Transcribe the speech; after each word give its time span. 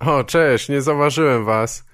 O, 0.00 0.24
cześć, 0.24 0.68
nie 0.68 0.82
zauważyłem 0.82 1.44
was. 1.44 1.88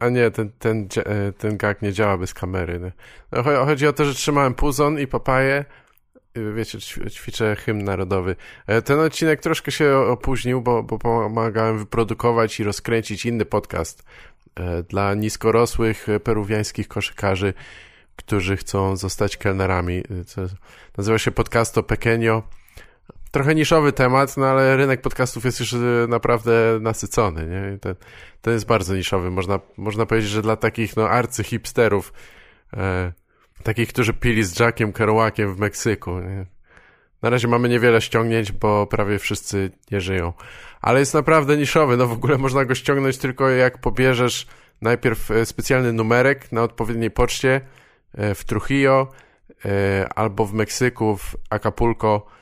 A 0.00 0.08
nie, 0.08 0.30
ten, 0.30 0.50
ten, 0.58 0.88
e, 0.96 1.32
ten 1.32 1.56
gag 1.56 1.82
nie 1.82 1.92
działa 1.92 2.18
bez 2.18 2.34
kamery. 2.34 2.92
No, 3.32 3.42
chodzi 3.42 3.86
o 3.86 3.92
to, 3.92 4.04
że 4.04 4.14
trzymałem 4.14 4.54
puzon 4.54 4.98
i 4.98 5.06
papaję. 5.06 5.64
Wiecie, 6.54 6.78
ćwiczę 7.10 7.56
hymn 7.56 7.84
narodowy. 7.84 8.36
E, 8.66 8.82
ten 8.82 9.00
odcinek 9.00 9.40
troszkę 9.40 9.72
się 9.72 9.96
opóźnił, 9.96 10.62
bo, 10.62 10.82
bo 10.82 10.98
pomagałem 10.98 11.78
wyprodukować 11.78 12.60
i 12.60 12.64
rozkręcić 12.64 13.26
inny 13.26 13.44
podcast 13.44 14.04
e, 14.54 14.82
dla 14.82 15.14
niskorosłych 15.14 16.06
peruwiańskich 16.24 16.88
koszykarzy, 16.88 17.54
którzy 18.16 18.56
chcą 18.56 18.96
zostać 18.96 19.36
kelnerami. 19.36 20.02
Nazywa 20.96 21.18
się 21.18 21.30
Podcasto 21.30 21.82
Pequeño 21.82 22.42
trochę 23.34 23.54
niszowy 23.54 23.92
temat, 23.92 24.36
no 24.36 24.46
ale 24.46 24.76
rynek 24.76 25.00
podcastów 25.00 25.44
jest 25.44 25.60
już 25.60 25.72
y, 25.72 26.06
naprawdę 26.08 26.78
nasycony, 26.80 27.46
nie? 27.46 27.78
Ten, 27.78 27.94
ten 28.40 28.52
jest 28.52 28.66
bardzo 28.66 28.96
niszowy. 28.96 29.30
Można, 29.30 29.60
można 29.76 30.06
powiedzieć, 30.06 30.30
że 30.30 30.42
dla 30.42 30.56
takich 30.56 30.96
no 30.96 31.08
arcyhipsterów, 31.08 32.12
e, 32.76 33.12
takich, 33.62 33.88
którzy 33.88 34.12
pili 34.12 34.44
z 34.44 34.60
Jackiem 34.60 34.92
Kerouaciem 34.92 35.54
w 35.54 35.58
Meksyku, 35.58 36.20
nie? 36.20 36.46
Na 37.22 37.30
razie 37.30 37.48
mamy 37.48 37.68
niewiele 37.68 38.00
ściągnięć, 38.00 38.52
bo 38.52 38.86
prawie 38.86 39.18
wszyscy 39.18 39.70
nie 39.90 40.00
żyją. 40.00 40.32
Ale 40.80 41.00
jest 41.00 41.14
naprawdę 41.14 41.56
niszowy. 41.56 41.96
No 41.96 42.06
w 42.06 42.12
ogóle 42.12 42.38
można 42.38 42.64
go 42.64 42.74
ściągnąć 42.74 43.18
tylko 43.18 43.48
jak 43.48 43.78
pobierzesz 43.80 44.46
najpierw 44.82 45.30
e, 45.30 45.46
specjalny 45.46 45.92
numerek 45.92 46.52
na 46.52 46.62
odpowiedniej 46.62 47.10
poczcie 47.10 47.60
e, 48.14 48.34
w 48.34 48.44
Trujillo 48.44 49.08
e, 49.64 50.08
albo 50.14 50.46
w 50.46 50.52
Meksyku, 50.52 51.16
w 51.16 51.36
Acapulco 51.50 52.26
E, 52.26 52.36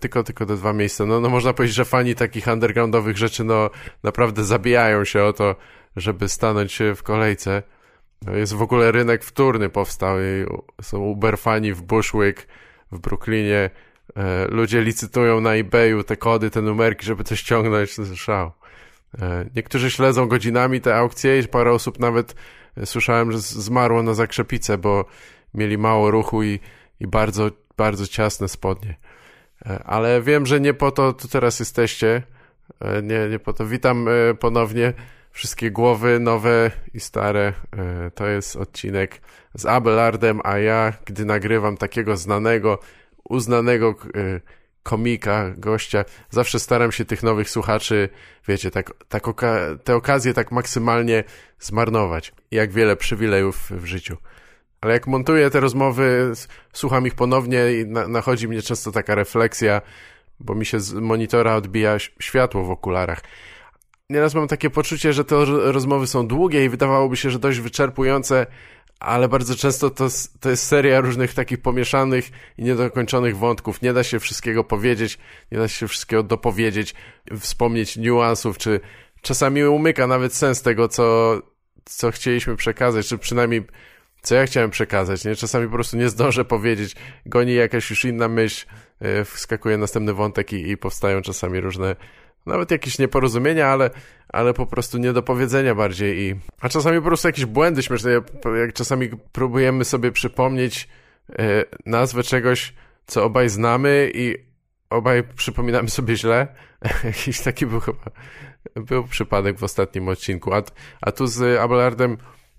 tylko, 0.00 0.22
tylko 0.22 0.46
te 0.46 0.56
dwa 0.56 0.72
miejsca. 0.72 1.06
No, 1.06 1.20
no 1.20 1.28
można 1.28 1.52
powiedzieć, 1.52 1.76
że 1.76 1.84
fani 1.84 2.14
takich 2.14 2.46
undergroundowych 2.46 3.16
rzeczy 3.16 3.44
no 3.44 3.70
naprawdę 4.02 4.44
zabijają 4.44 5.04
się 5.04 5.22
o 5.24 5.32
to, 5.32 5.56
żeby 5.96 6.28
stanąć 6.28 6.78
w 6.96 7.02
kolejce. 7.02 7.62
No, 8.26 8.36
jest 8.36 8.54
w 8.54 8.62
ogóle 8.62 8.92
rynek 8.92 9.24
wtórny 9.24 9.68
powstał 9.68 10.16
są 10.82 10.98
Uber 10.98 11.38
fani 11.38 11.72
w 11.72 11.82
Bushwick, 11.82 12.46
w 12.92 12.98
Brooklynie. 12.98 13.70
E, 14.16 14.46
ludzie 14.48 14.82
licytują 14.82 15.40
na 15.40 15.54
eBayu 15.54 16.04
te 16.04 16.16
kody, 16.16 16.50
te 16.50 16.62
numerki, 16.62 17.06
żeby 17.06 17.24
to 17.24 17.36
ściągnąć. 17.36 17.98
Jest 17.98 18.16
szał. 18.16 18.52
E, 19.18 19.44
niektórzy 19.56 19.90
śledzą 19.90 20.26
godzinami 20.26 20.80
te 20.80 20.96
aukcje 20.96 21.38
i 21.38 21.48
parę 21.48 21.72
osób 21.72 21.98
nawet 21.98 22.34
słyszałem, 22.84 23.32
że 23.32 23.38
zmarło 23.38 24.02
na 24.02 24.14
zakrzepicę, 24.14 24.78
bo 24.78 25.04
mieli 25.54 25.78
mało 25.78 26.10
ruchu 26.10 26.42
i, 26.42 26.60
i 27.00 27.06
bardzo, 27.06 27.50
bardzo 27.76 28.06
ciasne 28.06 28.48
spodnie. 28.48 28.96
E, 29.66 29.84
ale 29.84 30.22
wiem, 30.22 30.46
że 30.46 30.60
nie 30.60 30.74
po 30.74 30.90
to 30.90 31.12
tu 31.12 31.28
teraz 31.28 31.60
jesteście. 31.60 32.22
E, 32.80 33.02
nie, 33.02 33.28
nie 33.28 33.38
po 33.38 33.52
to. 33.52 33.66
Witam 33.66 34.08
e, 34.08 34.34
ponownie 34.34 34.92
wszystkie 35.30 35.70
głowy, 35.70 36.20
nowe 36.20 36.70
i 36.94 37.00
stare. 37.00 37.52
To 38.14 38.26
jest 38.26 38.56
odcinek 38.56 39.20
z 39.54 39.66
Abelardem, 39.66 40.40
a 40.44 40.58
ja, 40.58 40.92
gdy 41.04 41.24
nagrywam 41.24 41.76
takiego 41.76 42.16
znanego, 42.16 42.78
uznanego 43.28 43.94
komika, 44.82 45.50
gościa, 45.56 46.04
zawsze 46.30 46.58
staram 46.58 46.92
się 46.92 47.04
tych 47.04 47.22
nowych 47.22 47.50
słuchaczy, 47.50 48.08
wiecie, 48.48 48.70
tak, 48.70 48.92
tak 49.08 49.28
oka 49.28 49.58
te 49.84 49.96
okazje 49.96 50.34
tak 50.34 50.52
maksymalnie 50.52 51.24
zmarnować. 51.60 52.32
Jak 52.50 52.72
wiele 52.72 52.96
przywilejów 52.96 53.70
w 53.70 53.84
życiu. 53.84 54.16
Ale 54.80 54.92
jak 54.92 55.06
montuję 55.06 55.50
te 55.50 55.60
rozmowy, 55.60 56.32
słucham 56.72 57.06
ich 57.06 57.14
ponownie 57.14 57.72
i 57.72 57.86
na, 57.86 58.08
nachodzi 58.08 58.48
mnie 58.48 58.62
często 58.62 58.92
taka 58.92 59.14
refleksja, 59.14 59.82
bo 60.40 60.54
mi 60.54 60.66
się 60.66 60.80
z 60.80 60.92
monitora 60.92 61.54
odbija 61.54 61.98
światło 62.20 62.64
w 62.64 62.70
okularach. 62.70 63.20
Nieraz 64.10 64.34
mam 64.34 64.48
takie 64.48 64.70
poczucie, 64.70 65.12
że 65.12 65.24
te 65.24 65.44
rozmowy 65.44 66.06
są 66.06 66.26
długie 66.26 66.64
i 66.64 66.68
wydawałoby 66.68 67.16
się, 67.16 67.30
że 67.30 67.38
dość 67.38 67.60
wyczerpujące, 67.60 68.46
ale 69.00 69.28
bardzo 69.28 69.54
często 69.54 69.90
to, 69.90 70.08
to 70.40 70.50
jest 70.50 70.66
seria 70.66 71.00
różnych 71.00 71.34
takich 71.34 71.62
pomieszanych 71.62 72.30
i 72.58 72.62
niedokończonych 72.62 73.36
wątków. 73.36 73.82
Nie 73.82 73.92
da 73.92 74.02
się 74.02 74.20
wszystkiego 74.20 74.64
powiedzieć, 74.64 75.18
nie 75.52 75.58
da 75.58 75.68
się 75.68 75.88
wszystkiego 75.88 76.22
dopowiedzieć, 76.22 76.94
wspomnieć 77.38 77.96
niuansów, 77.96 78.58
czy 78.58 78.80
czasami 79.22 79.64
umyka 79.64 80.06
nawet 80.06 80.34
sens 80.34 80.62
tego, 80.62 80.88
co, 80.88 81.38
co 81.84 82.10
chcieliśmy 82.10 82.56
przekazać, 82.56 83.06
czy 83.06 83.18
przynajmniej 83.18 83.64
co 84.22 84.34
ja 84.34 84.46
chciałem 84.46 84.70
przekazać, 84.70 85.24
nie? 85.24 85.36
Czasami 85.36 85.66
po 85.66 85.74
prostu 85.74 85.96
nie 85.96 86.08
zdążę 86.08 86.44
powiedzieć, 86.44 86.96
goni 87.26 87.54
jakaś 87.54 87.90
już 87.90 88.04
inna 88.04 88.28
myśl, 88.28 88.66
yy, 89.00 89.24
wskakuje 89.24 89.78
następny 89.78 90.14
wątek 90.14 90.52
i, 90.52 90.70
i 90.70 90.76
powstają 90.76 91.22
czasami 91.22 91.60
różne, 91.60 91.96
nawet 92.46 92.70
jakieś 92.70 92.98
nieporozumienia, 92.98 93.66
ale, 93.66 93.90
ale 94.28 94.54
po 94.54 94.66
prostu 94.66 94.98
niedopowiedzenia 94.98 95.74
bardziej 95.74 96.18
i, 96.18 96.34
a 96.60 96.68
czasami 96.68 96.98
po 96.98 97.06
prostu 97.06 97.28
jakieś 97.28 97.44
błędy 97.44 97.82
śmieszne, 97.82 98.10
jak 98.60 98.72
czasami 98.72 99.10
próbujemy 99.32 99.84
sobie 99.84 100.12
przypomnieć 100.12 100.88
yy, 101.28 101.36
nazwę 101.86 102.22
czegoś, 102.22 102.74
co 103.06 103.24
obaj 103.24 103.48
znamy 103.48 104.10
i 104.14 104.36
obaj 104.90 105.22
przypominamy 105.36 105.90
sobie 105.90 106.16
źle. 106.16 106.48
Jakiś 107.04 107.40
taki 107.40 107.66
był 107.66 107.80
chyba, 107.80 108.10
był 108.74 109.04
przypadek 109.04 109.58
w 109.58 109.64
ostatnim 109.64 110.08
odcinku, 110.08 110.54
a, 110.54 110.62
a 111.00 111.12
tu 111.12 111.26
z 111.26 111.60
Abelardem 111.60 112.16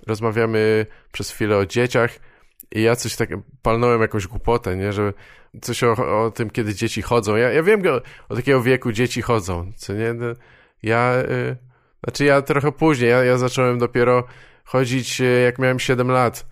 rozmawiamy 0.07 0.85
przez 1.11 1.31
chwilę 1.31 1.57
o 1.57 1.65
dzieciach 1.65 2.11
i 2.71 2.81
ja 2.81 2.95
coś 2.95 3.15
tak 3.15 3.29
palnąłem 3.61 4.01
jakąś 4.01 4.27
głupotę, 4.27 4.77
nie, 4.77 4.93
że 4.93 5.13
coś 5.61 5.83
o, 5.83 6.23
o 6.23 6.31
tym, 6.31 6.49
kiedy 6.49 6.75
dzieci 6.75 7.01
chodzą. 7.01 7.35
Ja, 7.35 7.51
ja 7.51 7.63
wiem, 7.63 7.81
o 8.29 8.35
takiego 8.35 8.61
wieku 8.61 8.91
dzieci 8.91 9.21
chodzą, 9.21 9.71
co 9.75 9.93
nie, 9.93 10.13
no, 10.13 10.25
ja, 10.83 11.13
y, 11.15 11.57
znaczy 12.03 12.25
ja 12.25 12.41
trochę 12.41 12.71
później, 12.71 13.09
ja, 13.09 13.23
ja 13.23 13.37
zacząłem 13.37 13.79
dopiero 13.79 14.23
chodzić 14.63 15.21
y, 15.21 15.41
jak 15.45 15.59
miałem 15.59 15.79
7 15.79 16.11
lat, 16.11 16.45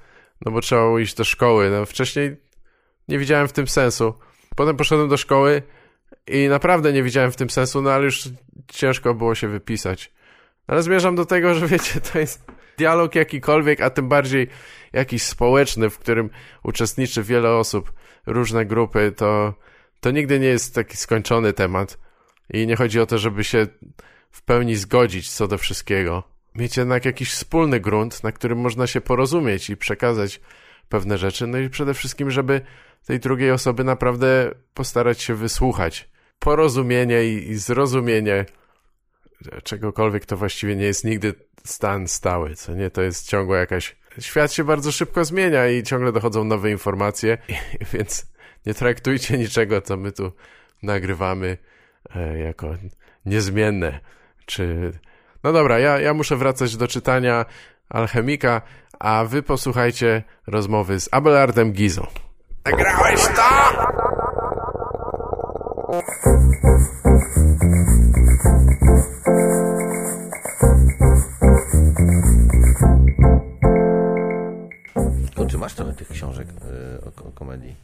no 0.46 0.52
bo 0.52 0.62
trzeba 0.62 0.82
było 0.82 1.00
iść 1.00 1.16
do 1.16 1.24
szkoły, 1.24 1.70
no 1.70 1.86
wcześniej 1.86 2.38
nie 3.08 3.20
widziałem 3.20 3.48
w 3.48 3.54
tym 3.54 3.68
sensu. 3.68 4.14
Potem 4.56 4.78
poszedłem 4.78 5.10
do 5.10 5.18
szkoły 5.18 5.62
i 6.28 6.48
naprawdę 6.48 6.94
nie 6.94 7.04
widziałem 7.04 7.32
w 7.32 7.36
tym 7.36 7.50
sensu, 7.50 7.82
no 7.82 7.92
ale 7.92 8.06
już 8.06 8.30
ciężko 8.68 9.14
było 9.14 9.36
się 9.36 9.48
wypisać. 9.48 10.12
Ale 10.68 10.84
zmierzam 10.84 11.16
do 11.16 11.26
tego, 11.26 11.54
że 11.54 11.68
wiecie, 11.68 12.02
to 12.02 12.20
jest 12.20 12.46
dialog 12.80 13.16
jakikolwiek, 13.16 13.82
a 13.82 13.90
tym 13.90 14.10
bardziej 14.10 14.48
jakiś 14.94 15.24
społeczny, 15.24 15.90
w 15.90 16.00
którym 16.00 16.30
uczestniczy 16.64 17.24
wiele 17.24 17.52
osób, 17.52 17.94
różne 18.26 18.66
grupy, 18.66 19.14
to, 19.18 19.54
to 20.00 20.12
nigdy 20.12 20.40
nie 20.40 20.48
jest 20.48 20.76
taki 20.76 20.98
skończony 20.98 21.54
temat. 21.54 21.98
I 22.54 22.68
nie 22.68 22.76
chodzi 22.76 23.00
o 23.00 23.06
to, 23.06 23.18
żeby 23.18 23.44
się 23.44 23.68
w 24.32 24.42
pełni 24.42 24.76
zgodzić 24.76 25.32
co 25.32 25.48
do 25.48 25.58
wszystkiego. 25.58 26.24
Mieć 26.56 26.78
jednak 26.78 27.06
jakiś 27.06 27.32
wspólny 27.32 27.80
grunt, 27.80 28.24
na 28.24 28.32
którym 28.32 28.58
można 28.60 28.88
się 28.88 29.02
porozumieć 29.02 29.70
i 29.70 29.78
przekazać 29.78 30.42
pewne 30.90 31.18
rzeczy, 31.18 31.48
no 31.48 31.58
i 31.58 31.70
przede 31.70 31.94
wszystkim, 31.94 32.32
żeby 32.32 32.62
tej 33.06 33.20
drugiej 33.20 33.52
osoby 33.52 33.84
naprawdę 33.84 34.52
postarać 34.74 35.22
się 35.22 35.36
wysłuchać. 35.36 36.10
Porozumienie 36.40 37.24
i, 37.24 37.50
i 37.50 37.56
zrozumienie 37.56 38.46
czegokolwiek 39.64 40.26
to 40.26 40.38
właściwie 40.38 40.76
nie 40.76 40.86
jest 40.86 41.06
nigdy 41.06 41.34
stan 41.64 42.08
stały, 42.08 42.56
co 42.56 42.74
nie? 42.74 42.90
To 42.90 43.02
jest 43.02 43.30
ciągła 43.30 43.58
jakaś... 43.58 43.96
Świat 44.20 44.54
się 44.54 44.64
bardzo 44.64 44.92
szybko 44.92 45.26
zmienia 45.26 45.68
i 45.68 45.84
ciągle 45.84 46.12
dochodzą 46.12 46.44
nowe 46.44 46.72
informacje, 46.72 47.38
więc 47.94 48.26
nie 48.66 48.74
traktujcie 48.74 49.38
niczego, 49.38 49.82
co 49.82 49.98
my 49.98 50.12
tu 50.12 50.32
nagrywamy 50.84 51.58
e, 52.16 52.40
jako 52.40 52.76
niezmienne, 53.26 54.00
czy... 54.46 54.92
No 55.44 55.54
dobra, 55.54 55.80
ja, 55.80 56.00
ja 56.00 56.14
muszę 56.14 56.36
wracać 56.36 56.78
do 56.78 56.88
czytania 56.88 57.46
Alchemika, 57.90 58.62
a 59.00 59.26
wy 59.26 59.44
posłuchajcie 59.44 60.24
rozmowy 60.48 61.00
z 61.00 61.10
Abelardem 61.12 61.72
Gizą. 61.72 62.08
Nagrałeś 62.66 63.28
to? 63.28 63.50
Masz 75.58 75.74
trochę 75.74 75.94
tych 75.94 76.10
książek 76.10 76.48
y, 76.50 77.06
o, 77.06 77.28
o, 77.28 77.32
komedii. 77.32 77.76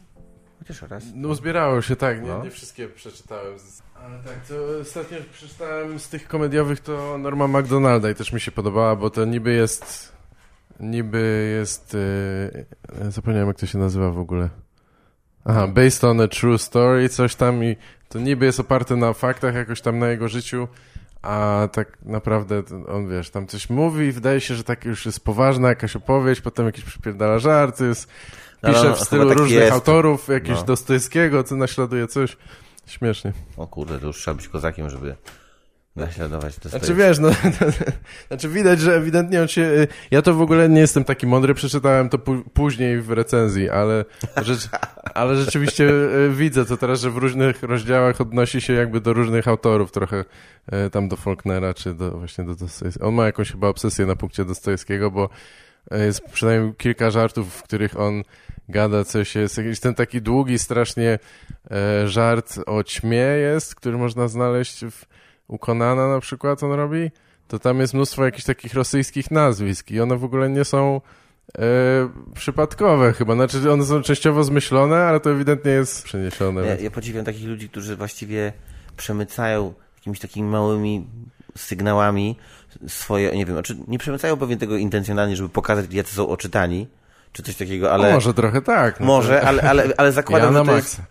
Chociaż 0.60 0.82
raz. 0.82 1.04
No 1.16 1.36
zbierało 1.36 1.82
się, 1.82 1.96
tak. 1.96 2.22
Nie, 2.22 2.28
no. 2.28 2.44
nie 2.44 2.52
wszystkie 2.52 2.88
przeczytałem. 2.88 3.54
Ale 3.96 4.20
tak, 4.20 4.48
to 4.48 4.56
ostatnio 4.82 5.18
przeczytałem 5.34 6.00
z 6.00 6.10
tych 6.10 6.28
komediowych 6.28 6.80
to 6.80 7.18
Norma 7.18 7.48
McDonalda 7.48 8.10
i 8.10 8.16
też 8.16 8.34
mi 8.34 8.42
się 8.42 8.52
podobała, 8.52 8.96
bo 8.96 9.10
to 9.10 9.26
niby 9.26 9.54
jest... 9.54 10.16
Niby 10.80 11.56
jest... 11.60 11.98
Yy, 13.02 13.12
zapomniałem 13.12 13.48
jak 13.48 13.58
to 13.58 13.66
się 13.66 13.78
nazywa 13.78 14.12
w 14.12 14.20
ogóle. 14.20 14.50
Aha, 15.46 15.68
based 15.68 16.04
on 16.04 16.22
a 16.22 16.28
true 16.28 16.58
story, 16.58 17.10
coś 17.10 17.36
tam 17.36 17.64
i 17.64 17.76
to 18.10 18.20
niby 18.20 18.46
jest 18.46 18.60
oparte 18.60 18.96
na 18.96 19.14
faktach, 19.14 19.56
jakoś 19.56 19.82
tam 19.82 20.00
na 20.00 20.08
jego 20.08 20.28
życiu, 20.28 20.68
a 21.26 21.68
tak 21.72 21.98
naprawdę 22.06 22.64
on, 22.88 23.10
wiesz, 23.10 23.30
tam 23.30 23.48
coś 23.48 23.70
mówi 23.70 24.06
i 24.06 24.12
wydaje 24.12 24.42
się, 24.42 24.56
że 24.56 24.64
tak 24.64 24.86
już 24.86 25.06
jest 25.06 25.26
poważna 25.26 25.70
jakaś 25.70 25.96
opowieść, 25.96 26.42
potem 26.42 26.66
jakiś 26.66 26.84
przypierdala 26.84 27.40
żarty, 27.40 27.86
jest, 27.86 28.08
no, 28.64 28.70
pisze 28.70 28.84
no, 28.84 28.90
no, 28.90 28.96
w 28.96 29.02
stylu 29.02 29.30
tak 29.30 29.38
różnych 29.38 29.60
jest. 29.60 29.72
autorów, 29.72 30.28
jakiegoś 30.28 30.60
no. 30.60 30.66
Dostojewskiego, 30.66 31.44
co 31.44 31.56
naśladuje 31.56 32.08
coś. 32.08 32.38
Śmiesznie. 32.86 33.34
O 33.58 33.68
kurde, 33.68 34.00
to 34.00 34.08
już 34.08 34.18
trzeba 34.18 34.36
być 34.36 34.48
kozakiem, 34.48 34.90
żeby 34.90 35.16
naśladować 35.96 36.56
to 36.56 36.70
Znaczy 36.70 36.96
wiesz, 36.96 37.20
no, 37.20 37.30
znaczy 38.28 38.50
widać, 38.50 38.80
że 38.80 38.96
ewidentnie 38.96 39.42
on 39.42 39.48
się, 39.48 39.88
ja 40.12 40.22
to 40.22 40.34
w 40.34 40.42
ogóle 40.42 40.70
nie 40.70 40.82
jestem 40.82 41.04
taki 41.04 41.28
mądry, 41.28 41.54
przeczytałem 41.54 42.10
to 42.10 42.18
później 42.54 43.02
w 43.02 43.12
recenzji, 43.12 43.70
ale, 43.70 44.06
rzecz, 44.42 44.70
ale 45.14 45.36
rzeczywiście 45.36 45.90
y, 45.90 46.32
widzę 46.34 46.66
to 46.66 46.78
teraz, 46.78 47.02
że 47.02 47.12
w 47.12 47.18
różnych 47.18 47.64
rozdziałach 47.64 48.22
odnosi 48.22 48.62
się 48.62 48.74
jakby 48.74 49.02
do 49.02 49.14
różnych 49.14 49.48
autorów, 49.48 49.92
trochę 49.92 50.26
y, 50.88 50.90
tam 50.90 51.08
do 51.08 51.16
Faulknera, 51.16 51.74
czy 51.74 51.94
do, 51.94 52.12
właśnie 52.12 52.44
do 52.44 52.56
Dostojewskiego. 52.56 53.08
On 53.08 53.14
ma 53.14 53.26
jakąś 53.26 53.52
chyba 53.52 53.68
obsesję 53.68 54.06
na 54.06 54.16
punkcie 54.16 54.46
Dostojewskiego, 54.46 55.12
bo 55.12 55.30
jest 55.92 56.22
przynajmniej 56.22 56.74
kilka 56.76 57.12
żartów, 57.12 57.54
w 57.54 57.64
których 57.64 58.00
on 58.00 58.24
gada 58.70 59.04
coś, 59.04 59.36
jest 59.36 59.58
jakiś 59.58 59.80
ten 59.80 59.96
taki 59.96 60.22
długi 60.22 60.60
strasznie 60.60 61.20
e, 61.72 62.08
żart 62.08 62.60
o 62.66 62.84
ćmie 62.84 63.18
jest, 63.18 63.76
który 63.76 63.98
można 63.98 64.28
znaleźć 64.28 64.86
w, 64.86 65.06
u 65.48 65.58
Konana 65.58 66.08
na 66.08 66.20
przykład 66.20 66.64
on 66.64 66.72
robi, 66.72 67.12
to 67.48 67.60
tam 67.60 67.80
jest 67.80 67.94
mnóstwo 67.94 68.26
jakichś 68.26 68.44
takich 68.44 68.74
rosyjskich 68.74 69.32
nazwisk 69.32 69.92
i 69.92 70.02
one 70.02 70.18
w 70.18 70.24
ogóle 70.24 70.50
nie 70.50 70.66
są 70.66 71.02
e, 71.58 71.62
przypadkowe 72.34 73.14
chyba, 73.14 73.36
znaczy 73.36 73.72
one 73.72 73.86
są 73.86 74.02
częściowo 74.02 74.44
zmyślone, 74.44 74.98
ale 75.04 75.20
to 75.20 75.32
ewidentnie 75.32 75.72
jest 75.72 76.04
przeniesione. 76.04 76.66
Ja, 76.66 76.76
ja 76.76 76.92
podziwiam 76.92 77.26
takich 77.26 77.48
ludzi, 77.48 77.70
którzy 77.70 77.96
właściwie 77.96 78.54
przemycają 78.98 79.74
jakimiś 79.96 80.20
takimi 80.20 80.50
małymi 80.50 81.08
sygnałami 81.58 82.38
swoje, 82.88 83.32
nie 83.32 83.46
wiem, 83.46 83.56
znaczy 83.56 83.78
nie 83.88 83.98
przemycają 83.98 84.38
pewnie 84.38 84.58
tego 84.58 84.78
intencjonalnie, 84.78 85.36
żeby 85.36 85.50
pokazać, 85.50 85.86
jacy 85.94 86.16
są 86.16 86.30
oczytani, 86.30 86.88
czy 87.32 87.44
coś 87.44 87.56
takiego, 87.56 87.94
ale... 87.94 88.08
No 88.08 88.14
może 88.14 88.34
trochę 88.34 88.62
tak. 88.62 89.00
No 89.00 89.06
może, 89.06 89.40
to... 89.42 89.48
ale, 89.48 89.62
ale, 89.62 89.88
ale 89.98 90.12
zakładam, 90.12 90.54
ja 90.54 90.60
że 90.60 90.66
to 90.66 90.76
jest... 90.76 91.02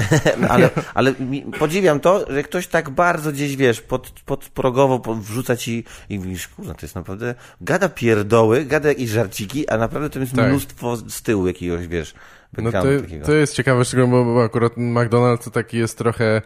ale, 0.48 0.70
ale 0.94 1.14
podziwiam 1.58 2.00
to, 2.00 2.32
że 2.32 2.42
ktoś 2.42 2.66
tak 2.66 2.90
bardzo 2.90 3.32
gdzieś, 3.32 3.56
wiesz, 3.56 3.80
pod, 3.80 4.10
podprogowo 4.10 5.14
wrzuca 5.14 5.56
ci 5.56 5.84
i 6.08 6.18
mówisz, 6.18 6.48
kurwa, 6.48 6.74
to 6.74 6.78
jest 6.82 6.94
naprawdę, 6.94 7.34
gada 7.60 7.88
pierdoły, 7.88 8.64
gada 8.64 8.88
jakieś 8.88 9.10
żarciki, 9.10 9.68
a 9.68 9.76
naprawdę 9.76 10.10
to 10.10 10.18
jest 10.18 10.36
tak. 10.36 10.48
mnóstwo 10.48 10.96
z 10.96 11.22
tyłu 11.22 11.46
jakiegoś, 11.46 11.86
wiesz, 11.86 12.14
no 12.58 12.72
to, 12.72 12.82
to 13.24 13.32
jest 13.32 13.54
ciekawe, 13.54 13.84
bo, 13.96 14.24
bo 14.24 14.44
akurat 14.44 14.72
McDonald's 14.76 15.44
to 15.44 15.50
taki 15.50 15.78
jest 15.78 15.98
trochę, 15.98 16.42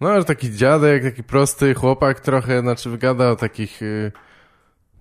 no, 0.00 0.24
taki 0.24 0.50
dziadek, 0.50 1.02
taki 1.02 1.22
prosty 1.22 1.74
chłopak 1.74 2.20
trochę, 2.20 2.60
znaczy 2.60 2.90
wygada 2.90 3.30
o 3.30 3.36
takich... 3.36 3.80
Yy 3.80 4.12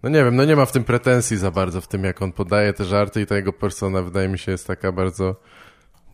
no 0.04 0.10
nie 0.10 0.24
wiem, 0.24 0.36
no 0.36 0.46
nie 0.46 0.56
ma 0.56 0.66
w 0.66 0.72
tym 0.72 0.84
pretensji 0.84 1.38
za 1.38 1.52
bardzo, 1.52 1.82
w 1.82 1.88
tym 1.88 2.04
jak 2.04 2.22
on 2.22 2.32
podaje 2.32 2.74
te 2.74 2.86
żarty 2.86 3.22
i 3.22 3.26
ta 3.26 3.36
jego 3.36 3.54
persona 3.54 4.02
wydaje 4.02 4.28
mi 4.28 4.40
się 4.40 4.52
jest 4.52 4.68
taka 4.68 4.92
bardzo 4.92 5.36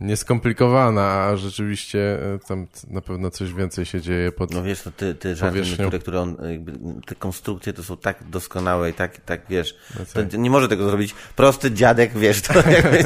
nieskomplikowana, 0.02 1.04
a 1.04 1.36
rzeczywiście 1.36 2.20
e, 2.36 2.40
tam 2.48 2.68
na 2.88 3.02
pewno 3.02 3.32
coś 3.32 3.54
więcej 3.54 3.86
się 3.86 4.02
dzieje 4.02 4.32
pod 4.32 4.54
No 4.54 4.64
wiesz, 4.64 4.86
no 4.86 4.92
te, 4.98 5.16
te 5.16 5.36
żarty 5.36 5.62
niektóre, 5.62 6.00
które 6.00 6.22
on, 6.22 6.38
jakby, 6.52 6.72
te 7.06 7.16
konstrukcje 7.16 7.74
to 7.74 7.84
są 7.84 7.98
tak 7.98 8.30
doskonałe 8.30 8.90
i 8.90 8.94
tak, 8.94 9.18
tak 9.18 9.42
wiesz, 9.50 9.76
no 10.00 10.06
to 10.30 10.38
nie 10.38 10.50
może 10.50 10.68
tego 10.68 10.90
zrobić 10.90 11.16
prosty 11.36 11.72
dziadek, 11.72 12.18
wiesz, 12.18 12.42
to, 12.42 12.54
jakby, 12.78 13.06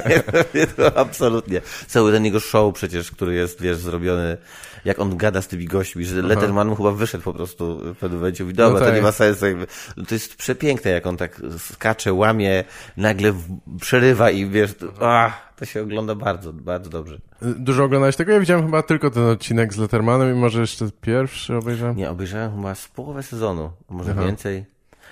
nie, 0.54 0.68
to 0.68 0.98
absolutnie. 0.98 1.62
Cały 1.88 2.12
ten 2.12 2.26
jego 2.26 2.40
show 2.40 2.76
przecież, 2.76 3.12
który 3.12 3.34
jest, 3.34 3.62
wiesz, 3.62 3.78
zrobiony 3.78 4.38
jak 4.86 5.00
on 5.00 5.18
gada 5.18 5.42
z 5.42 5.48
tymi 5.48 5.66
gośćmi, 5.66 6.06
że 6.06 6.22
Letterman 6.22 6.68
mu 6.68 6.76
chyba 6.76 6.92
wyszedł 6.92 7.24
po 7.24 7.34
prostu 7.34 7.78
w 7.94 7.98
pewnym 7.98 8.20
momencie. 8.20 8.44
Mówi, 8.44 8.56
dobra, 8.56 8.74
no 8.74 8.80
tak. 8.80 8.90
to 8.90 8.96
nie 8.96 9.02
ma 9.02 9.12
sensu. 9.12 9.46
Jakby. 9.46 9.68
To 10.08 10.16
jest 10.16 10.36
przepiękne, 10.36 10.92
jak 10.92 11.08
on 11.08 11.18
tak 11.18 11.42
skacze, 11.58 12.14
łamie, 12.14 12.64
nagle 12.98 13.34
przerywa 13.82 14.32
i 14.32 14.46
wiesz, 14.46 14.76
ach, 15.02 15.49
to 15.60 15.66
się 15.66 15.82
ogląda 15.82 16.16
bardzo, 16.16 16.54
bardzo 16.54 16.90
dobrze. 16.90 17.20
Dużo 17.42 17.84
oglądałeś 17.84 18.16
tego? 18.16 18.32
Ja 18.32 18.40
widziałem 18.40 18.66
chyba 18.66 18.84
tylko 18.84 19.12
ten 19.12 19.24
odcinek 19.24 19.74
z 19.74 19.78
Lettermanem 19.78 20.36
i 20.36 20.40
może 20.40 20.62
jeszcze 20.62 20.86
pierwszy 21.02 21.56
obejrzałem? 21.56 21.96
Nie, 21.98 22.10
obejrzałem 22.10 22.56
chyba 22.56 22.76
z 22.76 22.88
połowę 22.88 23.24
sezonu, 23.24 23.72
może 23.90 24.12
Aha. 24.12 24.26
więcej 24.26 24.66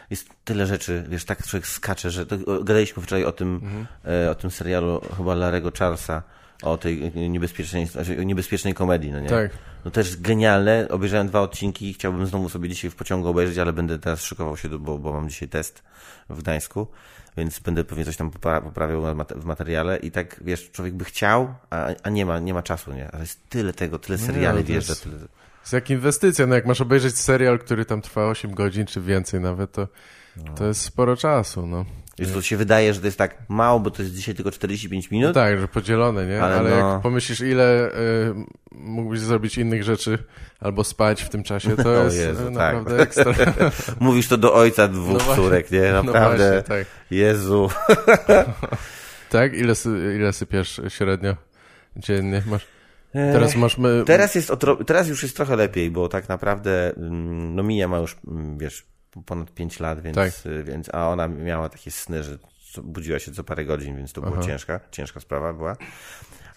jest 0.10 0.30
tyle 0.44 0.66
rzeczy, 0.66 1.04
wiesz, 1.10 1.26
tak 1.26 1.48
człowiek 1.48 1.68
skacze, 1.68 2.12
że 2.12 2.26
gadaliśmy 2.64 3.04
wczoraj 3.04 3.26
o 3.26 3.32
tym, 3.32 3.56
mhm. 3.56 3.88
e, 4.26 4.32
o 4.32 4.36
tym 4.36 4.52
serialu 4.52 5.02
chyba 5.18 5.36
Larego 5.36 5.72
Charlesa, 5.80 6.24
o 6.64 6.78
tej 6.78 7.12
niebezpiecznej, 7.30 7.86
znaczy 7.86 8.26
niebezpiecznej 8.26 8.74
komedii, 8.74 9.12
no 9.12 9.20
nie? 9.20 9.30
Tak. 9.30 9.52
No 9.86 9.92
też 9.92 10.18
genialne. 10.18 10.88
Obejrzałem 10.90 11.28
dwa 11.28 11.42
odcinki 11.42 11.90
i 11.90 11.94
chciałbym 11.94 12.28
znowu 12.28 12.50
sobie 12.50 12.70
dzisiaj 12.70 12.92
w 12.92 12.96
pociągu 12.96 13.28
obejrzeć, 13.28 13.58
ale 13.58 13.74
będę 13.74 14.00
teraz 14.00 14.24
szykował 14.24 14.58
się, 14.58 14.70
bo, 14.70 14.98
bo 14.98 15.14
mam 15.14 15.30
dzisiaj 15.30 15.50
test 15.50 15.84
w 16.30 16.40
Gdańsku, 16.40 16.88
więc 17.38 17.60
będę 17.60 17.84
pewnie 17.84 18.06
coś 18.06 18.18
tam 18.18 18.32
poprawiał 18.64 19.04
w 19.36 19.46
materiale 19.46 19.98
i 19.98 20.12
tak, 20.12 20.40
wiesz, 20.42 20.72
człowiek 20.72 20.94
by 20.94 21.06
chciał, 21.06 21.54
a, 21.70 21.88
a 22.04 22.10
nie 22.10 22.26
ma, 22.26 22.40
nie 22.40 22.54
ma 22.54 22.64
czasu, 22.64 22.94
nie? 22.94 23.12
Ale 23.12 23.22
jest 23.22 23.50
tyle 23.50 23.74
tego, 23.74 24.00
tyle 24.00 24.18
no 24.18 24.26
seriali 24.26 24.58
no, 24.58 24.64
wjeżdża, 24.64 24.96
tyle... 24.96 25.16
jest 25.62 25.74
jak 25.74 25.90
inwestycja, 25.90 26.48
no 26.48 26.56
jak 26.56 26.66
masz 26.66 26.82
obejrzeć 26.82 27.18
serial, 27.18 27.60
który 27.60 27.86
tam 27.86 28.02
trwa 28.02 28.28
8 28.28 28.54
godzin 28.54 28.86
czy 28.86 29.02
więcej 29.02 29.42
nawet, 29.42 29.72
to, 29.72 29.88
no. 30.38 30.54
to 30.54 30.66
jest 30.66 30.82
sporo 30.82 31.18
czasu, 31.18 31.68
no. 31.68 31.86
Wiesz, 32.20 32.32
to 32.32 32.42
się 32.42 32.58
wydaje, 32.58 32.94
że 32.94 33.00
to 33.00 33.06
jest 33.06 33.18
tak 33.18 33.38
mało, 33.50 33.80
bo 33.80 33.92
to 33.92 34.02
jest 34.02 34.16
dzisiaj 34.16 34.36
tylko 34.36 34.52
45 34.52 35.12
minut. 35.12 35.28
No 35.28 35.34
tak, 35.34 35.60
że 35.60 35.68
podzielone, 35.68 36.26
nie? 36.26 36.44
Ale, 36.44 36.56
Ale 36.56 36.70
no... 36.70 36.76
jak 36.76 37.02
pomyślisz, 37.02 37.42
ile 37.42 37.90
y, 37.90 38.34
mógłbyś 38.72 39.20
zrobić 39.20 39.58
innych 39.58 39.84
rzeczy 39.84 40.18
albo 40.60 40.84
spać 40.84 41.24
w 41.24 41.30
tym 41.30 41.44
czasie, 41.44 41.76
to 41.76 41.94
jest 42.04 42.18
Jezu, 42.18 42.44
tak. 42.44 42.54
naprawdę 42.54 42.98
tak. 42.98 43.08
ekstra. 43.08 43.34
Mówisz 44.00 44.28
to 44.28 44.38
do 44.38 44.54
ojca 44.54 44.88
dwóch 44.88 45.28
no 45.28 45.36
córek, 45.36 45.72
nie? 45.72 45.92
No 45.92 46.04
naprawdę. 46.04 46.46
No 46.46 46.52
właśnie, 46.52 46.64
tak. 46.64 46.88
Jezu. 47.12 47.70
tak? 49.30 49.54
Ile, 49.54 49.74
ile 50.16 50.34
sypiasz 50.34 50.82
średnio 50.88 51.36
dziennie? 51.96 52.44
Masz... 52.46 52.68
Teraz 53.14 53.56
masz... 53.56 53.78
My... 53.78 54.04
Teraz, 54.06 54.36
jest 54.36 54.52
teraz 54.88 55.08
już 55.08 55.24
jest 55.24 55.36
trochę 55.36 55.56
lepiej, 55.56 55.92
bo 55.92 56.10
tak 56.10 56.30
naprawdę 56.30 56.96
mm, 56.98 57.56
no 57.56 57.64
Mija 57.64 57.88
ma 57.88 57.98
już, 57.98 58.18
mm, 58.28 58.58
wiesz, 58.58 58.86
ponad 59.26 59.54
5 59.54 59.80
lat, 59.80 60.02
więc, 60.02 60.16
tak. 60.16 60.32
więc, 60.64 60.90
a 60.94 61.10
ona 61.10 61.28
miała 61.28 61.70
takie 61.70 61.92
sny, 61.92 62.24
że 62.24 62.38
budziła 62.84 63.20
się 63.20 63.32
co 63.32 63.44
parę 63.44 63.66
godzin, 63.66 63.98
więc 63.98 64.14
to 64.14 64.22
była 64.22 64.44
ciężka, 64.44 64.80
ciężka 64.92 65.20
sprawa 65.20 65.54
była. 65.54 65.78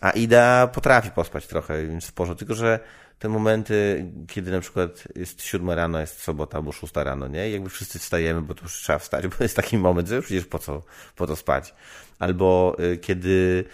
A 0.00 0.10
Ida 0.10 0.66
potrafi 0.66 1.10
pospać 1.10 1.46
trochę, 1.46 1.86
więc 1.86 2.06
w 2.06 2.12
porządku, 2.12 2.38
tylko 2.38 2.54
że 2.54 2.80
te 3.20 3.28
momenty, 3.28 4.06
kiedy 4.28 4.50
na 4.50 4.60
przykład 4.60 5.04
jest 5.16 5.42
siódma 5.42 5.74
rano, 5.74 6.00
jest 6.00 6.22
sobota 6.22 6.58
albo 6.58 6.72
szósta 6.72 7.04
rano, 7.04 7.28
nie? 7.28 7.50
Jakby 7.50 7.70
wszyscy 7.70 7.98
wstajemy, 7.98 8.42
bo 8.42 8.54
to 8.54 8.62
już 8.62 8.72
trzeba 8.72 8.98
wstać, 8.98 9.26
bo 9.26 9.34
jest 9.40 9.56
taki 9.56 9.78
moment, 9.78 10.08
że 10.08 10.22
przecież 10.22 10.44
po 10.44 10.58
co, 10.58 10.82
po 11.16 11.26
to 11.26 11.36
spać. 11.36 11.74
Albo 12.18 12.76
y, 12.92 12.98
kiedy 12.98 13.64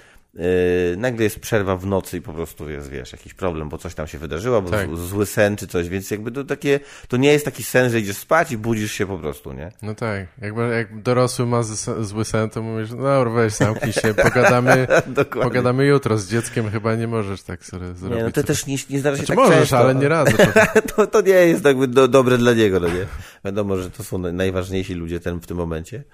nagle 0.96 1.24
jest 1.24 1.40
przerwa 1.40 1.76
w 1.76 1.86
nocy 1.86 2.16
i 2.16 2.20
po 2.20 2.32
prostu 2.32 2.70
jest, 2.70 2.90
wiesz, 2.90 3.12
jakiś 3.12 3.34
problem, 3.34 3.68
bo 3.68 3.78
coś 3.78 3.94
tam 3.94 4.06
się 4.06 4.18
wydarzyło, 4.18 4.62
bo 4.62 4.70
tak. 4.70 4.96
zły 4.96 5.26
sen 5.26 5.56
czy 5.56 5.66
coś, 5.66 5.88
więc 5.88 6.10
jakby 6.10 6.32
to 6.32 6.44
takie, 6.44 6.80
to 7.08 7.16
nie 7.16 7.32
jest 7.32 7.44
taki 7.44 7.62
sen, 7.62 7.90
że 7.90 8.00
idziesz 8.00 8.16
spać 8.16 8.52
i 8.52 8.58
budzisz 8.58 8.92
się 8.92 9.06
po 9.06 9.18
prostu, 9.18 9.52
nie? 9.52 9.72
No 9.82 9.94
tak, 9.94 10.26
jakby, 10.42 10.68
jak 10.68 11.02
dorosły 11.02 11.46
ma 11.46 11.62
zły 12.00 12.24
sen, 12.24 12.50
to 12.50 12.62
mówisz, 12.62 12.90
no 12.90 13.30
weź 13.30 13.52
zamknij 13.52 13.92
się, 13.92 14.14
pogadamy, 14.14 14.86
pogadamy 15.42 15.86
jutro, 15.86 16.18
z 16.18 16.28
dzieckiem 16.28 16.70
chyba 16.70 16.94
nie 16.94 17.08
możesz 17.08 17.42
tak 17.42 17.64
sobie 17.64 17.94
zrobić. 17.94 18.18
Nie, 18.18 18.24
no 18.24 18.30
to 18.30 18.42
też 18.42 18.66
nie, 18.66 18.76
nie 18.90 18.98
zdarza 18.98 19.16
się 19.16 19.26
znaczy, 19.26 19.40
tak 19.40 19.48
możesz, 19.48 19.58
często. 19.58 19.78
ale 19.78 19.94
nie 19.94 20.08
razy. 20.08 20.36
to, 20.96 21.06
to 21.06 21.20
nie 21.20 21.32
jest 21.32 21.64
jakby 21.64 21.88
do, 21.88 22.08
dobre 22.08 22.38
dla 22.38 22.52
niego, 22.52 22.80
no 22.80 22.88
nie? 22.88 23.06
Wiadomo, 23.44 23.76
że 23.76 23.90
to 23.90 24.04
są 24.04 24.18
najważniejsi 24.18 24.94
ludzie 24.94 25.20
ten 25.20 25.40
w 25.40 25.46
tym 25.46 25.56
momencie. 25.56 26.04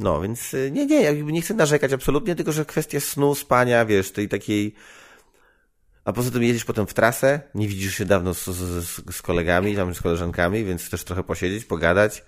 No, 0.00 0.20
więc 0.20 0.54
y, 0.54 0.70
nie, 0.70 0.86
nie, 0.86 1.02
jakby 1.02 1.32
nie 1.32 1.42
chcę 1.42 1.54
narzekać 1.54 1.92
absolutnie, 1.92 2.34
tylko 2.34 2.52
że 2.52 2.64
kwestia 2.64 3.00
snu, 3.00 3.34
spania, 3.34 3.84
wiesz, 3.84 4.10
tej 4.10 4.28
takiej... 4.28 4.74
A 6.04 6.12
poza 6.12 6.30
tym 6.30 6.42
jedziesz 6.42 6.64
potem 6.64 6.86
w 6.86 6.94
trasę, 6.94 7.40
nie 7.54 7.68
widzisz 7.68 7.94
się 7.94 8.04
dawno 8.04 8.34
z, 8.34 8.44
z, 8.44 9.14
z 9.14 9.22
kolegami, 9.22 9.76
tam 9.76 9.94
z 9.94 10.00
koleżankami, 10.00 10.64
więc 10.64 10.84
chcesz 10.84 11.04
trochę 11.04 11.22
posiedzieć, 11.22 11.64
pogadać. 11.64 12.24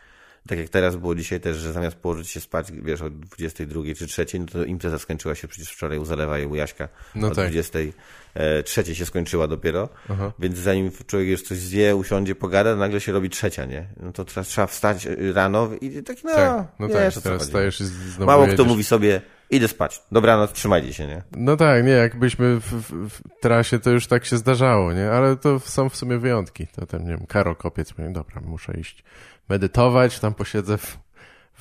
Tak 0.48 0.58
jak 0.58 0.68
teraz 0.68 0.96
było 0.96 1.14
dzisiaj 1.14 1.40
też, 1.40 1.56
że 1.56 1.72
zamiast 1.72 1.96
położyć 1.96 2.28
się 2.28 2.40
spać, 2.40 2.72
wiesz, 2.72 3.02
o 3.02 3.10
22 3.10 3.82
czy 3.96 4.06
3, 4.06 4.26
no 4.38 4.46
to 4.46 4.64
impreza 4.64 4.98
skończyła 4.98 5.34
się 5.34 5.48
przecież 5.48 5.72
wczoraj 5.72 5.98
u 5.98 6.04
Zalewa 6.04 6.38
i 6.38 6.46
u 6.46 6.54
Jaśka. 6.54 6.88
No 7.14 7.26
o 7.26 7.30
tak. 7.30 7.52
23 8.34 8.94
się 8.94 9.06
skończyła 9.06 9.48
dopiero. 9.48 9.88
Aha. 10.10 10.32
Więc 10.38 10.58
zanim 10.58 10.90
człowiek 11.06 11.28
już 11.28 11.42
coś 11.42 11.58
zje, 11.58 11.96
usiądzie, 11.96 12.34
pogada, 12.34 12.76
nagle 12.76 13.00
się 13.00 13.12
robi 13.12 13.30
trzecia, 13.30 13.64
nie? 13.64 13.86
No 14.02 14.12
to 14.12 14.24
teraz 14.24 14.48
trzeba 14.48 14.66
wstać 14.66 15.06
y, 15.06 15.32
rano 15.32 15.70
i 15.80 16.02
tak, 16.02 16.16
no, 16.24 16.34
tak. 16.34 16.66
no 16.78 16.88
tak, 16.88 17.14
teraz 17.22 17.46
stajesz 17.46 17.80
i 17.80 17.84
znowu 17.84 18.26
Mało 18.26 18.42
jedziesz. 18.42 18.54
kto 18.54 18.64
mówi 18.64 18.84
sobie, 18.84 19.20
idę 19.50 19.68
spać, 19.68 20.02
dobranoc, 20.12 20.52
trzymajcie 20.52 20.94
się, 20.94 21.06
nie? 21.06 21.22
No 21.36 21.56
tak, 21.56 21.84
nie, 21.84 21.90
jak 21.90 22.18
byliśmy 22.18 22.60
w, 22.60 22.64
w, 22.64 23.08
w, 23.08 23.40
trasie, 23.40 23.78
to 23.78 23.90
już 23.90 24.06
tak 24.06 24.24
się 24.24 24.36
zdarzało, 24.36 24.92
nie? 24.92 25.10
Ale 25.10 25.36
to 25.36 25.60
są 25.60 25.88
w 25.88 25.96
sumie 25.96 26.18
wyjątki. 26.18 26.66
To 26.66 26.86
tam, 26.86 27.02
nie 27.02 27.10
wiem, 27.10 27.26
Karol 27.26 27.56
Kopiec 27.56 27.98
mówi, 27.98 28.12
dobra, 28.12 28.40
muszę 28.44 28.80
iść 28.80 29.04
medytować, 29.48 30.20
tam 30.20 30.34
posiedzę 30.34 30.78
w, 30.78 30.98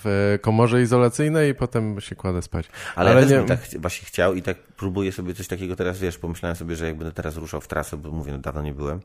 w 0.04 0.38
komorze 0.42 0.82
izolacyjnej 0.82 1.52
i 1.52 1.56
potem 1.56 2.02
się 2.02 2.16
kładę 2.16 2.42
spać. 2.42 2.66
Ale, 2.96 3.12
Ale 3.12 3.26
nie... 3.26 3.44
tak 3.44 3.60
właśnie 3.80 4.08
chciał 4.08 4.34
i 4.34 4.42
tak 4.42 4.58
próbuję 4.58 5.12
sobie 5.12 5.34
coś 5.34 5.48
takiego 5.48 5.76
teraz, 5.76 6.00
wiesz, 6.00 6.18
pomyślałem 6.18 6.56
sobie, 6.56 6.76
że 6.76 6.86
jak 6.86 6.98
będę 6.98 7.14
teraz 7.14 7.36
ruszał 7.36 7.62
w 7.62 7.68
trasę, 7.68 7.98
bo 7.98 8.12
mówię, 8.12 8.32
no 8.32 8.38
dawno 8.38 8.62
nie 8.62 8.74
byłem, 8.74 9.02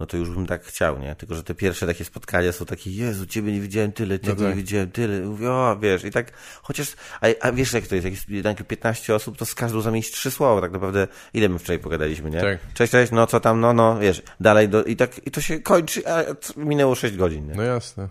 no 0.00 0.06
to 0.06 0.16
już 0.16 0.30
bym 0.30 0.46
tak 0.46 0.64
chciał, 0.64 0.98
nie? 0.98 1.14
Tylko, 1.14 1.34
że 1.34 1.42
te 1.42 1.54
pierwsze 1.54 1.86
takie 1.86 2.04
spotkania 2.04 2.52
są 2.52 2.64
takie, 2.64 2.90
Jezu, 2.90 3.26
ciebie 3.26 3.52
nie 3.52 3.60
widziałem 3.60 3.92
tyle, 3.92 4.20
ciebie 4.20 4.34
no 4.34 4.40
tak. 4.40 4.48
nie 4.48 4.54
widziałem 4.54 4.90
tyle. 4.90 5.20
Mówię, 5.20 5.50
o, 5.50 5.76
wiesz, 5.80 6.04
i 6.04 6.10
tak, 6.10 6.32
chociaż, 6.62 6.94
a, 7.20 7.26
a 7.40 7.52
wiesz 7.52 7.72
jak 7.72 7.86
to 7.86 7.94
jest, 7.94 8.04
jak 8.04 8.14
jest 8.14 8.28
jednak 8.28 8.66
15 8.66 9.14
osób, 9.14 9.38
to 9.38 9.46
z 9.46 9.54
każdą 9.54 9.80
zamienić 9.80 10.10
trzy 10.10 10.30
słowa, 10.30 10.60
tak 10.60 10.72
naprawdę, 10.72 11.08
ile 11.34 11.48
my 11.48 11.58
wczoraj 11.58 11.78
pogadaliśmy, 11.78 12.30
nie? 12.30 12.40
Tak. 12.40 12.58
Cześć, 12.74 12.92
cześć, 12.92 13.12
no 13.12 13.26
co 13.26 13.40
tam, 13.40 13.60
no, 13.60 13.72
no, 13.72 13.98
wiesz, 13.98 14.22
dalej, 14.40 14.68
do, 14.68 14.84
i 14.84 14.96
tak, 14.96 15.26
i 15.26 15.30
to 15.30 15.40
się 15.40 15.60
kończy, 15.60 16.08
a 16.08 16.24
minęło 16.56 16.94
6 16.94 17.16
godzin, 17.16 17.46
nie? 17.46 17.54
No 17.54 17.62
jasne, 17.62 18.08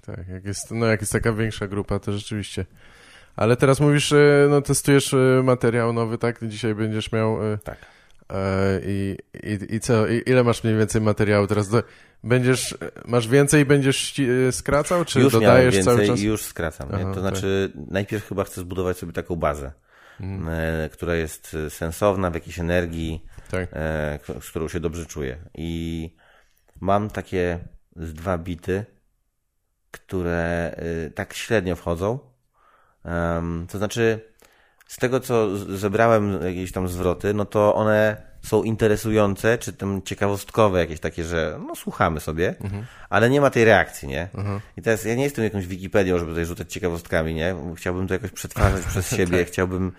tak, 0.00 0.16
tak, 0.16 0.28
jak 0.28 0.44
jest, 0.44 0.70
no 0.70 0.86
jak 0.86 1.00
jest 1.00 1.12
taka 1.12 1.32
większa 1.32 1.66
grupa, 1.66 1.98
to 1.98 2.12
rzeczywiście. 2.12 2.66
Ale 3.36 3.56
teraz 3.56 3.80
mówisz, 3.80 4.12
e, 4.12 4.46
no 4.50 4.62
testujesz 4.62 5.14
e, 5.14 5.42
materiał 5.44 5.92
nowy, 5.92 6.18
tak? 6.18 6.38
Dzisiaj 6.48 6.74
będziesz 6.74 7.12
miał... 7.12 7.52
E, 7.52 7.58
tak. 7.58 7.78
I, 8.82 9.16
i, 9.42 9.74
I 9.74 9.80
co? 9.80 10.06
I 10.06 10.22
ile 10.26 10.44
masz 10.44 10.64
mniej 10.64 10.76
więcej 10.76 11.00
materiału 11.00 11.46
teraz? 11.46 11.68
Do, 11.68 11.82
będziesz, 12.24 12.78
masz 13.04 13.28
więcej 13.28 13.62
i 13.62 13.64
będziesz 13.64 14.20
skracał, 14.50 15.04
czy 15.04 15.20
już 15.20 15.32
dodajesz 15.32 15.74
więcej 15.74 15.94
cały 15.94 16.06
czas? 16.06 16.20
już 16.20 16.42
skracam. 16.42 16.88
Aha, 16.92 17.12
to 17.14 17.20
znaczy, 17.20 17.72
tak. 17.74 17.90
najpierw 17.90 18.28
chyba 18.28 18.44
chcę 18.44 18.60
zbudować 18.60 18.96
sobie 18.96 19.12
taką 19.12 19.36
bazę, 19.36 19.72
mhm. 20.20 20.90
która 20.90 21.14
jest 21.14 21.56
sensowna, 21.68 22.30
w 22.30 22.34
jakiejś 22.34 22.58
energii, 22.58 23.24
tak. 23.50 23.68
z 24.40 24.50
którą 24.50 24.68
się 24.68 24.80
dobrze 24.80 25.06
czuję. 25.06 25.36
I 25.54 26.10
mam 26.80 27.10
takie 27.10 27.58
z 27.96 28.14
dwa 28.14 28.38
bity, 28.38 28.84
które 29.94 30.76
tak 31.14 31.34
średnio 31.34 31.76
wchodzą, 31.76 32.18
to 33.68 33.78
znaczy, 33.78 34.20
z 34.86 34.96
tego 34.96 35.20
co 35.20 35.56
zebrałem 35.56 36.42
jakieś 36.42 36.72
tam 36.72 36.88
zwroty, 36.88 37.34
no 37.34 37.44
to 37.44 37.74
one 37.74 38.16
są 38.42 38.62
interesujące, 38.62 39.58
czy 39.58 39.72
tam 39.72 40.02
ciekawostkowe 40.02 40.78
jakieś 40.78 41.00
takie, 41.00 41.24
że 41.24 41.60
no 41.66 41.74
słuchamy 41.74 42.20
sobie, 42.20 42.54
mhm. 42.60 42.84
ale 43.10 43.30
nie 43.30 43.40
ma 43.40 43.50
tej 43.50 43.64
reakcji, 43.64 44.08
nie? 44.08 44.28
Mhm. 44.34 44.60
I 44.76 44.82
teraz 44.82 45.04
ja 45.04 45.14
nie 45.14 45.24
jestem 45.24 45.44
jakąś 45.44 45.66
Wikipedią, 45.66 46.18
żeby 46.18 46.30
tutaj 46.30 46.44
rzucać 46.44 46.72
ciekawostkami, 46.72 47.34
nie? 47.34 47.54
Chciałbym 47.76 48.08
to 48.08 48.14
jakoś 48.14 48.30
przetwarzać 48.30 48.82
przez 48.82 49.10
siebie, 49.16 49.38
tak. 49.38 49.48
chciałbym... 49.48 49.92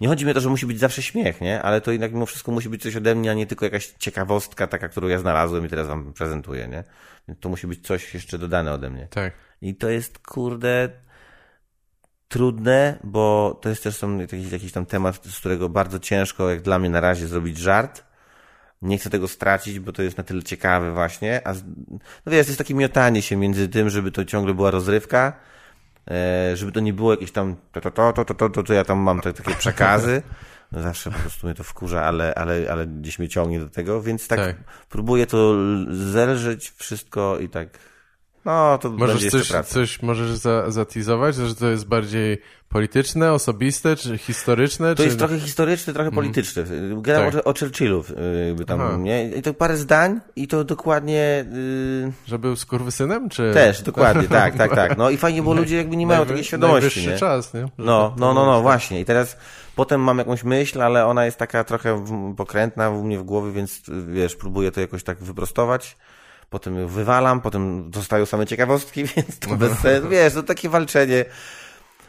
Nie 0.00 0.08
chodzi 0.08 0.24
mi 0.24 0.30
o 0.30 0.34
to, 0.34 0.40
że 0.40 0.48
musi 0.48 0.66
być 0.66 0.78
zawsze 0.78 1.02
śmiech, 1.02 1.40
nie? 1.40 1.62
Ale 1.62 1.80
to 1.80 1.92
jednak 1.92 2.12
mimo 2.12 2.26
wszystko 2.26 2.52
musi 2.52 2.68
być 2.68 2.82
coś 2.82 2.96
ode 2.96 3.14
mnie, 3.14 3.30
a 3.30 3.34
nie 3.34 3.46
tylko 3.46 3.64
jakaś 3.64 3.86
ciekawostka 3.86 4.66
taka, 4.66 4.88
którą 4.88 5.08
ja 5.08 5.18
znalazłem 5.18 5.66
i 5.66 5.68
teraz 5.68 5.86
wam 5.86 6.12
prezentuję, 6.12 6.68
nie? 6.68 6.84
To 7.40 7.48
musi 7.48 7.66
być 7.66 7.86
coś 7.86 8.14
jeszcze 8.14 8.38
dodane 8.38 8.72
ode 8.72 8.90
mnie. 8.90 9.08
Tak. 9.10 9.32
I 9.62 9.74
to 9.74 9.90
jest, 9.90 10.18
kurde 10.18 10.90
trudne, 12.28 12.98
bo 13.04 13.58
to 13.62 13.68
jest 13.68 13.82
też 13.82 13.96
są 13.96 14.18
jakiś, 14.18 14.52
jakiś 14.52 14.72
tam 14.72 14.86
temat, 14.86 15.24
z 15.26 15.38
którego 15.38 15.68
bardzo 15.68 15.98
ciężko, 15.98 16.50
jak 16.50 16.62
dla 16.62 16.78
mnie 16.78 16.90
na 16.90 17.00
razie, 17.00 17.26
zrobić 17.26 17.58
żart. 17.58 18.04
Nie 18.82 18.98
chcę 18.98 19.10
tego 19.10 19.28
stracić, 19.28 19.80
bo 19.80 19.92
to 19.92 20.02
jest 20.02 20.18
na 20.18 20.24
tyle 20.24 20.42
ciekawe 20.42 20.92
właśnie, 20.92 21.40
a 21.48 21.52
no 22.26 22.32
wiesz, 22.32 22.46
jest 22.46 22.58
takie 22.58 22.74
miotanie 22.74 23.22
się 23.22 23.36
między 23.36 23.68
tym, 23.68 23.90
żeby 23.90 24.10
to 24.12 24.24
ciągle 24.24 24.54
była 24.54 24.70
rozrywka, 24.70 25.32
żeby 26.54 26.72
to 26.72 26.80
nie 26.80 26.92
było 26.92 27.10
jakieś 27.10 27.32
tam 27.32 27.56
to, 27.72 27.80
to, 27.80 27.90
to, 27.90 28.24
to, 28.24 28.34
to, 28.34 28.50
to, 28.50 28.62
to 28.62 28.72
ja 28.72 28.84
tam 28.84 28.98
mam 28.98 29.20
te, 29.20 29.32
takie 29.32 29.54
przekazy. 29.54 30.22
No 30.72 30.82
zawsze 30.82 31.10
po 31.10 31.18
prostu 31.18 31.46
mnie 31.46 31.54
to 31.54 31.64
wkurza, 31.64 32.02
ale, 32.02 32.34
ale, 32.34 32.66
ale 32.70 32.86
gdzieś 32.86 33.18
mnie 33.18 33.28
ciągnie 33.28 33.60
do 33.60 33.68
tego, 33.68 34.02
więc 34.02 34.28
tak, 34.28 34.38
tak. 34.38 34.56
próbuję 34.88 35.26
to 35.26 35.54
zelżyć 35.90 36.72
wszystko 36.76 37.38
i 37.38 37.48
tak 37.48 37.68
no, 38.44 38.78
to 38.78 38.90
możesz 38.90 39.14
będzie 39.14 39.30
coś, 39.30 39.66
coś 39.66 40.02
możesz 40.02 40.30
za, 40.30 40.70
zatizować, 40.70 41.34
że 41.36 41.54
to 41.54 41.66
jest 41.66 41.86
bardziej 41.86 42.38
polityczne, 42.68 43.32
osobiste, 43.32 43.96
czy 43.96 44.18
historyczne? 44.18 44.90
To 44.90 44.96
czy... 44.96 45.04
jest 45.04 45.18
trochę 45.18 45.40
historyczne, 45.40 45.92
trochę 45.92 46.08
mhm. 46.08 46.22
polityczne. 46.22 46.64
Gadam 47.02 47.32
tak. 47.32 47.46
o, 47.46 47.50
o 47.50 47.54
Churchillu, 47.54 48.04
jakby 48.46 48.64
tam, 48.64 48.80
Aha. 48.80 48.96
nie? 48.96 49.30
I 49.30 49.42
to 49.42 49.54
parę 49.54 49.76
zdań 49.76 50.20
i 50.36 50.48
to 50.48 50.64
dokładnie... 50.64 51.44
Yy... 52.04 52.12
Że 52.26 52.38
był 52.38 52.56
skurwysynem, 52.56 53.28
czy... 53.28 53.50
Też, 53.54 53.82
dokładnie, 53.82 54.28
tak, 54.38 54.56
tak, 54.56 54.74
tak. 54.74 54.98
No 54.98 55.10
i 55.10 55.16
fajnie, 55.16 55.42
bo 55.42 55.54
ludzie 55.54 55.76
jakby 55.76 55.96
nie 55.96 56.06
mają 56.06 56.26
takiej 56.26 56.44
świadomości, 56.44 57.08
nie? 57.08 57.16
czas, 57.16 57.54
nie? 57.54 57.68
no, 57.78 58.14
no, 58.18 58.34
no, 58.34 58.46
no, 58.46 58.62
właśnie. 58.62 59.00
I 59.00 59.04
teraz 59.04 59.36
potem 59.76 60.00
mam 60.00 60.18
jakąś 60.18 60.44
myśl, 60.44 60.82
ale 60.82 61.06
ona 61.06 61.24
jest 61.24 61.36
taka 61.36 61.64
trochę 61.64 62.04
pokrętna 62.36 62.90
u 62.90 63.04
mnie 63.04 63.18
w 63.18 63.22
głowie, 63.22 63.52
więc 63.52 63.82
wiesz, 64.08 64.36
próbuję 64.36 64.72
to 64.72 64.80
jakoś 64.80 65.02
tak 65.02 65.18
wyprostować 65.18 65.96
potem 66.50 66.78
ją 66.78 66.88
wywalam, 66.88 67.40
potem 67.40 67.90
zostają 67.94 68.26
same 68.26 68.46
ciekawostki, 68.46 69.04
więc 69.16 69.38
to 69.38 69.56
bez 69.56 69.78
sensu. 69.78 70.08
Wiesz, 70.14 70.34
to 70.34 70.42
takie 70.42 70.68
walczenie. 70.68 71.24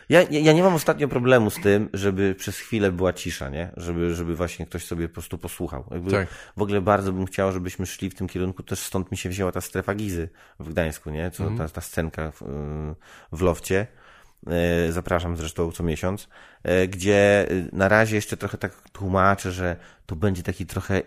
Ja, 0.09 0.21
ja 0.31 0.53
nie 0.53 0.63
mam 0.63 0.73
ostatnio 0.73 1.07
problemu 1.07 1.49
z 1.49 1.55
tym, 1.55 1.89
żeby 1.93 2.35
przez 2.35 2.57
chwilę 2.57 2.91
była 2.91 3.13
cisza, 3.13 3.49
nie? 3.49 3.71
Żeby, 3.77 4.15
żeby 4.15 4.35
właśnie 4.35 4.65
ktoś 4.65 4.85
sobie 4.85 5.07
po 5.07 5.13
prostu 5.13 5.37
posłuchał. 5.37 5.83
Tak. 6.11 6.27
W 6.57 6.61
ogóle 6.61 6.81
bardzo 6.81 7.13
bym 7.13 7.25
chciał, 7.25 7.51
żebyśmy 7.51 7.85
szli 7.85 8.09
w 8.09 8.15
tym 8.15 8.27
kierunku. 8.27 8.63
Też 8.63 8.79
stąd 8.79 9.11
mi 9.11 9.17
się 9.17 9.29
wzięła 9.29 9.51
ta 9.51 9.61
strefa 9.61 9.95
Gizy 9.95 10.29
w 10.59 10.69
Gdańsku, 10.69 11.09
nie? 11.09 11.31
Co, 11.31 11.43
mm. 11.43 11.57
ta, 11.57 11.69
ta 11.69 11.81
scenka 11.81 12.31
w, 12.31 12.41
w 13.31 13.41
lofcie. 13.41 13.87
E, 14.47 14.91
zapraszam 14.91 15.37
zresztą 15.37 15.71
co 15.71 15.83
miesiąc, 15.83 16.29
e, 16.63 16.87
gdzie 16.87 17.47
e, 17.49 17.53
na 17.73 17.87
razie 17.87 18.15
jeszcze 18.15 18.37
trochę 18.37 18.57
tak 18.57 18.89
tłumaczę, 18.89 19.51
że 19.51 19.75
to 20.11 20.15
będzie 20.15 20.43
taki 20.43 20.65
trochę 20.65 21.01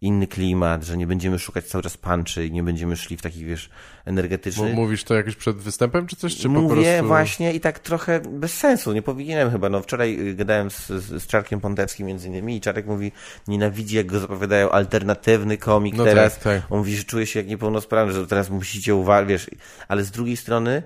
inny 0.00 0.26
klimat, 0.26 0.84
że 0.84 0.96
nie 0.96 1.06
będziemy 1.06 1.38
szukać 1.38 1.64
cały 1.64 1.84
czas 1.84 1.96
punczy 1.96 2.46
i 2.46 2.52
nie 2.52 2.62
będziemy 2.62 2.96
szli 2.96 3.16
w 3.16 3.22
taki, 3.22 3.44
wiesz, 3.44 3.70
energetyczny. 4.04 4.72
Mówisz 4.72 5.04
to 5.04 5.14
jakiś 5.14 5.36
przed 5.36 5.56
występem, 5.56 6.06
czy 6.06 6.16
coś? 6.16 6.36
Czy 6.36 6.48
Mówię 6.48 6.68
prostu... 6.68 7.06
właśnie 7.06 7.54
i 7.54 7.60
tak 7.60 7.78
trochę 7.78 8.20
bez 8.20 8.54
sensu, 8.54 8.92
nie 8.92 9.02
powinienem 9.02 9.50
chyba. 9.50 9.68
No 9.68 9.82
wczoraj 9.82 10.34
gadałem 10.34 10.70
z, 10.70 10.86
z 10.88 11.26
Czarkiem 11.26 11.60
Pąteckim 11.60 12.06
między 12.06 12.28
innymi 12.28 12.56
i 12.56 12.60
Czarek 12.60 12.86
mówi, 12.86 13.12
nienawidzi 13.48 13.96
jak 13.96 14.06
go 14.06 14.20
zapowiadają 14.20 14.70
alternatywny 14.70 15.58
komik 15.58 15.94
no 15.94 16.04
teraz. 16.04 16.34
Tak, 16.34 16.42
tak. 16.42 16.72
On 16.72 16.78
mówi, 16.78 16.96
że 16.96 17.04
czuje 17.04 17.26
się 17.26 17.38
jak 17.38 17.48
niepełnosprawny, 17.48 18.12
że 18.12 18.26
teraz 18.26 18.50
musicie 18.50 18.94
uważać, 18.94 19.28
wiesz, 19.28 19.50
ale 19.88 20.04
z 20.04 20.10
drugiej 20.10 20.36
strony 20.36 20.82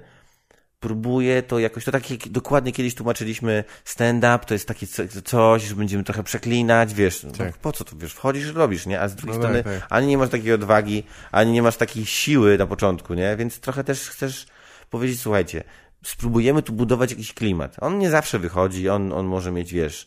próbuję 0.83 1.43
to 1.43 1.59
jakoś, 1.59 1.85
to 1.85 1.93
tak 1.93 2.11
jak 2.11 2.29
dokładnie 2.29 2.73
kiedyś 2.73 2.95
tłumaczyliśmy 2.95 3.65
stand-up, 3.85 4.39
to 4.47 4.55
jest 4.55 4.69
takie 4.69 4.87
coś, 5.25 5.63
że 5.63 5.75
będziemy 5.75 6.05
trochę 6.05 6.23
przeklinać, 6.23 6.95
wiesz, 6.95 7.23
no, 7.23 7.31
tak. 7.31 7.59
po 7.59 7.73
co 7.73 7.85
to, 7.85 7.97
wiesz, 7.97 8.13
wchodzisz 8.13 8.49
i 8.49 8.53
robisz, 8.53 8.87
nie? 8.87 9.01
A 9.01 9.09
z 9.09 9.15
drugiej 9.15 9.39
no 9.39 9.43
strony 9.43 9.63
tak, 9.63 9.81
tak. 9.81 9.87
ani 9.91 10.07
nie 10.07 10.19
masz 10.19 10.29
takiej 10.31 10.53
odwagi, 10.53 11.03
ani 11.33 11.53
nie 11.53 11.63
masz 11.63 11.77
takiej 11.77 12.07
siły 12.07 12.59
na 12.59 12.67
początku, 12.67 13.15
nie? 13.15 13.37
Więc 13.37 13.61
trochę 13.61 13.85
też 13.85 14.09
chcesz 14.09 14.47
powiedzieć, 14.91 15.21
słuchajcie, 15.21 15.65
spróbujemy 16.05 16.63
tu 16.63 16.73
budować 16.73 17.11
jakiś 17.11 17.35
klimat. 17.35 17.77
On 17.81 17.99
nie 17.99 18.11
zawsze 18.11 18.39
wychodzi, 18.39 18.89
on, 18.89 19.13
on 19.13 19.27
może 19.27 19.53
mieć, 19.53 19.73
wiesz, 19.73 20.07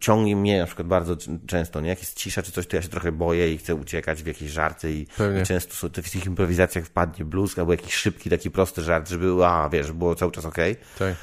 ciągnie 0.00 0.36
mnie 0.36 0.58
na 0.58 0.66
przykład 0.66 0.88
bardzo 0.88 1.16
często, 1.46 1.80
nie? 1.80 1.88
Jak 1.88 1.98
jest 1.98 2.16
cisza 2.16 2.42
czy 2.42 2.52
coś, 2.52 2.66
to 2.66 2.76
ja 2.76 2.82
się 2.82 2.88
trochę 2.88 3.12
boję 3.12 3.52
i 3.52 3.58
chcę 3.58 3.74
uciekać 3.74 4.22
w 4.22 4.26
jakieś 4.26 4.50
żarty 4.50 4.92
i, 4.92 5.02
i 5.42 5.46
często 5.46 5.88
w 5.88 6.10
tych 6.10 6.26
improwizacjach 6.26 6.84
wpadnie 6.84 7.24
blues 7.24 7.58
albo 7.58 7.72
jakiś 7.72 7.94
szybki, 7.94 8.30
taki 8.30 8.50
prosty 8.50 8.82
żart, 8.82 9.08
żeby, 9.08 9.46
a 9.46 9.68
wiesz, 9.68 9.92
było 9.92 10.14
cały 10.14 10.32
czas 10.32 10.44
okej. 10.44 10.72
Okay. 10.72 10.84
Tak. 10.98 11.16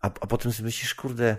A, 0.00 0.06
a 0.06 0.26
potem 0.26 0.52
sobie 0.52 0.64
myślisz, 0.66 0.94
kurde, 0.94 1.36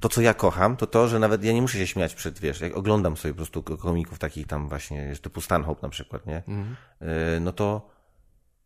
to 0.00 0.08
co 0.08 0.20
ja 0.20 0.34
kocham, 0.34 0.76
to 0.76 0.86
to, 0.86 1.08
że 1.08 1.18
nawet 1.18 1.44
ja 1.44 1.52
nie 1.52 1.62
muszę 1.62 1.78
się 1.78 1.86
śmiać 1.86 2.14
przed, 2.14 2.38
wiesz, 2.38 2.60
jak 2.60 2.76
oglądam 2.76 3.16
sobie 3.16 3.34
po 3.34 3.36
prostu 3.36 3.62
komików 3.62 4.18
takich 4.18 4.46
tam 4.46 4.68
właśnie, 4.68 5.12
typu 5.22 5.40
Stanhope 5.40 5.82
na 5.82 5.88
przykład, 5.88 6.26
nie? 6.26 6.42
Mm. 6.48 6.76
no 7.44 7.52
to 7.52 7.97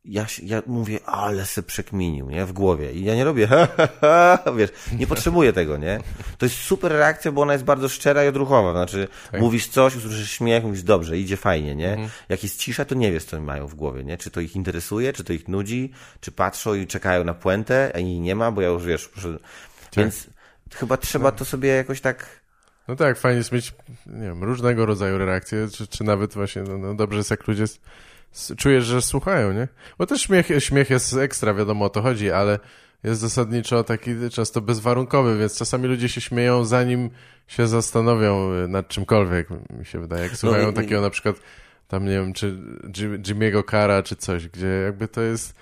ja, 0.05 0.27
ja 0.43 0.63
mówię, 0.67 0.99
ale 1.05 1.47
se 1.47 1.63
przekminił, 1.63 2.31
nie? 2.31 2.47
W 2.47 2.53
głowie. 2.53 2.93
I 2.93 3.05
ja 3.05 3.15
nie 3.15 3.25
robię, 3.25 3.47
ha, 3.53 3.69
ha, 3.77 3.89
ha, 4.01 4.53
wiesz, 4.53 4.71
nie 4.99 5.07
potrzebuję 5.07 5.53
tego, 5.53 5.77
nie? 5.77 6.01
To 6.39 6.47
jest 6.47 6.57
super 6.57 6.93
reakcja, 6.93 7.33
bo 7.33 7.43
ona 7.43 7.53
jest 7.53 7.65
bardzo 7.65 7.89
szczera 7.89 8.25
i 8.25 8.29
odruchowa. 8.29 8.73
Znaczy, 8.73 9.09
tak. 9.33 9.41
mówisz 9.41 9.69
coś, 9.69 9.97
usłyszysz 9.97 10.31
śmiech, 10.31 10.65
mówisz, 10.65 10.83
dobrze, 10.83 11.19
idzie 11.19 11.37
fajnie, 11.37 11.75
nie? 11.75 11.91
Mhm. 11.91 12.09
Jak 12.29 12.43
jest 12.43 12.59
cisza, 12.59 12.85
to 12.85 12.95
nie 12.95 13.13
wiesz, 13.13 13.25
co 13.25 13.41
mają 13.41 13.67
w 13.67 13.75
głowie, 13.75 14.05
nie? 14.05 14.19
Czy 14.19 14.31
to 14.31 14.41
ich 14.41 14.57
interesuje, 14.57 15.13
czy 15.13 15.25
to 15.25 15.33
ich 15.33 15.49
nudzi, 15.49 15.93
czy 16.21 16.33
patrzą 16.33 16.75
i 16.75 16.87
czekają 16.87 17.25
na 17.25 17.35
puentę, 17.35 17.93
a 17.95 17.99
jej 17.99 18.21
nie 18.21 18.35
ma, 18.35 18.51
bo 18.51 18.61
ja 18.61 18.69
już, 18.69 18.85
wiesz, 18.85 19.09
proszę... 19.09 19.39
Tak. 19.91 20.05
Więc 20.05 20.27
chyba 20.75 20.97
trzeba 20.97 21.31
no. 21.31 21.37
to 21.37 21.45
sobie 21.45 21.69
jakoś 21.69 22.01
tak... 22.01 22.43
No 22.89 22.97
tak, 22.97 23.19
fajnie 23.19 23.39
jest 23.39 23.53
mieć, 23.53 23.75
nie 24.07 24.27
wiem, 24.27 24.45
różnego 24.45 24.87
rodzaju 24.87 25.19
reakcje, 25.19 25.69
czy, 25.73 25.87
czy 25.87 26.05
nawet 26.05 26.35
właśnie, 26.35 26.63
no, 26.63 26.79
no 26.79 26.95
dobrze 26.95 27.19
jest, 27.19 27.31
jak 27.31 27.49
ludzie 27.49 27.65
czujesz, 28.57 28.85
że 28.85 29.03
słuchają, 29.03 29.53
nie? 29.53 29.69
Bo 29.99 30.07
też 30.07 30.23
śmiech, 30.23 30.47
śmiech 30.59 30.91
jest 30.91 31.17
ekstra, 31.17 31.55
wiadomo 31.55 31.85
o 31.85 31.91
to 31.91 32.03
chodzi, 32.03 32.31
ale 32.31 32.59
jest 33.05 33.21
zasadniczo 33.21 33.85
taki 33.85 34.11
często 34.31 34.61
bezwarunkowy, 34.61 35.39
więc 35.39 35.59
czasami 35.59 35.89
ludzie 35.89 36.09
się 36.09 36.21
śmieją 36.21 36.65
zanim 36.65 37.11
się 37.47 37.67
zastanowią 37.67 38.51
nad 38.69 38.89
czymkolwiek, 38.89 39.49
mi 39.79 39.87
się 39.87 40.01
wydaje. 40.01 40.23
Jak 40.23 40.33
no 40.33 40.39
słuchają 40.39 40.67
no, 40.67 40.73
takiego 40.73 41.01
na 41.01 41.11
przykład 41.11 41.37
tam, 41.89 42.05
nie 42.05 42.11
wiem, 42.11 42.33
czy 42.33 42.59
Jimmy'ego 43.23 43.71
Cara, 43.71 44.03
czy 44.03 44.17
coś, 44.17 44.49
gdzie 44.49 44.67
jakby 44.67 45.09
to 45.09 45.21
jest 45.21 45.55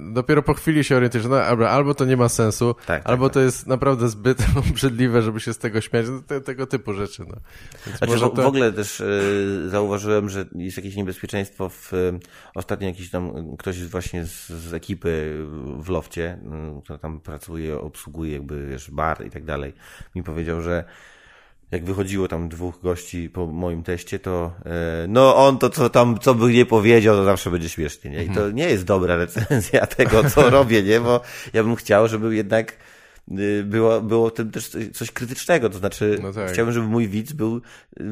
dopiero 0.00 0.42
po 0.42 0.54
chwili 0.54 0.84
się 0.84 0.96
orientujesz, 0.96 1.26
no 1.26 1.36
albo, 1.36 1.70
albo 1.70 1.94
to 1.94 2.04
nie 2.04 2.16
ma 2.16 2.28
sensu, 2.28 2.74
tak, 2.74 2.86
tak 2.86 3.02
albo 3.06 3.28
tak, 3.28 3.34
to 3.34 3.40
jest 3.40 3.66
naprawdę 3.66 4.08
zbyt 4.08 4.38
obrzydliwe, 4.70 5.22
żeby 5.22 5.40
się 5.40 5.52
z 5.52 5.58
tego 5.58 5.80
śmiać, 5.80 6.06
no, 6.08 6.22
te, 6.22 6.40
tego 6.40 6.66
typu 6.66 6.92
rzeczy. 6.92 7.24
No. 7.28 7.36
znaczy, 7.96 8.16
w, 8.16 8.20
to... 8.20 8.42
w 8.42 8.46
ogóle 8.46 8.72
też 8.72 9.00
y, 9.00 9.68
zauważyłem, 9.68 10.28
że 10.28 10.44
jest 10.54 10.76
jakieś 10.76 10.96
niebezpieczeństwo 10.96 11.68
w 11.68 11.94
y, 11.94 12.18
ostatnio 12.54 12.86
jakiś 12.86 13.10
tam 13.10 13.56
ktoś 13.56 13.84
właśnie 13.86 14.24
z, 14.24 14.48
z 14.48 14.74
ekipy 14.74 15.44
w 15.78 15.88
lofcie, 15.88 16.38
y, 16.78 16.82
która 16.82 16.98
tam 16.98 17.20
pracuje, 17.20 17.80
obsługuje 17.80 18.32
jakby 18.32 18.66
wiesz, 18.66 18.90
bar 18.90 19.26
i 19.26 19.30
tak 19.30 19.44
dalej, 19.44 19.72
mi 20.14 20.22
powiedział, 20.22 20.62
że 20.62 20.84
jak 21.70 21.84
wychodziło 21.84 22.28
tam 22.28 22.48
dwóch 22.48 22.80
gości 22.82 23.30
po 23.30 23.46
moim 23.46 23.82
teście, 23.82 24.18
to 24.18 24.52
e, 24.66 25.06
no 25.08 25.36
on 25.36 25.58
to 25.58 25.70
co 25.70 25.90
tam, 25.90 26.18
co 26.18 26.34
by 26.34 26.52
nie 26.52 26.66
powiedział, 26.66 27.16
to 27.16 27.24
zawsze 27.24 27.50
będzie 27.50 27.68
śmiesznie, 27.68 28.10
nie? 28.10 28.24
I 28.24 28.26
to 28.26 28.32
mhm. 28.32 28.54
nie 28.54 28.68
jest 28.68 28.84
dobra 28.84 29.16
recenzja 29.16 29.86
tego, 29.96 30.30
co 30.30 30.50
robię, 30.50 30.82
nie? 30.82 31.00
Bo 31.00 31.20
ja 31.52 31.62
bym 31.64 31.76
chciał, 31.76 32.08
żeby 32.08 32.36
jednak 32.36 32.76
y, 33.38 33.64
było, 33.64 34.00
było 34.00 34.30
tym 34.30 34.50
też 34.50 34.70
coś 34.94 35.10
krytycznego, 35.10 35.70
to 35.70 35.78
znaczy 35.78 36.18
no 36.22 36.32
tak. 36.32 36.52
chciałbym, 36.52 36.74
żeby 36.74 36.86
mój 36.86 37.08
widz 37.08 37.32
był 37.32 37.56
y, 37.56 38.02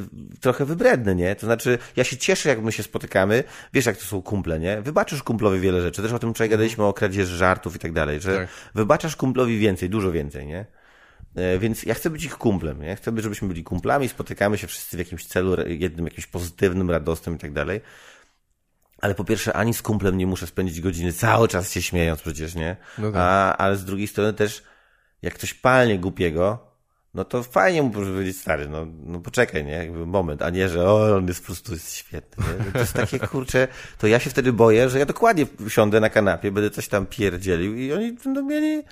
trochę 0.40 0.64
wybredny, 0.64 1.14
nie? 1.14 1.34
To 1.36 1.46
znaczy 1.46 1.78
ja 1.96 2.04
się 2.04 2.16
cieszę, 2.16 2.48
jak 2.48 2.62
my 2.62 2.72
się 2.72 2.82
spotykamy, 2.82 3.44
wiesz 3.72 3.86
jak 3.86 3.96
to 3.96 4.04
są 4.04 4.22
kumple, 4.22 4.60
nie? 4.60 4.82
Wybaczasz 4.82 5.22
kumplowi 5.22 5.60
wiele 5.60 5.82
rzeczy, 5.82 6.02
też 6.02 6.12
o 6.12 6.18
tym 6.18 6.34
wczoraj 6.34 6.48
gadaliśmy 6.48 6.84
o 6.84 6.92
kradzieży 6.92 7.36
żartów 7.36 7.76
i 7.76 7.78
tak 7.78 7.92
dalej, 7.92 8.20
że 8.20 8.36
tak. 8.36 8.48
wybaczasz 8.74 9.16
kumplowi 9.16 9.58
więcej, 9.58 9.90
dużo 9.90 10.12
więcej, 10.12 10.46
nie? 10.46 10.77
E, 11.36 11.58
więc 11.58 11.82
ja 11.82 11.94
chcę 11.94 12.10
być 12.10 12.24
ich 12.24 12.36
kumplem, 12.36 12.82
nie? 12.82 12.96
Chcę, 12.96 13.12
żebyśmy 13.16 13.48
byli 13.48 13.64
kumplami, 13.64 14.08
spotykamy 14.08 14.58
się 14.58 14.66
wszyscy 14.66 14.96
w 14.96 14.98
jakimś 14.98 15.26
celu, 15.26 15.56
jednym 15.66 16.04
jakimś 16.04 16.26
pozytywnym, 16.26 16.90
radosnym 16.90 17.34
i 17.34 17.38
tak 17.38 17.52
dalej. 17.52 17.80
Ale 19.00 19.14
po 19.14 19.24
pierwsze, 19.24 19.52
ani 19.52 19.74
z 19.74 19.82
kumplem 19.82 20.18
nie 20.18 20.26
muszę 20.26 20.46
spędzić 20.46 20.80
godziny 20.80 21.12
cały 21.12 21.48
czas 21.48 21.72
się 21.72 21.82
śmiejąc 21.82 22.22
przecież, 22.22 22.54
nie? 22.54 22.76
No 22.98 23.12
tak. 23.12 23.20
A, 23.20 23.56
ale 23.56 23.76
z 23.76 23.84
drugiej 23.84 24.06
strony 24.06 24.32
też, 24.32 24.62
jak 25.22 25.34
ktoś 25.34 25.54
palnie 25.54 25.98
głupiego, 25.98 26.68
no 27.14 27.24
to 27.24 27.42
fajnie 27.42 27.82
mu 27.82 27.90
powiedzieć, 27.90 28.40
stary, 28.40 28.68
no, 28.68 28.86
no 29.04 29.20
poczekaj, 29.20 29.64
nie? 29.64 29.72
Jakby 29.72 30.06
moment, 30.06 30.42
a 30.42 30.50
nie, 30.50 30.68
że 30.68 30.88
o, 30.90 31.16
on 31.16 31.28
jest 31.28 31.40
po 31.40 31.46
prostu 31.46 31.72
jest 31.72 31.94
świetny, 31.94 32.44
nie? 32.44 32.64
No 32.66 32.72
to 32.72 32.78
jest 32.78 32.92
takie, 32.92 33.18
kurcze, 33.28 33.68
to 33.98 34.06
ja 34.06 34.18
się 34.18 34.30
wtedy 34.30 34.52
boję, 34.52 34.88
że 34.88 34.98
ja 34.98 35.06
dokładnie 35.06 35.46
siądę 35.68 36.00
na 36.00 36.10
kanapie, 36.10 36.52
będę 36.52 36.70
coś 36.70 36.88
tam 36.88 37.06
pierdzielił 37.06 37.74
i 37.74 37.92
oni 37.92 38.12
będą 38.12 38.42
mieli 38.42 38.82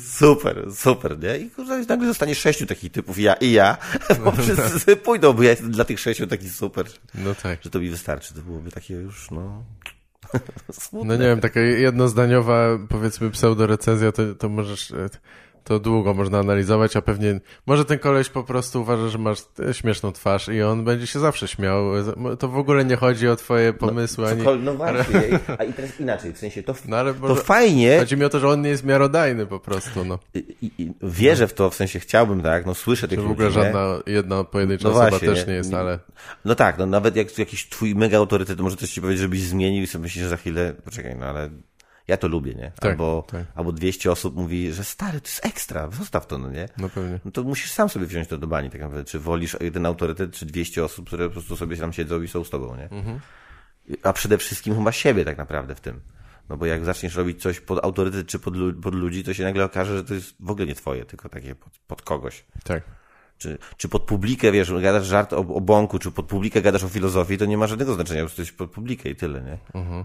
super, 0.00 0.72
super, 0.74 1.18
nie? 1.18 1.38
I 1.38 1.50
kurwa, 1.50 1.78
nagle 1.88 2.06
zostanie 2.06 2.34
sześciu 2.34 2.66
takich 2.66 2.92
typów, 2.92 3.18
ja 3.18 3.34
i 3.34 3.52
ja, 3.52 3.76
bo 4.24 4.32
wszyscy 4.32 4.96
pójdą, 5.06 5.32
bo 5.32 5.42
ja 5.42 5.50
jestem 5.50 5.70
dla 5.70 5.84
tych 5.84 6.00
sześciu 6.00 6.26
taki 6.26 6.50
super. 6.50 6.86
No 7.14 7.34
tak. 7.34 7.62
Że 7.62 7.70
to 7.70 7.80
mi 7.80 7.90
wystarczy, 7.90 8.34
to 8.34 8.40
byłoby 8.40 8.70
takie 8.70 8.94
już, 8.94 9.30
no... 9.30 9.64
Smutne. 10.72 11.08
No 11.08 11.22
nie 11.22 11.28
wiem, 11.28 11.40
taka 11.40 11.60
jednozdaniowa, 11.60 12.78
powiedzmy, 12.88 13.30
pseudorecenzja, 13.30 14.12
to, 14.12 14.34
to 14.34 14.48
możesz 14.48 14.90
e, 14.90 15.10
to 15.66 15.78
długo 15.78 16.14
można 16.14 16.38
analizować, 16.38 16.96
a 16.96 17.02
pewnie 17.02 17.40
może 17.66 17.84
ten 17.84 17.98
koleś 17.98 18.28
po 18.28 18.44
prostu 18.44 18.80
uważa, 18.80 19.08
że 19.08 19.18
masz 19.18 19.38
śmieszną 19.72 20.12
twarz 20.12 20.48
i 20.48 20.62
on 20.62 20.84
będzie 20.84 21.06
się 21.06 21.18
zawsze 21.18 21.48
śmiał. 21.48 21.84
To 22.38 22.48
w 22.48 22.58
ogóle 22.58 22.84
nie 22.84 22.96
chodzi 22.96 23.28
o 23.28 23.36
twoje 23.36 23.72
no, 23.72 23.88
pomysły. 23.88 24.24
No, 24.44 24.50
ani... 24.50 24.62
no 24.62 24.74
właśnie, 24.74 25.20
a 25.58 25.64
i 25.64 25.72
teraz 25.72 26.00
inaczej, 26.00 26.32
w 26.32 26.38
sensie 26.38 26.62
to, 26.62 26.74
no, 26.88 26.96
ale 26.96 27.14
to 27.14 27.34
fajnie... 27.34 27.98
Chodzi 27.98 28.16
mi 28.16 28.24
o 28.24 28.28
to, 28.28 28.40
że 28.40 28.48
on 28.48 28.62
nie 28.62 28.68
jest 28.68 28.84
miarodajny 28.84 29.46
po 29.46 29.60
prostu, 29.60 30.04
no. 30.04 30.18
I, 30.34 30.70
i, 30.78 30.92
wierzę 31.02 31.48
w 31.48 31.54
to, 31.54 31.70
w 31.70 31.74
sensie 31.74 32.00
chciałbym, 32.00 32.42
tak, 32.42 32.66
no 32.66 32.74
słyszę 32.74 33.08
tych 33.08 33.18
ludzi, 33.18 33.28
W 33.28 33.32
ogóle 33.32 33.50
żadna 33.50 33.98
jedna 34.06 34.44
pojedyncza 34.44 34.88
no 34.88 34.94
osoba 34.94 35.10
właśnie, 35.10 35.28
też 35.28 35.46
nie 35.46 35.54
jest, 35.54 35.74
ale... 35.74 35.98
No 36.44 36.54
tak, 36.54 36.78
no 36.78 36.86
nawet 36.86 37.16
jak 37.16 37.38
jakiś 37.38 37.68
twój 37.68 37.94
mega 37.94 38.18
autorytet 38.18 38.60
może 38.60 38.76
coś 38.76 38.90
ci 38.90 39.00
powiedzieć, 39.00 39.22
żebyś 39.22 39.42
zmienił 39.42 39.82
i 39.82 39.86
sobie 39.86 40.02
myślisz, 40.02 40.24
że 40.24 40.30
za 40.30 40.36
chwilę, 40.36 40.74
poczekaj, 40.84 41.16
no 41.16 41.26
ale 41.26 41.50
ja 42.08 42.16
to 42.16 42.28
lubię, 42.28 42.54
nie? 42.54 42.72
Tak, 42.80 42.90
albo, 42.90 43.24
tak. 43.30 43.46
albo 43.54 43.72
200 43.72 44.12
osób 44.12 44.36
mówi, 44.36 44.72
że 44.72 44.84
stary, 44.84 45.20
to 45.20 45.28
jest 45.28 45.46
ekstra, 45.46 45.90
zostaw 45.90 46.26
to, 46.26 46.38
no 46.38 46.50
nie? 46.50 46.68
No 46.78 46.88
pewnie. 46.88 47.20
No 47.24 47.30
to 47.30 47.42
musisz 47.42 47.70
sam 47.70 47.88
sobie 47.88 48.06
wziąć 48.06 48.28
to 48.28 48.38
do 48.38 48.46
bani, 48.46 48.70
tak 48.70 48.80
naprawdę. 48.80 49.04
Czy 49.04 49.18
wolisz 49.18 49.56
jeden 49.60 49.86
autorytet, 49.86 50.32
czy 50.32 50.46
200 50.46 50.84
osób, 50.84 51.06
które 51.06 51.26
po 51.26 51.32
prostu 51.32 51.56
sobie 51.56 51.76
tam 51.76 51.92
siedzą 51.92 52.22
i 52.22 52.28
są 52.28 52.44
z 52.44 52.50
tobą, 52.50 52.76
nie? 52.76 52.88
Mhm. 52.90 53.20
A 54.02 54.12
przede 54.12 54.38
wszystkim 54.38 54.74
chyba 54.74 54.92
siebie 54.92 55.24
tak 55.24 55.38
naprawdę 55.38 55.74
w 55.74 55.80
tym. 55.80 56.00
No 56.48 56.56
bo 56.56 56.66
jak 56.66 56.84
zaczniesz 56.84 57.14
robić 57.14 57.42
coś 57.42 57.60
pod 57.60 57.84
autorytet 57.84 58.26
czy 58.26 58.38
pod, 58.38 58.54
pod 58.82 58.94
ludzi, 58.94 59.24
to 59.24 59.34
się 59.34 59.42
nagle 59.42 59.64
okaże, 59.64 59.96
że 59.96 60.04
to 60.04 60.14
jest 60.14 60.34
w 60.40 60.50
ogóle 60.50 60.66
nie 60.66 60.74
twoje, 60.74 61.04
tylko 61.04 61.28
takie 61.28 61.54
pod, 61.54 61.72
pod 61.86 62.02
kogoś. 62.02 62.44
Tak. 62.64 62.82
Czy, 63.38 63.58
czy 63.76 63.88
pod 63.88 64.02
publikę, 64.02 64.52
wiesz, 64.52 64.72
gadasz 64.72 65.06
żart 65.06 65.32
o, 65.32 65.38
o 65.38 65.60
bąku, 65.60 65.98
czy 65.98 66.10
pod 66.10 66.26
publikę 66.26 66.62
gadasz 66.62 66.84
o 66.84 66.88
filozofii, 66.88 67.38
to 67.38 67.44
nie 67.44 67.58
ma 67.58 67.66
żadnego 67.66 67.94
znaczenia, 67.94 68.20
prostu 68.20 68.42
jesteś 68.42 68.56
pod 68.56 68.70
publikę 68.70 69.08
i 69.08 69.16
tyle, 69.16 69.40
nie? 69.42 69.58
Mhm. 69.80 70.04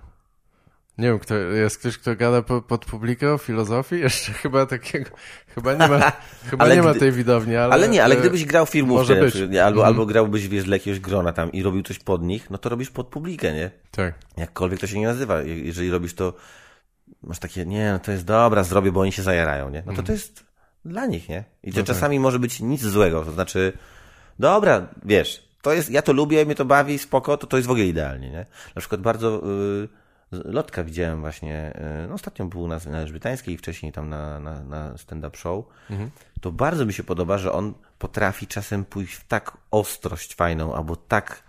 Nie 0.98 1.07
wiem, 1.07 1.19
kto, 1.19 1.36
jest 1.36 1.77
ktoś, 1.77 1.98
kto 1.98 2.15
gada 2.15 2.41
po, 2.41 2.62
pod 2.62 2.86
publikę 2.86 3.33
o 3.33 3.38
filozofii? 3.38 4.00
Jeszcze 4.07 4.33
chyba 4.33 4.65
takiego, 4.65 5.10
chyba 5.55 5.74
nie 5.74 5.88
ma, 5.88 6.12
chyba 6.50 6.67
nie 6.75 6.81
ma 6.81 6.93
tej 6.93 7.12
widowni, 7.12 7.55
ale... 7.55 7.74
Ale 7.74 7.89
nie, 7.89 8.03
ale 8.03 8.17
gdybyś 8.17 8.45
grał 8.45 8.65
filmówkę, 8.65 9.15
albo, 9.43 9.60
mhm. 9.60 9.86
albo 9.86 10.05
grałbyś, 10.05 10.48
wiesz, 10.48 10.63
dla 10.63 10.75
jakiegoś 10.75 11.00
grona 11.00 11.33
tam 11.33 11.51
i 11.51 11.63
robił 11.63 11.83
coś 11.83 12.00
pod 12.00 12.24
nich, 12.24 12.50
no 12.50 12.57
to 12.57 12.69
robisz 12.69 12.89
pod 12.89 13.07
publikę, 13.07 13.53
nie? 13.53 13.71
Tak. 13.91 14.13
Jakkolwiek 14.38 14.79
to 14.79 14.88
się 14.88 15.00
nie 15.00 15.07
nazywa. 15.07 15.41
Jeżeli 15.41 15.91
robisz 15.91 16.13
to, 16.13 16.33
masz 17.24 17.39
takie, 17.39 17.65
nie, 17.65 17.91
no 17.91 18.00
to 18.00 18.12
jest 18.12 18.25
dobra, 18.25 18.63
zrobię, 18.63 18.91
bo 18.91 19.01
oni 19.01 19.12
się 19.12 19.24
zajarają, 19.24 19.69
nie? 19.69 19.79
No 19.79 19.86
to 19.86 19.89
mhm. 19.89 20.05
to 20.07 20.12
jest 20.13 20.43
dla 20.86 21.06
nich, 21.06 21.30
nie? 21.30 21.43
I 21.63 21.71
to 21.71 21.80
no 21.80 21.86
tak. 21.86 21.95
czasami 21.95 22.17
tak. 22.17 22.21
może 22.21 22.39
być 22.39 22.60
nic 22.60 22.82
złego, 22.82 23.25
to 23.25 23.32
znaczy, 23.32 23.73
dobra, 24.39 24.88
wiesz, 25.06 25.51
to 25.62 25.73
jest, 25.73 25.89
ja 25.89 26.01
to 26.01 26.13
lubię, 26.13 26.45
mnie 26.45 26.56
to 26.56 26.65
bawi, 26.65 26.99
spoko, 26.99 27.38
to 27.38 27.47
to 27.47 27.58
jest 27.58 27.67
w 27.67 27.71
ogóle 27.71 27.86
idealnie, 27.86 28.30
nie? 28.30 28.45
Na 28.75 28.80
przykład 28.80 29.01
bardzo... 29.01 29.41
Yy, 29.45 30.01
Lotka 30.32 30.84
widziałem 30.84 31.22
właśnie, 31.22 31.56
e, 31.76 32.06
no 32.08 32.15
ostatnio 32.15 32.46
był 32.46 32.67
na, 32.67 32.80
na 32.89 32.98
Elżbietańskiej 32.98 33.54
i 33.54 33.58
wcześniej 33.58 33.91
tam 33.91 34.10
na, 34.10 34.39
na, 34.39 34.63
na 34.63 34.98
stand-up 34.98 35.38
show. 35.38 35.65
Mhm. 35.89 36.12
To 36.41 36.52
bardzo 36.52 36.86
mi 36.86 36.94
się 36.94 37.04
podoba, 37.04 37.38
że 37.38 37.52
on 37.52 37.74
potrafi 38.00 38.48
czasem 38.48 38.86
pójść 38.86 39.13
w 39.13 39.28
tak 39.28 39.58
ostrość 39.72 40.36
fajną, 40.36 40.76
albo 40.76 40.96
tak, 40.96 41.44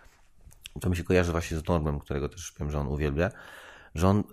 to 0.80 0.90
mi 0.90 0.96
się 0.96 1.04
kojarzy 1.04 1.32
właśnie 1.32 1.56
z 1.56 1.68
Normem, 1.68 1.98
którego 1.98 2.28
też 2.28 2.54
wiem, 2.60 2.70
że 2.70 2.80
on 2.80 2.86
uwielbia, 2.86 3.30
że 3.94 4.08
on 4.08 4.24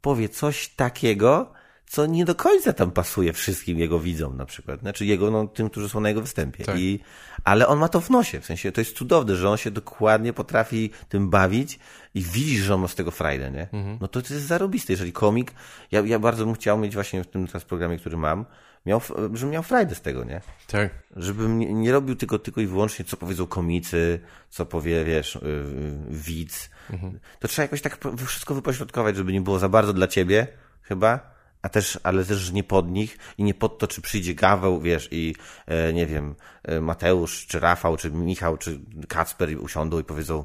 powie 0.00 0.28
coś 0.28 0.68
takiego, 0.68 1.52
co 1.92 2.06
nie 2.06 2.24
do 2.24 2.34
końca 2.34 2.72
tam 2.72 2.90
pasuje 2.90 3.32
wszystkim 3.32 3.78
jego 3.78 4.00
widzom 4.00 4.36
na 4.36 4.46
przykład. 4.46 4.80
Znaczy 4.80 5.06
jego, 5.06 5.30
no, 5.30 5.46
tym, 5.46 5.70
którzy 5.70 5.88
są 5.88 6.00
na 6.00 6.08
jego 6.08 6.20
występie. 6.20 6.64
Tak. 6.64 6.78
I, 6.78 7.00
ale 7.44 7.66
on 7.66 7.78
ma 7.78 7.88
to 7.88 8.00
w 8.00 8.10
nosie. 8.10 8.40
W 8.40 8.46
sensie 8.46 8.72
to 8.72 8.80
jest 8.80 8.96
cudowne, 8.96 9.36
że 9.36 9.50
on 9.50 9.56
się 9.56 9.70
dokładnie 9.70 10.32
potrafi 10.32 10.90
tym 11.08 11.30
bawić 11.30 11.78
i 12.14 12.22
widzisz, 12.22 12.60
że 12.60 12.74
on 12.74 12.80
ma 12.80 12.88
z 12.88 12.94
tego 12.94 13.10
frajdę, 13.10 13.50
nie? 13.50 13.68
Mhm. 13.72 13.98
No 14.00 14.08
to, 14.08 14.22
to 14.22 14.34
jest 14.34 14.46
zarobiste. 14.46 14.92
Jeżeli 14.92 15.12
komik, 15.12 15.52
ja, 15.90 16.00
ja 16.00 16.18
bardzo 16.18 16.44
bym 16.44 16.54
chciał 16.54 16.78
mieć 16.78 16.94
właśnie 16.94 17.24
w 17.24 17.26
tym 17.26 17.46
teraz 17.46 17.64
programie, 17.64 17.98
który 17.98 18.16
mam, 18.16 18.44
miał, 18.86 19.00
żebym 19.34 19.50
miał 19.50 19.62
frajdę 19.62 19.94
z 19.94 20.00
tego, 20.00 20.24
nie? 20.24 20.40
Tak. 20.66 20.90
Żebym 21.16 21.58
nie, 21.58 21.72
nie 21.72 21.92
robił 21.92 22.16
tylko, 22.16 22.38
tylko 22.38 22.60
i 22.60 22.66
wyłącznie, 22.66 23.04
co 23.04 23.16
powiedzą 23.16 23.46
komicy, 23.46 24.20
co 24.50 24.66
powie, 24.66 25.04
wiesz, 25.04 25.38
yy, 25.42 25.64
widz. 26.08 26.70
Mhm. 26.90 27.18
To 27.38 27.48
trzeba 27.48 27.64
jakoś 27.64 27.82
tak 27.82 27.98
wszystko 28.26 28.54
wypośrodkować, 28.54 29.16
żeby 29.16 29.32
nie 29.32 29.40
było 29.40 29.58
za 29.58 29.68
bardzo 29.68 29.92
dla 29.92 30.06
ciebie, 30.06 30.46
chyba, 30.82 31.32
a 31.62 31.68
też, 31.68 31.98
ale 32.02 32.24
też 32.24 32.52
nie 32.52 32.64
pod 32.64 32.90
nich 32.90 33.18
i 33.38 33.44
nie 33.44 33.54
pod 33.54 33.78
to, 33.78 33.86
czy 33.88 34.02
przyjdzie 34.02 34.34
Gaweł, 34.34 34.80
wiesz, 34.80 35.08
i 35.10 35.34
e, 35.66 35.92
nie 35.92 36.06
wiem, 36.06 36.34
e, 36.62 36.80
Mateusz, 36.80 37.46
czy 37.46 37.60
Rafał, 37.60 37.96
czy 37.96 38.10
Michał, 38.10 38.56
czy 38.56 38.80
Kacper 39.08 39.58
usiądą 39.60 40.00
i 40.00 40.04
powiedzą, 40.04 40.44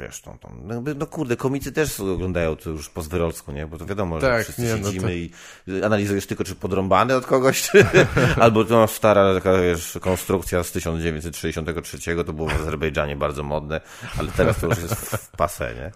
wiesz, 0.00 0.20
to, 0.20 0.36
to, 0.40 0.48
no, 0.62 0.82
no 0.96 1.06
kurde, 1.06 1.36
komicy 1.36 1.72
też 1.72 2.00
oglądają 2.00 2.56
to 2.56 2.70
już 2.70 2.90
po 2.90 3.02
zwyrolsku, 3.02 3.52
nie? 3.52 3.66
Bo 3.66 3.78
to 3.78 3.86
wiadomo, 3.86 4.20
tak, 4.20 4.38
że 4.38 4.44
wszyscy 4.44 4.62
nie, 4.62 4.68
no 4.68 4.76
siedzimy 4.76 5.02
no 5.02 5.08
to... 5.08 5.78
i 5.78 5.82
analizujesz 5.82 6.26
tylko, 6.26 6.44
czy 6.44 6.54
podrąbany 6.54 7.14
od 7.14 7.26
kogoś, 7.26 7.62
czy... 7.62 7.86
albo 8.40 8.64
to 8.64 8.86
stara 8.86 9.34
taka, 9.34 9.58
wiesz, 9.58 9.98
konstrukcja 10.00 10.64
z 10.64 10.72
1963, 10.72 12.16
to 12.26 12.32
było 12.32 12.48
w 12.48 12.54
Azerbejdżanie 12.54 13.16
bardzo 13.16 13.42
modne, 13.42 13.80
ale 14.18 14.28
teraz 14.28 14.60
to 14.60 14.66
już 14.66 14.78
jest 14.78 14.94
w 14.94 15.30
pase, 15.30 15.74
nie? 15.74 15.90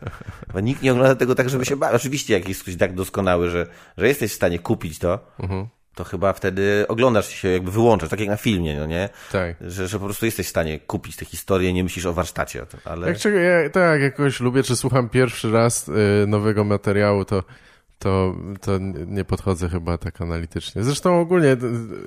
Bo 0.52 0.60
nikt 0.60 0.82
nie 0.82 0.92
ogląda 0.92 1.14
tego 1.14 1.34
tak, 1.34 1.50
żeby 1.50 1.64
się 1.64 1.76
bawić. 1.76 1.96
Oczywiście, 1.96 2.34
jak 2.34 2.48
jest 2.48 2.62
ktoś 2.62 2.76
tak 2.76 2.94
doskonały, 2.94 3.50
że, 3.50 3.66
że 3.96 4.08
jesteś 4.08 4.32
w 4.32 4.34
stanie 4.34 4.58
kupić 4.58 4.98
to, 4.98 5.18
mhm 5.40 5.68
to 5.98 6.04
chyba 6.04 6.32
wtedy 6.32 6.84
oglądasz 6.88 7.28
się, 7.28 7.48
jakby 7.48 7.70
wyłączasz, 7.70 8.08
tak 8.10 8.20
jak 8.20 8.28
na 8.28 8.36
filmie, 8.36 8.76
no 8.76 8.86
nie? 8.86 9.08
Tak. 9.32 9.56
Że, 9.60 9.88
że 9.88 9.98
po 9.98 10.04
prostu 10.04 10.26
jesteś 10.26 10.46
w 10.46 10.50
stanie 10.50 10.80
kupić 10.80 11.16
tę 11.16 11.24
historię, 11.24 11.72
nie 11.72 11.84
myślisz 11.84 12.06
o 12.06 12.12
warsztacie. 12.12 12.66
Ale... 12.84 13.08
Jak, 13.08 13.24
ja, 13.24 13.70
tak, 13.72 14.00
jakoś 14.00 14.40
lubię, 14.40 14.62
czy 14.62 14.76
słucham 14.76 15.08
pierwszy 15.08 15.52
raz 15.52 15.88
y, 15.88 15.92
nowego 16.26 16.64
materiału, 16.64 17.24
to, 17.24 17.42
to, 17.98 18.34
to 18.60 18.78
nie 19.06 19.24
podchodzę 19.24 19.68
chyba 19.68 19.98
tak 19.98 20.20
analitycznie. 20.20 20.82
Zresztą 20.84 21.20
ogólnie 21.20 21.56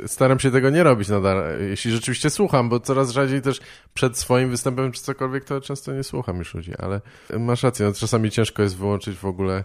staram 0.08 0.39
się 0.39 0.51
tego 0.51 0.69
nie 0.69 0.84
robić 0.84 1.10
nadal, 1.10 1.43
jeśli 1.69 1.91
rzeczywiście 1.91 2.30
słucham, 2.30 2.69
bo 2.69 2.80
coraz 2.80 3.12
rzadziej 3.12 3.41
też 3.41 3.60
przed 3.93 4.17
swoim 4.17 4.49
występem 4.49 4.91
czy 4.91 5.01
cokolwiek, 5.01 5.43
to 5.43 5.62
często 5.62 5.93
nie 5.93 6.04
słucham 6.04 6.38
już 6.38 6.54
ludzi, 6.54 6.73
ale 6.77 7.01
masz 7.39 7.63
rację, 7.63 7.86
no, 7.86 7.93
czasami 7.93 8.32
ciężko 8.32 8.63
jest 8.63 8.77
wyłączyć 8.77 9.17
w 9.17 9.25
ogóle 9.25 9.63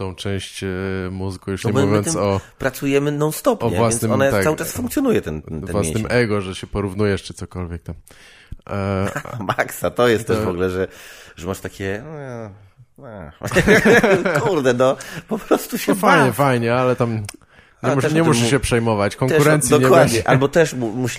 tą 0.00 0.14
część 0.14 0.64
e, 0.64 0.66
mózgu, 1.10 1.50
już 1.50 1.64
no 1.64 1.70
nie 1.70 1.86
mówiąc 1.86 2.16
o... 2.16 2.40
Pracujemy 2.58 3.12
non-stop, 3.12 3.62
o 3.62 3.70
własnym, 3.70 4.10
więc 4.10 4.22
ona 4.22 4.30
tak, 4.30 4.44
cały 4.44 4.56
czas 4.56 4.72
funkcjonuje, 4.72 5.20
ten, 5.20 5.42
ten 5.42 5.60
Własnym 5.60 6.06
ego, 6.08 6.40
że 6.40 6.54
się 6.54 6.66
porównujesz, 6.66 7.22
czy 7.22 7.34
cokolwiek 7.34 7.82
tam. 7.82 7.94
E... 8.70 9.10
Maxa, 9.56 9.90
to 9.90 10.08
jest 10.08 10.26
to... 10.26 10.34
też 10.34 10.44
w 10.44 10.48
ogóle, 10.48 10.70
że, 10.70 10.88
że 11.36 11.46
masz 11.46 11.60
takie... 11.60 12.02
No, 12.98 14.40
kurde, 14.40 14.74
no, 14.74 14.96
po 15.28 15.38
prostu 15.38 15.78
się 15.78 15.92
no, 15.92 15.98
Fajnie, 15.98 16.32
fajnie, 16.32 16.74
ale 16.74 16.96
tam... 16.96 17.22
Nie, 17.82 17.94
muszę, 17.94 18.12
nie 18.12 18.22
muszę 18.22 18.46
się 18.46 18.60
przejmować, 18.60 19.16
konkurencji 19.16 19.70
też, 19.70 19.80
dokładnie. 19.80 20.18
nie. 20.18 20.28
Albo 20.30 20.48
też 20.48 20.74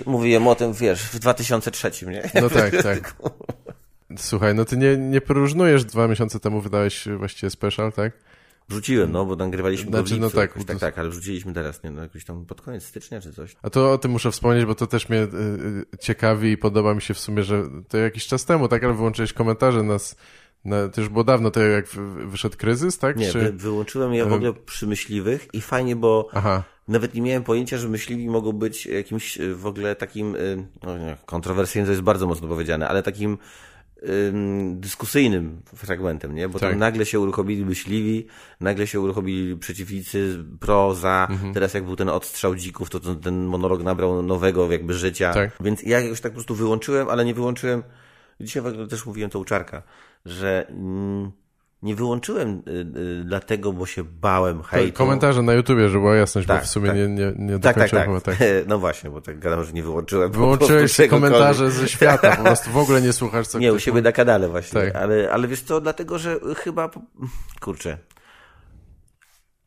mówiłem 0.05 0.47
o 0.47 0.55
tym, 0.55 0.73
wiesz, 0.73 1.03
w 1.03 1.19
2003, 1.19 1.91
nie? 2.05 2.29
No 2.41 2.49
tak, 2.49 2.83
tak. 2.83 3.15
Słuchaj, 4.17 4.55
no 4.55 4.65
ty 4.65 4.77
nie, 4.77 4.97
nie 4.97 5.21
porównujesz, 5.21 5.85
dwa 5.85 6.07
miesiące 6.07 6.39
temu 6.39 6.61
wydałeś 6.61 7.07
właściwie 7.17 7.49
special, 7.49 7.93
tak? 7.93 8.30
Wrzuciłem, 8.69 9.11
no, 9.11 9.25
bo 9.25 9.35
nagrywaliśmy 9.35 9.91
znaczy, 9.91 10.19
no 10.19 10.29
tak, 10.29 10.63
tak, 10.63 10.79
tak, 10.79 10.97
ale 10.99 11.09
wrzuciliśmy 11.09 11.53
teraz, 11.53 11.83
nie, 11.83 11.91
no, 11.91 12.01
jakoś 12.01 12.25
tam 12.25 12.45
pod 12.45 12.61
koniec 12.61 12.83
stycznia 12.83 13.21
czy 13.21 13.33
coś. 13.33 13.55
A 13.61 13.69
to 13.69 13.91
o 13.91 13.97
tym 13.97 14.11
muszę 14.11 14.31
wspomnieć, 14.31 14.65
bo 14.65 14.75
to 14.75 14.87
też 14.87 15.09
mnie 15.09 15.19
y, 15.19 15.27
y, 15.93 15.97
ciekawi 15.99 16.51
i 16.51 16.57
podoba 16.57 16.93
mi 16.93 17.01
się 17.01 17.13
w 17.13 17.19
sumie, 17.19 17.43
że 17.43 17.63
to 17.87 17.97
jakiś 17.97 18.27
czas 18.27 18.45
temu, 18.45 18.67
tak, 18.67 18.83
ale 18.83 18.93
wyłączyłeś 18.93 19.33
komentarze 19.33 19.83
nas, 19.83 20.15
na, 20.65 20.89
to 20.89 21.01
już 21.01 21.09
było 21.09 21.23
dawno, 21.23 21.51
to 21.51 21.59
jak 21.59 21.87
wyszedł 22.27 22.57
kryzys, 22.57 22.97
tak? 22.97 23.17
Nie, 23.17 23.31
Czy... 23.31 23.51
wyłączyłem 23.51 24.13
je 24.13 24.25
w 24.25 24.33
ogóle 24.33 24.53
przy 24.53 24.87
myśliwych 24.87 25.47
i 25.53 25.61
fajnie, 25.61 25.95
bo 25.95 26.29
Aha. 26.33 26.63
nawet 26.87 27.13
nie 27.13 27.21
miałem 27.21 27.43
pojęcia, 27.43 27.77
że 27.77 27.89
myśliwi 27.89 28.29
mogą 28.29 28.51
być 28.51 28.85
jakimś 28.85 29.37
w 29.55 29.65
ogóle 29.65 29.95
takim, 29.95 30.37
no 30.83 30.97
nie, 30.97 31.17
kontrowersyjnym 31.25 31.85
to 31.85 31.91
jest 31.91 32.03
bardzo 32.03 32.27
mocno 32.27 32.47
powiedziane, 32.47 32.87
ale 32.87 33.03
takim 33.03 33.37
dyskusyjnym 34.73 35.61
fragmentem, 35.75 36.35
nie? 36.35 36.49
Bo 36.49 36.59
tak. 36.59 36.69
tam 36.69 36.79
nagle 36.79 37.05
się 37.05 37.19
uruchomili 37.19 37.65
myśliwi, 37.65 38.27
nagle 38.59 38.87
się 38.87 38.99
uruchomili 38.99 39.57
przeciwnicy, 39.57 40.45
proza, 40.59 41.27
mhm. 41.29 41.53
teraz 41.53 41.73
jak 41.73 41.83
był 41.83 41.95
ten 41.95 42.09
odstrzał 42.09 42.55
dzików, 42.55 42.89
to 42.89 42.99
ten 42.99 43.45
monolog 43.45 43.83
nabrał 43.83 44.23
nowego 44.23 44.71
jakby 44.71 44.93
życia. 44.93 45.33
Tak. 45.33 45.51
Więc 45.59 45.83
ja 45.83 45.99
jakoś 45.99 46.21
tak 46.21 46.31
po 46.31 46.35
prostu 46.35 46.55
wyłączyłem, 46.55 47.09
ale 47.09 47.25
nie 47.25 47.33
wyłączyłem, 47.33 47.83
dzisiaj 48.39 48.63
też 48.89 49.05
mówiłem 49.05 49.29
to 49.29 49.39
u 49.39 49.45
Czarka, 49.45 49.83
że 50.25 50.67
mm, 50.69 51.31
nie 51.81 51.95
wyłączyłem 51.95 52.63
y, 52.67 52.71
y, 52.71 53.23
dlatego, 53.25 53.73
bo 53.73 53.85
się 53.85 54.03
bałem 54.03 54.63
hejtu. 54.63 54.97
Komentarze 54.97 55.41
na 55.41 55.53
YouTubie, 55.53 55.89
żeby 55.89 55.99
była 55.99 56.15
jasność, 56.15 56.47
tak, 56.47 56.59
bo 56.59 56.65
w 56.65 56.69
sumie 56.69 56.87
tak. 56.87 56.97
nie, 56.97 57.07
nie, 57.07 57.33
nie 57.37 57.59
tak, 57.59 57.75
tak, 57.75 57.89
tak. 57.89 58.05
Chyba, 58.05 58.21
tak. 58.21 58.37
No 58.67 58.79
właśnie, 58.79 59.09
bo 59.09 59.21
tak 59.21 59.39
gadam, 59.39 59.63
że 59.63 59.73
nie 59.73 59.83
wyłączyłem. 59.83 60.31
Wyłączyłeś 60.31 60.97
komentarze 61.09 61.71
ze 61.71 61.87
świata, 61.87 62.35
po 62.35 62.43
prostu 62.43 62.71
w 62.71 62.77
ogóle 62.77 63.01
nie 63.01 63.13
słuchasz 63.13 63.47
co 63.47 63.59
Nie, 63.59 63.73
u 63.73 63.79
siebie 63.79 64.01
na 64.01 64.11
kanale 64.11 64.49
właśnie, 64.49 64.81
tak. 64.81 64.95
ale, 64.95 65.31
ale 65.31 65.47
wiesz 65.47 65.61
co, 65.61 65.81
dlatego, 65.81 66.19
że 66.19 66.39
chyba, 66.55 66.89
kurczę, 67.61 67.97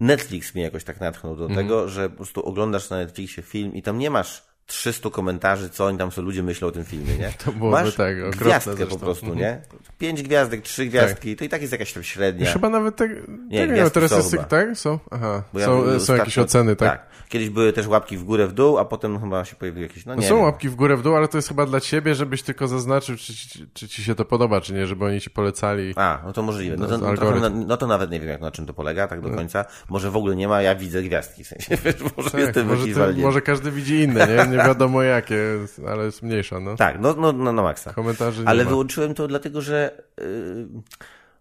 Netflix 0.01 0.55
mnie 0.55 0.65
jakoś 0.65 0.85
tak 0.85 1.01
natchnął 1.01 1.37
do 1.37 1.45
mhm. 1.45 1.67
tego, 1.67 1.89
że 1.89 2.11
po 2.11 2.17
prostu 2.17 2.43
oglądasz 2.43 2.91
na 2.91 2.97
Netflixie 2.97 3.43
film 3.43 3.75
i 3.75 3.83
tam 3.83 3.99
nie 3.99 4.11
masz 4.11 4.54
300 4.67 5.11
komentarzy, 5.11 5.71
co 5.71 5.87
oni 5.87 5.99
tam 5.99 6.13
sobie 6.13 6.27
ludzie 6.27 6.43
myślą 6.43 6.69
o 6.69 6.71
tym 6.71 6.85
filmie, 6.85 7.19
nie? 7.19 7.33
To 7.45 7.53
byłoby 7.53 7.85
Masz 7.85 7.95
tak, 7.95 8.31
gwiazdkę 8.31 8.77
zresztą. 8.77 8.99
po 8.99 9.05
prostu, 9.05 9.35
nie? 9.35 9.61
Pięć 9.99 10.23
gwiazdek, 10.23 10.63
trzy 10.63 10.87
gwiazdki, 10.87 11.31
tak. 11.31 11.39
to 11.39 11.45
i 11.45 11.49
tak 11.49 11.61
jest 11.61 11.73
jakaś 11.73 11.93
tam 11.93 12.03
średnia. 12.03 12.53
Chyba 12.53 12.69
nawet 12.69 12.97
tak, 12.97 13.11
nie, 13.49 13.67
nie, 13.67 13.91
teraz 13.91 14.11
są 14.11 14.17
jest, 14.17 14.31
chyba. 14.31 14.45
tak? 14.45 14.79
Są? 14.79 14.99
Aha, 15.11 15.43
ja 15.55 15.67
są, 15.67 16.01
są 16.01 16.15
jakieś 16.15 16.39
oceny, 16.39 16.77
tak? 16.77 16.91
tak? 16.91 17.15
Kiedyś 17.29 17.51
były 17.51 17.73
też 17.73 17.87
łapki 17.87 18.17
w 18.17 18.25
górę, 18.25 18.47
w 18.47 18.53
dół, 18.53 18.79
a 18.79 18.85
potem 18.85 19.21
chyba 19.21 19.45
się 19.45 19.57
pojawiły 19.57 19.87
jakieś, 19.87 20.07
no 20.07 20.15
nie 20.15 20.29
Są 20.29 20.35
wiem. 20.35 20.45
łapki 20.45 20.69
w 20.69 20.75
górę, 20.75 20.97
w 20.97 21.03
dół, 21.03 21.17
ale 21.17 21.29
to 21.29 21.39
jest 21.39 21.49
chyba 21.49 21.67
dla 21.67 21.81
ciebie, 21.81 22.15
żebyś 22.15 22.43
tylko 22.43 22.69
zaznaczył, 22.69 23.17
czy, 23.17 23.35
czy, 23.35 23.69
czy 23.75 23.89
ci 23.89 24.05
się 24.05 24.15
to 24.15 24.25
podoba, 24.25 24.61
czy 24.61 24.75
nie, 24.75 24.87
żeby 24.87 25.05
oni 25.05 25.21
ci 25.21 25.31
polecali. 25.31 25.93
A, 25.97 26.23
no 26.27 26.33
to 26.33 26.43
możliwe. 26.43 26.77
No 26.77 26.87
to, 26.87 26.99
no, 26.99 27.17
to, 27.17 27.51
no 27.51 27.77
to 27.77 27.87
nawet 27.87 28.11
nie 28.11 28.21
wiem, 28.21 28.29
jak 28.29 28.41
na 28.41 28.51
czym 28.51 28.67
to 28.67 28.75
polega, 28.75 29.09
tak 29.09 29.21
do 29.21 29.29
no. 29.29 29.37
końca. 29.37 29.65
Może 29.89 30.11
w 30.11 30.17
ogóle 30.17 30.37
nie 30.37 30.49
ma, 30.49 30.63
ja 30.63 30.75
widzę 30.75 31.03
gwiazdki, 31.03 31.45
w 31.45 31.47
sensie, 31.47 31.77
wiesz, 31.85 31.97
może 32.17 32.31
tak, 32.31 32.41
jestem 32.41 32.67
może, 32.67 32.87
ty, 32.87 33.15
może 33.15 33.41
każdy 33.41 33.71
widzi 33.71 33.95
inne, 33.95 34.27
nie? 34.27 34.54
Nie 34.57 34.69
wiadomo 34.69 35.03
jakie, 35.03 35.39
ale 35.89 36.05
jest 36.05 36.23
mniejsza, 36.23 36.61
no. 36.61 36.77
Tak, 36.77 37.01
no, 37.01 37.15
no, 37.19 37.33
no 37.33 37.53
na 37.53 37.63
maksa. 37.63 37.93
Komentarzy 37.93 38.43
Ale 38.47 38.65
wyłączyłem 38.65 39.15
to 39.15 39.29
dlatego, 39.29 39.61
że 39.61 40.03
yy, 40.19 40.69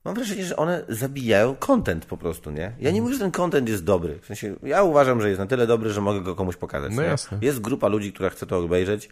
mam 0.06 0.16
wrażenie, 0.16 0.46
że 0.46 0.56
one 0.56 0.84
zabijają 0.90 1.56
content 1.56 2.06
po 2.06 2.18
prostu, 2.18 2.52
nie? 2.52 2.72
Ja 2.80 2.92
nie 2.92 3.02
mówię, 3.02 3.14
że 3.14 3.20
ten 3.20 3.32
content 3.32 3.70
jest 3.70 3.84
dobry. 3.84 4.20
W 4.22 4.26
sensie, 4.26 4.56
ja 4.64 4.84
uważam, 4.84 5.22
że 5.22 5.30
jest 5.30 5.40
na 5.40 5.46
tyle 5.46 5.68
dobry, 5.68 5.90
że 5.90 6.02
mogę 6.02 6.22
go 6.22 6.36
komuś 6.36 6.56
pokazać. 6.56 6.92
No 6.96 7.02
jasne. 7.02 7.38
Jest 7.42 7.60
grupa 7.60 7.88
ludzi, 7.88 8.14
która 8.14 8.30
chce 8.30 8.46
to 8.46 8.58
obejrzeć. 8.58 9.10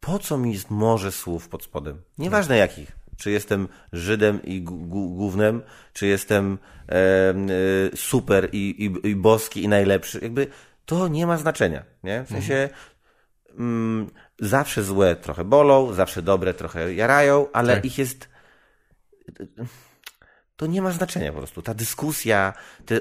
Po 0.00 0.18
co 0.18 0.38
mi 0.38 0.52
jest 0.52 0.70
morze 0.70 1.12
słów 1.12 1.48
pod 1.48 1.64
spodem? 1.64 2.02
Nieważne 2.18 2.56
jakich. 2.56 2.92
Czy 3.16 3.30
jestem 3.30 3.68
Żydem 3.92 4.42
i 4.42 4.62
głównym, 4.62 5.62
czy 5.92 6.06
jestem 6.06 6.58
e, 6.88 6.94
e, 6.94 7.34
super 7.96 8.48
i, 8.52 8.84
i, 8.84 9.08
i 9.08 9.16
boski 9.16 9.62
i 9.62 9.68
najlepszy. 9.68 10.18
Jakby 10.22 10.46
to 10.86 11.08
nie 11.08 11.26
ma 11.26 11.36
znaczenia, 11.36 11.84
nie? 12.04 12.24
W 12.24 12.28
sensie 12.28 12.54
mhm. 12.54 12.70
Mm, 13.58 14.10
zawsze 14.40 14.84
złe 14.84 15.16
trochę 15.16 15.44
bolą, 15.44 15.92
zawsze 15.92 16.22
dobre 16.22 16.54
trochę 16.54 16.94
jarają, 16.94 17.46
ale 17.52 17.74
tak. 17.74 17.84
ich 17.84 17.98
jest 17.98 18.28
to 20.56 20.66
nie 20.66 20.82
ma 20.82 20.90
znaczenia 20.90 21.32
po 21.32 21.38
prostu. 21.38 21.62
Ta 21.62 21.74
dyskusja, 21.74 22.52
te 22.86 23.00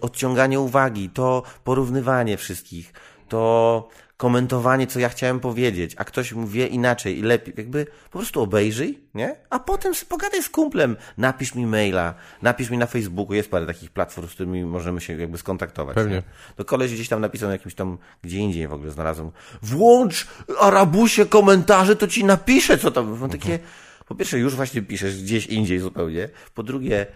odciąganie 0.00 0.60
uwagi, 0.60 1.10
to 1.10 1.42
porównywanie 1.64 2.36
wszystkich, 2.36 2.92
to 3.28 3.88
komentowanie, 4.16 4.86
co 4.86 5.00
ja 5.00 5.08
chciałem 5.08 5.40
powiedzieć, 5.40 5.94
a 5.98 6.04
ktoś 6.04 6.32
mu 6.32 6.46
wie 6.46 6.66
inaczej 6.66 7.18
i 7.18 7.22
lepiej. 7.22 7.54
Jakby 7.56 7.86
po 8.10 8.18
prostu 8.18 8.42
obejrzyj, 8.42 8.98
nie? 9.14 9.36
A 9.50 9.58
potem 9.58 9.92
pogadaj 10.08 10.42
z 10.42 10.48
kumplem, 10.48 10.96
napisz 11.18 11.54
mi 11.54 11.66
maila, 11.66 12.14
napisz 12.42 12.70
mi 12.70 12.78
na 12.78 12.86
Facebooku, 12.86 13.34
jest 13.34 13.50
parę 13.50 13.66
takich 13.66 13.90
platform, 13.90 14.28
z 14.28 14.30
którymi 14.30 14.64
możemy 14.64 15.00
się 15.00 15.18
jakby 15.18 15.38
skontaktować. 15.38 15.94
Pewnie. 15.94 16.16
Nie? 16.16 16.22
To 16.56 16.64
koleś 16.64 16.94
gdzieś 16.94 17.08
tam 17.08 17.20
napisał 17.20 17.50
jakimś 17.50 17.74
tam, 17.74 17.98
gdzie 18.22 18.38
indziej 18.38 18.68
w 18.68 18.72
ogóle 18.72 18.90
znalazłem, 18.90 19.30
włącz 19.62 20.26
Arabusie 20.60 21.26
komentarze, 21.26 21.96
to 21.96 22.06
ci 22.06 22.24
napiszę, 22.24 22.78
co 22.78 22.90
tam. 22.90 23.18
Mam 23.18 23.30
takie, 23.30 23.58
po 24.06 24.14
pierwsze, 24.14 24.38
już 24.38 24.54
właśnie 24.54 24.82
piszesz 24.82 25.22
gdzieś 25.22 25.46
indziej 25.46 25.78
zupełnie. 25.78 26.28
Po 26.54 26.62
drugie, 26.62 27.06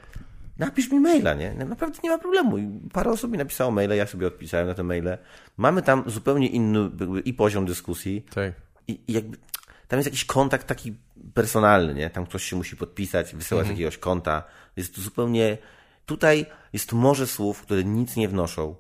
napisz 0.59 0.91
mi 0.91 1.01
maila, 1.01 1.35
nie? 1.35 1.55
Naprawdę 1.55 1.99
nie 2.05 2.11
ma 2.11 2.19
problemu. 2.19 2.57
Parę 2.93 3.11
osób 3.11 3.31
mi 3.31 3.39
napisało 3.39 3.71
maile, 3.71 3.97
ja 3.97 4.07
sobie 4.07 4.27
odpisałem 4.27 4.67
na 4.67 4.75
te 4.75 4.83
maile. 4.83 5.19
Mamy 5.57 5.83
tam 5.83 6.03
zupełnie 6.07 6.49
inny 6.49 6.91
i 7.25 7.35
poziom 7.35 7.67
dyskusji. 7.67 8.27
Tak. 8.35 8.53
I, 8.89 9.01
i 9.09 9.13
jakby 9.13 9.37
tam 9.89 9.99
jest 9.99 10.07
jakiś 10.07 10.25
kontakt 10.25 10.67
taki 10.67 10.95
personalny, 11.35 11.95
nie? 11.95 12.11
Tam 12.11 12.27
ktoś 12.27 12.45
się 12.45 12.57
musi 12.57 12.77
podpisać, 12.77 13.35
wysyłać 13.35 13.63
mhm. 13.63 13.77
jakiegoś 13.77 13.99
konta. 13.99 14.43
Jest 14.77 14.95
to 14.95 15.01
zupełnie... 15.01 15.59
Tutaj 16.07 16.47
jest 16.73 16.93
morze 16.93 17.27
słów, 17.27 17.63
które 17.63 17.85
nic 17.85 18.17
nie 18.17 18.29
wnoszą 18.29 18.75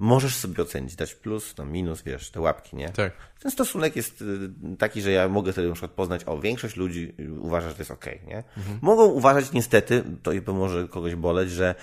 możesz 0.00 0.36
sobie 0.36 0.62
ocenić, 0.62 0.96
dać 0.96 1.14
plus, 1.14 1.54
no 1.58 1.64
minus, 1.64 2.02
wiesz, 2.02 2.30
te 2.30 2.40
łapki, 2.40 2.76
nie? 2.76 2.88
Tak. 2.88 3.12
Ten 3.42 3.50
stosunek 3.50 3.96
jest 3.96 4.22
y, 4.22 4.76
taki, 4.78 5.02
że 5.02 5.10
ja 5.10 5.28
mogę 5.28 5.52
sobie 5.52 5.68
na 5.68 5.74
przykład 5.74 5.92
poznać, 5.92 6.22
o, 6.26 6.38
większość 6.38 6.76
ludzi 6.76 7.14
uważa, 7.40 7.68
że 7.68 7.74
to 7.74 7.80
jest 7.80 7.90
okej, 7.90 8.14
okay, 8.16 8.28
nie? 8.28 8.44
Mhm. 8.56 8.78
Mogą 8.82 9.04
uważać 9.04 9.52
niestety, 9.52 10.04
to 10.22 10.32
i 10.32 10.42
może 10.46 10.88
kogoś 10.88 11.14
boleć, 11.14 11.50
że 11.50 11.74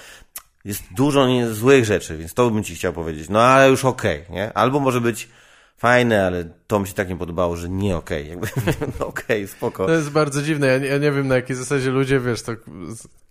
jest 0.65 0.84
dużo 0.95 1.27
złych 1.51 1.86
rzeczy, 1.86 2.17
więc 2.17 2.34
to 2.34 2.49
bym 2.49 2.63
ci 2.63 2.75
chciał 2.75 2.93
powiedzieć, 2.93 3.30
no 3.30 3.41
ale 3.41 3.69
już 3.69 3.86
okej, 3.86 4.21
okay, 4.21 4.36
nie? 4.36 4.53
Albo 4.53 4.80
może 4.80 5.01
być 5.01 5.30
fajne, 5.77 6.25
ale 6.25 6.45
to 6.67 6.79
mi 6.79 6.87
się 6.87 6.93
tak 6.93 7.09
nie 7.09 7.15
podobało, 7.15 7.55
że 7.55 7.69
nie 7.69 7.97
okej. 7.97 8.35
Okay. 8.35 8.51
no 8.99 9.07
okej, 9.07 9.43
okay, 9.43 9.47
spoko. 9.47 9.85
To 9.85 9.93
jest 9.93 10.09
bardzo 10.09 10.41
dziwne. 10.41 10.67
Ja 10.67 10.77
nie, 10.77 10.87
ja 10.87 10.97
nie 10.97 11.11
wiem, 11.11 11.27
na 11.27 11.35
jakiej 11.35 11.55
zasadzie 11.55 11.91
ludzie, 11.91 12.19
wiesz, 12.19 12.41
to 12.41 12.51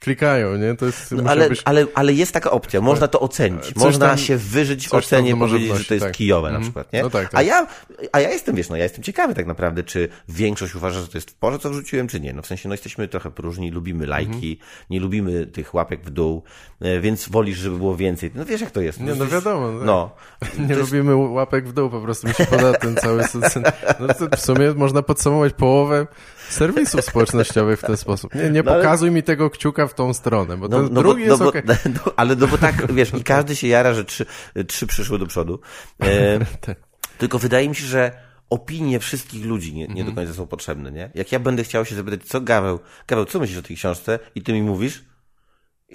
klikają, 0.00 0.56
nie? 0.56 0.74
To 0.74 0.86
jest, 0.86 1.12
no, 1.12 1.30
ale, 1.30 1.48
być... 1.48 1.62
ale, 1.64 1.86
ale 1.94 2.12
jest 2.12 2.32
taka 2.32 2.50
opcja. 2.50 2.80
Można 2.80 3.08
to 3.08 3.20
ocenić. 3.20 3.64
Coś 3.64 3.76
Można 3.76 4.08
tam, 4.08 4.18
się 4.18 4.36
wyżyć 4.36 4.88
w 4.88 4.94
ocenie 4.94 5.36
powiedzieć, 5.36 5.78
że 5.78 5.84
to 5.84 5.94
jest 5.94 6.06
tak. 6.06 6.14
kijowe 6.14 6.48
na 6.48 6.56
mhm. 6.56 6.62
przykład, 6.62 6.92
nie? 6.92 7.02
No 7.02 7.10
tak, 7.10 7.28
tak. 7.28 7.40
A, 7.40 7.42
ja, 7.42 7.66
a 8.12 8.20
ja 8.20 8.30
jestem, 8.30 8.56
wiesz, 8.56 8.68
no 8.68 8.76
ja 8.76 8.82
jestem 8.82 9.02
ciekawy 9.02 9.34
tak 9.34 9.46
naprawdę, 9.46 9.82
czy 9.82 10.08
większość 10.28 10.74
uważa, 10.74 11.00
że 11.00 11.08
to 11.08 11.18
jest 11.18 11.30
w 11.30 11.34
porze, 11.34 11.58
co 11.58 11.70
wrzuciłem, 11.70 12.08
czy 12.08 12.20
nie. 12.20 12.32
No 12.32 12.42
w 12.42 12.46
sensie, 12.46 12.68
no 12.68 12.74
jesteśmy 12.74 13.08
trochę 13.08 13.30
próżni, 13.30 13.70
lubimy 13.70 14.06
lajki, 14.06 14.52
mhm. 14.52 14.56
nie 14.90 15.00
lubimy 15.00 15.46
tych 15.46 15.74
łapek 15.74 16.04
w 16.04 16.10
dół, 16.10 16.42
e, 16.80 17.00
więc 17.00 17.28
wolisz, 17.28 17.58
żeby 17.58 17.76
było 17.76 17.96
więcej. 17.96 18.30
No 18.34 18.44
wiesz, 18.44 18.60
jak 18.60 18.70
to 18.70 18.80
jest. 18.80 19.00
Nie, 19.00 19.14
no 19.14 19.26
wiadomo. 19.26 19.78
Tak. 19.78 19.86
No. 19.86 20.10
Nie 20.58 20.74
jest... 20.74 20.80
lubimy 20.80 21.16
łapek 21.16 21.68
w 21.68 21.72
dół, 21.72 21.90
po 21.90 22.00
prostu 22.00 22.28
się 22.36 22.46
poda 22.46 22.72
ten 22.72 22.96
cały... 22.96 23.22
No 24.00 24.14
to 24.14 24.36
w 24.36 24.40
sumie 24.40 24.74
można 24.74 25.02
podsumować 25.02 25.52
połowę 25.52 26.06
serwisów 26.48 27.04
społecznościowych 27.04 27.80
w 27.80 27.82
ten 27.82 27.96
sposób. 27.96 28.34
Nie, 28.34 28.50
nie 28.50 28.62
no 28.62 28.74
pokazuj 28.74 29.08
ale... 29.08 29.14
mi 29.14 29.22
tego 29.22 29.50
kciuka 29.50 29.86
w 29.86 29.94
tą 29.94 30.14
stronę, 30.14 30.56
bo 30.56 30.68
no, 30.68 30.82
ten 30.82 30.94
no 30.94 31.02
drugi 31.02 31.24
bo, 31.24 31.30
jest 31.30 31.40
no, 31.40 31.48
okay. 31.48 31.62
no, 31.94 32.12
Ale 32.16 32.36
no 32.36 32.46
bo 32.46 32.58
tak, 32.58 32.92
wiesz, 32.92 33.14
i 33.14 33.24
każdy 33.24 33.56
się 33.56 33.68
jara, 33.68 33.94
że 33.94 34.04
trzy, 34.04 34.26
trzy 34.66 34.86
przyszły 34.86 35.18
do 35.18 35.26
przodu. 35.26 35.60
E, 36.02 36.38
tak. 36.66 36.76
tylko 37.18 37.38
wydaje 37.38 37.68
mi 37.68 37.74
się, 37.74 37.86
że 37.86 38.12
opinie 38.50 38.98
wszystkich 39.00 39.44
ludzi 39.44 39.74
nie, 39.74 39.80
nie 39.80 39.94
do 40.04 40.10
mhm. 40.10 40.14
końca 40.14 40.34
są 40.34 40.46
potrzebne, 40.46 40.92
nie? 40.92 41.10
Jak 41.14 41.32
ja 41.32 41.38
będę 41.38 41.64
chciał 41.64 41.84
się 41.84 41.94
zapytać, 41.94 42.20
co 42.24 42.40
Gaweł, 42.40 42.80
Gaweł, 43.08 43.24
co 43.24 43.40
myślisz 43.40 43.58
o 43.58 43.62
tej 43.62 43.76
książce? 43.76 44.18
I 44.34 44.42
ty 44.42 44.52
mi 44.52 44.62
mówisz, 44.62 45.04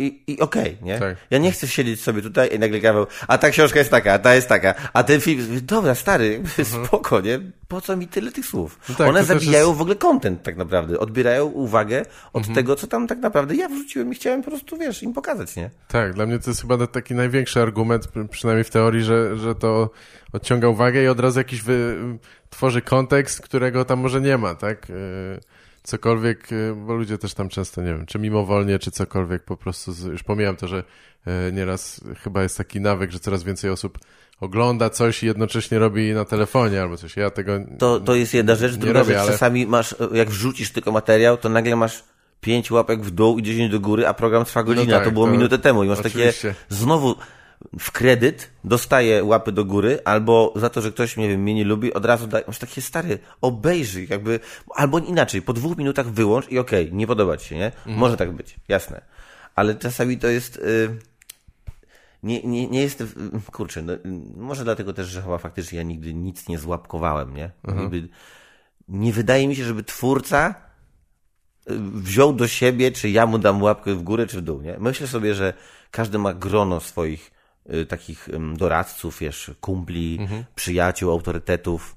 i, 0.02 0.24
i 0.28 0.40
okej, 0.40 0.64
okay, 0.64 0.78
nie? 0.82 1.00
Tak. 1.00 1.18
Ja 1.30 1.38
nie 1.38 1.52
chcę 1.52 1.68
siedzieć 1.68 2.02
sobie 2.02 2.22
tutaj 2.22 2.56
i 2.56 2.60
nagle 2.60 2.80
gaweł, 2.80 3.08
a 3.28 3.38
ta 3.38 3.50
książka 3.50 3.80
jest 3.80 3.92
taka, 3.92 4.14
a 4.14 4.20
ta 4.20 4.36
jest 4.36 4.48
taka, 4.48 4.74
a 4.94 5.04
ten 5.04 5.22
film, 5.22 5.60
dobra, 5.64 5.96
stary, 5.96 6.36
mhm. 6.36 6.66
spoko, 6.86 7.22
nie? 7.22 7.40
Po 7.68 7.82
co 7.82 7.98
mi 7.98 8.08
tyle 8.08 8.32
tych 8.32 8.46
słów? 8.46 8.80
No 8.90 8.96
tak, 8.96 9.08
One 9.08 9.24
zabijają 9.24 9.68
jest... 9.68 9.78
w 9.78 9.82
ogóle 9.82 9.96
content 9.96 10.44
tak 10.44 10.58
naprawdę, 10.58 11.00
odbierają 11.00 11.46
uwagę 11.46 12.06
od 12.34 12.42
mhm. 12.42 12.56
tego, 12.56 12.76
co 12.76 12.88
tam 12.88 13.08
tak 13.08 13.20
naprawdę 13.20 13.56
ja 13.56 13.70
wrzuciłem 13.70 14.12
i 14.12 14.16
chciałem 14.16 14.44
po 14.44 14.52
prostu, 14.52 14.78
wiesz, 14.78 15.04
im 15.04 15.14
pokazać, 15.14 15.56
nie? 15.56 15.70
Tak, 15.88 16.14
dla 16.14 16.26
mnie 16.26 16.40
to 16.40 16.50
jest 16.50 16.62
chyba 16.62 16.88
taki 16.88 17.16
największy 17.16 17.62
argument, 17.62 18.08
przynajmniej 18.32 18.64
w 18.64 18.70
teorii, 18.70 19.04
że, 19.04 19.38
że 19.38 19.56
to 19.56 19.90
odciąga 20.34 20.68
uwagę 20.68 21.04
i 21.04 21.08
od 21.08 21.20
razu 21.20 21.40
jakiś 21.40 21.62
wy... 21.62 21.96
tworzy 22.50 22.82
kontekst, 22.82 23.42
którego 23.42 23.86
tam 23.86 24.00
może 24.00 24.22
nie 24.22 24.38
ma, 24.38 24.56
tak? 24.56 24.90
Yy 24.90 25.61
cokolwiek, 25.84 26.52
y, 26.52 26.74
bo 26.76 26.94
ludzie 26.94 27.18
też 27.18 27.34
tam 27.34 27.50
często, 27.50 27.82
nie 27.82 27.88
wiem, 27.88 28.06
czy 28.06 28.20
mimowolnie, 28.20 28.80
czy 28.80 28.92
cokolwiek 28.92 29.44
po 29.44 29.58
prostu, 29.58 29.92
już 30.12 30.24
pomijam 30.24 30.56
to, 30.56 30.68
że 30.68 30.84
y, 31.50 31.52
nieraz 31.52 32.02
chyba 32.24 32.44
jest 32.44 32.58
taki 32.58 32.82
nawyk, 32.82 33.12
że 33.12 33.20
coraz 33.20 33.44
więcej 33.44 33.70
osób 33.70 33.98
ogląda 34.40 34.90
coś 34.90 35.24
i 35.24 35.26
jednocześnie 35.26 35.80
robi 35.80 36.14
na 36.14 36.26
telefonie 36.26 36.82
albo 36.82 36.98
coś. 36.98 37.18
Ja 37.18 37.30
tego 37.30 37.54
To, 37.78 38.00
to 38.00 38.16
jest 38.16 38.34
jedna 38.34 38.56
rzecz. 38.56 38.76
Druga 38.76 39.00
robię, 39.00 39.14
rzecz, 39.14 39.22
ale... 39.22 39.32
czasami 39.32 39.66
masz, 39.66 39.96
jak 40.14 40.30
wrzucisz 40.30 40.72
tylko 40.72 40.92
materiał, 40.92 41.38
to 41.38 41.50
nagle 41.50 41.76
masz 41.76 42.04
pięć 42.42 42.72
łapek 42.72 43.02
w 43.02 43.12
dół 43.12 43.40
i 43.40 43.44
10 43.44 43.72
do 43.72 43.80
góry, 43.80 44.08
a 44.08 44.14
program 44.14 44.46
trwa 44.46 44.64
godzinę, 44.64 44.86
no 44.86 44.98
tak, 44.98 45.06
to 45.06 45.12
było 45.12 45.26
to 45.26 45.32
minutę 45.32 45.58
temu 45.58 45.84
i 45.84 45.88
masz 45.88 46.00
oczywiście. 46.00 46.50
takie 46.50 46.56
znowu 46.70 47.16
w 47.80 47.92
kredyt 47.92 48.50
dostaję 48.64 49.24
łapy 49.24 49.52
do 49.52 49.66
góry, 49.66 50.00
albo 50.06 50.54
za 50.56 50.70
to, 50.70 50.82
że 50.82 50.92
ktoś, 50.92 51.18
nie 51.18 51.30
wiem, 51.30 51.42
mnie 51.42 51.54
nie 51.54 51.66
lubi, 51.66 51.94
od 51.94 52.06
razu 52.06 52.28
daje, 52.28 52.44
masz 52.48 52.60
takie 52.60 52.82
stary, 52.82 53.20
obejrzyj, 53.42 54.08
jakby, 54.10 54.40
albo 54.76 55.00
inaczej, 55.00 55.42
po 55.42 55.54
dwóch 55.54 55.78
minutach 55.78 56.10
wyłącz 56.10 56.50
i 56.50 56.60
okej, 56.60 56.86
okay, 56.86 56.98
nie 56.98 57.08
podoba 57.08 57.38
ci 57.38 57.48
się, 57.48 57.56
nie? 57.56 57.66
Mhm. 57.66 57.98
Może 57.98 58.18
tak 58.18 58.32
być, 58.32 58.56
jasne. 58.68 59.02
Ale 59.56 59.76
czasami 59.76 60.18
to 60.18 60.28
jest, 60.28 60.58
y, 60.58 60.98
nie, 62.24 62.44
nie, 62.44 62.68
nie 62.68 62.82
jest, 62.82 63.04
kurczę, 63.52 63.82
no, 63.82 63.94
może 64.36 64.64
dlatego 64.64 64.94
też, 64.94 65.08
że 65.08 65.22
chyba 65.22 65.38
faktycznie 65.38 65.78
ja 65.78 65.84
nigdy 65.84 66.14
nic 66.14 66.48
nie 66.48 66.60
złapkowałem, 66.60 67.34
nie? 67.34 67.52
Mhm. 67.68 68.10
nie 68.88 69.14
wydaje 69.14 69.48
mi 69.48 69.56
się, 69.56 69.64
żeby 69.64 69.84
twórca 69.84 70.56
y, 71.70 71.74
wziął 71.80 72.34
do 72.34 72.48
siebie, 72.48 72.92
czy 72.92 73.10
ja 73.10 73.26
mu 73.26 73.38
dam 73.38 73.62
łapkę 73.62 73.96
w 73.96 74.04
górę, 74.04 74.28
czy 74.28 74.38
w 74.38 74.42
dół, 74.42 74.62
nie? 74.62 74.78
Myślę 74.80 75.08
sobie, 75.08 75.36
że 75.36 75.54
każdy 75.92 76.18
ma 76.18 76.34
grono 76.34 76.80
swoich 76.80 77.28
y, 77.28 77.41
takich 77.88 78.30
doradców, 78.54 79.20
wiesz, 79.20 79.52
kumpli, 79.62 80.18
mhm. 80.22 80.44
przyjaciół, 80.56 81.12
autorytetów, 81.12 81.96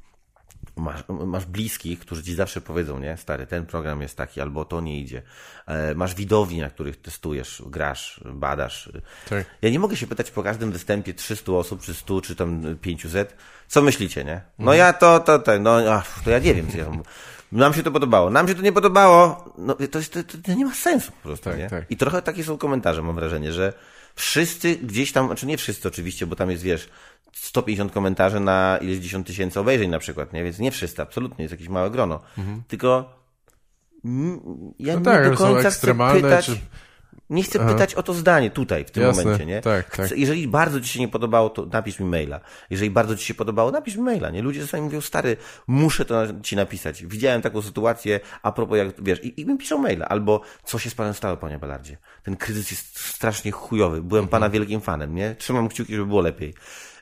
masz, 0.77 1.05
masz 1.09 1.47
bliskich, 1.47 1.99
którzy 1.99 2.23
ci 2.23 2.35
zawsze 2.35 2.61
powiedzą, 2.61 2.99
nie, 2.99 3.17
stary, 3.17 3.47
ten 3.47 3.67
program 3.67 4.03
jest 4.03 4.17
taki, 4.17 4.41
albo 4.41 4.65
to 4.65 4.81
nie 4.81 5.01
idzie. 5.01 5.23
E, 5.67 5.95
masz 5.95 6.15
widowni, 6.15 6.61
na 6.61 6.71
których 6.71 6.97
testujesz, 6.97 7.63
grasz, 7.67 8.21
badasz. 8.25 8.93
Tak. 9.29 9.47
Ja 9.63 9.71
nie 9.71 9.79
mogę 9.79 9.97
się 9.97 10.07
pytać 10.07 10.31
po 10.31 10.43
każdym 10.43 10.73
występie 10.73 11.15
300 11.15 11.53
osób, 11.53 11.83
czy 11.83 11.95
100, 11.95 12.21
czy 12.21 12.37
tam 12.37 12.77
500, 12.81 13.37
co 13.69 13.83
myślicie, 13.83 14.25
nie? 14.25 14.41
No 14.59 14.73
mhm. 14.73 14.79
ja 14.79 14.93
to, 14.93 15.21
to, 15.21 15.39
to, 15.39 15.59
no, 15.59 15.77
ach, 15.91 16.23
to 16.25 16.31
ja 16.31 16.39
nie 16.39 16.55
wiem, 16.55 16.71
co 16.71 16.79
ja 16.79 16.87
nam 17.53 17.75
się 17.75 17.83
to 17.83 17.91
podobało, 17.91 18.31
nam 18.31 18.49
się 18.49 18.55
to 18.55 18.63
nie 18.63 18.73
podobało, 18.73 19.45
no 19.59 19.75
to, 19.75 19.99
jest, 19.99 20.13
to, 20.13 20.21
to 20.45 20.55
nie 20.55 20.65
ma 20.65 20.75
sensu 20.75 21.13
po 21.13 21.29
prostu, 21.29 21.45
tak, 21.45 21.59
nie? 21.59 21.71
Tak. 21.71 21.85
I 21.91 21.97
trochę 21.97 22.23
takie 22.23 22.45
są 22.45 22.59
komentarze, 22.59 23.03
mam 23.03 23.15
wrażenie, 23.15 23.53
że 23.53 23.73
wszyscy 24.15 24.77
gdzieś 24.77 25.13
tam, 25.13 25.27
znaczy 25.27 25.47
nie 25.47 25.57
wszyscy 25.57 25.89
oczywiście, 25.89 26.27
bo 26.27 26.37
tam 26.37 26.51
jest, 26.51 26.63
wiesz, 26.63 26.89
150 27.33 27.93
komentarzy 27.93 28.41
na 28.41 28.79
ileś 28.81 28.99
10 28.99 29.27
tysięcy 29.27 29.61
obejrzeń 29.61 29.91
na 29.91 29.99
przykład, 29.99 30.33
nie? 30.33 30.45
Więc 30.45 30.59
nie 30.59 30.71
wszyscy, 30.71 31.03
absolutnie, 31.03 31.43
jest 31.43 31.53
jakieś 31.53 31.69
małe 31.69 31.91
grono. 31.91 32.21
Mhm. 32.39 32.63
Tylko 32.69 33.15
ja 34.79 34.93
no 34.93 34.99
nie 34.99 35.05
tak, 35.05 35.31
do 35.31 35.37
końca 35.37 35.71
chcę 35.71 35.95
pytać... 36.13 36.47
Czy... 36.47 36.57
Nie 37.31 37.43
chcę 37.43 37.59
Aha. 37.61 37.73
pytać 37.73 37.95
o 37.95 38.03
to 38.03 38.15
zdanie 38.15 38.51
tutaj, 38.51 38.85
w 38.85 38.91
tym 38.91 39.03
Jasne, 39.03 39.25
momencie, 39.25 39.47
nie? 39.47 39.61
Tak, 39.61 39.87
chcę, 39.87 40.09
tak. 40.09 40.19
Jeżeli 40.19 40.49
bardzo 40.49 40.81
ci 40.81 40.89
się 40.89 41.01
nie 41.01 41.09
podobało, 41.09 41.51
to 41.51 41.67
napisz 41.67 42.01
mi 42.01 42.07
maila. 42.07 42.41
Jeżeli 42.71 42.91
bardzo 42.91 43.17
ci 43.17 43.25
się 43.25 43.35
podobało, 43.35 43.71
napisz 43.71 43.97
mi 43.97 44.03
maila, 44.03 44.31
nie? 44.31 44.43
Ludzie 44.43 44.61
czasami 44.61 44.83
mówią, 44.83 45.01
stary, 45.01 45.37
muszę 45.67 46.05
to 46.05 46.23
ci 46.43 46.57
napisać. 46.57 47.07
Widziałem 47.07 47.43
taką 47.43 47.63
sytuację, 47.63 48.21
a 48.43 48.53
propos, 48.53 48.79
jak, 48.79 48.89
wiesz, 49.03 49.25
i, 49.25 49.41
i 49.41 49.47
mi 49.47 49.59
piszą 49.59 49.79
maila. 49.79 50.09
Albo, 50.09 50.41
co 50.65 50.79
się 50.79 50.91
z 50.91 50.95
panem 50.95 51.15
stało, 51.15 51.37
panie 51.37 51.59
Balardzie? 51.59 51.97
Ten 52.23 52.37
kryzys 52.37 52.71
jest 52.71 52.99
strasznie 52.99 53.53
chujowy. 53.53 54.03
Byłem 54.03 54.25
mhm. 54.25 54.29
pana 54.29 54.51
wielkim 54.51 54.81
fanem, 54.81 55.15
nie? 55.15 55.35
Trzymam 55.35 55.69
kciuki, 55.69 55.95
żeby 55.95 56.07
było 56.07 56.21
lepiej. 56.21 56.55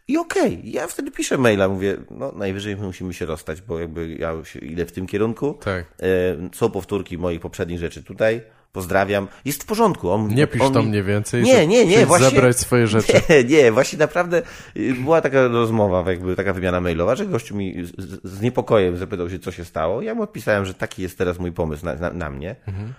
I 0.09 0.19
okej, 0.19 0.59
okay, 0.59 0.71
ja 0.71 0.87
wtedy 0.87 1.11
piszę 1.11 1.39
maila, 1.39 1.69
mówię, 1.69 1.97
no 2.11 2.33
najwyżej 2.33 2.77
musimy 2.77 3.15
się 3.15 3.27
rozstać, 3.27 3.63
bo 3.63 3.79
jakby 3.79 4.15
ja 4.15 4.33
idę 4.63 4.87
w 4.87 4.93
tym 4.93 5.07
kierunku. 5.07 5.59
Tak. 5.65 5.85
E, 6.03 6.07
są 6.55 6.71
powtórki 6.71 7.19
moich 7.19 7.41
poprzednich 7.41 7.79
rzeczy 7.79 8.03
tutaj. 8.03 8.43
Pozdrawiam. 8.73 9.29
Jest 9.45 9.63
w 9.63 9.67
porządku. 9.67 10.11
On, 10.11 10.29
nie 10.29 10.47
pisz 10.47 10.63
on 10.63 10.73
tam 10.75 10.89
mniej 10.89 11.03
więcej. 11.03 11.43
Nie, 11.43 11.67
nie, 11.67 11.87
nie. 11.87 12.07
Właśnie, 12.07 12.31
zabrać 12.31 12.59
swoje 12.59 12.87
rzeczy. 12.97 13.13
Nie, 13.31 13.45
nie. 13.57 13.73
Właśnie 13.73 13.99
naprawdę 13.99 14.43
y, 14.77 14.95
była 14.95 15.21
taka 15.21 15.49
rozmowa, 15.49 16.11
jakby 16.11 16.37
taka 16.37 16.53
wymiana 16.53 16.81
mailowa, 16.81 17.17
że 17.17 17.27
gościu 17.27 17.57
mi 17.57 17.85
z, 17.85 18.21
z 18.25 18.41
niepokojem 18.41 18.97
zapytał 18.97 19.31
się, 19.31 19.39
co 19.39 19.53
się 19.53 19.65
stało. 19.65 20.03
Ja 20.03 20.15
mu 20.15 20.23
odpisałem, 20.23 20.65
że 20.65 20.75
taki 20.75 21.03
jest 21.03 21.19
teraz 21.19 21.39
mój 21.39 21.53
pomysł 21.53 21.85
na, 21.85 21.95
na, 21.95 22.11
na 22.11 22.31
mnie. 22.31 22.57
Mhm. 22.67 22.93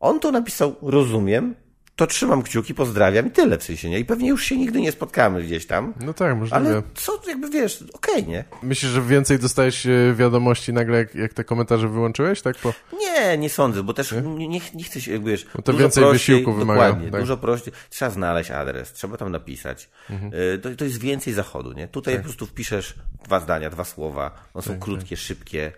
On 0.00 0.20
to 0.20 0.32
napisał, 0.32 0.74
rozumiem, 0.82 1.54
to 1.96 2.06
trzymam 2.06 2.42
kciuki, 2.42 2.74
pozdrawiam 2.74 3.26
i 3.26 3.30
tyle 3.30 3.58
w 3.58 3.64
sensie, 3.64 3.90
nie? 3.90 3.98
I 3.98 4.04
pewnie 4.04 4.28
już 4.28 4.44
się 4.44 4.56
nigdy 4.56 4.80
nie 4.80 4.92
spotkamy 4.92 5.42
gdzieś 5.42 5.66
tam. 5.66 5.94
No 6.00 6.14
tak, 6.14 6.36
możliwe. 6.36 6.56
Ale 6.56 6.82
co, 6.94 7.20
jakby 7.28 7.50
wiesz, 7.50 7.84
okej, 7.92 8.14
okay, 8.14 8.26
nie? 8.26 8.44
Myślisz, 8.62 8.92
że 8.92 9.02
więcej 9.02 9.38
dostajesz 9.38 9.86
e, 9.86 10.14
wiadomości 10.14 10.72
nagle, 10.72 10.98
jak, 10.98 11.14
jak 11.14 11.34
te 11.34 11.44
komentarze 11.44 11.88
wyłączyłeś, 11.88 12.42
tak? 12.42 12.56
Po... 12.56 12.72
Nie, 13.00 13.38
nie 13.38 13.50
sądzę, 13.50 13.82
bo 13.82 13.94
też 13.94 14.12
nie, 14.12 14.48
nie, 14.48 14.60
nie 14.74 14.84
chcę 14.84 15.00
się, 15.00 15.12
jakby 15.12 15.30
wiesz... 15.30 15.46
Bo 15.54 15.62
to 15.62 15.72
więcej 15.72 16.04
prościej, 16.04 16.36
wysiłku 16.36 16.58
wymaga. 16.58 16.80
Dokładnie, 16.80 17.10
tak? 17.10 17.20
dużo 17.20 17.36
prościej. 17.36 17.74
Trzeba 17.90 18.10
znaleźć 18.10 18.50
adres, 18.50 18.92
trzeba 18.92 19.16
tam 19.16 19.32
napisać. 19.32 19.88
Mhm. 20.10 20.32
E, 20.54 20.58
to, 20.58 20.76
to 20.76 20.84
jest 20.84 21.00
więcej 21.00 21.32
zachodu, 21.32 21.72
nie? 21.72 21.88
Tutaj 21.88 22.14
tak. 22.14 22.22
po 22.22 22.28
prostu 22.28 22.46
wpiszesz 22.46 22.94
dwa 23.24 23.40
zdania, 23.40 23.70
dwa 23.70 23.84
słowa, 23.84 24.30
one 24.54 24.62
są 24.62 24.70
tak, 24.70 24.80
krótkie, 24.80 25.16
tak. 25.16 25.24
szybkie 25.24 25.72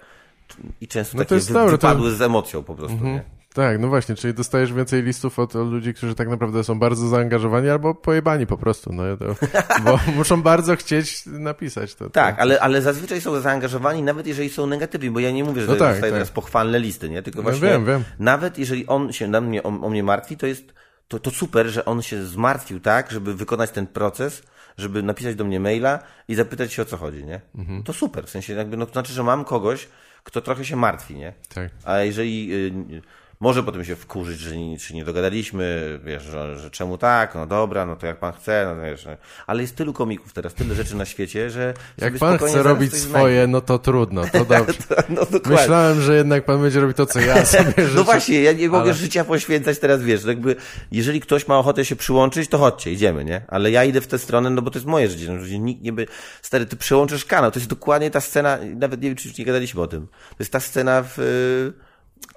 i 0.81 0.89
często 0.89 1.17
no 1.17 1.25
takie 1.25 1.41
wy, 1.41 1.71
wypadły 1.71 2.11
to... 2.11 2.17
z 2.17 2.23
emocją 2.23 2.63
po 2.63 2.75
prostu, 2.75 2.97
mhm. 2.97 3.15
nie? 3.15 3.38
Tak, 3.55 3.79
no 3.79 3.89
właśnie, 3.89 4.15
czyli 4.15 4.35
dostajesz 4.35 4.73
więcej 4.73 5.03
listów 5.03 5.39
od, 5.39 5.55
ludzi, 5.55 5.95
którzy 5.95 6.15
tak 6.15 6.29
naprawdę 6.29 6.65
są 6.65 6.79
bardzo 6.79 7.09
zaangażowani 7.09 7.69
albo 7.69 7.95
pojebani 7.95 8.47
po 8.47 8.59
prostu, 8.59 8.93
no, 8.93 9.17
to, 9.17 9.25
bo 9.85 9.99
muszą 10.17 10.43
bardzo 10.43 10.77
chcieć 10.77 11.27
napisać 11.27 11.95
to. 11.95 12.11
Tak, 12.11 12.37
to. 12.37 12.43
Ale, 12.43 12.61
ale 12.61 12.83
zazwyczaj 12.83 13.21
są 13.21 13.41
zaangażowani, 13.41 14.03
nawet 14.03 14.27
jeżeli 14.27 14.51
są 14.51 14.67
negatywni, 14.67 15.11
bo 15.11 15.21
ja 15.21 15.31
nie 15.31 15.45
mówię, 15.45 15.61
że 15.61 15.67
no 15.67 15.77
tak, 15.77 15.93
dostaję 15.93 16.01
tak. 16.01 16.13
teraz 16.13 16.31
pochwalne 16.31 16.81
listy, 16.81 17.11
nie? 17.11 17.23
Tylko 17.23 17.39
no 17.39 17.43
właśnie, 17.43 17.69
wiem, 17.69 17.85
wiem. 17.85 18.05
nawet 18.19 18.59
jeżeli 18.59 18.87
on 18.87 19.13
się 19.13 19.29
na 19.29 19.41
mnie, 19.41 19.63
o, 19.63 19.69
o 19.69 19.91
mnie 19.91 20.03
martwi, 20.03 20.37
to 20.37 20.47
jest 20.47 20.75
to, 21.09 21.19
to 21.19 21.31
super, 21.31 21.67
że 21.67 21.85
on 21.85 22.03
się 22.03 22.25
zmartwił 22.25 22.81
tak, 22.81 23.11
żeby 23.11 23.35
wykonać 23.35 23.71
ten 23.71 23.87
proces, 23.87 24.43
żeby 24.79 25.03
napisać 25.03 25.35
do 25.35 25.45
mnie 25.45 25.61
maila 25.61 25.99
i 26.29 26.35
zapytać 26.35 26.73
się 26.73 26.83
o 26.83 26.85
co 26.85 26.97
chodzi, 26.97 27.25
nie? 27.25 27.41
Mhm. 27.55 27.83
To 27.83 27.93
super, 27.93 28.27
w 28.27 28.31
sensie 28.31 28.53
jakby, 28.53 28.77
no 28.77 28.87
to 28.87 28.93
znaczy, 28.93 29.13
że 29.13 29.23
mam 29.23 29.45
kogoś, 29.45 29.89
kto 30.25 30.41
trochę 30.41 30.65
się 30.65 30.77
martwi, 30.77 31.15
nie? 31.15 31.33
Tak. 31.55 31.71
A 31.85 31.99
jeżeli... 31.99 32.47
Yy, 32.47 33.03
może 33.41 33.63
potem 33.63 33.85
się 33.85 33.97
wkurzyć, 33.97 34.41
że 34.41 34.57
nie, 34.57 34.79
czy 34.79 34.95
nie 34.95 35.05
dogadaliśmy, 35.05 35.99
wiesz, 36.05 36.23
że, 36.23 36.59
że, 36.59 36.71
czemu 36.71 36.99
tak, 36.99 37.35
no 37.35 37.47
dobra, 37.47 37.87
no 37.87 37.97
to 37.97 38.07
jak 38.07 38.19
pan 38.19 38.33
chce, 38.33 38.75
no 38.77 38.83
wiesz. 38.83 39.07
Ale 39.47 39.63
jest 39.63 39.77
tylu 39.77 39.93
komików 39.93 40.33
teraz, 40.33 40.55
tyle 40.55 40.75
rzeczy 40.75 40.97
na 40.97 41.05
świecie, 41.05 41.51
że... 41.51 41.75
Jak 41.99 42.19
pan 42.19 42.39
chce 42.39 42.63
robić 42.63 42.95
swoje, 42.95 43.47
no 43.47 43.61
to 43.61 43.79
trudno, 43.79 44.23
to 44.33 44.45
dobrze. 44.57 44.79
no, 45.09 45.23
Myślałem, 45.47 46.01
że 46.01 46.17
jednak 46.17 46.45
pan 46.45 46.63
będzie 46.63 46.81
robić 46.81 46.97
to, 46.97 47.07
co 47.07 47.21
ja 47.21 47.45
sobie 47.47 47.73
No 47.95 48.05
właśnie, 48.05 48.43
ja 48.43 48.53
nie 48.53 48.69
mogę 48.69 48.83
ale... 48.83 48.95
życia 48.95 49.25
poświęcać 49.25 49.79
teraz, 49.79 50.03
wiesz, 50.03 50.25
no 50.25 50.31
jakby, 50.31 50.57
jeżeli 50.93 51.21
ktoś 51.21 51.49
ma 51.49 51.59
ochotę 51.59 51.85
się 51.85 51.97
przyłączyć, 51.97 52.51
to 52.51 52.59
chodźcie, 52.59 52.93
idziemy, 52.93 53.25
nie? 53.25 53.43
Ale 53.49 53.71
ja 53.71 53.85
idę 53.85 54.01
w 54.01 54.07
tę 54.07 54.19
stronę, 54.19 54.51
no 54.51 54.63
bo 54.63 54.71
to 54.71 54.79
jest 54.79 54.87
moje 54.87 55.09
życie, 55.09 55.33
no, 55.33 55.45
że 55.45 55.59
nikt 55.59 55.83
nie 55.83 55.93
by... 55.93 56.07
Stary, 56.43 56.67
ty 56.67 56.77
przyłączysz 56.77 57.25
kanał, 57.25 57.51
to 57.51 57.59
jest 57.59 57.71
dokładnie 57.71 58.11
ta 58.11 58.21
scena, 58.21 58.59
nawet 58.77 59.03
nie 59.03 59.09
wiem, 59.09 59.17
czy 59.17 59.29
już 59.29 59.39
nie 59.39 59.45
gadaliśmy 59.45 59.81
o 59.81 59.87
tym, 59.87 60.07
to 60.07 60.37
jest 60.39 60.53
ta 60.53 60.61
scena 60.61 61.05
w 61.17 61.19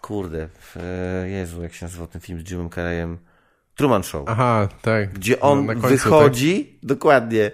Kurde, 0.02 0.48
w, 0.60 0.76
Jezu, 1.26 1.64
jak 1.64 1.74
się 1.74 1.86
nazywał 1.86 2.08
ten 2.08 2.22
film 2.22 2.40
z 2.40 2.52
Jimem 2.52 2.70
Carreyem? 2.70 3.18
Truman 3.76 4.04
Show. 4.04 4.24
Aha, 4.28 4.70
tak. 4.82 5.14
Gdzie 5.14 5.40
on 5.40 5.68
końcu, 5.68 5.88
wychodzi, 5.88 6.66
tak? 6.66 6.90
dokładnie, 6.90 7.52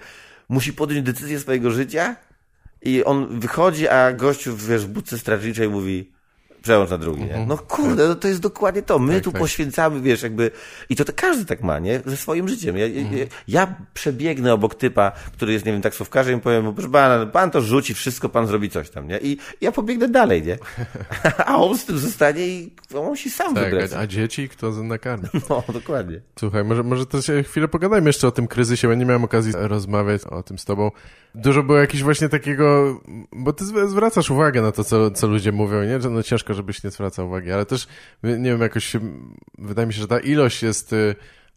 musi 0.50 0.74
podjąć 0.74 1.06
decyzję 1.06 1.40
swojego 1.40 1.72
życia 1.72 2.16
i 2.82 3.04
on 3.04 3.40
wychodzi, 3.40 3.88
a 3.88 4.14
gościu 4.14 4.58
wiesz, 4.58 4.86
w 4.86 4.90
budce 4.90 5.18
strażniczej 5.18 5.70
mówi 5.70 6.12
przełącz 6.68 6.90
na 6.90 6.98
drugi, 6.98 7.22
nie? 7.22 7.28
Mhm. 7.28 7.48
No 7.48 7.58
kurde, 7.58 8.08
no 8.08 8.16
to 8.16 8.28
jest 8.28 8.40
dokładnie 8.40 8.82
to. 8.82 9.00
My 9.00 9.14
tak, 9.14 9.24
tu 9.24 9.32
tak. 9.32 9.42
poświęcamy, 9.42 10.02
wiesz, 10.02 10.24
jakby... 10.24 10.52
I 10.90 10.96
to, 10.96 11.06
to 11.06 11.14
każdy 11.16 11.46
tak 11.46 11.64
ma, 11.64 11.80
nie? 11.80 12.02
Ze 12.06 12.18
swoim 12.18 12.48
życiem. 12.48 12.78
Ja, 12.78 12.86
mhm. 12.86 13.18
ja, 13.18 13.26
ja, 13.48 13.76
przebiegnę 13.94 14.54
obok 14.54 14.76
typa, 14.76 15.12
który 15.12 15.54
jest, 15.54 15.66
nie 15.66 15.72
wiem, 15.72 15.82
taksówkarzem 15.82 16.38
i 16.38 16.42
powiem 16.42 16.74
proszę 16.74 16.90
pana, 16.90 17.26
pan 17.26 17.52
to 17.52 17.62
rzuci, 17.62 17.94
wszystko 17.94 18.30
pan 18.30 18.48
zrobi 18.48 18.70
coś 18.70 18.90
tam, 18.90 19.08
nie? 19.08 19.20
I 19.22 19.38
ja 19.62 19.72
pobiegnę 19.72 20.10
dalej, 20.10 20.44
nie? 20.44 20.58
A 21.48 21.58
on 21.58 21.78
z 21.78 21.86
tym 21.86 21.98
zostanie 21.98 22.48
i 22.48 22.72
on 22.96 23.06
musi 23.06 23.30
sam 23.30 23.56
tak, 23.56 23.64
wybrać. 23.64 23.94
A 23.94 24.08
dzieci 24.08 24.50
kto 24.50 24.72
nakarmi? 24.72 25.30
No, 25.50 25.64
dokładnie. 25.74 26.22
Słuchaj, 26.40 26.64
może, 26.64 26.84
może 26.84 27.06
to 27.06 27.22
się 27.22 27.44
chwilę 27.44 27.68
pogadajmy 27.68 28.10
jeszcze 28.10 28.28
o 28.28 28.32
tym 28.32 28.48
kryzysie, 28.48 28.88
bo 28.88 28.94
nie 28.94 29.06
miałem 29.06 29.24
okazji 29.24 29.54
rozmawiać 29.56 30.24
o 30.24 30.44
tym 30.44 30.58
z 30.58 30.66
tobą. 30.66 30.92
Dużo 31.36 31.64
było 31.64 31.78
jakiegoś 31.78 32.04
właśnie 32.04 32.30
takiego, 32.30 32.98
bo 33.32 33.54
ty 33.54 33.66
zwracasz 33.66 34.32
uwagę 34.32 34.62
na 34.62 34.72
to, 34.72 34.84
co, 34.84 35.12
co 35.12 35.28
ludzie 35.28 35.52
mówią, 35.52 35.84
nie? 35.84 36.02
Że 36.02 36.10
no 36.10 36.24
ciężko, 36.24 36.54
żebyś 36.58 36.84
nie 36.84 36.92
zwracał 36.92 37.28
uwagi, 37.28 37.52
ale 37.52 37.66
też, 37.66 37.88
nie 38.24 38.50
wiem, 38.50 38.62
jakoś 38.62 38.94
wydaje 39.58 39.88
mi 39.88 39.94
się, 39.94 40.02
że 40.02 40.08
ta 40.08 40.20
ilość 40.20 40.64
jest, 40.64 40.94
y, 40.94 41.16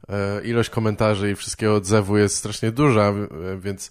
e, 0.08 0.42
ilość 0.44 0.70
komentarzy 0.70 1.30
i 1.30 1.34
wszystkiego 1.34 1.74
odzewu 1.74 2.16
jest 2.16 2.36
strasznie 2.36 2.72
duża, 2.72 3.12
więc 3.58 3.90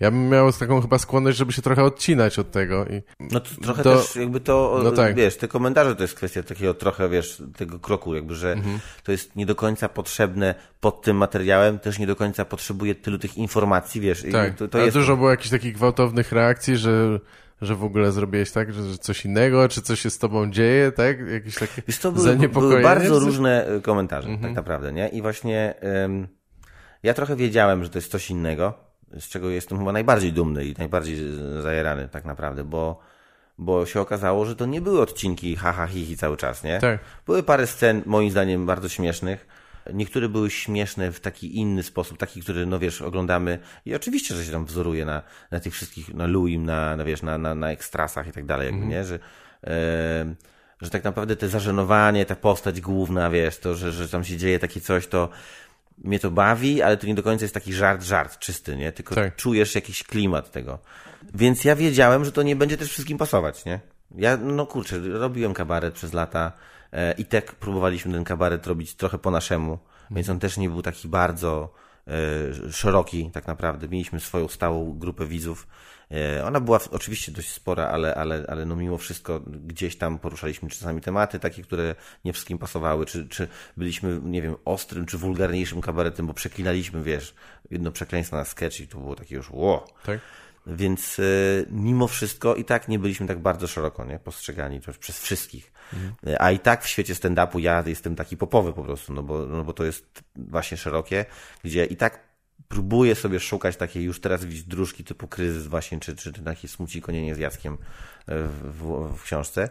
ja 0.00 0.10
bym 0.10 0.28
miał 0.28 0.52
taką 0.52 0.80
chyba 0.80 0.98
skłonność, 0.98 1.38
żeby 1.38 1.52
się 1.52 1.62
trochę 1.62 1.84
odcinać 1.84 2.38
od 2.38 2.50
tego. 2.50 2.86
I 2.86 3.02
no 3.20 3.40
to 3.40 3.50
trochę 3.62 3.82
to, 3.82 3.96
też 3.96 4.16
jakby 4.16 4.40
to, 4.40 4.80
no 4.84 4.92
tak. 4.92 5.14
wiesz, 5.14 5.36
te 5.36 5.48
komentarze 5.48 5.96
to 5.96 6.02
jest 6.02 6.14
kwestia 6.14 6.42
takiego 6.42 6.74
trochę, 6.74 7.08
wiesz, 7.08 7.42
tego 7.56 7.78
kroku, 7.78 8.14
jakby, 8.14 8.34
że 8.34 8.52
mhm. 8.52 8.78
to 9.02 9.12
jest 9.12 9.36
nie 9.36 9.46
do 9.46 9.54
końca 9.54 9.88
potrzebne 9.88 10.54
pod 10.80 11.02
tym 11.02 11.16
materiałem, 11.16 11.78
też 11.78 11.98
nie 11.98 12.06
do 12.06 12.16
końca 12.16 12.44
potrzebuje 12.44 12.94
tylu 12.94 13.18
tych 13.18 13.38
informacji, 13.38 14.00
wiesz. 14.00 14.24
Tak, 14.32 14.54
to, 14.54 14.68
to 14.68 14.78
jest... 14.78 14.96
dużo 14.96 15.16
było 15.16 15.30
jakichś 15.30 15.50
takich 15.50 15.74
gwałtownych 15.74 16.32
reakcji, 16.32 16.76
że 16.76 17.20
że 17.60 17.74
w 17.74 17.84
ogóle 17.84 18.12
zrobiłeś 18.12 18.52
tak, 18.52 18.72
że, 18.72 18.98
coś 18.98 19.24
innego, 19.24 19.68
czy 19.68 19.82
coś 19.82 20.00
się 20.00 20.10
z 20.10 20.18
tobą 20.18 20.50
dzieje, 20.50 20.92
tak? 20.92 21.28
Jakieś 21.28 21.54
takie 21.54 21.82
Wiesz, 21.88 21.98
to 21.98 22.12
były, 22.12 22.48
były 22.48 22.82
bardzo 22.82 23.18
różne 23.18 23.66
e, 23.66 23.80
komentarze, 23.80 24.28
tak 24.28 24.34
mhm. 24.34 24.54
tak 24.54 24.62
naprawdę, 24.64 24.92
nie? 24.92 25.08
I 25.08 25.22
właśnie 25.22 25.74
um, 26.02 26.28
ja 27.02 27.14
trochę 27.14 27.36
wiedziałem, 27.36 27.84
że 27.84 27.90
to 27.90 27.98
jest 27.98 28.10
coś 28.10 28.30
innego, 28.30 28.74
z 29.18 29.28
czego 29.28 29.50
jestem 29.50 29.78
chyba 29.78 29.92
najbardziej 29.92 30.32
dumny 30.32 30.64
i 30.64 30.74
najbardziej 30.78 31.16
zajerany 31.62 32.08
tak 32.08 32.24
naprawdę, 32.24 32.64
bo, 32.64 33.00
bo 33.58 33.86
się 33.86 34.00
okazało, 34.00 34.44
że 34.44 34.56
to 34.56 34.66
nie 34.66 34.80
były 34.80 35.00
odcinki 35.00 35.56
haha 35.56 35.86
hi, 35.86 36.06
hi 36.06 36.16
cały 36.16 36.36
czas, 36.36 36.64
nie? 36.64 36.78
Tak. 36.80 37.00
Były 37.26 37.42
parę 37.42 37.66
scen, 37.66 38.02
moim 38.06 38.30
zdaniem, 38.30 38.66
bardzo 38.66 38.88
śmiesznych. 38.88 39.46
Niektóre 39.94 40.28
były 40.28 40.50
śmieszne 40.50 41.12
w 41.12 41.20
taki 41.20 41.56
inny 41.56 41.82
sposób, 41.82 42.18
taki, 42.18 42.42
który, 42.42 42.66
no 42.66 42.78
wiesz, 42.78 43.02
oglądamy 43.02 43.58
i 43.84 43.94
oczywiście, 43.94 44.34
że 44.34 44.44
się 44.44 44.52
tam 44.52 44.66
wzoruje 44.66 45.04
na, 45.04 45.22
na 45.50 45.60
tych 45.60 45.74
wszystkich, 45.74 46.14
na 46.14 46.26
Luim, 46.26 46.64
na, 46.66 46.96
na 46.96 47.04
wiesz, 47.04 47.22
na, 47.22 47.38
na, 47.38 47.54
na 47.54 47.70
ekstrasach 47.70 48.26
i 48.26 48.32
tak 48.32 48.46
dalej, 48.46 48.66
jakby, 48.66 48.86
nie? 48.86 49.04
Że, 49.04 49.18
że 50.82 50.90
tak 50.90 51.04
naprawdę 51.04 51.36
te 51.36 51.48
zażenowanie, 51.48 52.26
ta 52.26 52.36
postać 52.36 52.80
główna, 52.80 53.30
wiesz, 53.30 53.58
to, 53.58 53.74
że, 53.74 53.92
że 53.92 54.08
tam 54.08 54.24
się 54.24 54.36
dzieje 54.36 54.58
takie 54.58 54.80
coś, 54.80 55.06
to 55.06 55.28
mnie 56.04 56.18
to 56.18 56.30
bawi, 56.30 56.82
ale 56.82 56.96
to 56.96 57.06
nie 57.06 57.14
do 57.14 57.22
końca 57.22 57.44
jest 57.44 57.54
taki 57.54 57.72
żart, 57.72 58.02
żart 58.02 58.38
czysty, 58.38 58.76
nie? 58.76 58.92
Tylko 58.92 59.14
Tak. 59.14 59.36
czujesz 59.36 59.74
jakiś 59.74 60.04
klimat 60.04 60.50
tego. 60.50 60.78
Więc 61.34 61.64
ja 61.64 61.76
wiedziałem, 61.76 62.24
że 62.24 62.32
to 62.32 62.42
nie 62.42 62.56
będzie 62.56 62.76
też 62.76 62.88
wszystkim 62.88 63.18
pasować, 63.18 63.64
nie? 63.64 63.80
Ja, 64.16 64.36
no 64.36 64.66
kurczę, 64.66 64.98
robiłem 64.98 65.54
kabaret 65.54 65.94
przez 65.94 66.12
lata 66.12 66.52
i 67.18 67.24
tak 67.24 67.54
próbowaliśmy 67.54 68.12
ten 68.12 68.24
kabaret 68.24 68.66
robić 68.66 68.94
trochę 68.94 69.18
po 69.18 69.30
naszemu, 69.30 69.78
więc 70.10 70.28
on 70.28 70.38
też 70.38 70.56
nie 70.56 70.70
był 70.70 70.82
taki 70.82 71.08
bardzo 71.08 71.74
e, 72.06 72.72
szeroki 72.72 73.30
tak 73.32 73.46
naprawdę. 73.46 73.88
Mieliśmy 73.88 74.20
swoją 74.20 74.48
stałą 74.48 74.98
grupę 74.98 75.26
widzów. 75.26 75.66
E, 76.10 76.44
ona 76.44 76.60
była 76.60 76.80
oczywiście 76.90 77.32
dość 77.32 77.48
spora, 77.48 77.88
ale, 77.88 78.14
ale, 78.14 78.44
ale 78.48 78.66
no 78.66 78.76
mimo 78.76 78.98
wszystko 78.98 79.40
gdzieś 79.46 79.96
tam 79.96 80.18
poruszaliśmy 80.18 80.68
czasami 80.68 81.00
tematy 81.00 81.38
takie, 81.38 81.62
które 81.62 81.94
nie 82.24 82.32
wszystkim 82.32 82.58
pasowały, 82.58 83.06
czy, 83.06 83.28
czy 83.28 83.48
byliśmy, 83.76 84.20
nie 84.24 84.42
wiem, 84.42 84.56
ostrym 84.64 85.06
czy 85.06 85.18
wulgarniejszym 85.18 85.80
kabaretem, 85.80 86.26
bo 86.26 86.34
przeklinaliśmy, 86.34 87.02
wiesz, 87.02 87.34
jedno 87.70 87.92
przekleństwo 87.92 88.36
na 88.36 88.44
sketch 88.44 88.80
i 88.80 88.88
to 88.88 88.98
było 88.98 89.14
takie 89.14 89.34
już 89.34 89.50
ło. 89.50 89.94
Tak? 90.06 90.20
Więc 90.70 91.18
e, 91.18 91.22
mimo 91.70 92.08
wszystko 92.08 92.54
i 92.54 92.64
tak 92.64 92.88
nie 92.88 92.98
byliśmy 92.98 93.26
tak 93.26 93.38
bardzo 93.38 93.66
szeroko 93.66 94.04
nie, 94.04 94.18
postrzegani 94.18 94.80
przez 95.00 95.20
wszystkich. 95.20 95.72
E, 96.26 96.42
A 96.42 96.50
i 96.50 96.58
tak 96.58 96.84
w 96.84 96.88
świecie 96.88 97.14
stand-upu 97.14 97.58
ja 97.58 97.84
jestem 97.86 98.16
taki 98.16 98.36
popowy 98.36 98.72
po 98.72 98.82
prostu, 98.82 99.12
no 99.12 99.22
bo, 99.22 99.46
no 99.46 99.64
bo 99.64 99.72
to 99.72 99.84
jest 99.84 100.22
właśnie 100.36 100.76
szerokie, 100.76 101.24
gdzie 101.64 101.84
i 101.84 101.96
tak 101.96 102.30
próbuję 102.68 103.14
sobie 103.14 103.40
szukać 103.40 103.76
takiej 103.76 104.04
już 104.04 104.20
teraz 104.20 104.44
widzieć 104.44 104.64
dróżki 104.64 105.04
typu 105.04 105.28
kryzys 105.28 105.66
właśnie, 105.66 106.00
czy, 106.00 106.16
czy 106.16 106.32
takie 106.32 106.68
smuci 106.68 107.02
konienie 107.02 107.34
z 107.34 107.38
Jackiem 107.38 107.72
e, 107.72 107.78
w, 108.42 108.72
w, 108.72 109.16
w 109.16 109.22
książce. 109.22 109.68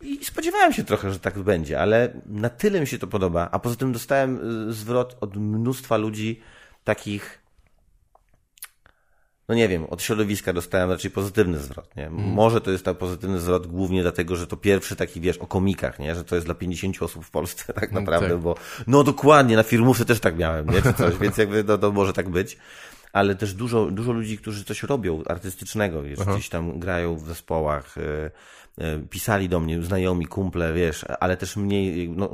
I 0.00 0.24
spodziewałem 0.24 0.72
się 0.72 0.84
trochę, 0.84 1.12
że 1.12 1.18
tak 1.20 1.38
będzie, 1.38 1.80
ale 1.80 2.12
na 2.26 2.48
tyle 2.48 2.80
mi 2.80 2.86
się 2.86 2.98
to 2.98 3.06
podoba. 3.06 3.48
A 3.52 3.58
poza 3.58 3.76
tym 3.76 3.92
dostałem 3.92 4.68
y, 4.68 4.72
zwrot 4.72 5.16
od 5.20 5.36
mnóstwa 5.36 5.96
ludzi 5.96 6.40
takich 6.84 7.37
no 9.48 9.54
nie 9.54 9.68
wiem, 9.68 9.84
od 9.84 10.02
środowiska 10.02 10.52
dostałem 10.52 10.90
raczej 10.90 11.10
pozytywny 11.10 11.58
zwrot, 11.58 11.96
nie? 11.96 12.10
Może 12.10 12.60
to 12.60 12.70
jest 12.70 12.84
ten 12.84 12.94
pozytywny 12.94 13.40
zwrot 13.40 13.66
głównie 13.66 14.02
dlatego, 14.02 14.36
że 14.36 14.46
to 14.46 14.56
pierwszy 14.56 14.96
taki, 14.96 15.20
wiesz, 15.20 15.38
o 15.38 15.46
komikach, 15.46 15.98
nie? 15.98 16.14
Że 16.14 16.24
to 16.24 16.34
jest 16.34 16.46
dla 16.46 16.54
50 16.54 17.02
osób 17.02 17.24
w 17.24 17.30
Polsce 17.30 17.72
tak 17.72 17.92
naprawdę, 17.92 18.28
tak. 18.28 18.38
bo 18.38 18.54
no 18.86 19.04
dokładnie, 19.04 19.56
na 19.56 19.62
firmówce 19.62 20.04
też 20.04 20.20
tak 20.20 20.38
miałem, 20.38 20.70
nie? 20.70 20.82
Czy 20.82 20.94
coś, 20.94 21.16
więc 21.20 21.36
jakby 21.36 21.64
no, 21.64 21.78
to 21.78 21.92
może 21.92 22.12
tak 22.12 22.28
być. 22.28 22.58
Ale 23.12 23.34
też 23.34 23.54
dużo, 23.54 23.90
dużo 23.90 24.12
ludzi, 24.12 24.38
którzy 24.38 24.64
coś 24.64 24.82
robią 24.82 25.22
artystycznego, 25.28 26.02
wiesz, 26.02 26.18
gdzieś 26.18 26.48
tam 26.48 26.78
grają 26.78 27.16
w 27.16 27.26
zespołach, 27.26 27.98
e, 27.98 28.30
e, 28.84 28.98
pisali 28.98 29.48
do 29.48 29.60
mnie 29.60 29.82
znajomi, 29.82 30.26
kumple, 30.26 30.74
wiesz, 30.74 31.04
ale 31.20 31.36
też 31.36 31.56
mniej, 31.56 32.10
no, 32.10 32.30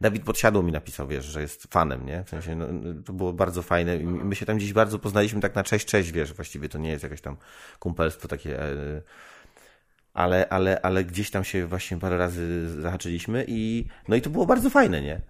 Dawid 0.00 0.24
Podsiadło 0.24 0.62
mi 0.62 0.72
napisał, 0.72 1.08
wiesz, 1.08 1.24
że 1.24 1.40
jest 1.40 1.66
fanem, 1.72 2.06
nie? 2.06 2.24
W 2.24 2.30
sensie, 2.30 2.56
no, 2.56 2.66
to 3.04 3.12
było 3.12 3.32
bardzo 3.32 3.62
fajne 3.62 3.96
i 3.96 4.04
my 4.04 4.34
się 4.34 4.46
tam 4.46 4.56
gdzieś 4.56 4.72
bardzo 4.72 4.98
poznaliśmy 4.98 5.40
tak 5.40 5.54
na 5.54 5.64
cześć, 5.64 5.86
cześć, 5.86 6.12
wiesz, 6.12 6.32
właściwie 6.32 6.68
to 6.68 6.78
nie 6.78 6.90
jest 6.90 7.02
jakieś 7.02 7.20
tam 7.20 7.36
kumpelstwo 7.78 8.28
takie, 8.28 8.62
e, 8.62 9.02
ale, 10.14 10.48
ale, 10.48 10.80
ale 10.80 11.04
gdzieś 11.04 11.30
tam 11.30 11.44
się 11.44 11.66
właśnie 11.66 11.98
parę 11.98 12.18
razy 12.18 12.68
zahaczyliśmy 12.80 13.44
i, 13.48 13.86
no 14.08 14.16
i 14.16 14.22
to 14.22 14.30
było 14.30 14.46
bardzo 14.46 14.70
fajne, 14.70 15.02
nie? 15.02 15.20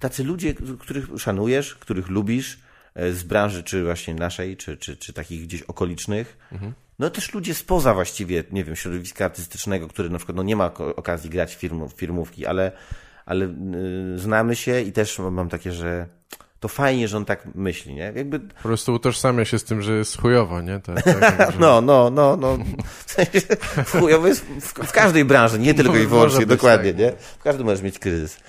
Tacy 0.00 0.24
ludzie, 0.24 0.54
których 0.78 1.08
szanujesz, 1.16 1.74
których 1.74 2.08
lubisz, 2.08 2.58
z 2.96 3.22
branży, 3.22 3.62
czy 3.62 3.84
właśnie 3.84 4.14
naszej, 4.14 4.56
czy, 4.56 4.76
czy, 4.76 4.96
czy 4.96 5.12
takich 5.12 5.42
gdzieś 5.42 5.62
okolicznych, 5.62 6.38
no 6.98 7.10
też 7.10 7.34
ludzie 7.34 7.54
spoza 7.54 7.94
właściwie, 7.94 8.44
nie 8.52 8.64
wiem, 8.64 8.76
środowiska 8.76 9.24
artystycznego, 9.24 9.88
który 9.88 10.10
na 10.10 10.18
przykład 10.18 10.36
no 10.36 10.42
nie 10.42 10.56
ma 10.56 10.74
okazji 10.74 11.30
grać 11.30 11.54
firmów, 11.54 11.92
firmówki, 11.92 12.46
ale, 12.46 12.72
ale 13.26 13.46
y, 13.46 14.18
znamy 14.18 14.56
się 14.56 14.80
i 14.80 14.92
też 14.92 15.18
mam 15.18 15.48
takie, 15.48 15.72
że 15.72 16.06
to 16.60 16.68
fajnie, 16.68 17.08
że 17.08 17.16
on 17.16 17.24
tak 17.24 17.54
myśli, 17.54 17.94
nie? 17.94 18.12
Jakby 18.16 18.40
Po 18.40 18.62
prostu 18.62 18.94
utożsamia 18.94 19.44
się 19.44 19.58
z 19.58 19.64
tym, 19.64 19.82
że 19.82 19.92
jest 19.92 20.20
chujowo, 20.20 20.60
nie? 20.60 20.80
To, 20.80 20.94
tak, 20.94 21.52
że... 21.52 21.58
No, 21.58 21.80
no, 21.80 22.10
no, 22.10 22.36
no. 22.36 22.58
W 23.04 23.12
sensie, 23.12 23.40
chujowo 23.86 24.26
jest 24.26 24.44
w, 24.44 24.72
w 24.72 24.92
każdej 24.92 25.24
branży, 25.24 25.58
nie 25.58 25.74
tylko 25.74 25.96
i 25.96 26.06
wyłącznie, 26.06 26.46
dokładnie, 26.46 26.92
tak. 26.92 27.00
nie? 27.00 27.12
W 27.38 27.42
każdym 27.42 27.66
możesz 27.66 27.82
mieć 27.82 27.98
kryzys. 27.98 28.40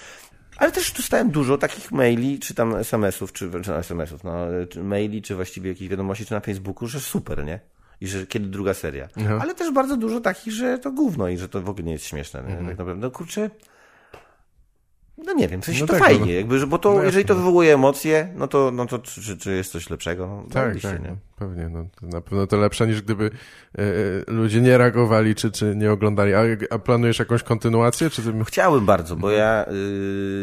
Ale 0.57 0.71
też 0.71 0.91
dostałem 0.91 1.29
dużo 1.31 1.57
takich 1.57 1.91
maili, 1.91 2.39
czy 2.39 2.53
tam 2.53 2.75
SMS-ów, 2.75 3.33
czy, 3.33 3.51
czy 3.63 3.75
SMS-ów, 3.75 4.23
no, 4.23 4.47
czy 4.69 4.83
maili, 4.83 5.21
czy 5.21 5.35
właściwie 5.35 5.69
jakichś 5.69 5.89
wiadomości, 5.89 6.25
czy 6.25 6.33
na 6.33 6.39
Facebooku, 6.39 6.87
że 6.87 6.99
super, 6.99 7.45
nie? 7.45 7.59
I 8.01 8.07
że 8.07 8.27
kiedy 8.27 8.47
druga 8.47 8.73
seria. 8.73 9.07
Mhm. 9.17 9.41
Ale 9.41 9.55
też 9.55 9.73
bardzo 9.73 9.97
dużo 9.97 10.21
takich, 10.21 10.53
że 10.53 10.77
to 10.77 10.91
gówno 10.91 11.27
i 11.27 11.37
że 11.37 11.49
to 11.49 11.61
w 11.61 11.69
ogóle 11.69 11.85
nie 11.85 11.93
jest 11.93 12.05
śmieszne, 12.05 12.39
nie? 12.39 12.47
Mhm. 12.47 12.67
Tak 12.67 12.77
naprawdę, 12.77 13.01
no 13.01 13.11
kurczę, 13.11 13.49
no 15.17 15.33
nie 15.33 15.47
wiem, 15.47 15.61
w 15.61 15.65
sensie 15.65 15.81
No 15.81 15.87
to 15.87 15.93
tak, 15.93 16.01
fajnie, 16.03 16.25
no. 16.25 16.31
jakby, 16.31 16.59
że, 16.59 16.67
bo 16.67 16.77
to, 16.77 16.93
No 16.93 17.03
jeżeli 17.03 17.25
to 17.25 17.33
jasne. 17.33 17.43
wywołuje 17.45 17.73
emocje, 17.73 18.27
no 18.35 18.47
to, 18.47 18.71
no 18.73 18.85
to 18.85 18.99
czy, 18.99 19.37
czy, 19.37 19.55
jest 19.55 19.71
coś 19.71 19.89
lepszego? 19.89 20.27
No, 20.27 20.43
Tak, 20.53 20.79
tak, 20.81 21.03
nie? 21.03 21.09
no, 21.09 21.15
pewnie. 21.35 21.69
No, 21.69 21.85
na 22.01 22.21
pewno 22.21 22.47
to 22.47 22.57
lepsze 22.57 22.87
niż 22.87 23.01
gdyby 23.01 23.25
e, 23.25 23.81
e, 23.81 23.83
ludzie 24.27 24.61
nie 24.61 24.77
reagowali, 24.77 25.35
czy, 25.35 25.51
czy 25.51 25.73
nie 25.75 25.91
oglądali. 25.91 26.33
A, 26.33 26.41
a 26.69 26.79
planujesz 26.79 27.19
jakąś 27.19 27.43
kontynuację? 27.43 28.09
Czy 28.09 28.21
ty... 28.21 28.33
Chciałem 28.45 28.85
bardzo, 28.85 29.15
bo 29.15 29.33
Mhm. 29.33 29.39
ja 29.47 29.73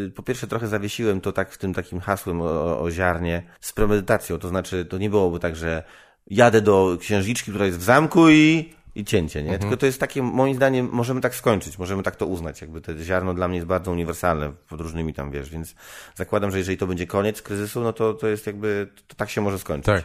y, 0.07 0.11
po 0.17 0.23
pierwsze 0.23 0.47
trochę 0.47 0.69
zawiesiłem 0.69 1.21
to 1.21 1.33
tak 1.33 1.51
w 1.51 1.59
tym 1.59 1.75
takim 1.75 2.01
hasłem 2.01 2.41
o- 2.41 2.81
o 2.81 2.91
ziarnie 2.91 3.43
z 3.61 3.73
premedytacją, 3.73 4.39
to 4.39 4.49
znaczy 4.49 4.85
to 4.85 4.99
nie 4.99 5.11
byłoby 5.11 5.39
tak, 5.41 5.57
że 5.57 5.83
jadę 6.27 6.61
do 6.61 6.97
księżniczki, 7.01 7.51
która 7.51 7.67
jest 7.67 7.79
w 7.79 7.83
zamku 7.83 8.29
i, 8.31 8.73
i 8.95 9.05
cięcie, 9.05 9.39
Mhm. 9.41 9.53
nie? 9.55 9.59
Tylko 9.59 9.77
to 9.77 9.87
jest 9.87 10.01
takie, 10.01 10.23
moim 10.23 10.55
zdaniem, 10.57 10.89
możemy 10.93 11.21
tak 11.21 11.35
skończyć, 11.35 11.79
możemy 11.79 12.03
tak 12.03 12.17
to 12.17 12.27
uznać, 12.27 12.61
jakby 12.61 12.81
to 12.81 12.99
ziarno 12.99 13.35
dla 13.35 13.49
mnie 13.49 13.57
jest 13.57 13.67
bardzo 13.67 13.91
uniwersalne 13.93 14.53
pod 14.69 14.81
różnymi 14.81 15.15
tam, 15.15 15.31
wiesz, 15.31 15.51
więc 15.51 15.75
zakładam, 16.15 16.51
że 16.51 16.59
jeżeli 16.59 16.79
to 16.79 16.87
będzie 16.87 17.07
koniec 17.07 17.43
kryzysu, 17.43 17.81
no 17.81 17.93
to, 17.93 18.15
to 18.15 18.29
jest 18.29 18.47
jakby, 18.47 18.89
to 19.09 19.15
tak 19.15 19.31
się 19.31 19.41
może 19.41 19.59
skończyć 19.59 19.87
Tak. 19.87 20.05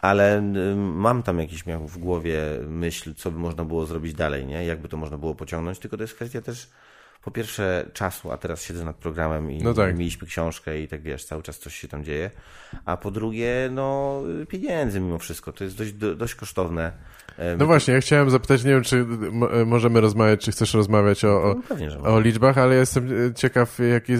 ale 0.00 0.38
y, 0.38 0.76
mam 0.76 1.22
tam 1.22 1.38
jakiś 1.38 1.66
miał 1.66 1.88
w 1.88 1.98
głowie 1.98 2.40
myśl, 2.68 3.14
co 3.14 3.30
by 3.30 3.38
można 3.38 3.64
było 3.64 3.86
zrobić 3.86 4.14
dalej, 4.14 4.46
nie? 4.46 4.64
Jakby 4.64 4.88
to 4.88 4.96
można 4.96 5.18
było 5.18 5.34
pociągnąć, 5.34 5.78
tylko 5.78 5.96
to 5.96 6.02
jest 6.02 6.14
kwestia 6.14 6.40
też 6.42 6.70
po 7.22 7.30
pierwsze 7.30 7.90
czasu, 7.92 8.32
a 8.32 8.36
teraz 8.36 8.62
siedzę 8.62 8.84
nad 8.84 8.96
programem 8.96 9.50
i 9.50 9.58
No 9.62 9.74
tak. 9.74 9.98
mieliśmy 9.98 10.26
książkę 10.26 10.80
i 10.80 10.88
tak 10.88 11.02
wiesz, 11.02 11.24
cały 11.24 11.42
czas 11.42 11.58
coś 11.58 11.74
się 11.76 11.88
tam 11.88 12.04
dzieje, 12.04 12.30
a 12.84 12.96
po 12.96 13.10
drugie, 13.10 13.68
no 13.72 14.22
pieniędzy 14.48 15.00
mimo 15.00 15.18
wszystko, 15.18 15.52
to 15.52 15.64
jest 15.64 15.76
dość, 15.78 15.92
do- 15.92 16.14
dość 16.14 16.34
kosztowne. 16.34 16.92
E, 17.38 17.56
No 17.56 17.66
właśnie, 17.66 17.94
ja 17.94 18.00
chciałem 18.00 18.30
zapytać, 18.30 18.64
nie 18.64 18.70
wiem, 18.70 18.82
czy 18.82 19.06
e, 19.52 19.64
możemy 19.64 20.00
rozmawiać, 20.00 20.40
czy 20.40 20.52
chcesz 20.52 20.74
rozmawiać 20.74 21.24
o, 21.24 21.42
o, 21.44 21.54
no 21.54 21.62
pewnie, 21.68 21.98
o 21.98 22.20
liczbach, 22.20 22.58
ale 22.58 22.74
jestem 22.74 23.08
e, 23.30 23.34
ciekaw, 23.34 23.78
jaki 23.90 24.12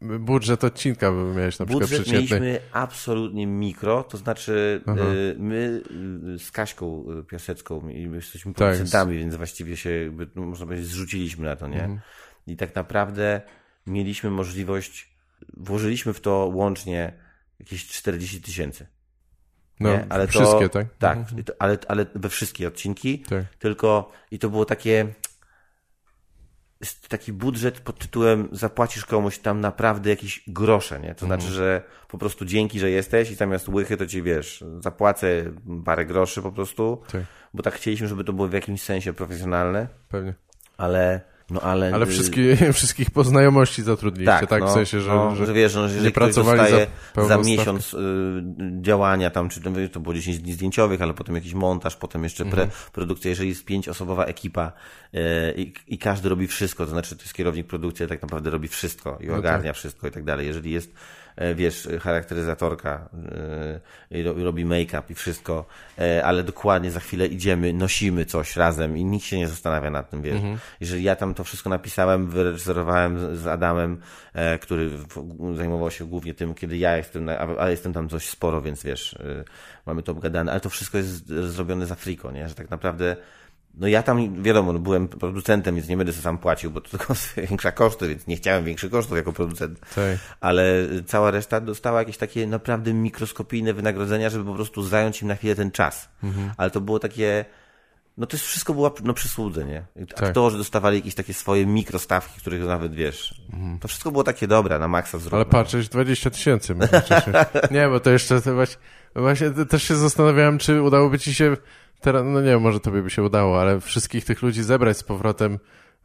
budżet 0.00 0.64
odcinka 0.64 1.10
by 1.12 1.16
miałeś 1.16 1.58
na 1.58 1.66
przykład 1.66 1.88
Budżet 1.88 2.02
przeciętny. 2.02 2.40
mieliśmy 2.40 2.60
absolutnie 2.72 3.46
mikro, 3.46 4.02
to 4.02 4.16
znaczy 4.16 4.82
Aha. 4.86 5.00
my 5.38 5.82
z 6.38 6.50
Kaśką 6.50 7.04
Piasecką 7.28 7.88
jesteśmy 7.88 8.52
Tak, 8.54 8.56
producentami, 8.56 9.18
więc 9.18 9.34
właściwie 9.34 9.76
się, 9.76 9.90
jakby, 9.90 10.26
no, 10.34 10.42
można 10.42 10.66
powiedzieć, 10.66 10.86
zrzuciliśmy 10.86 11.44
na 11.44 11.56
to, 11.56 11.68
nie? 11.68 11.82
Mhm. 11.82 12.00
I 12.46 12.56
tak 12.56 12.74
naprawdę 12.74 13.40
mieliśmy 13.86 14.30
możliwość, 14.30 15.14
włożyliśmy 15.56 16.12
w 16.12 16.20
to 16.20 16.50
łącznie 16.54 17.12
jakieś 17.60 17.88
40 17.88 18.40
tysięcy. 18.40 18.86
No, 19.80 19.88
nie? 19.90 20.06
Ale 20.08 20.26
to- 20.26 20.32
wszystkie, 20.32 20.68
tak? 20.68 20.86
Tak, 20.98 21.18
Mhm. 21.18 21.44
to- 21.44 21.52
ale, 21.58 21.78
ale 21.88 22.06
we 22.14 22.28
wszystkie 22.28 22.68
odcinki, 22.68 23.18
Tak. 23.18 23.44
tylko 23.58 24.12
i 24.30 24.38
to 24.38 24.50
było 24.50 24.64
takie 24.64 25.06
taki 27.08 27.32
budżet 27.32 27.80
pod 27.80 27.98
tytułem 27.98 28.48
zapłacisz 28.52 29.06
komuś 29.06 29.38
tam 29.38 29.60
naprawdę 29.60 30.10
jakieś 30.10 30.42
grosze, 30.46 31.00
nie? 31.00 31.14
To 31.14 31.26
Mhm. 31.26 31.40
znaczy, 31.40 31.54
że 31.54 31.82
po 32.08 32.18
prostu 32.18 32.44
dzięki, 32.44 32.80
że 32.80 32.90
jesteś 32.90 33.30
i 33.30 33.34
zamiast 33.34 33.68
łychy 33.68 33.96
to 33.96 34.06
ci 34.06 34.22
wiesz, 34.22 34.64
zapłacę 34.80 35.44
parę 35.84 36.06
groszy 36.06 36.42
po 36.42 36.52
prostu, 36.52 37.02
Tak, 37.12 37.22
bo 37.54 37.62
tak 37.62 37.74
chcieliśmy, 37.74 38.08
żeby 38.08 38.24
to 38.24 38.32
było 38.32 38.48
w 38.48 38.52
jakimś 38.52 38.82
sensie 38.82 39.12
profesjonalne, 39.12 39.88
pewnie. 40.08 40.34
ale 40.76 41.20
no 41.50 41.60
ale... 41.60 41.94
Ale 41.94 42.06
y, 42.06 42.08
wszystkie, 42.08 42.56
wszystkich 42.72 43.10
po 43.10 43.24
znajomości 43.24 43.82
zatrudniliście, 43.82 44.46
tak? 44.46 44.60
no, 44.60 44.68
w 44.68 44.72
sensie, 44.72 45.00
że, 45.00 45.10
no, 45.10 45.36
że, 45.36 45.52
wiesz, 45.52 45.74
no, 45.74 45.80
że 45.80 45.86
jeżeli 45.88 46.04
nie 46.04 46.12
pracowali 46.12 46.60
za 46.60 46.78
za 47.16 47.24
stawkę. 47.24 47.48
miesiąc 47.48 47.94
y, 47.94 47.98
działania 48.80 49.30
tam, 49.30 49.48
czy 49.48 49.60
to, 49.92 50.00
było 50.00 50.14
10 50.14 50.38
dni 50.38 50.52
zdjęciowych, 50.52 51.02
ale 51.02 51.14
potem 51.14 51.34
jakiś 51.34 51.54
montaż, 51.54 51.96
potem 51.96 52.24
jeszcze 52.24 52.44
Mhm. 52.44 52.68
pre, 52.68 52.76
produkcja, 52.92 53.28
jeżeli 53.28 53.48
jest 53.48 53.64
pięcioosobowa 53.64 54.24
ekipa 54.24 54.72
y, 55.14 55.18
i, 55.86 55.98
każdy 55.98 56.28
robi 56.28 56.46
wszystko, 56.46 56.84
to 56.84 56.90
znaczy 56.90 57.16
to 57.16 57.22
jest 57.22 57.34
kierownik 57.34 57.66
produkcji, 57.66 58.06
tak 58.06 58.22
naprawdę 58.22 58.50
robi 58.50 58.68
wszystko 58.68 59.18
i 59.20 59.26
No 59.26 59.36
ogarnia 59.36 59.72
wszystko 59.72 60.08
i 60.08 60.10
tak 60.10 60.24
dalej. 60.24 60.46
Jeżeli 60.46 60.70
jest 60.70 60.92
wiesz, 61.54 61.88
charakteryzatorka 62.00 63.08
i 64.10 64.22
robi 64.22 64.64
make-up 64.64 65.02
i 65.10 65.14
wszystko, 65.14 65.66
ale 66.24 66.42
dokładnie 66.42 66.90
za 66.90 67.00
chwilę 67.00 67.26
idziemy, 67.26 67.72
nosimy 67.72 68.24
coś 68.26 68.56
razem 68.56 68.96
i 68.96 69.04
nikt 69.04 69.26
się 69.26 69.38
nie 69.38 69.48
zastanawia 69.48 69.90
nad 69.90 70.10
tym, 70.10 70.22
wiesz. 70.22 70.34
Mhm. 70.34 70.58
Jeżeli 70.80 71.02
ja 71.02 71.16
tam 71.16 71.34
to 71.34 71.44
wszystko 71.44 71.70
napisałem, 71.70 72.26
wyreżyserowałem 72.26 73.36
z 73.36 73.46
Adamem, 73.46 74.00
który 74.60 74.90
zajmował 75.56 75.90
się 75.90 76.04
głównie 76.04 76.34
tym, 76.34 76.54
kiedy 76.54 76.76
ja 76.76 76.96
jestem, 76.96 77.28
a 77.58 77.70
jestem 77.70 77.92
tam 77.92 78.08
dość 78.08 78.28
sporo, 78.28 78.62
więc 78.62 78.82
wiesz, 78.82 79.18
mamy 79.86 80.02
to 80.02 80.12
obgadane, 80.12 80.52
ale 80.52 80.60
to 80.60 80.70
wszystko 80.70 80.98
jest 80.98 81.26
zrobione 81.26 81.86
za 81.86 81.94
friko, 81.94 82.32
nie? 82.32 82.48
Że 82.48 82.54
tak 82.54 82.70
naprawdę 82.70 83.16
no 83.78 83.88
ja 83.88 84.02
tam, 84.02 84.42
wiadomo, 84.42 84.72
no 84.72 84.78
byłem 84.78 85.08
producentem, 85.08 85.74
więc 85.74 85.88
nie 85.88 85.96
będę 85.96 86.12
sobie 86.12 86.22
sam 86.22 86.38
płacił, 86.38 86.70
bo 86.70 86.80
to 86.80 86.90
tylko 86.90 87.14
większa 87.48 87.72
koszty, 87.72 88.08
więc 88.08 88.26
nie 88.26 88.36
chciałem 88.36 88.64
większych 88.64 88.90
kosztów 88.90 89.16
jako 89.16 89.32
producent. 89.32 89.80
Tak. 89.80 90.18
Ale 90.40 90.64
cała 91.06 91.30
reszta 91.30 91.60
dostała 91.60 91.98
jakieś 91.98 92.16
takie 92.16 92.46
naprawdę 92.46 92.92
mikroskopijne 92.92 93.74
wynagrodzenia, 93.74 94.30
żeby 94.30 94.44
po 94.44 94.54
prostu 94.54 94.82
zająć 94.82 95.22
im 95.22 95.28
na 95.28 95.34
chwilę 95.34 95.54
ten 95.54 95.70
czas. 95.70 96.08
Mhm. 96.22 96.50
Ale 96.56 96.70
to 96.70 96.80
było 96.80 96.98
takie, 96.98 97.44
no 98.18 98.26
to 98.26 98.36
jest 98.36 98.46
wszystko 98.46 98.74
było 98.74 98.94
na 99.04 99.12
przysłudze, 99.12 99.64
nie? 99.64 100.06
Tak. 100.06 100.22
Aktorzy 100.22 100.58
dostawali 100.58 100.96
jakieś 100.96 101.14
takie 101.14 101.34
swoje 101.34 101.66
mikrostawki, 101.66 102.40
których 102.40 102.64
nawet, 102.64 102.94
wiesz, 102.94 103.42
mhm. 103.52 103.78
to 103.78 103.88
wszystko 103.88 104.10
było 104.10 104.24
takie 104.24 104.46
dobre, 104.46 104.78
na 104.78 104.88
maksa 104.88 105.18
zrobione. 105.18 105.42
Ale 105.42 105.64
patrzysz, 105.64 105.88
20 105.88 106.30
tysięcy. 106.30 106.74
nie, 107.70 107.88
bo 107.88 108.00
to 108.00 108.10
jeszcze 108.10 108.42
to 108.42 108.54
właśnie, 108.54 108.76
właśnie 109.14 109.50
też 109.50 109.82
się 109.82 109.96
zastanawiałem, 109.96 110.58
czy 110.58 110.82
udałoby 110.82 111.18
ci 111.18 111.34
się 111.34 111.56
teraz, 112.04 112.22
no 112.26 112.40
nie 112.40 112.50
wiem, 112.50 112.60
może 112.60 112.80
tobie 112.80 113.02
by 113.02 113.10
się 113.10 113.22
udało, 113.22 113.60
ale 113.60 113.80
wszystkich 113.80 114.24
tych 114.24 114.42
ludzi 114.42 114.62
zebrać 114.62 114.98
z 114.98 115.02
powrotem, 115.02 115.58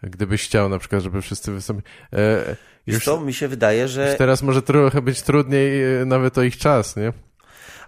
gdybyś 0.04 0.46
chciał 0.46 0.70
na 0.70 0.80
przykład, 0.80 1.02
żeby 1.04 1.22
wszyscy 1.22 1.52
wystąpili. 1.52 1.88
E, 2.14 2.56
już 2.88 3.06
to 3.06 3.22
mi 3.22 3.34
się 3.34 3.48
wydaje, 3.48 3.88
że... 3.88 4.16
teraz 4.18 4.42
może 4.42 4.62
trochę 4.62 5.02
być 5.02 5.22
trudniej 5.22 6.02
e, 6.02 6.06
nawet 6.06 6.38
o 6.38 6.44
ich 6.44 6.58
czas, 6.58 6.96
nie? 6.96 7.14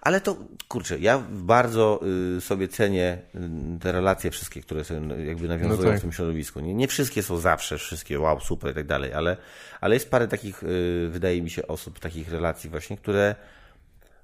Ale 0.02 0.22
to, 0.22 0.38
kurczę, 0.68 1.00
ja 1.00 1.24
bardzo 1.30 2.00
y, 2.38 2.42
sobie 2.42 2.68
cenię 2.68 3.18
y, 3.36 3.80
te 3.80 3.92
relacje 3.92 4.32
wszystkie, 4.32 4.62
które 4.62 4.84
sobie 4.84 5.26
jakby 5.26 5.48
nawiązują 5.48 5.82
no 5.84 5.90
tak. 5.90 6.00
w 6.00 6.02
tym 6.02 6.12
środowisku. 6.12 6.60
Nie, 6.60 6.74
nie 6.74 6.88
wszystkie 6.88 7.24
są 7.24 7.38
zawsze, 7.38 7.78
wszystkie 7.78 8.20
wow, 8.20 8.40
super 8.40 8.72
i 8.72 8.76
tak 8.76 8.88
dalej, 8.88 9.14
ale, 9.14 9.38
ale 9.82 9.96
jest 9.96 10.12
parę 10.12 10.28
takich, 10.28 10.64
y, 10.64 11.10
wydaje 11.12 11.42
mi 11.42 11.50
się, 11.50 11.68
osób, 11.68 12.00
takich 12.00 12.32
relacji 12.32 12.70
właśnie, 12.70 12.98
które 12.98 13.36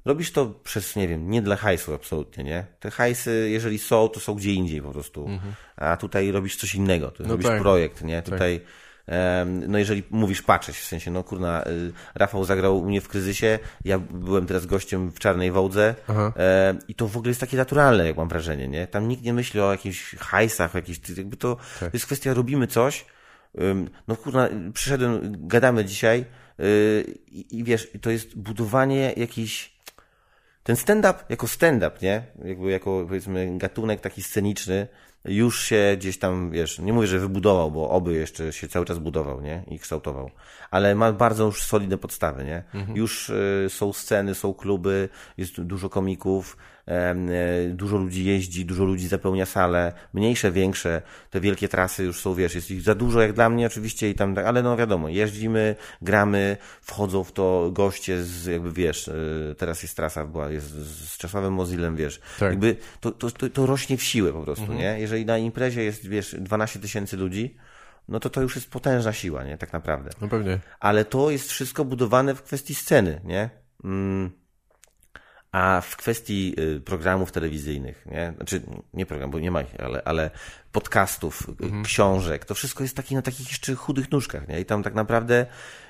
Robisz 0.07 0.31
to 0.31 0.45
przez, 0.45 0.95
nie 0.95 1.07
wiem, 1.07 1.29
nie 1.29 1.41
dla 1.41 1.55
hajsu 1.55 1.93
absolutnie, 1.93 2.43
nie? 2.43 2.65
Te 2.79 2.91
hajsy, 2.91 3.49
jeżeli 3.51 3.79
są, 3.79 4.09
to 4.09 4.19
są 4.19 4.35
gdzie 4.35 4.53
indziej 4.53 4.81
po 4.81 4.91
prostu. 4.91 5.25
Mhm. 5.25 5.53
A 5.75 5.97
tutaj 5.97 6.31
robisz 6.31 6.55
coś 6.55 6.75
innego, 6.75 7.11
to 7.11 7.23
no 7.23 7.29
robisz 7.29 7.47
tak. 7.47 7.61
projekt, 7.61 8.03
nie? 8.03 8.21
Tak. 8.21 8.33
Tutaj, 8.33 8.61
no 9.67 9.77
jeżeli 9.77 10.03
mówisz 10.09 10.41
patrzeć, 10.41 10.77
w 10.77 10.85
sensie, 10.85 11.11
no 11.11 11.23
kurna, 11.23 11.67
y, 11.67 11.91
Rafał 12.15 12.45
zagrał 12.45 12.79
u 12.79 12.85
mnie 12.85 13.01
w 13.01 13.07
kryzysie, 13.07 13.59
ja 13.85 13.99
byłem 13.99 14.45
teraz 14.45 14.65
gościem 14.65 15.11
w 15.11 15.19
Czarnej 15.19 15.51
Wołdze 15.51 15.95
i 16.87 16.95
to 16.95 17.07
w 17.07 17.17
ogóle 17.17 17.29
jest 17.29 17.41
takie 17.41 17.57
naturalne, 17.57 18.07
jak 18.07 18.17
mam 18.17 18.29
wrażenie, 18.29 18.67
nie? 18.67 18.87
Tam 18.87 19.07
nikt 19.07 19.23
nie 19.23 19.33
myśli 19.33 19.59
o 19.59 19.71
jakichś 19.71 20.15
hajsach, 20.15 20.75
o 20.75 20.77
jakichś, 20.77 20.99
jakby 21.17 21.37
to, 21.37 21.55
tak. 21.79 21.91
to 21.91 21.95
jest 21.97 22.05
kwestia, 22.05 22.33
robimy 22.33 22.67
coś, 22.67 23.05
no 24.07 24.15
kurna, 24.15 24.49
przyszedłem, 24.73 25.35
gadamy 25.47 25.85
dzisiaj 25.85 26.25
y, 26.59 27.17
i, 27.27 27.59
i 27.59 27.63
wiesz, 27.63 27.87
to 28.01 28.09
jest 28.09 28.37
budowanie 28.37 29.13
jakiejś 29.17 29.76
ten 30.67 30.75
stand-up 30.75 31.19
jako 31.29 31.47
stand-up, 31.47 31.97
nie? 32.01 32.23
Jakby 32.45 32.71
jako 32.71 33.05
powiedzmy 33.07 33.57
gatunek 33.57 34.01
taki 34.01 34.23
sceniczny 34.23 34.87
już 35.25 35.63
się 35.63 35.95
gdzieś 35.97 36.19
tam, 36.19 36.51
wiesz, 36.51 36.79
nie 36.79 36.93
mówię, 36.93 37.07
że 37.07 37.19
wybudował, 37.19 37.71
bo 37.71 37.89
oby 37.89 38.13
jeszcze 38.13 38.53
się 38.53 38.67
cały 38.67 38.85
czas 38.85 38.99
budował, 38.99 39.41
nie? 39.41 39.63
I 39.67 39.79
kształtował. 39.79 40.31
Ale 40.71 40.95
ma 40.95 41.11
bardzo 41.11 41.45
już 41.45 41.63
solidne 41.63 41.97
podstawy, 41.97 42.43
nie? 42.43 42.63
Mhm. 42.73 42.97
Już 42.97 43.29
y, 43.29 43.65
są 43.69 43.93
sceny, 43.93 44.35
są 44.35 44.53
kluby, 44.53 45.09
jest 45.37 45.61
dużo 45.61 45.89
komików, 45.89 46.57
dużo 47.69 47.97
ludzi 47.97 48.25
jeździ, 48.25 48.65
dużo 48.65 48.83
ludzi 48.83 49.07
zapełnia 49.07 49.45
sale, 49.45 49.93
mniejsze, 50.13 50.51
większe, 50.51 51.01
te 51.29 51.39
wielkie 51.39 51.67
trasy 51.67 52.03
już 52.03 52.19
są, 52.19 52.33
wiesz, 52.33 52.55
jest 52.55 52.71
ich 52.71 52.81
za 52.81 52.95
dużo 52.95 53.21
jak 53.21 53.33
dla 53.33 53.49
mnie 53.49 53.67
oczywiście 53.67 54.09
i 54.09 54.15
tam, 54.15 54.35
tak, 54.35 54.45
ale 54.45 54.63
no 54.63 54.77
wiadomo, 54.77 55.09
jeździmy, 55.09 55.75
gramy, 56.01 56.57
wchodzą 56.81 57.23
w 57.23 57.31
to 57.31 57.69
goście 57.73 58.23
z, 58.23 58.45
jakby 58.45 58.71
wiesz, 58.71 59.07
e, 59.07 59.13
teraz 59.57 59.83
jest 59.83 59.95
trasa, 59.95 60.25
była, 60.25 60.49
jest 60.49 60.69
z 60.69 61.17
Czesławem 61.17 61.53
Mozilem, 61.53 61.95
wiesz, 61.95 62.19
tak. 62.39 62.49
jakby 62.49 62.75
to, 62.99 63.11
to, 63.11 63.31
to, 63.31 63.49
to, 63.49 63.65
rośnie 63.65 63.97
w 63.97 64.03
siłę 64.03 64.33
po 64.33 64.43
prostu, 64.43 64.63
mhm. 64.63 64.79
nie? 64.79 64.99
Jeżeli 64.99 65.25
na 65.25 65.37
imprezie 65.37 65.83
jest, 65.83 66.07
wiesz, 66.07 66.35
12 66.39 66.79
tysięcy 66.79 67.17
ludzi, 67.17 67.57
no 68.07 68.19
to 68.19 68.29
to 68.29 68.41
już 68.41 68.55
jest 68.55 68.69
potężna 68.69 69.13
siła, 69.13 69.43
nie? 69.43 69.57
Tak 69.57 69.73
naprawdę. 69.73 70.09
No 70.21 70.27
pewnie. 70.27 70.59
Ale 70.79 71.05
to 71.05 71.31
jest 71.31 71.49
wszystko 71.49 71.85
budowane 71.85 72.35
w 72.35 72.43
kwestii 72.43 72.75
sceny, 72.75 73.21
nie? 73.23 73.49
Mm 73.83 74.46
a 75.57 75.81
w 75.81 75.97
kwestii 75.97 76.55
y, 76.59 76.79
programów 76.79 77.31
telewizyjnych, 77.31 78.05
nie? 78.05 78.33
Znaczy, 78.35 78.61
nie 78.93 79.05
program, 79.05 79.31
bo 79.31 79.39
nie 79.39 79.51
ma 79.51 79.61
ich, 79.61 79.75
ale, 79.79 80.01
ale 80.05 80.29
podcastów, 80.71 81.49
y, 81.49 81.63
mhm. 81.63 81.83
książek, 81.83 82.45
to 82.45 82.55
wszystko 82.55 82.83
jest 82.83 82.95
taki 82.95 83.15
na 83.15 83.21
takich 83.21 83.47
jeszcze 83.49 83.75
chudych 83.75 84.11
nóżkach, 84.11 84.47
nie? 84.47 84.59
I 84.59 84.65
tam 84.65 84.83
tak 84.83 84.93
naprawdę 84.93 85.45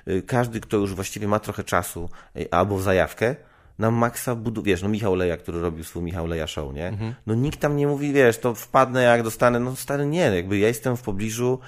y, 0.07 0.21
każdy, 0.21 0.59
kto 0.59 0.77
już 0.77 0.93
właściwie 0.93 1.27
ma 1.27 1.39
trochę 1.39 1.63
czasu 1.63 2.09
albo 2.51 2.79
zajawkę, 2.79 3.35
na 3.79 3.91
maksa 3.91 4.35
budu... 4.35 4.63
Wiesz, 4.63 4.81
no 4.81 4.89
Michał 4.89 5.15
Leja, 5.15 5.37
który 5.37 5.61
robił 5.61 5.83
swój 5.83 6.03
Michał 6.03 6.27
Leja 6.27 6.47
show, 6.47 6.73
nie? 6.73 6.87
Mhm. 6.87 7.13
No 7.25 7.35
nikt 7.35 7.59
tam 7.59 7.77
nie 7.77 7.87
mówi, 7.87 8.13
wiesz, 8.13 8.37
to 8.37 8.55
wpadnę 8.55 9.03
jak 9.03 9.23
dostanę, 9.23 9.59
no 9.59 9.75
stary 9.75 10.05
nie, 10.05 10.19
jakby 10.35 10.57
ja 10.57 10.67
jestem 10.67 10.97
w 10.97 11.01
pobliżu, 11.01 11.59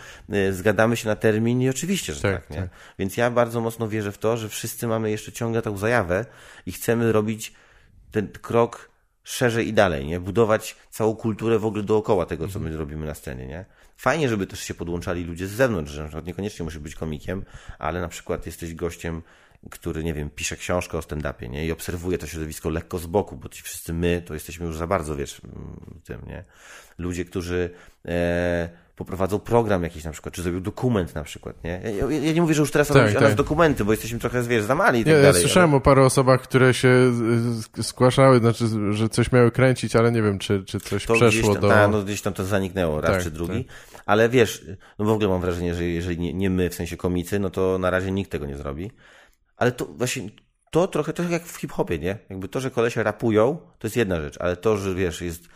zgadamy 0.51 0.97
się 0.97 1.07
na 1.07 1.15
termin 1.15 1.61
i 1.61 1.69
oczywiście, 1.69 2.13
że 2.13 2.21
tak, 2.21 2.31
tak 2.31 2.49
nie? 2.49 2.57
Tak. 2.57 2.69
Więc 2.99 3.17
ja 3.17 3.31
bardzo 3.31 3.61
mocno 3.61 3.87
wierzę 3.87 4.11
w 4.11 4.17
to, 4.17 4.37
że 4.37 4.49
wszyscy 4.49 4.87
mamy 4.87 5.11
jeszcze 5.11 5.31
ciągle 5.31 5.61
tą 5.61 5.77
zajawę 5.77 6.25
i 6.65 6.71
chcemy 6.71 7.11
robić 7.11 7.53
ten 8.11 8.27
krok 8.27 8.89
szerzej 9.23 9.67
i 9.67 9.73
dalej, 9.73 10.05
nie? 10.05 10.19
Budować 10.19 10.75
całą 10.89 11.15
kulturę 11.15 11.59
w 11.59 11.65
ogóle 11.65 11.83
dookoła 11.83 12.25
tego, 12.25 12.47
co 12.47 12.59
my 12.59 12.77
robimy 12.77 13.05
na 13.05 13.13
scenie, 13.13 13.47
nie? 13.47 13.65
Fajnie, 13.97 14.29
żeby 14.29 14.47
też 14.47 14.59
się 14.59 14.73
podłączali 14.73 15.23
ludzie 15.23 15.47
z 15.47 15.51
zewnątrz, 15.51 15.91
że 15.91 16.21
niekoniecznie 16.25 16.65
musi 16.65 16.79
być 16.79 16.95
komikiem, 16.95 17.45
ale 17.79 18.01
na 18.01 18.07
przykład 18.07 18.45
jesteś 18.45 18.73
gościem, 18.73 19.21
który, 19.71 20.03
nie 20.03 20.13
wiem, 20.13 20.29
pisze 20.29 20.57
książkę 20.57 20.97
o 20.97 21.01
stand-upie, 21.01 21.49
nie? 21.49 21.65
I 21.65 21.71
obserwuje 21.71 22.17
to 22.17 22.27
środowisko 22.27 22.69
lekko 22.69 22.97
z 22.97 23.05
boku, 23.05 23.37
bo 23.37 23.49
ci 23.49 23.63
wszyscy 23.63 23.93
my, 23.93 24.21
to 24.25 24.33
jesteśmy 24.33 24.65
już 24.65 24.77
za 24.77 24.87
bardzo, 24.87 25.15
wiesz, 25.15 25.41
tym, 26.03 26.21
nie? 26.27 26.43
Ludzie, 26.97 27.25
którzy 27.25 27.69
e, 28.05 28.69
poprowadzą 28.95 29.39
program 29.39 29.83
jakiś 29.83 30.03
na 30.03 30.11
przykład, 30.11 30.35
czy 30.35 30.41
zrobił 30.41 30.61
dokument 30.61 31.15
na 31.15 31.23
przykład, 31.23 31.63
nie? 31.63 31.81
Ja, 31.99 32.11
ja 32.11 32.33
nie 32.33 32.41
mówię, 32.41 32.53
że 32.53 32.61
już 32.61 32.71
teraz 32.71 32.87
tak, 32.87 33.13
tak. 33.13 33.35
dokumenty, 33.35 33.85
bo 33.85 33.91
jesteśmy 33.91 34.19
trochę, 34.19 34.43
wiesz, 34.43 34.63
za 34.63 34.75
mali 34.75 34.99
i 34.99 35.03
tak 35.03 35.13
nie, 35.13 35.21
dalej. 35.21 35.33
Ja 35.35 35.41
słyszałem 35.41 35.69
ale... 35.69 35.77
o 35.77 35.81
paru 35.81 36.03
osobach, 36.03 36.41
które 36.41 36.73
się 36.73 37.11
zgłaszały, 37.77 38.39
znaczy, 38.39 38.65
że 38.91 39.09
coś 39.09 39.31
miały 39.31 39.51
kręcić, 39.51 39.95
ale 39.95 40.11
nie 40.11 40.21
wiem, 40.21 40.39
czy, 40.39 40.63
czy 40.63 40.79
coś 40.79 41.05
to 41.05 41.13
przeszło 41.13 41.53
tam, 41.53 41.61
do... 41.61 41.69
Ta, 41.69 41.87
no 41.87 42.03
gdzieś 42.03 42.21
tam 42.21 42.33
to 42.33 42.45
zaniknęło 42.45 43.01
raz 43.01 43.11
tak, 43.11 43.23
czy 43.23 43.31
drugi, 43.31 43.65
tak. 43.65 44.03
ale 44.05 44.29
wiesz, 44.29 44.65
no 44.99 45.05
w 45.05 45.09
ogóle 45.09 45.29
mam 45.29 45.41
wrażenie, 45.41 45.75
że 45.75 45.83
jeżeli 45.83 46.19
nie, 46.19 46.33
nie 46.33 46.49
my, 46.49 46.69
w 46.69 46.75
sensie 46.75 46.97
komicy, 46.97 47.39
no 47.39 47.49
to 47.49 47.77
na 47.77 47.89
razie 47.89 48.11
nikt 48.11 48.31
tego 48.31 48.45
nie 48.45 48.57
zrobi, 48.57 48.91
ale 49.59 49.71
to 49.71 49.85
właśnie 49.85 50.29
to 50.71 50.87
trochę, 50.87 51.13
trochę 51.13 51.31
jak 51.31 51.45
w 51.45 51.57
hip-hopie, 51.57 51.99
nie? 51.99 52.17
Jakby 52.29 52.47
to, 52.47 52.59
że 52.59 52.71
kolesie 52.71 53.03
rapują, 53.03 53.57
to 53.79 53.87
jest 53.87 53.97
jedna 53.97 54.21
rzecz, 54.21 54.37
ale 54.37 54.57
to, 54.57 54.77
że 54.77 54.95
wiesz, 54.95 55.21
jest 55.21 55.47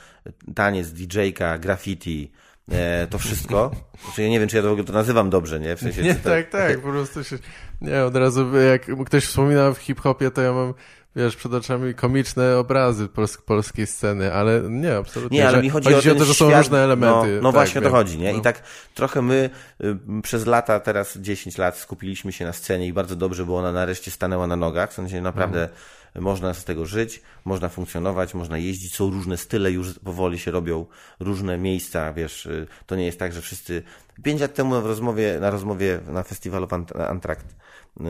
taniec, 0.56 0.88
DJ-ka, 0.88 1.58
graffiti, 1.58 2.32
e, 2.72 3.08
to 3.08 3.18
wszystko. 3.18 3.72
Znaczy, 4.06 4.24
ja 4.24 4.30
nie 4.30 4.40
wiem, 4.40 4.50
czy 4.50 4.56
ja 4.56 4.62
to 4.62 4.70
w 4.70 4.72
ogóle 4.72 4.88
to 4.88 4.94
nazywam 4.94 5.30
dobrze, 5.30 5.60
nie? 5.60 5.76
W 5.76 5.80
sensie, 5.80 6.02
nie, 6.02 6.16
tak, 6.16 6.50
tak, 6.50 6.82
po 6.82 6.90
prostu 6.90 7.24
się, 7.24 7.38
nie, 7.82 8.04
od 8.04 8.16
razu 8.16 8.58
jak 8.58 9.06
ktoś 9.06 9.26
wspomina 9.26 9.72
w 9.72 9.78
hip-hopie, 9.78 10.32
to 10.32 10.42
ja 10.42 10.54
mam 10.54 10.74
wiesz, 11.16 11.36
przed 11.36 11.54
oczami 11.54 11.94
komiczne 11.94 12.58
obrazy 12.58 13.08
pols 13.08 13.38
polskiej 13.38 13.88
sceny, 13.88 14.34
ale 14.34 14.62
nie, 14.70 14.98
absolutnie. 14.98 15.38
Nie, 15.38 15.48
ale 15.48 15.62
mi 15.62 15.70
chodzi, 15.70 15.94
chodzi 15.94 16.10
o, 16.10 16.14
o, 16.14 16.16
to, 16.16 16.26
że 16.26 16.34
są 16.34 16.58
różne 16.58 16.80
elementy. 16.80 17.28
No, 17.36 17.42
no 17.42 17.50
tak, 17.50 17.54
właśnie 17.54 17.82
o 17.82 17.84
to 17.84 17.90
chodzi, 17.90 18.18
nie? 18.18 18.34
No. 18.34 18.40
I 18.40 18.42
tak 18.42 18.64
trochę 18.94 19.22
my 19.22 19.50
y, 19.84 20.22
przez 20.22 20.46
lata, 20.46 20.80
teraz 20.80 21.18
10 21.18 21.58
lat 21.58 21.78
skupiliśmy 21.78 22.32
się 22.32 22.46
na 22.46 22.54
scenie 22.54 22.88
i 22.88 22.94
bardzo 22.94 23.16
dobrze, 23.16 23.46
bo 23.46 23.58
ona 23.58 23.72
nareszcie 23.72 24.12
stanęła 24.12 24.48
na 24.48 24.56
nogach, 24.56 24.92
w 24.92 24.94
sensie 24.94 25.22
naprawdę 25.22 25.62
mhm 25.62 25.78
można 26.20 26.54
z 26.54 26.64
tego 26.64 26.86
żyć, 26.86 27.22
można 27.46 27.70
funkcjonować, 27.70 28.34
można 28.34 28.58
jeździć, 28.58 28.96
są 28.96 29.10
różne 29.10 29.38
style, 29.38 29.72
już 29.72 30.00
powoli 30.00 30.40
się 30.40 30.52
robią 30.52 30.86
różne 31.20 31.58
miejsca, 31.58 32.14
wiesz, 32.14 32.46
y, 32.46 32.68
to 32.86 32.96
nie 32.96 33.06
jest 33.06 33.20
tak, 33.20 33.34
że 33.34 33.42
wszyscy... 33.42 33.84
Pięć 34.24 34.42
lat 34.42 34.54
temu 34.54 34.82
w 34.82 34.86
rozmowie, 34.86 35.38
na 35.40 35.50
rozmowie 35.50 36.00
na 36.08 36.24
festiwalu 36.24 36.68
Antrakt 37.10 37.56
yy, 38.00 38.06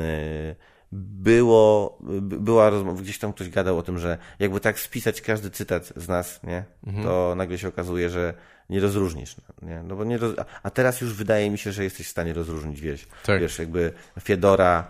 było, 0.93 1.97
była 2.21 2.69
rozmowa, 2.69 3.01
gdzieś 3.01 3.19
tam 3.19 3.33
ktoś 3.33 3.49
gadał 3.49 3.77
o 3.77 3.83
tym, 3.83 3.99
że 3.99 4.17
jakby 4.39 4.59
tak 4.59 4.79
spisać 4.79 5.21
każdy 5.21 5.49
cytat 5.49 5.93
z 5.95 6.07
nas, 6.07 6.43
nie, 6.43 6.63
mhm. 6.87 7.05
to 7.05 7.35
nagle 7.35 7.57
się 7.57 7.67
okazuje, 7.67 8.09
że 8.09 8.33
nie 8.69 8.79
rozróżnisz, 8.79 9.35
nie, 9.61 9.83
no 9.83 9.95
bo 9.95 10.03
nie 10.03 10.17
roz... 10.17 10.35
a 10.63 10.69
teraz 10.69 11.01
już 11.01 11.13
wydaje 11.13 11.49
mi 11.49 11.57
się, 11.57 11.71
że 11.71 11.83
jesteś 11.83 12.07
w 12.07 12.09
stanie 12.09 12.33
rozróżnić, 12.33 12.81
wiesz, 12.81 13.07
tak. 13.25 13.41
wiesz, 13.41 13.59
jakby 13.59 13.91
Fiedora, 14.19 14.87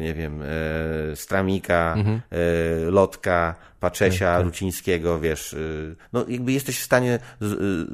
nie 0.00 0.14
wiem, 0.14 0.42
e, 0.42 0.46
Stramika, 1.16 1.94
mhm. 1.96 2.20
e, 2.30 2.90
Lotka, 2.90 3.54
Paczesia, 3.80 4.36
tak. 4.36 4.44
Rucińskiego, 4.44 5.20
wiesz, 5.20 5.56
no 6.12 6.24
jakby 6.28 6.52
jesteś 6.52 6.80
w 6.80 6.84
stanie 6.84 7.18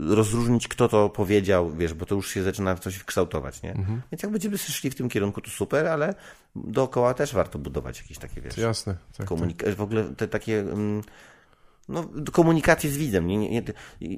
rozróżnić, 0.09 0.69
kto 0.69 0.89
to 0.89 1.09
powiedział, 1.09 1.71
wiesz, 1.71 1.95
bo 1.95 2.07
to 2.07 2.15
już 2.15 2.31
się 2.31 2.43
zaczyna 2.43 2.75
coś 2.75 3.05
kształtować, 3.05 3.63
nie? 3.63 3.71
Mhm. 3.73 4.03
Więc 4.13 4.23
jak 4.23 4.33
będziemy 4.33 4.59
szli 4.59 4.91
w 4.91 4.95
tym 4.95 5.09
kierunku, 5.09 5.41
to 5.41 5.51
super, 5.51 5.87
ale 5.87 6.15
dookoła 6.57 7.15
też 7.15 7.35
warto 7.35 7.59
budować 7.59 8.01
jakieś 8.01 8.19
takie, 8.19 8.41
wiesz, 8.41 8.57
Jasne, 8.57 8.97
tak, 9.17 9.29
tak. 9.29 9.75
w 9.75 9.83
ogóle 9.83 10.05
te 10.17 10.29
takie... 10.29 10.61
Mm, 10.61 11.03
no, 11.89 12.09
komunikację 12.33 12.91
z 12.91 12.97
widzem. 12.97 13.27
Nie, 13.27 13.37
nie, 13.37 13.51
nie, 13.51 13.63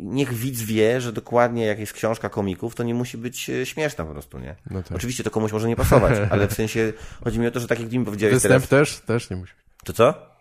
niech 0.01 0.35
widz 0.35 0.63
wie, 0.63 1.01
że 1.01 1.13
dokładnie 1.13 1.67
jak 1.67 1.79
jest 1.79 1.93
książka 1.93 2.29
komików, 2.29 2.75
to 2.75 2.83
nie 2.83 2.95
musi 2.95 3.19
być 3.19 3.51
e, 3.51 3.67
śmieszna 3.67 4.05
po 4.05 4.13
prostu, 4.13 4.39
nie? 4.39 4.57
No 4.71 4.83
tak. 4.83 4.93
Oczywiście 4.93 5.25
to 5.25 5.31
komuś 5.31 5.53
może 5.53 5.69
nie 5.69 5.77
pasować, 5.77 6.19
ale 6.31 6.49
w 6.49 6.53
sensie 6.53 6.93
chodzi 7.25 7.39
mi 7.39 7.47
o 7.47 7.51
to, 7.51 7.61
że 7.61 7.67
tak 7.67 7.81
jak 7.81 7.93
mi 7.93 8.05
powiedziałeś 8.05 8.35
Występ 8.35 8.67
teraz... 8.67 8.69
też? 8.69 9.01
Też 9.01 9.31
nie 9.31 9.37
musi. 9.37 9.53
To 9.85 9.93
co? 9.93 10.34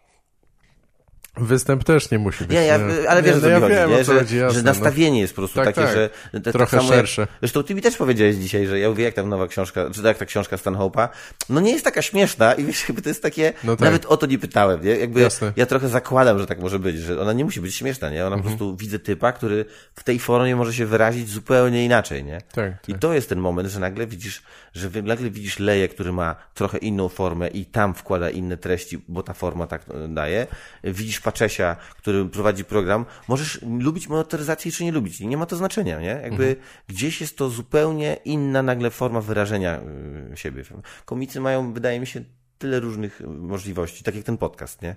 Występ 1.38 1.84
też 1.84 2.12
nie 2.12 2.20
musi 2.20 2.44
być. 2.44 2.54
Nie, 2.54 2.66
ja, 2.66 2.80
ale 3.10 3.24
wiesz, 3.24 3.36
nie, 3.36 3.42
no 3.42 3.48
ja 3.48 3.60
chodzi, 3.60 3.76
wiem, 3.76 3.90
nie? 3.90 4.04
Że, 4.04 4.20
chodzi, 4.20 4.38
jasne, 4.38 4.60
że 4.60 4.64
nastawienie 4.64 5.18
no. 5.18 5.22
jest 5.22 5.34
po 5.34 5.42
prostu 5.42 5.56
tak, 5.56 5.66
takie, 5.66 5.88
tak. 5.88 5.96
że... 5.96 6.10
Te, 6.42 6.52
Trochę 6.52 6.78
tak 6.78 6.88
szersze. 6.88 7.22
Jak, 7.22 7.30
zresztą 7.40 7.64
ty 7.64 7.76
mi 7.76 7.82
też 7.82 7.98
powiedziałeś 7.98 8.36
dzisiaj, 8.36 8.68
że 8.68 8.80
ja 8.80 8.90
mówię, 8.90 9.04
jak 9.04 9.14
tam 9.14 9.30
nowa 9.30 9.48
książka, 9.48 9.90
czy 9.94 10.02
jak 10.02 10.18
ta 10.18 10.26
książka 10.26 10.56
Stanhope'a, 10.56 11.10
no 11.50 11.62
nie 11.62 11.72
jest 11.72 11.84
taka 11.84 12.02
śmieszna 12.02 12.54
i 12.54 12.64
wiesz, 12.64 12.90
jakby 12.90 13.02
to 13.02 13.10
jest 13.10 13.22
takie, 13.22 13.54
no 13.64 13.76
tak. 13.76 13.86
nawet 13.86 14.06
o 14.06 14.18
to 14.18 14.26
nie 14.26 14.40
pytałem, 14.40 14.84
nie? 14.84 14.96
Jakby 14.98 15.22
jasne. 15.22 15.54
ja 15.56 15.66
trochę 15.66 15.90
zakładam, 15.90 16.40
że 16.40 16.46
tak 16.46 16.60
może 16.60 16.80
być, 16.80 16.98
że 16.98 17.22
ona 17.22 17.34
nie 17.34 17.46
musi 17.46 17.62
być 17.62 17.76
śmieszna, 17.76 18.10
nie? 18.10 18.26
Ona 18.26 18.36
mhm. 18.36 18.44
po 18.44 18.48
prostu 18.48 18.76
widzę 18.76 19.00
typa, 19.00 19.32
który 19.32 19.66
w 19.96 20.04
tej 20.04 20.20
formie 20.20 20.56
może 20.56 20.74
się 20.74 20.86
wyrazić 20.86 21.30
zupełnie 21.30 21.86
inaczej, 21.86 22.24
nie? 22.24 22.42
Tak, 22.56 22.74
I 22.88 22.92
tak. 22.92 23.02
to 23.02 23.14
jest 23.14 23.30
ten 23.30 23.40
moment, 23.40 23.70
że 23.70 23.80
nagle 23.80 24.08
widzisz, 24.08 24.44
że 24.74 24.90
nagle 25.04 25.30
widzisz 25.30 25.60
Leję, 25.60 25.88
który 25.88 26.12
ma 26.12 26.36
trochę 26.54 26.78
inną 26.78 27.10
formę 27.10 27.48
i 27.48 27.66
tam 27.66 27.94
wkłada 27.94 28.30
inne 28.30 28.58
treści, 28.58 29.02
bo 29.08 29.24
ta 29.24 29.34
forma 29.34 29.68
tak 29.68 29.82
e, 29.90 30.08
daje. 30.08 30.48
Widzisz 30.84 31.23
Paczesia, 31.24 31.76
który 31.98 32.26
prowadzi 32.26 32.66
program, 32.66 33.06
możesz 33.28 33.62
lubić 33.62 34.08
motoryzację 34.08 34.72
czy 34.72 34.84
nie 34.84 34.92
lubić. 34.92 35.20
Nie 35.20 35.38
ma 35.38 35.46
to 35.46 35.56
znaczenia, 35.56 36.00
nie? 36.00 36.20
Jakby 36.24 36.48
mhm. 36.48 36.56
gdzieś 36.88 37.22
jest 37.22 37.38
to 37.38 37.50
zupełnie 37.50 38.18
inna 38.26 38.64
nagle 38.64 38.90
forma 38.90 39.22
wyrażenia 39.22 39.82
y, 40.34 40.38
siebie. 40.38 40.64
Komicy 41.06 41.40
mają, 41.40 41.74
wydaje 41.74 42.00
mi 42.00 42.08
się, 42.08 42.24
tyle 42.58 42.80
różnych 42.80 43.22
y, 43.22 43.28
możliwości, 43.28 44.04
tak 44.04 44.16
jak 44.16 44.24
ten 44.24 44.38
podcast, 44.38 44.82
nie? 44.82 44.96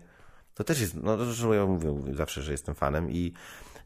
To 0.55 0.65
też 0.65 0.81
jest, 0.81 0.95
no 0.95 1.17
to 1.17 1.55
ja 1.55 1.67
mówię 1.67 1.95
zawsze, 2.15 2.43
że 2.43 2.53
jestem 2.53 2.75
fanem 2.75 3.11
i, 3.11 3.33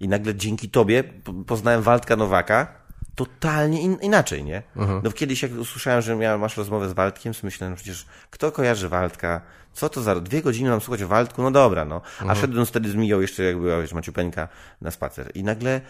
i 0.01 0.09
nagle 0.09 0.34
dzięki 0.34 0.70
tobie 0.70 1.05
poznałem 1.47 1.82
Waldka 1.82 2.16
Nowaka, 2.16 2.80
totalnie 3.15 3.83
in, 3.83 3.99
inaczej, 4.01 4.45
nie? 4.45 4.63
Uh-huh. 4.77 5.01
No 5.03 5.13
kiedyś 5.13 5.43
jak 5.43 5.53
usłyszałem, 5.53 6.03
że 6.03 6.17
miałem, 6.17 6.41
masz 6.41 6.57
rozmowę 6.57 6.89
z 6.89 6.93
Waldkiem, 6.93 7.35
to 7.35 7.41
myślałem, 7.43 7.77
przecież 7.77 8.07
kto 8.31 8.53
kojarzy 8.53 8.89
Waldka? 8.89 9.41
Co 9.73 9.89
to 9.89 10.03
za 10.03 10.21
dwie 10.21 10.43
godziny 10.43 10.71
mam 10.71 10.81
słuchać 10.81 11.03
o 11.03 11.09
Waldku? 11.09 11.43
No 11.43 11.51
dobra, 11.51 11.85
no. 11.85 12.01
A 12.21 12.25
uh-huh. 12.25 12.41
szedłem 12.41 12.67
wtedy 12.67 12.91
z 12.91 12.95
Miją 12.95 13.21
jeszcze, 13.21 13.43
jak 13.43 13.59
była, 13.59 13.81
wiesz, 13.81 13.93
Maciupeńka 13.93 14.49
na 14.81 14.91
spacer. 14.91 15.31
I 15.35 15.45
nagle 15.45 15.81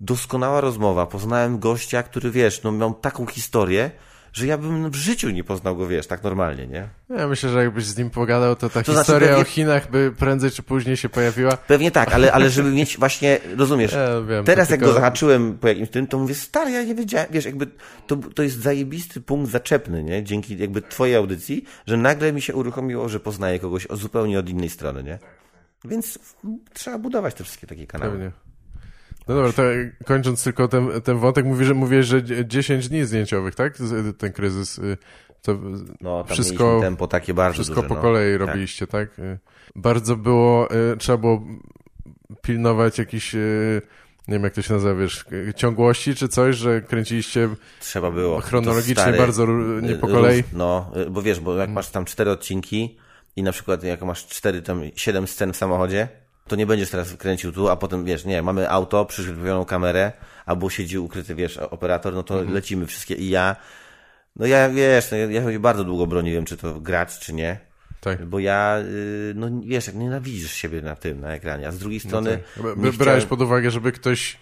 doskonała 0.00 0.60
rozmowa. 0.60 1.06
Poznałem 1.06 1.58
gościa, 1.58 2.02
który, 2.02 2.30
wiesz, 2.30 2.62
no 2.62 2.72
miał 2.72 2.94
taką 2.94 3.26
historię, 3.26 3.90
że 4.32 4.46
ja 4.46 4.58
bym 4.58 4.90
w 4.90 4.94
życiu 4.94 5.30
nie 5.30 5.44
poznał 5.44 5.76
go, 5.76 5.86
wiesz, 5.86 6.06
tak 6.06 6.22
normalnie, 6.22 6.66
nie? 6.66 6.88
Ja 7.16 7.28
myślę, 7.28 7.50
że 7.50 7.62
jakbyś 7.62 7.84
z 7.84 7.98
nim 7.98 8.10
pogadał, 8.10 8.56
to 8.56 8.68
ta 8.68 8.82
to 8.82 8.92
znaczy, 8.92 8.98
historia 8.98 9.28
znaczy, 9.28 9.38
pewnie... 9.38 9.42
o 9.42 9.54
Chinach 9.54 9.90
by 9.90 10.12
prędzej 10.18 10.50
czy 10.50 10.62
później 10.62 10.96
się 10.96 11.08
pojawiła. 11.08 11.56
Pewnie 11.56 11.90
tak, 11.90 12.12
ale, 12.12 12.32
ale 12.32 12.50
żeby 12.50 12.70
mieć 12.70 12.98
właśnie, 12.98 13.38
rozumiesz, 13.56 13.92
ja 14.08 14.20
wiem, 14.20 14.44
teraz 14.44 14.70
jak 14.70 14.80
tylko... 14.80 14.94
go 14.94 15.00
zahaczyłem 15.00 15.58
po 15.58 15.68
jakimś 15.68 15.90
tym, 15.90 16.06
to 16.06 16.18
mówię, 16.18 16.34
stary, 16.34 16.70
ja 16.70 16.82
nie 16.82 16.94
wiedziałem, 16.94 17.26
wiesz, 17.30 17.44
jakby 17.44 17.66
to, 18.06 18.16
to 18.16 18.42
jest 18.42 18.62
zajebisty 18.62 19.20
punkt 19.20 19.50
zaczepny, 19.50 20.02
nie? 20.04 20.24
Dzięki 20.24 20.58
jakby 20.58 20.82
twojej 20.82 21.16
audycji, 21.16 21.64
że 21.86 21.96
nagle 21.96 22.32
mi 22.32 22.42
się 22.42 22.54
uruchomiło, 22.54 23.08
że 23.08 23.20
poznaję 23.20 23.58
kogoś 23.58 23.86
o 23.86 23.96
zupełnie 23.96 24.38
od 24.38 24.48
innej 24.48 24.68
strony, 24.68 25.02
nie? 25.02 25.18
Więc 25.84 26.18
trzeba 26.72 26.98
budować 26.98 27.34
te 27.34 27.44
wszystkie 27.44 27.66
takie 27.66 27.86
kanały. 27.86 28.12
Pewnie. 28.12 28.49
No 29.28 29.34
dobra, 29.34 29.52
to 29.52 29.62
kończąc 30.04 30.44
tylko 30.44 30.68
ten, 30.68 30.88
ten 31.04 31.18
wątek, 31.18 31.44
mówisz, 31.44 31.66
że 31.66 31.74
mówisz, 31.74 32.06
że 32.06 32.22
10 32.44 32.88
dni 32.88 33.04
zdjęciowych, 33.04 33.54
tak? 33.54 33.78
Ten 34.18 34.32
kryzys. 34.32 34.78
Y, 34.78 34.96
to 35.42 35.58
no, 36.00 36.24
tam 36.24 36.34
wszystko, 36.34 36.80
tempo 36.80 37.06
takie 37.06 37.34
bardzo 37.34 37.54
Wszystko 37.54 37.76
duże, 37.76 37.88
po 37.88 37.94
no. 37.94 38.00
kolei 38.00 38.38
tak. 38.38 38.48
robiliście, 38.48 38.86
tak? 38.86 39.10
tak? 39.14 39.26
Bardzo 39.76 40.16
było, 40.16 40.68
y, 40.92 40.96
trzeba 40.96 41.18
było 41.18 41.42
pilnować 42.42 42.98
jakiś 42.98 43.34
nie 44.28 44.34
wiem 44.34 44.44
jak 44.44 44.54
to 44.54 44.62
się 44.62 44.74
nazywa, 44.74 44.94
wiesz, 44.94 45.24
ciągłości 45.56 46.14
czy 46.14 46.28
coś, 46.28 46.56
że 46.56 46.80
kręciliście 46.80 47.48
Trzeba 47.80 48.10
było. 48.10 48.40
chronologicznie 48.40 48.94
stary, 48.94 49.18
bardzo 49.18 49.46
nie 49.82 49.94
po 49.94 50.08
kolei? 50.08 50.44
No, 50.52 50.92
bo 51.10 51.22
wiesz, 51.22 51.40
bo 51.40 51.56
jak 51.56 51.70
masz 51.70 51.88
tam 51.88 52.04
cztery 52.04 52.30
odcinki 52.30 52.98
i 53.36 53.42
na 53.42 53.52
przykład 53.52 53.84
jak 53.84 54.02
masz 54.02 54.26
cztery, 54.26 54.62
tam 54.62 54.82
siedem 54.96 55.26
scen 55.26 55.52
w 55.52 55.56
samochodzie, 55.56 56.08
to 56.50 56.56
nie 56.56 56.66
będziesz 56.66 56.90
teraz 56.90 57.16
kręcił 57.16 57.52
tu, 57.52 57.68
a 57.68 57.76
potem, 57.76 58.04
wiesz, 58.04 58.24
nie, 58.24 58.42
mamy 58.42 58.70
auto, 58.70 59.04
przyszybioną 59.04 59.64
kamerę, 59.64 60.12
albo 60.46 60.70
siedzi 60.70 60.98
ukryty, 60.98 61.34
wiesz, 61.34 61.56
operator, 61.56 62.14
no 62.14 62.22
to 62.22 62.34
mhm. 62.34 62.54
lecimy 62.54 62.86
wszystkie 62.86 63.14
i 63.14 63.28
ja, 63.28 63.56
no 64.36 64.46
ja, 64.46 64.68
wiesz, 64.68 65.10
no 65.10 65.16
ja, 65.16 65.50
ja 65.50 65.58
bardzo 65.58 65.84
długo 65.84 66.06
broniłem, 66.06 66.44
czy 66.44 66.56
to 66.56 66.80
grać, 66.80 67.18
czy 67.18 67.32
nie, 67.32 67.58
tak. 68.00 68.26
Bo 68.26 68.38
ja, 68.38 68.78
y, 68.78 69.32
no 69.36 69.46
wiesz, 69.64 69.86
jak 69.86 69.96
nienawidzisz 69.96 70.52
siebie 70.52 70.82
na 70.82 70.96
tym, 70.96 71.20
na 71.20 71.34
ekranie, 71.34 71.68
a 71.68 71.72
z 71.72 71.78
drugiej 71.78 72.00
no 72.04 72.08
strony... 72.08 72.42
No 72.56 72.62
tak. 72.62 72.76
Brałeś 72.76 72.94
chciałem... 72.96 73.26
pod 73.26 73.40
uwagę, 73.40 73.70
żeby 73.70 73.92
ktoś 73.92 74.38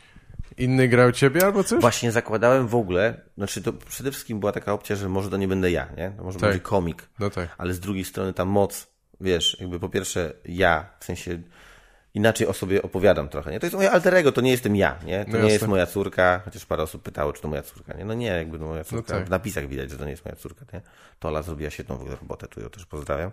inny 0.57 0.89
grał 0.89 1.13
ciebie 1.13 1.45
albo 1.45 1.65
coś? 1.65 1.81
Właśnie 1.81 2.13
zakładałem 2.13 2.69
w 2.69 2.75
ogóle, 2.75 3.21
znaczy 3.37 3.63
to 3.63 3.73
przede 3.73 4.11
wszystkim 4.11 4.41
była 4.41 4.53
taka 4.53 4.73
opcja, 4.73 4.97
że 4.97 5.09
może 5.09 5.31
to 5.31 5.37
nie 5.37 5.49
będę 5.49 5.71
ja, 5.71 5.89
nie? 5.97 6.13
To 6.17 6.25
może 6.25 6.39
tak. 6.39 6.49
będzie 6.49 6.63
komik. 6.63 7.09
No 7.19 7.31
tak. 7.31 7.55
Ale 7.59 7.75
z 7.75 7.81
drugiej 7.81 8.05
strony 8.05 8.33
ta 8.33 8.45
moc, 8.45 8.87
wiesz, 9.21 9.57
jakby 9.61 9.81
po 9.81 9.89
pierwsze 9.89 10.33
ja, 10.45 10.91
w 11.01 11.05
sensie 11.05 11.43
inaczej 12.19 12.47
o 12.47 12.53
sobie 12.53 12.83
opowiadam 12.83 13.29
trochę. 13.29 13.51
Nie? 13.51 13.61
To 13.61 13.67
jest 13.67 13.77
moje 13.77 13.91
alter 13.91 14.15
ego, 14.15 14.33
to 14.33 14.41
nie 14.41 14.51
jestem 14.51 14.77
ja, 14.77 14.99
nie? 15.07 15.25
To 15.25 15.31
no 15.33 15.45
nie 15.45 15.53
jest 15.53 15.67
moja 15.67 15.87
córka, 15.87 16.41
chociaż 16.45 16.67
parę 16.67 16.83
osób 16.83 17.03
pytało, 17.03 17.33
czy 17.33 17.43
to 17.43 17.49
moja 17.49 17.63
córka. 17.63 17.95
Nie? 17.95 18.05
No 18.05 18.15
nie, 18.15 18.27
jakby 18.27 18.59
to 18.59 18.65
moja 18.65 18.79
no 18.79 18.85
córka. 18.85 19.13
No 19.13 19.19
tak. 19.19 19.29
W 19.29 19.31
napisach 19.31 19.69
widać, 19.69 19.91
że 19.91 19.97
to 19.97 20.05
nie 20.05 20.11
jest 20.11 20.25
moja 20.25 20.37
córka. 20.37 20.65
Nie? 20.73 20.81
Tola 21.19 21.43
zrobiła 21.43 21.71
świetną 21.71 21.99
robotę, 22.21 22.49
tu 22.49 22.61
ją 22.61 22.71
też 22.71 22.87
pozdrawiam. 22.87 23.31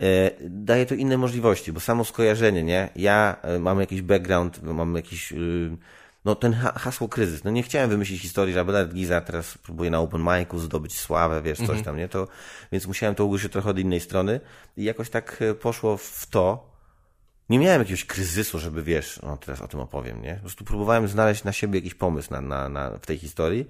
E, 0.00 0.30
daje 0.40 0.86
to 0.86 0.94
inne 0.94 1.16
możliwości, 1.16 1.72
bo 1.72 1.80
samo 1.80 2.04
skojarzenie, 2.04 2.62
nie? 2.62 2.88
Ja 2.96 3.36
e, 3.42 3.58
mam 3.58 3.80
jakiś 3.80 4.02
background, 4.02 4.62
mam 4.62 4.96
jakiś... 4.96 5.32
Y, 5.32 5.76
no 6.24 6.34
ten 6.34 6.52
hasło 6.52 7.08
kryzys. 7.08 7.44
No 7.44 7.50
nie 7.50 7.62
chciałem 7.62 7.90
wymyślić 7.90 8.22
historii, 8.22 8.54
że 8.54 8.64
Bernard 8.64 8.94
Giza 8.94 9.20
teraz 9.20 9.58
próbuje 9.58 9.90
na 9.90 10.00
open 10.00 10.22
micu 10.22 10.58
zdobyć 10.58 10.98
sławę, 10.98 11.42
wiesz, 11.42 11.58
coś 11.58 11.68
mhm. 11.68 11.84
tam, 11.84 11.96
nie? 11.96 12.08
To, 12.08 12.28
więc 12.72 12.86
musiałem 12.86 13.14
to 13.14 13.24
ugryźć 13.24 13.48
trochę 13.48 13.70
od 13.70 13.78
innej 13.78 14.00
strony 14.00 14.40
i 14.76 14.84
jakoś 14.84 15.10
tak 15.10 15.42
e, 15.42 15.54
poszło 15.54 15.96
w 15.96 16.26
to, 16.30 16.73
nie 17.48 17.58
miałem 17.58 17.80
jakiegoś 17.80 18.04
kryzysu, 18.04 18.58
żeby 18.58 18.82
wiesz, 18.82 19.20
no 19.22 19.36
teraz 19.36 19.62
o 19.62 19.68
tym 19.68 19.80
opowiem, 19.80 20.22
nie? 20.22 20.34
Po 20.34 20.40
prostu 20.40 20.64
próbowałem 20.64 21.08
znaleźć 21.08 21.44
na 21.44 21.52
siebie 21.52 21.78
jakiś 21.78 21.94
pomysł 21.94 22.32
na, 22.32 22.40
na, 22.40 22.68
na, 22.68 22.90
w 22.90 23.06
tej 23.06 23.18
historii 23.18 23.66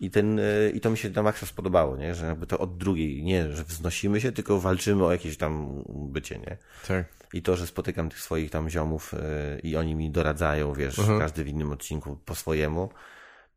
i, 0.00 0.10
ten, 0.10 0.38
e, 0.38 0.70
i 0.74 0.80
to 0.80 0.90
mi 0.90 0.98
się 0.98 1.10
na 1.10 1.22
maksa 1.22 1.46
spodobało, 1.46 1.96
nie? 1.96 2.14
Że 2.14 2.26
jakby 2.26 2.46
to 2.46 2.58
od 2.58 2.76
drugiej, 2.76 3.22
nie, 3.22 3.52
że 3.52 3.64
wznosimy 3.64 4.20
się, 4.20 4.32
tylko 4.32 4.60
walczymy 4.60 5.04
o 5.04 5.12
jakieś 5.12 5.36
tam 5.36 5.82
bycie, 5.88 6.38
nie? 6.38 6.56
Tak. 6.88 7.06
I 7.32 7.42
to, 7.42 7.56
że 7.56 7.66
spotykam 7.66 8.08
tych 8.08 8.20
swoich 8.20 8.50
tam 8.50 8.70
ziomów 8.70 9.12
yy, 9.12 9.60
i 9.60 9.76
oni 9.76 9.94
mi 9.94 10.10
doradzają, 10.10 10.72
wiesz, 10.72 10.98
uh-huh. 10.98 11.18
każdy 11.18 11.44
w 11.44 11.48
innym 11.48 11.72
odcinku 11.72 12.16
po 12.24 12.34
swojemu, 12.34 12.88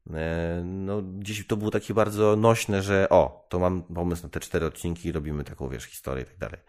yy, 0.08 0.14
no 0.64 1.02
gdzieś 1.02 1.48
to 1.48 1.58
było 1.58 1.72
takie 1.72 1.94
bardzo 1.94 2.36
nośne, 2.36 2.82
że 2.82 3.10
o, 3.10 3.48
to 3.50 3.60
mam 3.60 3.84
pomysł 3.84 4.24
na 4.24 4.30
te 4.30 4.40
cztery 4.40 4.66
odcinki 4.66 5.10
i 5.10 5.12
robimy 5.12 5.44
taką, 5.44 5.70
wiesz, 5.70 5.84
historię 5.84 6.24
i 6.24 6.28
tak 6.28 6.38
dalej. 6.38 6.60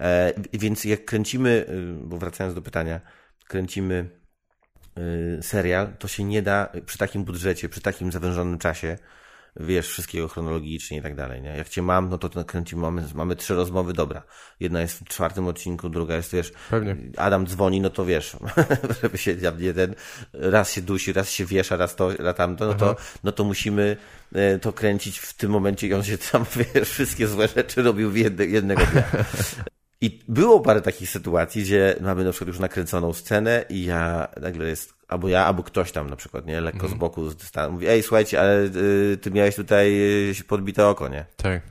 E, 0.00 0.32
więc 0.52 0.84
jak 0.84 1.04
kręcimy, 1.04 1.66
y, 1.68 2.06
bo 2.06 2.18
wracając 2.18 2.54
do 2.54 2.62
pytania, 2.62 3.00
kręcimy 3.48 4.10
y, 4.98 5.42
serial, 5.42 5.96
to 5.98 6.08
się 6.08 6.24
nie 6.24 6.42
da 6.42 6.72
przy 6.86 6.98
takim 6.98 7.24
budżecie, 7.24 7.68
przy 7.68 7.80
takim 7.80 8.12
zawężonym 8.12 8.58
czasie, 8.58 8.98
wiesz, 9.56 9.88
wszystkiego 9.88 10.28
chronologicznie 10.28 10.98
i 10.98 11.02
tak 11.02 11.14
dalej, 11.14 11.42
nie? 11.42 11.56
Jak 11.56 11.68
cię 11.68 11.82
mam, 11.82 12.08
no 12.08 12.18
to 12.18 12.44
kręcimy, 12.44 12.82
mamy, 12.82 13.04
mamy 13.14 13.36
trzy 13.36 13.54
rozmowy, 13.54 13.92
dobra. 13.92 14.22
Jedna 14.60 14.80
jest 14.80 14.98
w 14.98 15.04
czwartym 15.04 15.46
odcinku, 15.46 15.88
druga 15.88 16.16
jest, 16.16 16.32
wiesz, 16.32 16.52
Pewnie. 16.70 16.96
Adam 17.16 17.46
dzwoni, 17.46 17.80
no 17.80 17.90
to 17.90 18.04
wiesz, 18.04 18.36
żeby 19.02 19.18
się 19.18 19.36
jeden, 19.58 19.94
raz 20.32 20.72
się 20.72 20.82
dusi, 20.82 21.12
raz 21.12 21.30
się 21.30 21.44
wiesza, 21.44 21.76
raz 21.76 21.96
to, 21.96 22.16
raz 22.16 22.36
tamto, 22.36 22.66
no 22.66 22.74
to, 22.74 22.96
no 23.24 23.32
to 23.32 23.44
musimy 23.44 23.96
e, 24.34 24.58
to 24.58 24.72
kręcić 24.72 25.18
w 25.18 25.34
tym 25.34 25.50
momencie 25.50 25.86
i 25.86 25.94
on 25.94 26.04
się 26.04 26.18
tam, 26.18 26.44
wiesz, 26.74 26.88
wszystkie 26.88 27.28
złe 27.28 27.48
rzeczy 27.48 27.82
robił 27.82 28.10
w 28.10 28.16
jedne, 28.16 28.46
jednego 28.46 28.86
dnia. 28.86 29.04
I 30.02 30.20
było 30.28 30.60
parę 30.60 30.80
takich 30.80 31.10
sytuacji, 31.10 31.62
gdzie 31.62 31.96
mamy 32.00 32.24
na 32.24 32.30
przykład 32.30 32.48
już 32.48 32.58
nakręconą 32.58 33.12
scenę 33.12 33.64
i 33.68 33.84
ja 33.84 34.28
nagle 34.40 34.68
jest, 34.68 34.94
albo 35.08 35.28
ja, 35.28 35.46
albo 35.46 35.62
ktoś 35.62 35.92
tam 35.92 36.10
na 36.10 36.16
przykład, 36.16 36.46
nie, 36.46 36.60
lekko 36.60 36.86
mm. 36.86 36.96
z 36.96 37.00
boku 37.00 37.30
z 37.30 37.36
dystansu, 37.36 37.72
mówi, 37.72 37.86
ej, 37.86 38.02
słuchajcie, 38.02 38.40
ale 38.40 38.64
y, 38.64 39.18
ty 39.22 39.30
miałeś 39.30 39.56
tutaj 39.56 39.92
y, 40.30 40.44
podbite 40.48 40.88
oko, 40.88 41.08
nie? 41.08 41.24
Tak. 41.36 41.62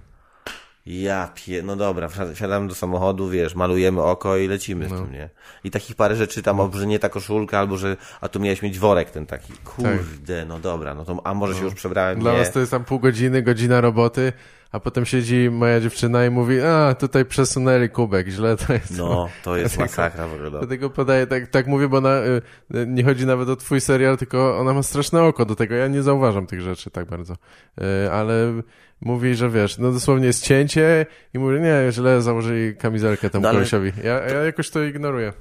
Ja 0.85 1.31
pie... 1.35 1.63
No 1.63 1.75
dobra, 1.75 2.09
wsiadamy 2.33 2.67
do 2.67 2.75
samochodu, 2.75 3.29
wiesz, 3.29 3.55
malujemy 3.55 4.01
oko 4.01 4.37
i 4.37 4.47
lecimy 4.47 4.87
no. 4.89 4.97
z 4.97 5.01
tym, 5.01 5.11
nie? 5.11 5.29
I 5.63 5.71
takich 5.71 5.95
parę 5.95 6.15
rzeczy 6.15 6.43
tam, 6.43 6.57
no. 6.57 6.71
że 6.73 6.87
nie 6.87 6.99
ta 6.99 7.09
koszulka, 7.09 7.59
albo 7.59 7.77
że, 7.77 7.97
a 8.21 8.29
tu 8.29 8.39
miałeś 8.39 8.61
mieć 8.61 8.79
worek 8.79 9.11
ten 9.11 9.25
taki. 9.25 9.53
Kurde, 9.53 10.39
tak. 10.39 10.47
no 10.47 10.59
dobra, 10.59 10.95
no 10.95 11.05
to, 11.05 11.21
a 11.23 11.33
może 11.33 11.53
no. 11.53 11.59
się 11.59 11.65
już 11.65 11.73
przebrałem? 11.73 12.19
Dla 12.19 12.31
nie. 12.31 12.37
was 12.37 12.51
to 12.51 12.59
jest 12.59 12.71
tam 12.71 12.83
pół 12.83 12.99
godziny, 12.99 13.41
godzina 13.41 13.81
roboty, 13.81 14.33
a 14.71 14.79
potem 14.79 15.05
siedzi 15.05 15.49
moja 15.51 15.79
dziewczyna 15.79 16.25
i 16.25 16.29
mówi, 16.29 16.61
a 16.61 16.95
tutaj 16.99 17.25
przesunęli 17.25 17.89
kubek, 17.89 18.27
źle 18.27 18.57
to 18.57 18.73
jest. 18.73 18.97
No, 18.97 19.29
to 19.43 19.57
jest 19.57 19.77
masakra 19.77 20.27
w 20.27 20.33
ogóle. 20.33 20.49
Dlatego 20.49 20.89
podaję, 20.89 21.27
tak, 21.27 21.47
tak 21.47 21.67
mówię, 21.67 21.87
bo 21.87 21.97
ona, 21.97 22.17
y, 22.17 22.41
nie 22.87 23.03
chodzi 23.03 23.25
nawet 23.25 23.49
o 23.49 23.55
twój 23.55 23.81
serial, 23.81 24.17
tylko 24.17 24.59
ona 24.59 24.73
ma 24.73 24.83
straszne 24.83 25.23
oko 25.23 25.45
do 25.45 25.55
tego, 25.55 25.75
ja 25.75 25.87
nie 25.87 26.01
zauważam 26.01 26.47
tych 26.47 26.61
rzeczy 26.61 26.91
tak 26.91 27.05
bardzo, 27.05 27.33
y, 27.33 28.11
ale 28.11 28.61
mówi, 29.01 29.35
że 29.35 29.49
wiesz, 29.49 29.77
no 29.77 29.91
dosłownie 29.91 30.25
jest 30.25 30.43
cięcie 30.43 31.05
i 31.33 31.39
mówi, 31.39 31.59
nie, 31.59 31.91
źle 31.91 32.21
założyli 32.21 32.75
kamizelkę 32.75 33.29
temu 33.29 33.43
no, 33.43 33.51
kolesiowi. 33.51 33.91
Ja, 34.03 34.13
ja 34.13 34.43
jakoś 34.43 34.69
to 34.69 34.83
ignoruję 34.83 35.33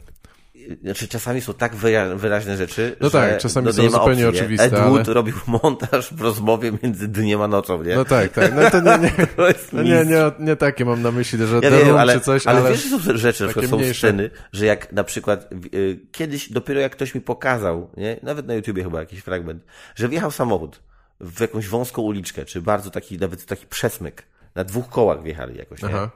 znaczy 0.83 1.09
czasami 1.09 1.41
są 1.41 1.55
tak 1.55 1.75
wyraźne 2.17 2.57
rzeczy, 2.57 2.97
no 3.01 3.09
że 3.09 3.13
tak, 3.13 3.39
czasami 3.39 3.67
no, 3.67 3.73
są 3.73 3.83
zupełnie 3.83 4.29
opcji, 4.29 4.41
oczywiste. 4.41 4.65
Ed 4.65 4.73
Wood 4.73 5.07
ale... 5.07 5.15
robił 5.15 5.35
montaż 5.63 6.15
w 6.15 6.21
rozmowie 6.21 6.73
między 6.83 7.09
dniem 7.09 7.43
a 7.43 7.49
nocą, 7.49 7.83
nie? 7.83 7.95
No 7.95 8.05
tak, 8.05 8.33
tak. 8.33 8.55
No 8.55 8.71
to 8.71 8.81
nie, 8.81 8.99
nie, 8.99 9.13
no 9.73 9.83
nie, 9.83 10.05
nie, 10.05 10.31
nie 10.39 10.57
takie 10.57 10.85
mam 10.85 11.03
na 11.03 11.11
myśli, 11.11 11.47
że 11.47 11.61
ja 11.63 11.71
wiem, 11.71 11.97
ale, 11.97 12.15
czy 12.15 12.21
coś, 12.21 12.47
ale... 12.47 12.61
Ale 12.61 12.71
wiesz, 12.71 12.85
że 12.85 12.99
są 12.99 13.19
rzeczy, 13.19 13.49
że 13.49 13.69
są 13.69 13.77
mniejsze. 13.77 13.95
sceny, 13.95 14.31
że 14.53 14.67
jak 14.67 14.93
na 14.93 15.05
przykład 15.05 15.51
y, 15.75 16.01
kiedyś, 16.13 16.53
dopiero 16.53 16.81
jak 16.81 16.93
ktoś 16.93 17.15
mi 17.15 17.21
pokazał, 17.21 17.91
nie? 17.97 18.17
Nawet 18.23 18.47
na 18.47 18.55
YouTubie 18.55 18.83
chyba 18.83 19.01
jakiś 19.01 19.21
fragment, 19.21 19.65
że 19.95 20.09
wjechał 20.09 20.31
samochód 20.31 20.81
w 21.21 21.41
jakąś 21.41 21.69
wąską 21.69 22.03
uliczkę, 22.03 22.45
czy 22.45 22.63
bardzo 22.63 22.91
taki, 22.91 23.19
nawet 23.19 23.47
taki 23.47 23.67
przesmyk. 23.67 24.23
Na 24.55 24.65
dwóch 24.65 24.89
kołach 24.89 25.23
wjechali 25.23 25.59
jakoś, 25.59 25.83
nie? 25.83 25.89
Aha. 25.89 26.11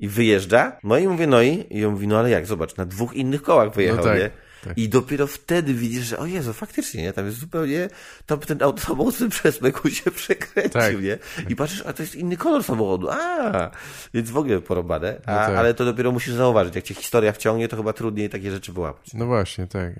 I 0.00 0.08
wyjeżdża, 0.08 0.76
no 0.84 0.98
i 0.98 1.08
mówię, 1.08 1.26
no 1.26 1.42
i, 1.42 1.66
i 1.70 1.84
on 1.84 1.92
mówi, 1.92 2.06
no 2.06 2.18
ale 2.18 2.30
jak, 2.30 2.46
zobacz, 2.46 2.76
na 2.76 2.84
dwóch 2.84 3.14
innych 3.14 3.42
kołach 3.42 3.74
wyjechał, 3.74 3.96
no 3.96 4.04
tak. 4.04 4.18
nie? 4.18 4.30
Tak. 4.64 4.78
I 4.78 4.88
dopiero 4.88 5.26
wtedy 5.26 5.74
widzisz, 5.74 6.04
że 6.04 6.18
o 6.18 6.26
Jezu, 6.26 6.52
faktycznie, 6.52 7.02
nie? 7.02 7.12
Tam 7.12 7.26
jest 7.26 7.38
zupełnie, 7.38 7.88
tam 8.26 8.38
ten 8.38 8.58
samochód 8.78 9.14
w 9.14 9.28
przesmyku 9.28 9.90
się 9.90 10.10
przekręcił, 10.10 10.72
tak. 10.72 11.02
nie? 11.02 11.18
I 11.48 11.56
patrzysz, 11.56 11.82
a 11.86 11.92
to 11.92 12.02
jest 12.02 12.14
inny 12.14 12.36
kolor 12.36 12.64
samochodu, 12.64 13.08
a 13.10 13.70
Więc 14.14 14.30
w 14.30 14.36
ogóle 14.36 14.60
porobane, 14.60 15.20
a, 15.26 15.32
no 15.32 15.38
tak. 15.38 15.56
ale 15.56 15.74
to 15.74 15.84
dopiero 15.84 16.12
musisz 16.12 16.34
zauważyć. 16.34 16.74
Jak 16.74 16.84
cię 16.84 16.94
historia 16.94 17.32
wciągnie, 17.32 17.68
to 17.68 17.76
chyba 17.76 17.92
trudniej 17.92 18.30
takie 18.30 18.50
rzeczy 18.50 18.72
wyłapać. 18.72 19.14
No 19.14 19.26
właśnie, 19.26 19.66
tak. 19.66 19.92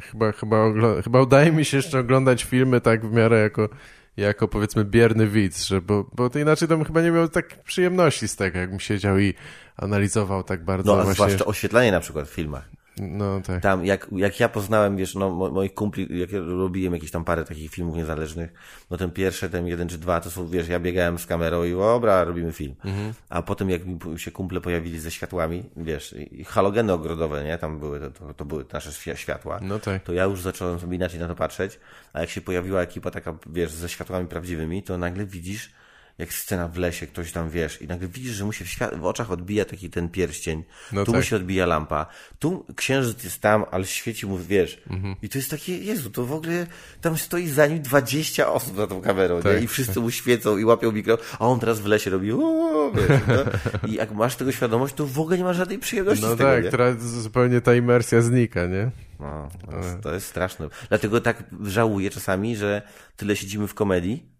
Chyba, 0.00 0.32
chyba, 0.32 0.56
chyba 1.04 1.20
udaje 1.20 1.52
mi 1.52 1.64
się 1.64 1.76
jeszcze 1.76 1.98
oglądać 1.98 2.44
filmy 2.44 2.80
tak 2.80 3.06
w 3.06 3.12
miarę 3.12 3.40
jako 3.40 3.68
jako 4.16 4.48
powiedzmy 4.48 4.84
bierny 4.84 5.28
widz, 5.28 5.64
że 5.64 5.80
bo, 5.80 6.10
bo 6.12 6.30
to 6.30 6.38
inaczej 6.38 6.68
to 6.68 6.76
bym 6.76 6.86
chyba 6.86 7.02
nie 7.02 7.10
miał 7.10 7.28
tak 7.28 7.62
przyjemności 7.62 8.28
z 8.28 8.36
tego, 8.36 8.58
jakbym 8.58 8.80
siedział 8.80 9.18
i 9.18 9.34
analizował 9.76 10.42
tak 10.42 10.64
bardzo 10.64 10.96
no, 10.96 11.02
właśnie... 11.02 11.14
zwłaszcza 11.14 11.44
oświetlenie 11.44 11.92
na 11.92 12.00
przykład 12.00 12.28
w 12.28 12.32
filmach. 12.32 12.68
No 12.98 13.40
tak. 13.40 13.62
Tam, 13.62 13.86
jak, 13.86 14.06
jak 14.12 14.40
ja 14.40 14.48
poznałem, 14.48 14.96
wiesz, 14.96 15.14
no, 15.14 15.30
moich 15.30 15.74
kumpli, 15.74 16.20
jak 16.20 16.32
ja 16.32 16.40
robiłem 16.40 16.94
jakieś 16.94 17.10
tam 17.10 17.24
parę 17.24 17.44
takich 17.44 17.70
filmów 17.70 17.96
niezależnych, 17.96 18.52
no 18.90 18.96
ten 18.96 19.10
pierwszy, 19.10 19.50
ten 19.50 19.66
jeden 19.66 19.88
czy 19.88 19.98
dwa, 19.98 20.20
to 20.20 20.30
są, 20.30 20.48
wiesz, 20.48 20.68
ja 20.68 20.80
biegałem 20.80 21.18
z 21.18 21.26
kamerą 21.26 21.64
i 21.64 21.70
dobra, 21.72 22.24
robimy 22.24 22.52
film. 22.52 22.74
Mhm. 22.84 23.12
A 23.28 23.42
potem 23.42 23.70
jak 23.70 23.82
się 24.16 24.30
kumple 24.30 24.60
pojawili 24.60 24.98
ze 24.98 25.10
światłami, 25.10 25.64
wiesz, 25.76 26.14
i 26.30 26.44
halogeny 26.44 26.92
ogrodowe, 26.92 27.44
nie, 27.44 27.58
tam 27.58 27.78
były, 27.78 28.00
to, 28.10 28.34
to 28.34 28.44
były 28.44 28.64
nasze 28.72 29.16
światła, 29.16 29.58
no 29.62 29.78
tak. 29.78 30.02
to 30.02 30.12
ja 30.12 30.24
już 30.24 30.40
zacząłem 30.40 30.80
sobie 30.80 30.96
inaczej 30.96 31.20
na 31.20 31.28
to 31.28 31.34
patrzeć, 31.34 31.80
a 32.12 32.20
jak 32.20 32.30
się 32.30 32.40
pojawiła 32.40 32.80
ekipa 32.80 33.10
taka, 33.10 33.34
wiesz, 33.46 33.72
ze 33.72 33.88
światłami 33.88 34.26
prawdziwymi, 34.26 34.82
to 34.82 34.98
nagle 34.98 35.26
widzisz, 35.26 35.70
jak 36.18 36.32
scena 36.32 36.68
w 36.68 36.76
lesie, 36.76 37.06
ktoś 37.06 37.32
tam 37.32 37.50
wiesz, 37.50 37.82
i 37.82 37.86
nagle 37.86 38.08
widzisz, 38.08 38.32
że 38.32 38.44
mu 38.44 38.52
się 38.52 38.64
w, 38.64 38.68
świat, 38.68 38.94
w 38.94 39.04
oczach 39.04 39.30
odbija 39.30 39.64
taki 39.64 39.90
ten 39.90 40.08
pierścień, 40.08 40.64
no 40.92 41.04
tu 41.04 41.12
tak. 41.12 41.20
mu 41.20 41.26
się 41.26 41.36
odbija 41.36 41.66
lampa, 41.66 42.06
tu 42.38 42.66
księżyc 42.76 43.24
jest 43.24 43.40
tam, 43.40 43.64
ale 43.70 43.86
świeci 43.86 44.26
mu, 44.26 44.38
wiesz, 44.38 44.82
mhm. 44.90 45.16
i 45.22 45.28
to 45.28 45.38
jest 45.38 45.50
takie, 45.50 45.78
Jezu, 45.78 46.10
to 46.10 46.24
w 46.24 46.32
ogóle 46.32 46.66
tam 47.00 47.18
stoi 47.18 47.48
za 47.48 47.66
nim 47.66 47.82
20 47.82 48.52
osób 48.52 48.76
za 48.76 48.86
tą 48.86 49.00
kamerą, 49.00 49.42
tak. 49.42 49.56
nie? 49.56 49.64
i 49.64 49.66
wszyscy 49.66 50.00
mu 50.00 50.10
świecą 50.10 50.58
i 50.58 50.64
łapią 50.64 50.92
mikro, 50.92 51.18
a 51.38 51.46
on 51.46 51.60
teraz 51.60 51.80
w 51.80 51.86
lesie 51.86 52.10
robi, 52.10 52.32
uuu, 52.32 52.92
wiesz, 52.92 53.20
no? 53.28 53.44
i 53.90 53.94
jak 53.94 54.12
masz 54.12 54.36
tego 54.36 54.52
świadomość, 54.52 54.94
to 54.94 55.06
w 55.06 55.18
ogóle 55.20 55.38
nie 55.38 55.44
ma 55.44 55.52
żadnej 55.52 55.78
przyjemności 55.78 56.24
no 56.24 56.34
z 56.34 56.38
tego, 56.38 56.50
tak, 56.62 56.70
teraz 56.70 57.02
zupełnie 57.02 57.60
ta 57.60 57.74
imersja 57.74 58.22
znika, 58.22 58.66
nie? 58.66 58.90
No, 59.20 59.48
to 59.70 59.76
jest, 59.76 60.00
to 60.02 60.14
jest 60.14 60.26
straszne. 60.26 60.68
Dlatego 60.88 61.20
tak 61.20 61.44
żałuję 61.64 62.10
czasami, 62.10 62.56
że 62.56 62.82
tyle 63.16 63.36
siedzimy 63.36 63.66
w 63.68 63.74
komedii 63.74 64.34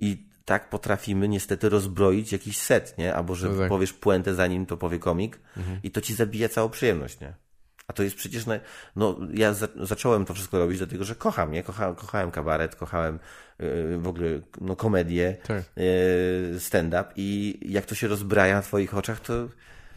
i 0.00 0.33
tak 0.44 0.70
potrafimy 0.70 1.28
niestety 1.28 1.68
rozbroić 1.68 2.32
jakiś 2.32 2.58
set, 2.58 2.98
nie? 2.98 3.14
Albo 3.14 3.34
że 3.34 3.48
no 3.48 3.58
tak. 3.58 3.68
powiesz 3.68 3.92
puentę 3.92 4.34
zanim 4.34 4.66
to 4.66 4.76
powie 4.76 4.98
komik 4.98 5.38
mhm. 5.56 5.78
i 5.82 5.90
to 5.90 6.00
ci 6.00 6.14
zabija 6.14 6.48
całą 6.48 6.68
przyjemność, 6.68 7.20
nie? 7.20 7.34
A 7.88 7.92
to 7.92 8.02
jest 8.02 8.16
przecież, 8.16 8.44
no 8.96 9.18
ja 9.34 9.52
za, 9.52 9.68
zacząłem 9.80 10.24
to 10.24 10.34
wszystko 10.34 10.58
robić 10.58 10.78
dlatego, 10.78 11.04
że 11.04 11.14
kocham, 11.14 11.52
nie? 11.52 11.62
Kocha, 11.62 11.94
kochałem 11.94 12.30
kabaret, 12.30 12.76
kochałem 12.76 13.18
yy, 13.58 13.98
w 13.98 14.08
ogóle 14.08 14.28
no, 14.60 14.76
komedię, 14.76 15.36
tak. 15.46 15.64
yy, 15.76 16.60
stand-up 16.60 17.04
i 17.16 17.58
jak 17.62 17.86
to 17.86 17.94
się 17.94 18.08
rozbraja 18.08 18.54
na 18.54 18.62
twoich 18.62 18.94
oczach, 18.94 19.20
to 19.20 19.48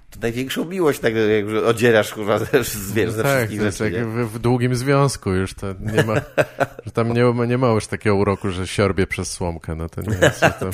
to 0.10 0.20
największą 0.20 0.66
miłość, 0.66 1.00
tak 1.00 1.14
jak 1.16 1.66
odzierasz 1.66 2.14
kurwa 2.14 2.40
też 2.40 2.78
wiesz, 2.94 3.12
ze 3.12 3.18
no 3.18 3.24
tak, 3.24 3.38
wszystkich 3.38 3.62
rzeczy. 3.62 3.92
Jak 3.92 4.08
w, 4.08 4.34
w, 4.34 4.40
długim 4.40 4.76
związku 4.76 5.32
już 5.32 5.54
to 5.54 5.68
nie 5.80 6.04
ma, 6.04 6.14
że 6.86 6.92
tam 6.94 7.14
nie, 7.14 7.34
nie 7.48 7.58
ma 7.58 7.68
już 7.68 7.88
takiego 7.88 8.16
uroku, 8.16 8.52
że 8.52 8.68
siorbie 8.68 9.08
przez 9.08 9.32
słomkę, 9.32 9.76
no 9.76 9.90
to 9.90 10.02
nie 10.02 10.18
jest, 10.22 10.40
to, 10.40 10.50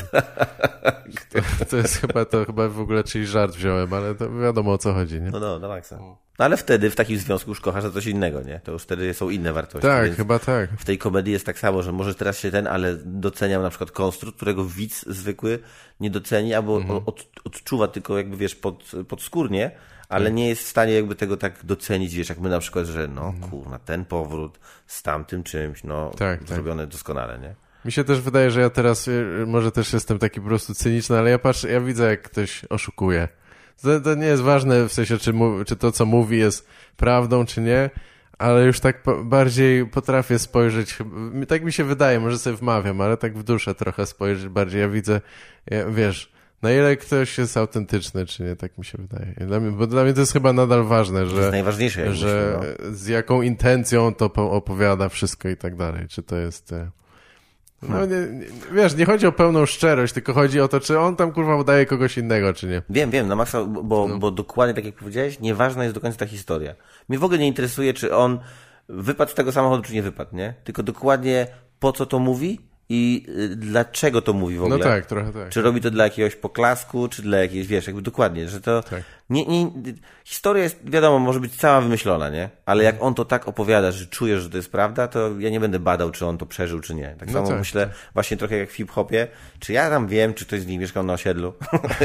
to, 1.31 1.65
to, 1.69 1.77
jest 1.77 1.97
chyba, 1.97 2.25
to 2.25 2.45
chyba 2.45 2.69
w 2.69 2.79
ogóle 2.79 3.03
czyli 3.03 3.27
żart 3.27 3.55
wziąłem, 3.55 3.93
ale 3.93 4.15
to 4.15 4.39
wiadomo 4.39 4.71
o 4.71 4.77
co 4.77 4.93
chodzi, 4.93 5.21
nie? 5.21 5.31
No, 5.31 5.39
no, 5.39 5.59
na 5.59 5.67
maksa. 5.67 5.99
No 6.39 6.45
ale 6.45 6.57
wtedy 6.57 6.89
w 6.89 6.95
takim 6.95 7.17
związku 7.17 7.51
już 7.51 7.61
kochasz 7.61 7.83
za 7.83 7.91
coś 7.91 8.05
innego, 8.05 8.41
nie? 8.41 8.59
To 8.59 8.71
już 8.71 8.83
wtedy 8.83 9.13
są 9.13 9.29
inne 9.29 9.53
wartości. 9.53 9.87
Tak, 9.87 10.05
Więc 10.05 10.17
chyba 10.17 10.39
tak. 10.39 10.69
W 10.77 10.85
tej 10.85 10.97
komedii 10.97 11.33
jest 11.33 11.45
tak 11.45 11.59
samo, 11.59 11.83
że 11.83 11.91
może 11.91 12.15
teraz 12.15 12.39
się 12.39 12.51
ten, 12.51 12.67
ale 12.67 12.97
doceniam 13.05 13.61
na 13.61 13.69
przykład 13.69 13.91
konstrukt, 13.91 14.35
którego 14.37 14.65
widz 14.65 15.05
zwykły 15.07 15.59
nie 15.99 16.09
doceni, 16.09 16.53
albo 16.53 16.77
mhm. 16.77 17.01
od, 17.05 17.25
odczuwa 17.43 17.87
tylko 17.87 18.17
jakby, 18.17 18.37
wiesz, 18.37 18.55
pod, 18.55 18.91
podskórnie, 19.07 19.71
ale 20.09 20.25
tak. 20.25 20.33
nie 20.33 20.49
jest 20.49 20.63
w 20.63 20.67
stanie 20.67 20.93
jakby 20.93 21.15
tego 21.15 21.37
tak 21.37 21.65
docenić, 21.65 22.15
wiesz, 22.15 22.29
jak 22.29 22.39
my 22.39 22.49
na 22.49 22.59
przykład, 22.59 22.85
że 22.85 23.07
no 23.07 23.25
mhm. 23.27 23.51
kurna, 23.51 23.79
ten 23.79 24.05
powrót 24.05 24.59
z 24.87 25.03
tamtym 25.03 25.43
czymś, 25.43 25.83
no 25.83 26.11
tak, 26.17 26.43
zrobione 26.47 26.83
tak. 26.83 26.91
doskonale, 26.91 27.39
nie? 27.39 27.55
Mi 27.85 27.91
się 27.91 28.03
też 28.03 28.21
wydaje, 28.21 28.51
że 28.51 28.61
ja 28.61 28.69
teraz 28.69 29.07
y, 29.07 29.43
może 29.47 29.71
też 29.71 29.93
jestem 29.93 30.19
taki 30.19 30.41
po 30.41 30.47
prostu 30.47 30.73
cyniczny, 30.73 31.17
ale 31.17 31.29
ja 31.29 31.39
patrzę, 31.39 31.71
ja 31.71 31.81
widzę 31.81 32.09
jak 32.09 32.21
ktoś 32.21 32.65
oszukuje. 32.69 33.27
To, 33.83 34.01
to 34.01 34.15
nie 34.15 34.25
jest 34.25 34.41
ważne 34.41 34.89
w 34.89 34.93
sensie, 34.93 35.17
czy, 35.17 35.33
czy 35.65 35.75
to, 35.75 35.91
co 35.91 36.05
mówi, 36.05 36.37
jest 36.37 36.67
prawdą, 36.97 37.45
czy 37.45 37.61
nie, 37.61 37.89
ale 38.37 38.65
już 38.65 38.79
tak 38.79 39.03
po, 39.03 39.23
bardziej 39.23 39.85
potrafię 39.85 40.39
spojrzeć, 40.39 40.97
tak 41.47 41.63
mi 41.63 41.73
się 41.73 41.83
wydaje, 41.83 42.19
może 42.19 42.37
sobie 42.37 42.55
wmawiam, 42.55 43.01
ale 43.01 43.17
tak 43.17 43.37
w 43.37 43.43
duszę 43.43 43.75
trochę 43.75 44.05
spojrzeć 44.05 44.49
bardziej. 44.49 44.81
Ja 44.81 44.89
widzę, 44.89 45.21
ja, 45.65 45.89
wiesz, 45.89 46.33
na 46.61 46.71
ile 46.71 46.97
ktoś 46.97 47.37
jest 47.37 47.57
autentyczny, 47.57 48.25
czy 48.25 48.43
nie, 48.43 48.55
tak 48.55 48.77
mi 48.77 48.85
się 48.85 48.97
wydaje. 48.97 49.33
Dla 49.47 49.59
mnie, 49.59 49.71
bo 49.71 49.87
dla 49.87 50.03
mnie 50.03 50.13
to 50.13 50.19
jest 50.19 50.33
chyba 50.33 50.53
nadal 50.53 50.83
ważne, 50.83 51.25
że, 51.25 51.35
to 51.35 51.39
jest 51.39 51.51
najważniejsze, 51.51 52.13
że 52.13 52.59
myślę, 52.59 52.75
no. 52.79 52.95
z 52.95 53.07
jaką 53.07 53.41
intencją 53.41 54.13
to 54.13 54.33
opowiada 54.51 55.09
wszystko 55.09 55.49
i 55.49 55.57
tak 55.57 55.75
dalej. 55.75 56.07
Czy 56.07 56.23
to 56.23 56.35
jest... 56.35 56.73
No, 57.89 58.05
nie, 58.05 58.15
nie, 58.15 58.45
wiesz, 58.71 58.95
nie 58.95 59.05
chodzi 59.05 59.27
o 59.27 59.31
pełną 59.31 59.65
szczerość, 59.65 60.13
tylko 60.13 60.33
chodzi 60.33 60.61
o 60.61 60.67
to, 60.67 60.79
czy 60.79 60.99
on 60.99 61.15
tam 61.15 61.31
kurwa 61.31 61.55
udaje 61.55 61.85
kogoś 61.85 62.17
innego, 62.17 62.53
czy 62.53 62.67
nie. 62.67 62.81
Wiem, 62.89 63.11
wiem, 63.11 63.27
na 63.27 63.35
maksa, 63.35 63.63
bo, 63.65 64.07
no. 64.07 64.17
bo 64.17 64.31
dokładnie 64.31 64.73
tak 64.73 64.85
jak 64.85 64.95
powiedziałeś, 64.95 65.39
nieważna 65.39 65.83
jest 65.83 65.95
do 65.95 66.01
końca 66.01 66.17
ta 66.17 66.25
historia. 66.25 66.75
Mnie 67.09 67.19
w 67.19 67.23
ogóle 67.23 67.39
nie 67.39 67.47
interesuje, 67.47 67.93
czy 67.93 68.15
on 68.15 68.39
wypadł 68.89 69.31
z 69.31 69.35
tego 69.35 69.51
samochodu, 69.51 69.83
czy 69.83 69.93
nie 69.93 70.03
wypadł, 70.03 70.35
nie? 70.35 70.53
Tylko 70.63 70.83
dokładnie 70.83 71.47
po 71.79 71.91
co 71.91 72.05
to 72.05 72.19
mówi 72.19 72.59
i 72.89 73.25
y, 73.29 73.55
dlaczego 73.55 74.21
to 74.21 74.33
mówi 74.33 74.57
w 74.57 74.63
ogóle. 74.63 74.77
No 74.77 74.83
tak, 74.83 75.05
trochę 75.05 75.33
tak. 75.33 75.49
Czy 75.49 75.61
robi 75.61 75.81
to 75.81 75.91
dla 75.91 76.03
jakiegoś 76.03 76.35
poklasku, 76.35 77.07
czy 77.07 77.21
dla 77.21 77.37
jakiejś, 77.37 77.67
wiesz, 77.67 77.87
jakby 77.87 78.01
dokładnie, 78.01 78.49
że 78.49 78.61
to... 78.61 78.83
Tak. 78.83 79.03
Nie, 79.33 79.45
nie, 79.45 79.71
historia 80.23 80.63
jest, 80.63 80.89
wiadomo, 80.89 81.19
może 81.19 81.39
być 81.39 81.55
cała 81.55 81.81
wymyślona, 81.81 82.29
nie? 82.29 82.49
Ale 82.65 82.83
jak 82.83 82.95
on 82.99 83.13
to 83.13 83.25
tak 83.25 83.47
opowiada, 83.47 83.91
że 83.91 84.05
czujesz, 84.05 84.41
że 84.41 84.49
to 84.49 84.57
jest 84.57 84.71
prawda, 84.71 85.07
to 85.07 85.39
ja 85.39 85.49
nie 85.49 85.59
będę 85.59 85.79
badał, 85.79 86.11
czy 86.11 86.25
on 86.25 86.37
to 86.37 86.45
przeżył, 86.45 86.79
czy 86.79 86.95
nie. 86.95 87.15
Tak 87.19 87.27
no 87.27 87.33
samo 87.33 87.47
tak, 87.47 87.59
myślę, 87.59 87.87
tak. 87.87 87.95
właśnie 88.13 88.37
trochę 88.37 88.57
jak 88.57 88.69
w 88.69 88.73
hip-hopie, 88.73 89.27
czy 89.59 89.73
ja 89.73 89.89
tam 89.89 90.07
wiem, 90.07 90.33
czy 90.33 90.45
ktoś 90.45 90.61
z 90.61 90.67
nich 90.67 90.79
mieszkał 90.79 91.03
na 91.03 91.13
osiedlu, 91.13 91.53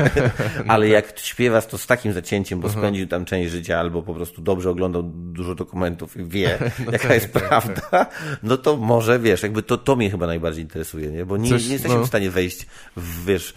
ale 0.68 0.87
no 0.87 0.93
jak 0.93 1.18
śpiewa 1.18 1.62
to 1.62 1.79
z 1.79 1.87
takim 1.87 2.12
zacięciem, 2.12 2.61
bo 2.61 2.68
uh. 2.68 2.74
-huh. 2.74 2.79
spędził 2.79 3.07
tam 3.07 3.24
część 3.24 3.51
życia, 3.51 3.79
albo 3.79 4.03
po 4.03 4.14
prostu 4.14 4.43
dobrze 4.43 4.70
oglądał 4.70 5.03
dużo 5.12 5.55
dokumentów 5.55 6.16
i 6.16 6.24
wie, 6.24 6.59
no 6.87 6.93
jaka 6.93 7.09
tak, 7.09 7.14
jest 7.14 7.33
tak, 7.33 7.49
prawda, 7.49 7.81
tak. 7.81 8.39
no 8.43 8.57
to 8.57 8.76
może, 8.76 9.18
wiesz, 9.18 9.43
jakby 9.43 9.62
to, 9.62 9.79
to 9.79 9.97
mnie 9.97 10.11
chyba 10.11 10.26
najbardziej 10.26 10.64
interesuje, 10.64 11.11
nie? 11.11 11.26
Bo 11.26 11.37
nie, 11.37 11.51
Coś, 11.51 11.66
nie 11.66 11.72
jesteśmy 11.72 11.99
no. 11.99 12.05
w 12.05 12.09
stanie 12.09 12.31
wejść 12.31 12.66
w, 12.97 13.24
wiesz, 13.24 13.55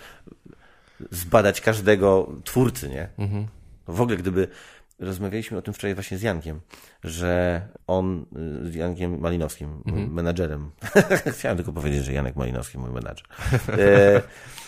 zbadać 1.11 1.61
każdego 1.61 2.31
twórcy, 2.43 2.89
nie? 2.89 3.09
Mhm. 3.17 3.47
W 3.91 4.01
ogóle, 4.01 4.17
gdyby 4.17 4.47
rozmawialiśmy 5.01 5.57
o 5.57 5.61
tym 5.61 5.73
wczoraj 5.73 5.95
właśnie 5.95 6.17
z 6.17 6.21
Jankiem, 6.21 6.61
że 7.03 7.61
on, 7.87 8.25
z 8.63 8.75
Jankiem 8.75 9.19
Malinowskim, 9.19 9.81
mhm. 9.85 10.13
menadżerem. 10.13 10.71
Chciałem 11.37 11.57
tylko 11.57 11.73
powiedzieć, 11.73 12.05
że 12.05 12.13
Janek 12.13 12.35
Malinowski, 12.35 12.77
mój 12.77 12.91
menadżer. 12.91 13.27
E, 13.79 14.21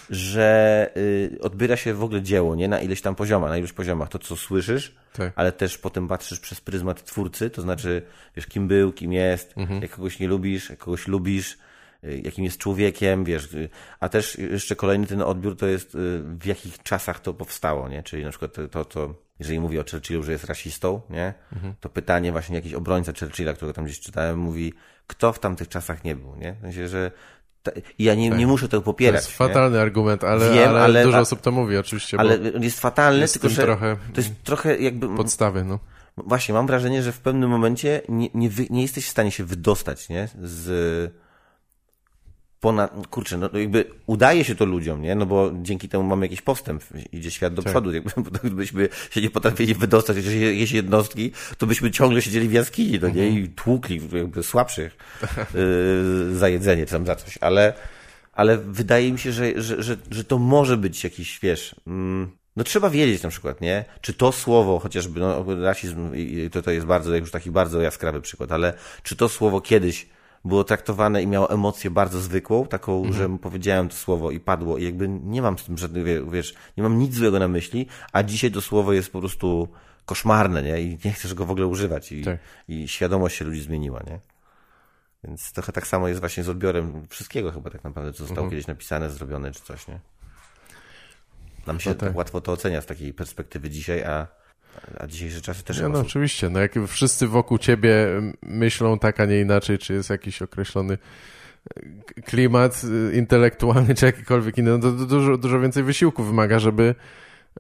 że 0.10 0.90
y, 0.98 1.38
odbiera 1.42 1.78
się 1.78 1.94
w 1.94 2.04
ogóle 2.04 2.22
dzieło, 2.22 2.56
nie? 2.56 2.68
Na 2.68 2.80
ileś 2.80 3.02
tam 3.02 3.16
poziomach, 3.16 3.50
na 3.50 3.58
iluś 3.58 3.74
poziomach. 3.74 4.10
To, 4.10 4.20
co 4.20 4.36
słyszysz, 4.36 4.96
tak. 5.14 5.34
ale 5.36 5.52
też 5.52 5.78
potem 5.78 6.08
patrzysz 6.08 6.40
przez 6.40 6.62
pryzmat 6.62 7.04
twórcy, 7.04 7.50
to 7.50 7.62
znaczy, 7.62 8.02
wiesz, 8.36 8.48
kim 8.48 8.68
był, 8.68 8.92
kim 8.92 9.14
jest, 9.14 9.58
mhm. 9.58 9.82
jak 9.82 9.92
kogoś 9.92 10.20
nie 10.20 10.28
lubisz, 10.28 10.70
jak 10.70 10.80
kogoś 10.80 11.08
lubisz, 11.08 11.52
y, 11.54 11.58
jakim 12.24 12.46
jest 12.46 12.58
człowiekiem, 12.58 13.24
wiesz, 13.24 13.54
y, 13.54 13.70
a 14.00 14.10
też 14.10 14.38
jeszcze 14.38 14.76
kolejny 14.76 15.08
ten 15.08 15.22
odbiór 15.22 15.58
to 15.58 15.68
jest 15.68 15.96
y, 15.96 16.22
w 16.24 16.46
jakich 16.46 16.84
czasach 16.84 17.20
to 17.20 17.34
powstało, 17.34 17.90
nie? 17.90 18.04
Czyli 18.04 18.24
na 18.24 18.30
przykład 18.30 18.58
to, 18.72 18.86
to 18.86 19.16
jeżeli 19.40 19.60
mówi 19.60 19.80
o 19.80 19.84
Churchillu, 19.92 20.24
że 20.24 20.32
jest 20.32 20.44
rasistą, 20.44 21.02
nie? 21.10 21.34
Mhm. 21.54 21.74
To 21.80 21.90
pytanie 21.90 22.32
właśnie 22.32 22.56
jakiś 22.56 22.74
obrońca 22.74 23.14
Churchilla, 23.20 23.54
którego 23.54 23.74
tam 23.74 23.86
gdzieś 23.86 24.00
czytałem, 24.00 24.40
mówi, 24.40 24.74
kto 25.08 25.34
w 25.34 25.40
tamtych 25.40 25.68
czasach 25.68 26.04
nie 26.04 26.16
był, 26.16 26.36
nie? 26.36 26.54
W 26.54 26.62
sensie, 26.62 26.88
że 26.88 27.12
ja 28.00 28.16
nie, 28.16 28.30
tak. 28.30 28.40
nie 28.40 28.48
muszę 28.48 28.68
tego 28.68 28.84
popierać. 28.84 29.22
To 29.22 29.28
jest 29.28 29.38
fatalny 29.38 29.78
nie? 29.78 29.82
argument, 29.82 30.24
ale, 30.24 30.54
Wiem, 30.54 30.70
ale, 30.70 30.82
ale, 30.82 31.04
dużo 31.04 31.20
osób 31.20 31.42
to 31.42 31.52
mówi 31.52 31.78
oczywiście. 31.78 32.20
Ale 32.20 32.38
jest 32.60 32.80
fatalny, 32.80 33.20
jest 33.20 33.34
tylko 33.34 33.50
że 33.50 33.62
trochę 33.62 33.98
to 34.14 34.22
jest 34.22 34.44
trochę 34.44 34.78
jakby... 34.78 35.16
Podstawy, 35.16 35.64
no. 35.64 35.80
Właśnie, 36.18 36.54
mam 36.54 36.68
wrażenie, 36.68 37.04
że 37.04 37.12
w 37.12 37.20
pewnym 37.20 37.50
momencie 37.50 38.02
nie, 38.10 38.30
nie, 38.34 38.50
nie 38.70 38.82
jesteś 38.82 39.06
w 39.06 39.10
stanie 39.10 39.32
się 39.32 39.44
wydostać, 39.44 40.10
nie? 40.10 40.30
Z 40.42 41.23
ponad, 42.64 43.08
kurczę, 43.08 43.38
no 43.38 43.50
jakby 43.54 43.86
udaje 44.06 44.44
się 44.44 44.56
to 44.56 44.66
ludziom, 44.66 45.02
nie? 45.02 45.16
No 45.16 45.26
bo 45.26 45.52
dzięki 45.62 45.90
temu 45.90 46.04
mamy 46.04 46.26
jakiś 46.26 46.42
postęp, 46.42 46.84
idzie 47.12 47.32
świat 47.32 47.54
do 47.54 47.62
tak. 47.62 47.74
przodu. 47.74 47.94
Jakby, 47.94 48.12
gdybyśmy 48.44 48.90
się 49.12 49.22
nie 49.22 49.30
potrafili 49.30 49.76
wydostać 49.76 50.18
z 50.18 50.34
jakiejś 50.34 50.72
jednostki, 50.72 51.32
to 51.58 51.68
byśmy 51.68 51.92
ciągle 51.92 52.22
siedzieli 52.22 52.48
w 52.48 52.52
jaskini, 52.52 53.00
no 53.02 53.10
nie? 53.10 53.30
I 53.30 53.50
tłukli 53.50 54.02
jakby 54.14 54.44
słabszych 54.44 54.98
yy, 55.54 56.36
za 56.36 56.50
jedzenie, 56.50 56.86
czy 56.86 56.92
tam 56.92 57.06
za 57.06 57.16
coś. 57.16 57.38
Ale, 57.42 57.74
ale 58.34 58.58
wydaje 58.58 59.12
mi 59.12 59.20
się, 59.20 59.32
że, 59.32 59.62
że, 59.62 59.84
że, 59.84 59.98
że 60.12 60.24
to 60.24 60.40
może 60.40 60.78
być 60.78 61.04
jakiś, 61.04 61.40
wiesz, 61.40 61.76
mm, 61.88 62.32
no 62.56 62.64
trzeba 62.64 62.90
wiedzieć 62.90 63.24
na 63.24 63.30
przykład, 63.30 63.62
nie? 63.62 63.86
Czy 64.02 64.14
to 64.14 64.32
słowo, 64.32 64.80
chociażby, 64.80 65.20
no 65.20 65.46
rasizm, 65.62 66.12
to, 66.52 66.62
to 66.62 66.72
jest 66.72 66.86
bardzo, 66.86 67.16
już 67.16 67.32
taki 67.32 67.52
bardzo 67.52 67.82
jaskrawy 67.82 68.22
przykład, 68.22 68.52
ale 68.52 68.74
czy 69.04 69.16
to 69.16 69.30
słowo 69.30 69.62
kiedyś 69.62 70.06
było 70.46 70.64
traktowane 70.64 71.24
i 71.24 71.28
miało 71.28 71.50
emocję 71.50 71.92
bardzo 71.92 72.20
zwykłą, 72.20 72.68
taką, 72.68 72.98
mhm. 72.98 73.14
że 73.14 73.38
powiedziałem 73.38 73.90
to 73.90 73.96
słowo 73.96 74.32
i 74.32 74.40
padło 74.40 74.78
i 74.78 74.84
jakby 74.84 75.08
nie 75.10 75.42
mam 75.42 75.58
z 75.58 75.64
tym 75.64 75.78
żadnego, 75.78 76.32
wiesz, 76.32 76.56
nie 76.78 76.84
mam 76.84 77.00
nic 77.00 77.16
złego 77.16 77.40
na 77.40 77.48
myśli, 77.48 77.88
a 78.12 78.24
dzisiaj 78.24 78.52
to 78.52 78.62
słowo 78.62 78.94
jest 78.94 79.12
po 79.12 79.20
prostu 79.20 79.68
koszmarne, 80.06 80.64
nie? 80.64 80.82
I 80.82 80.98
nie 81.06 81.12
chcesz 81.12 81.34
go 81.34 81.46
w 81.46 81.52
ogóle 81.52 81.68
używać 81.68 82.12
i, 82.12 82.24
tak. 82.24 82.40
i 82.68 82.88
świadomość 82.88 83.38
się 83.38 83.46
ludzi 83.46 83.62
zmieniła, 83.62 84.02
nie? 84.08 84.20
Więc 85.24 85.54
trochę 85.54 85.72
tak 85.72 85.88
samo 85.88 86.08
jest 86.08 86.20
właśnie 86.20 86.44
z 86.44 86.50
odbiorem 86.50 87.08
wszystkiego 87.10 87.52
chyba 87.52 87.70
tak 87.70 87.84
naprawdę, 87.84 88.14
co 88.14 88.18
zostało 88.18 88.46
mhm. 88.46 88.50
kiedyś 88.50 88.68
napisane, 88.68 89.10
zrobione 89.10 89.52
czy 89.52 89.62
coś, 89.62 89.88
nie? 89.88 90.00
Nam 91.68 91.80
się 91.80 91.90
no 91.90 91.96
tak. 91.96 92.10
tak 92.10 92.18
łatwo 92.18 92.42
to 92.42 92.52
ocenia 92.52 92.82
z 92.82 92.86
takiej 92.86 93.14
perspektywy 93.14 93.70
dzisiaj, 93.70 94.04
a 94.04 94.28
a 95.00 95.08
dzisiejsze 95.08 95.42
czasy 95.42 95.64
też... 95.64 95.80
Ja, 95.80 95.90
no 95.90 96.00
oczywiście, 96.00 96.50
no 96.50 96.60
jak 96.60 96.72
wszyscy 96.88 97.28
wokół 97.28 97.58
ciebie 97.58 97.94
myślą 98.42 99.00
tak, 99.00 99.20
a 99.20 99.26
nie 99.26 99.40
inaczej, 99.40 99.78
czy 99.78 99.94
jest 99.94 100.10
jakiś 100.10 100.42
określony 100.42 100.98
klimat 102.26 102.82
e, 103.12 103.16
intelektualny, 103.16 103.96
czy 103.96 104.06
jakikolwiek 104.06 104.58
inny, 104.58 104.72
no 104.72 104.80
to 104.80 104.92
dużo, 104.92 105.38
dużo 105.38 105.60
więcej 105.60 105.84
wysiłku 105.84 106.24
wymaga, 106.24 106.60
żeby 106.60 106.96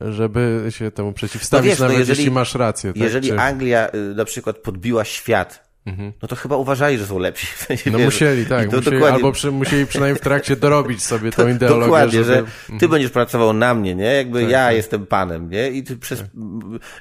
żeby 0.01 0.65
się 0.69 0.91
temu 0.91 1.13
przeciwstawić, 1.13 1.65
no 1.65 1.69
wiesz, 1.69 1.79
no 1.79 1.85
nawet 1.85 1.95
no 1.95 1.99
jeżeli, 1.99 2.19
jeśli 2.19 2.31
masz 2.31 2.55
rację. 2.55 2.93
Tak? 2.93 3.01
Jeżeli 3.01 3.29
czy... 3.29 3.39
Anglia 3.39 3.89
y, 3.95 4.15
na 4.15 4.25
przykład 4.25 4.57
podbiła 4.57 5.05
świat 5.05 5.72
Mhm. 5.85 6.13
No 6.21 6.27
to 6.27 6.35
chyba 6.35 6.57
uważali, 6.57 6.97
że 6.97 7.05
są 7.05 7.19
lepsi. 7.19 7.47
W 7.47 7.57
sensie, 7.57 7.91
no 7.91 7.97
wiesz, 7.97 8.05
musieli, 8.05 8.45
tak. 8.45 8.69
To, 8.69 8.77
musieli, 8.77 9.03
albo 9.03 9.31
przy, 9.31 9.51
musieli 9.51 9.85
przynajmniej 9.85 10.19
w 10.19 10.23
trakcie 10.23 10.55
dorobić 10.55 11.03
sobie 11.03 11.31
tą 11.37 11.47
ideologię. 11.47 11.85
Dokładnie, 11.85 12.23
żeby... 12.23 12.33
że 12.33 12.43
ty 12.67 12.71
mhm. 12.73 12.91
będziesz 12.91 13.11
pracował 13.11 13.53
na 13.53 13.73
mnie, 13.73 13.95
nie? 13.95 14.13
Jakby 14.13 14.41
tak, 14.41 14.49
ja 14.49 14.65
tak. 14.65 14.75
jestem 14.75 15.05
panem, 15.05 15.49
nie? 15.49 15.71
I 15.71 15.83
ty 15.83 15.97
przez... 15.97 16.19
Tak. 16.19 16.29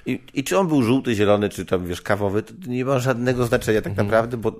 I, 0.07 0.21
I, 0.35 0.45
czy 0.45 0.59
on 0.59 0.69
był 0.69 0.83
żółty, 0.83 1.15
zielony, 1.15 1.49
czy 1.49 1.67
tam, 1.67 1.87
wiesz, 1.87 2.03
kawowy, 2.03 2.43
to 2.43 2.53
nie 2.67 2.85
ma 2.85 2.99
żadnego 2.99 3.47
znaczenia 3.47 3.83
tak 3.83 3.91
mhm. 3.91 4.07
naprawdę, 4.07 4.37
bo 4.37 4.53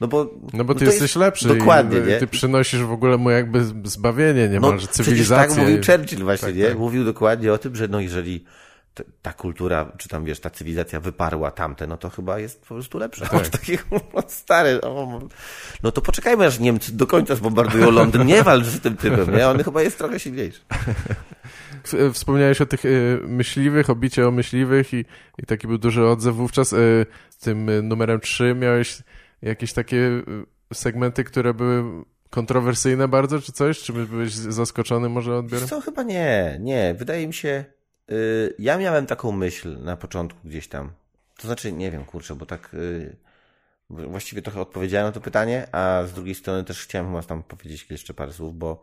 no 0.00 0.08
bo, 0.08 0.30
no 0.52 0.64
bo 0.64 0.74
ty 0.74 0.84
no 0.84 0.90
jesteś 0.90 1.02
jest... 1.02 1.16
lepszy. 1.16 1.48
Dokładnie, 1.48 1.98
i, 1.98 2.02
nie? 2.02 2.16
Ty 2.16 2.26
przynosisz 2.26 2.82
w 2.82 2.92
ogóle 2.92 3.16
mu 3.16 3.30
jakby 3.30 3.64
zbawienie 3.84 4.48
niemalże, 4.48 4.86
no, 4.86 4.92
cywilizację. 4.92 5.48
tak 5.48 5.58
mówił 5.58 5.76
Churchill 5.76 6.24
właśnie, 6.24 6.48
tak, 6.48 6.56
nie? 6.56 6.66
Tak. 6.66 6.78
Mówił 6.78 7.04
dokładnie 7.04 7.52
o 7.52 7.58
tym, 7.58 7.76
że 7.76 7.88
no 7.88 8.00
jeżeli 8.00 8.44
ta 9.22 9.32
kultura, 9.32 9.92
czy 9.98 10.08
tam 10.08 10.24
wiesz, 10.24 10.40
ta 10.40 10.50
cywilizacja 10.50 11.00
wyparła 11.00 11.50
tamte, 11.50 11.86
no 11.86 11.96
to 11.96 12.10
chyba 12.10 12.38
jest 12.38 12.60
po 12.60 12.74
prostu 12.74 12.98
lepsza. 12.98 13.26
Tak. 13.26 13.48
Takich 13.48 13.86
stary, 14.28 14.80
no 15.82 15.92
to 15.92 16.00
poczekajmy 16.00 16.46
aż 16.46 16.58
Niemcy 16.58 16.96
do 16.96 17.06
końca 17.06 17.34
zbombardują 17.34 17.90
Londyn, 17.90 18.26
nie 18.26 18.42
walcz 18.42 18.66
z 18.66 18.80
tym 18.80 18.96
typem, 18.96 19.36
nie? 19.36 19.48
On 19.48 19.64
chyba 19.64 19.82
jest 19.82 19.98
trochę 19.98 20.20
silniejszy. 20.20 20.60
Wspomniałeś 22.12 22.60
o 22.60 22.66
tych 22.66 22.84
y, 22.84 23.20
myśliwych, 23.26 23.90
o 23.90 23.94
bicie 23.94 24.28
o 24.28 24.30
myśliwych 24.30 24.94
i, 24.94 25.04
i 25.38 25.46
taki 25.46 25.66
był 25.66 25.78
duży 25.78 26.06
odzew 26.06 26.34
wówczas. 26.34 26.68
Z 26.68 27.38
tym 27.40 27.88
numerem 27.88 28.20
3 28.20 28.54
miałeś 28.54 29.02
jakieś 29.42 29.72
takie 29.72 30.22
segmenty, 30.72 31.24
które 31.24 31.54
były 31.54 32.04
kontrowersyjne 32.30 33.08
bardzo, 33.08 33.40
czy 33.40 33.52
coś? 33.52 33.80
Czy 33.80 33.92
byłeś 33.92 34.32
zaskoczony 34.32 35.08
może 35.08 35.36
odbiorem? 35.36 35.68
Co, 35.68 35.80
chyba 35.80 36.02
nie, 36.02 36.56
nie. 36.60 36.94
Wydaje 36.98 37.26
mi 37.26 37.34
się, 37.34 37.64
Y, 38.10 38.54
ja 38.58 38.78
miałem 38.78 39.06
taką 39.06 39.32
myśl 39.32 39.78
na 39.82 39.96
początku 39.96 40.48
gdzieś 40.48 40.68
tam. 40.68 40.90
To 41.36 41.46
znaczy, 41.46 41.72
nie 41.72 41.90
wiem, 41.90 42.04
kurczę, 42.04 42.34
bo 42.34 42.46
tak 42.46 42.74
y, 42.74 43.16
właściwie 43.90 44.42
trochę 44.42 44.60
odpowiedziałem 44.60 45.06
na 45.06 45.12
to 45.12 45.20
pytanie, 45.20 45.66
a 45.72 46.02
z 46.06 46.12
drugiej 46.12 46.34
strony 46.34 46.64
też 46.64 46.84
chciałem 46.84 47.12
was 47.12 47.26
tam 47.26 47.42
powiedzieć 47.42 47.86
jeszcze 47.90 48.14
parę 48.14 48.32
słów, 48.32 48.58
bo 48.58 48.82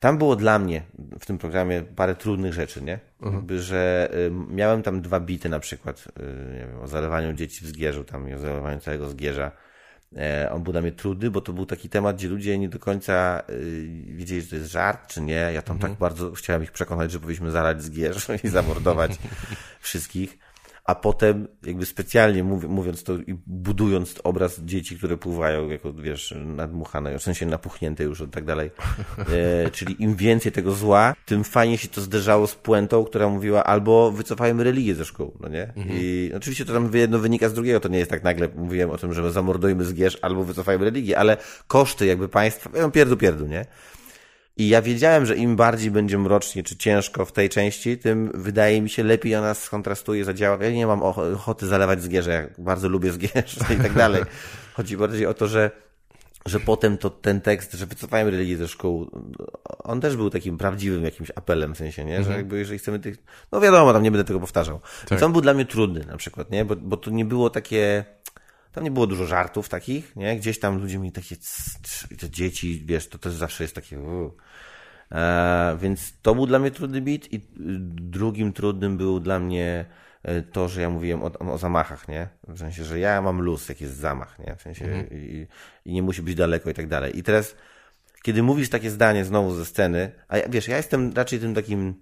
tam 0.00 0.18
było 0.18 0.36
dla 0.36 0.58
mnie 0.58 0.82
w 1.20 1.26
tym 1.26 1.38
programie 1.38 1.82
parę 1.82 2.14
trudnych 2.14 2.52
rzeczy, 2.52 2.82
nie? 2.82 2.98
Mhm. 3.22 3.58
Że 3.58 4.10
y, 4.14 4.30
miałem 4.30 4.82
tam 4.82 5.00
dwa 5.00 5.20
bity 5.20 5.48
na 5.48 5.60
przykład, 5.60 6.04
nie 6.52 6.66
wiem, 6.66 6.80
o 6.80 6.88
zalewaniu 6.88 7.32
dzieci 7.32 7.64
w 7.64 7.68
zgierzu 7.68 8.04
tam 8.04 8.28
i 8.28 8.34
o 8.34 8.38
zalewaniu 8.38 8.80
całego 8.80 9.08
zgierza 9.08 9.52
on 10.50 10.62
był 10.62 10.72
dla 10.72 10.82
mnie 10.82 10.92
trudny, 10.92 11.30
bo 11.30 11.40
to 11.40 11.52
był 11.52 11.66
taki 11.66 11.88
temat, 11.88 12.16
gdzie 12.16 12.28
ludzie 12.28 12.58
nie 12.58 12.68
do 12.68 12.78
końca 12.78 13.42
y, 13.50 13.88
wiedzieli, 14.06 14.42
że 14.42 14.48
to 14.48 14.56
jest 14.56 14.70
żart, 14.70 15.08
czy 15.08 15.20
nie. 15.20 15.50
Ja 15.54 15.62
tam 15.62 15.76
mhm. 15.76 15.92
tak 15.92 16.00
bardzo 16.00 16.32
chciałem 16.32 16.62
ich 16.62 16.72
przekonać, 16.72 17.12
że 17.12 17.20
powinniśmy 17.20 17.50
zalać 17.50 17.82
zgierz 17.82 18.26
i 18.44 18.48
zamordować 18.48 19.12
wszystkich. 19.80 20.38
A 20.86 20.94
potem 20.94 21.48
jakby 21.62 21.86
specjalnie 21.86 22.44
mówiąc 22.44 23.02
to 23.02 23.14
i 23.14 23.38
budując 23.46 24.14
obraz 24.24 24.60
dzieci, 24.60 24.98
które 24.98 25.16
pływają 25.16 25.68
jako, 25.68 25.92
wiesz, 25.92 26.34
nadmuchane, 26.44 27.18
w 27.18 27.22
sensie 27.22 27.46
napuchnięte 27.46 28.04
już 28.04 28.20
i 28.20 28.28
tak 28.28 28.44
dalej. 28.44 28.70
E, 29.18 29.70
czyli 29.70 30.02
im 30.02 30.16
więcej 30.16 30.52
tego 30.52 30.72
zła, 30.72 31.14
tym 31.24 31.44
fajnie 31.44 31.78
się 31.78 31.88
to 31.88 32.00
zderzało 32.00 32.46
z 32.46 32.54
puentą, 32.54 33.04
która 33.04 33.28
mówiła 33.28 33.64
albo 33.64 34.12
wycofajmy 34.12 34.64
religię 34.64 34.94
ze 34.94 35.04
szkół, 35.04 35.36
no 35.40 35.48
nie? 35.48 35.62
Mhm. 35.62 35.88
I 35.92 36.32
oczywiście 36.36 36.64
to 36.64 36.72
tam 36.72 36.90
jedno 36.94 37.18
wynika 37.18 37.48
z 37.48 37.54
drugiego, 37.54 37.80
to 37.80 37.88
nie 37.88 37.98
jest 37.98 38.10
tak 38.10 38.24
nagle, 38.24 38.48
mówiłem 38.56 38.90
o 38.90 38.98
tym, 38.98 39.12
że 39.12 39.32
zamordujmy 39.32 39.84
zgierz 39.84 40.18
albo 40.22 40.44
wycofajmy 40.44 40.84
religię, 40.84 41.18
ale 41.18 41.36
koszty 41.68 42.06
jakby 42.06 42.28
państwa, 42.28 42.70
no 42.80 42.90
pierdu 42.90 43.16
pierdu, 43.16 43.46
nie? 43.46 43.66
I 44.56 44.68
ja 44.68 44.82
wiedziałem, 44.82 45.26
że 45.26 45.36
im 45.36 45.56
bardziej 45.56 45.90
będzie 45.90 46.18
mrocznie 46.18 46.62
czy 46.62 46.76
ciężko 46.76 47.24
w 47.24 47.32
tej 47.32 47.48
części, 47.48 47.98
tym 47.98 48.30
wydaje 48.34 48.82
mi 48.82 48.90
się 48.90 49.02
lepiej 49.02 49.36
ona 49.36 49.54
skontrastuje, 49.54 50.24
zadziała. 50.24 50.64
Ja 50.64 50.70
nie 50.70 50.86
mam 50.86 51.02
ochoty 51.02 51.66
zalewać 51.66 52.02
zgierze, 52.02 52.30
ja 52.32 52.64
bardzo 52.64 52.88
lubię 52.88 53.12
zgierz 53.12 53.56
i 53.74 53.76
tak 53.82 53.92
dalej. 53.92 54.22
Chodzi 54.74 54.96
bardziej 54.96 55.26
o 55.26 55.34
to, 55.34 55.48
że 55.48 55.70
że 56.46 56.60
potem 56.60 56.98
to 56.98 57.10
ten 57.10 57.40
tekst, 57.40 57.72
że 57.72 57.86
wycofajmy 57.86 58.30
religię 58.30 58.56
ze 58.56 58.68
szkół, 58.68 59.10
on 59.84 60.00
też 60.00 60.16
był 60.16 60.30
takim 60.30 60.58
prawdziwym 60.58 61.04
jakimś 61.04 61.30
apelem, 61.34 61.74
w 61.74 61.78
sensie, 61.78 62.04
nie? 62.04 62.14
Że 62.14 62.18
mhm. 62.18 62.36
jakby 62.36 62.58
jeżeli 62.58 62.78
chcemy 62.78 62.98
tych, 62.98 63.16
no 63.52 63.60
wiadomo, 63.60 63.92
tam 63.92 64.02
nie 64.02 64.10
będę 64.10 64.24
tego 64.24 64.40
powtarzał. 64.40 64.80
Tak. 64.80 65.10
Więc 65.10 65.22
on 65.22 65.32
był 65.32 65.40
dla 65.40 65.54
mnie 65.54 65.64
trudny 65.64 66.04
na 66.04 66.16
przykład, 66.16 66.50
nie? 66.50 66.64
Bo, 66.64 66.76
bo 66.76 66.96
to 66.96 67.10
nie 67.10 67.24
było 67.24 67.50
takie, 67.50 68.04
tam 68.76 68.84
nie 68.84 68.90
było 68.90 69.06
dużo 69.06 69.26
żartów 69.26 69.68
takich, 69.68 70.16
nie? 70.16 70.36
Gdzieś 70.36 70.58
tam 70.58 70.78
ludzie 70.80 70.98
mieli 70.98 71.12
takie, 71.12 71.36
te 72.18 72.30
dzieci, 72.30 72.82
wiesz, 72.86 73.08
to 73.08 73.18
też 73.18 73.32
zawsze 73.32 73.64
jest 73.64 73.74
takie, 73.74 73.98
E, 75.12 75.76
więc 75.80 76.20
to 76.22 76.34
był 76.34 76.46
dla 76.46 76.58
mnie 76.58 76.70
trudny 76.70 77.00
bit 77.00 77.32
i 77.32 77.40
drugim 78.00 78.52
trudnym 78.52 78.96
był 78.96 79.20
dla 79.20 79.38
mnie 79.38 79.84
e, 80.22 80.42
to, 80.42 80.68
że 80.68 80.80
ja 80.80 80.90
mówiłem 80.90 81.22
o, 81.22 81.32
o 81.52 81.58
zamachach, 81.58 82.08
nie? 82.08 82.28
W 82.48 82.58
sensie, 82.58 82.84
że 82.84 82.98
ja 82.98 83.22
mam 83.22 83.40
luz, 83.40 83.68
jak 83.68 83.80
jest 83.80 83.96
zamach, 83.96 84.38
nie? 84.38 84.56
W 84.56 84.62
sensie 84.62 84.84
mhm. 84.84 85.06
i, 85.10 85.46
i, 85.84 85.92
nie 85.92 86.02
musi 86.02 86.22
być 86.22 86.34
daleko 86.34 86.70
i 86.70 86.74
tak 86.74 86.88
dalej. 86.88 87.18
I 87.18 87.22
teraz, 87.22 87.56
kiedy 88.22 88.42
mówisz 88.42 88.70
takie 88.70 88.90
zdanie 88.90 89.24
znowu 89.24 89.54
ze 89.54 89.66
sceny, 89.66 90.12
a 90.28 90.38
ja, 90.38 90.48
wiesz, 90.48 90.68
ja 90.68 90.76
jestem 90.76 91.12
raczej 91.12 91.40
tym 91.40 91.54
takim 91.54 91.94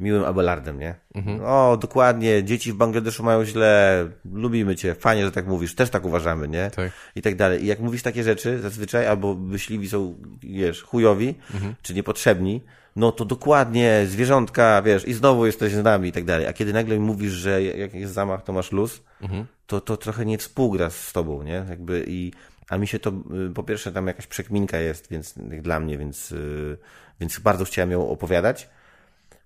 miłym 0.00 0.24
Abelardem, 0.24 0.78
nie? 0.78 0.94
Mhm. 1.14 1.40
O, 1.44 1.76
dokładnie, 1.76 2.44
dzieci 2.44 2.72
w 2.72 2.76
Bangladeszu 2.76 3.22
mają 3.22 3.44
źle, 3.44 4.06
lubimy 4.32 4.76
cię, 4.76 4.94
fajnie, 4.94 5.24
że 5.24 5.32
tak 5.32 5.46
mówisz, 5.46 5.74
też 5.74 5.90
tak 5.90 6.04
uważamy, 6.04 6.48
nie? 6.48 6.70
Tak. 6.70 6.90
I 7.14 7.22
tak 7.22 7.36
dalej. 7.36 7.64
I 7.64 7.66
jak 7.66 7.80
mówisz 7.80 8.02
takie 8.02 8.24
rzeczy 8.24 8.60
zazwyczaj, 8.60 9.06
albo 9.06 9.34
myśliwi 9.34 9.88
są, 9.88 10.14
wiesz, 10.42 10.82
chujowi, 10.82 11.34
mhm. 11.54 11.74
czy 11.82 11.94
niepotrzebni, 11.94 12.60
no 12.96 13.12
to 13.12 13.24
dokładnie, 13.24 14.06
zwierzątka, 14.06 14.82
wiesz, 14.82 15.08
i 15.08 15.12
znowu 15.12 15.46
jesteś 15.46 15.72
z 15.72 15.84
nami 15.84 16.08
i 16.08 16.12
tak 16.12 16.24
dalej. 16.24 16.46
A 16.46 16.52
kiedy 16.52 16.72
nagle 16.72 16.98
mówisz, 16.98 17.32
że 17.32 17.62
jak 17.62 17.94
jest 17.94 18.12
zamach, 18.12 18.44
to 18.44 18.52
masz 18.52 18.72
luz, 18.72 19.02
mhm. 19.22 19.46
to, 19.66 19.80
to 19.80 19.96
trochę 19.96 20.26
nie 20.26 20.38
współgra 20.38 20.90
z 20.90 21.12
tobą, 21.12 21.42
nie? 21.42 21.64
Jakby 21.68 22.04
i 22.08 22.32
a 22.70 22.78
mi 22.78 22.86
się 22.86 22.98
to, 22.98 23.12
y, 23.50 23.54
po 23.54 23.62
pierwsze 23.62 23.92
tam 23.92 24.06
jakaś 24.06 24.26
przekminka 24.26 24.78
jest, 24.78 25.08
więc 25.10 25.34
dla 25.36 25.80
mnie, 25.80 25.98
więc, 25.98 26.32
y, 26.32 26.76
więc 27.20 27.38
bardzo 27.38 27.64
chciałem 27.64 27.90
ją 27.90 28.08
opowiadać. 28.08 28.68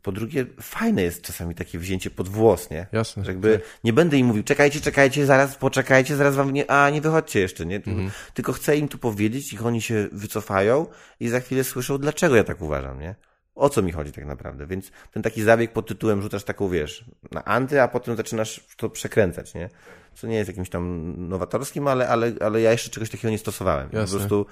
Po 0.05 0.13
drugie, 0.13 0.47
fajne 0.61 1.03
jest 1.03 1.23
czasami 1.23 1.55
takie 1.55 1.79
wzięcie 1.79 2.11
pod 2.11 2.29
włos, 2.29 2.71
nie? 2.71 2.87
Jasne. 2.93 3.25
Że 3.25 3.31
jakby 3.31 3.61
nie 3.85 3.93
będę 3.93 4.17
im 4.17 4.27
mówił, 4.27 4.43
czekajcie, 4.43 4.81
czekajcie, 4.81 5.27
zaraz 5.27 5.57
poczekajcie, 5.57 6.17
zaraz 6.17 6.35
wam 6.35 6.51
nie, 6.51 6.71
a 6.71 6.91
nie 6.91 7.01
wychodźcie 7.01 7.41
jeszcze, 7.41 7.67
nie? 7.67 7.77
Mhm. 7.77 8.11
Tylko 8.35 8.53
chcę 8.53 8.77
im 8.77 8.89
tu 8.89 8.99
powiedzieć, 8.99 9.53
ich 9.53 9.67
oni 9.67 9.83
się 9.83 10.09
wycofają 10.13 10.87
i 11.21 11.29
za 11.29 11.41
chwilę 11.41 11.65
słyszą, 11.65 11.99
dlaczego 11.99 12.37
ja 12.37 12.45
tak 12.45 12.63
uważam, 12.63 13.01
nie? 13.01 13.15
O 13.55 13.69
co 13.69 13.83
mi 13.83 13.93
chodzi 13.93 14.13
tak 14.13 14.25
naprawdę? 14.25 14.67
Więc 14.67 14.91
ten 15.13 15.23
taki 15.23 15.43
zabieg 15.43 15.73
pod 15.73 15.87
tytułem 15.87 16.23
rzucasz 16.23 16.45
taką, 16.45 16.69
wiesz, 16.69 17.05
na 17.31 17.45
anty, 17.45 17.83
a 17.83 17.89
potem 17.89 18.17
zaczynasz 18.17 18.61
to 18.77 18.91
przekręcać, 18.91 19.55
nie? 19.55 19.71
Co 20.15 20.27
nie 20.27 20.37
jest 20.37 20.49
jakimś 20.49 20.69
tam 20.69 21.15
nowatorskim, 21.29 21.89
ale, 21.89 22.09
ale, 22.09 22.33
ale 22.41 22.61
ja 22.61 22.73
jeszcze 22.73 22.91
czegoś 22.91 23.11
takiego 23.11 23.31
nie 23.31 23.39
stosowałem. 23.39 23.89
Jasne. 23.93 24.07
Po 24.07 24.19
prostu 24.19 24.47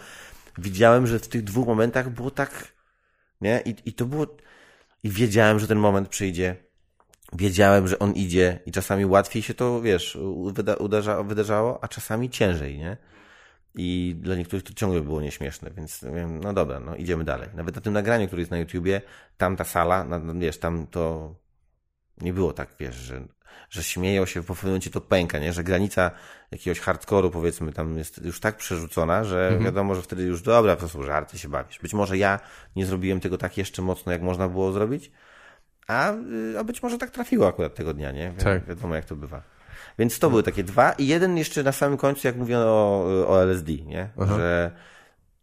widziałem, 0.58 1.06
że 1.06 1.18
w 1.18 1.28
tych 1.28 1.44
dwóch 1.44 1.66
momentach 1.66 2.10
było 2.10 2.30
tak, 2.30 2.72
nie? 3.40 3.62
I, 3.64 3.74
i 3.84 3.92
to 3.92 4.04
było, 4.04 4.26
i 5.02 5.10
wiedziałem, 5.10 5.58
że 5.58 5.68
ten 5.68 5.78
moment 5.78 6.08
przyjdzie. 6.08 6.56
Wiedziałem, 7.32 7.88
że 7.88 7.98
on 7.98 8.12
idzie 8.12 8.58
i 8.66 8.72
czasami 8.72 9.06
łatwiej 9.06 9.42
się 9.42 9.54
to, 9.54 9.80
wiesz, 9.80 10.18
uderza, 10.78 11.22
wydarzało, 11.22 11.84
a 11.84 11.88
czasami 11.88 12.30
ciężej, 12.30 12.78
nie? 12.78 12.96
I 13.74 14.16
dla 14.20 14.36
niektórych 14.36 14.64
to 14.64 14.74
ciągle 14.74 15.00
było 15.00 15.20
nieśmieszne, 15.20 15.70
więc 15.70 16.04
wiem, 16.14 16.40
no 16.40 16.52
dobra, 16.52 16.80
no 16.80 16.96
idziemy 16.96 17.24
dalej. 17.24 17.48
Nawet 17.54 17.74
na 17.74 17.80
tym 17.80 17.92
nagraniu, 17.92 18.26
który 18.26 18.42
jest 18.42 18.50
na 18.50 18.58
YouTubie, 18.58 19.02
tam 19.36 19.56
ta 19.56 19.64
sala, 19.64 20.06
wiesz, 20.34 20.58
tam 20.58 20.86
to 20.86 21.34
nie 22.20 22.32
było 22.32 22.52
tak, 22.52 22.74
wiesz, 22.80 22.94
że, 22.94 23.28
że 23.70 23.82
śmieją 23.82 24.26
się, 24.26 24.42
w 24.42 24.46
pewnym 24.46 24.66
momencie 24.66 24.90
to 24.90 25.00
pęka, 25.00 25.38
nie? 25.38 25.52
Że 25.52 25.64
granica 25.64 26.10
jakiegoś 26.50 26.80
hardkoru, 26.80 27.30
powiedzmy, 27.30 27.72
tam 27.72 27.98
jest 27.98 28.24
już 28.24 28.40
tak 28.40 28.56
przerzucona, 28.56 29.24
że 29.24 29.44
mhm. 29.46 29.64
wiadomo, 29.64 29.94
że 29.94 30.02
wtedy 30.02 30.22
już 30.22 30.42
dobra, 30.42 30.76
to 30.76 30.88
są 30.88 31.02
żarty, 31.02 31.38
się 31.38 31.48
bawisz. 31.48 31.78
Być 31.78 31.94
może 31.94 32.18
ja 32.18 32.40
nie 32.76 32.86
zrobiłem 32.86 33.20
tego 33.20 33.38
tak 33.38 33.58
jeszcze 33.58 33.82
mocno, 33.82 34.12
jak 34.12 34.22
można 34.22 34.48
było 34.48 34.72
zrobić, 34.72 35.10
a, 35.86 36.12
y, 36.12 36.58
a 36.58 36.64
być 36.64 36.82
może 36.82 36.98
tak 36.98 37.10
trafiło 37.10 37.48
akurat 37.48 37.74
tego 37.74 37.94
dnia, 37.94 38.12
nie? 38.12 38.30
Wi 38.30 38.44
tak. 38.44 38.66
Wiadomo, 38.66 38.94
jak 38.94 39.04
to 39.04 39.16
bywa. 39.16 39.42
Więc 39.98 40.18
to 40.18 40.30
były 40.30 40.42
takie 40.42 40.64
dwa 40.64 40.92
i 40.92 41.06
jeden 41.06 41.36
jeszcze 41.38 41.62
na 41.62 41.72
samym 41.72 41.98
końcu, 41.98 42.26
jak 42.26 42.36
mówiono 42.36 42.64
o, 42.66 43.28
o 43.28 43.42
LSD, 43.42 43.72
nie? 43.72 44.08
Aha. 44.20 44.36
Że 44.36 44.70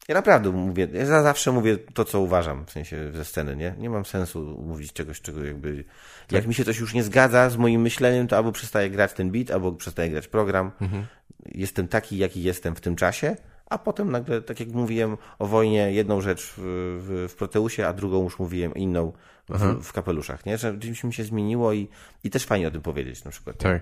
ja 0.10 0.16
naprawdę 0.16 0.52
mówię, 0.52 0.88
ja 0.94 1.06
zawsze 1.06 1.52
mówię 1.52 1.78
to, 1.78 2.06
co 2.06 2.20
uważam, 2.20 2.66
w 2.66 2.72
sensie 2.72 3.12
ze 3.12 3.26
sceny, 3.26 3.56
nie? 3.56 3.76
Nie 3.78 3.90
mam 3.90 4.06
sensu 4.06 4.64
mówić 4.66 4.94
czegoś, 4.94 5.22
czego 5.22 5.46
jakby... 5.46 5.84
Tak. 5.84 6.32
Jak 6.32 6.48
mi 6.48 6.54
się 6.54 6.66
coś 6.66 6.80
już 6.80 6.94
nie 6.94 7.04
zgadza 7.04 7.50
z 7.50 7.58
moim 7.58 7.82
myśleniem, 7.82 8.28
to 8.28 8.38
albo 8.38 8.52
przestaję 8.52 8.90
grać 8.90 9.14
ten 9.14 9.32
beat, 9.32 9.52
albo 9.52 9.72
przestaję 9.72 10.10
grać 10.10 10.28
program. 10.28 10.72
Mhm. 10.82 11.06
Jestem 11.46 11.88
taki, 11.88 12.18
jaki 12.18 12.44
jestem 12.44 12.76
w 12.76 12.82
tym 12.82 12.96
czasie, 12.96 13.36
a 13.66 13.78
potem 13.78 14.12
nagle, 14.12 14.42
tak 14.42 14.60
jak 14.60 14.70
mówiłem 14.70 15.18
o 15.40 15.46
wojnie, 15.46 15.92
jedną 15.92 16.22
rzecz 16.22 16.54
w, 16.58 16.62
w, 17.02 17.32
w 17.32 17.36
Proteusie, 17.36 17.88
a 17.88 17.94
drugą 17.94 18.24
już 18.24 18.40
mówiłem 18.40 18.74
inną 18.74 19.14
w, 19.50 19.84
w 19.84 19.94
kapeluszach, 19.94 20.46
nie? 20.46 20.58
Że 20.58 20.78
czymś 20.80 21.04
mi 21.04 21.14
się 21.14 21.24
zmieniło 21.24 21.74
i, 21.74 21.88
i 22.24 22.30
też 22.30 22.46
fajnie 22.46 22.68
o 22.68 22.72
tym 22.72 22.82
powiedzieć 22.82 23.24
na 23.24 23.32
przykład. 23.32 23.58
Tak. 23.58 23.82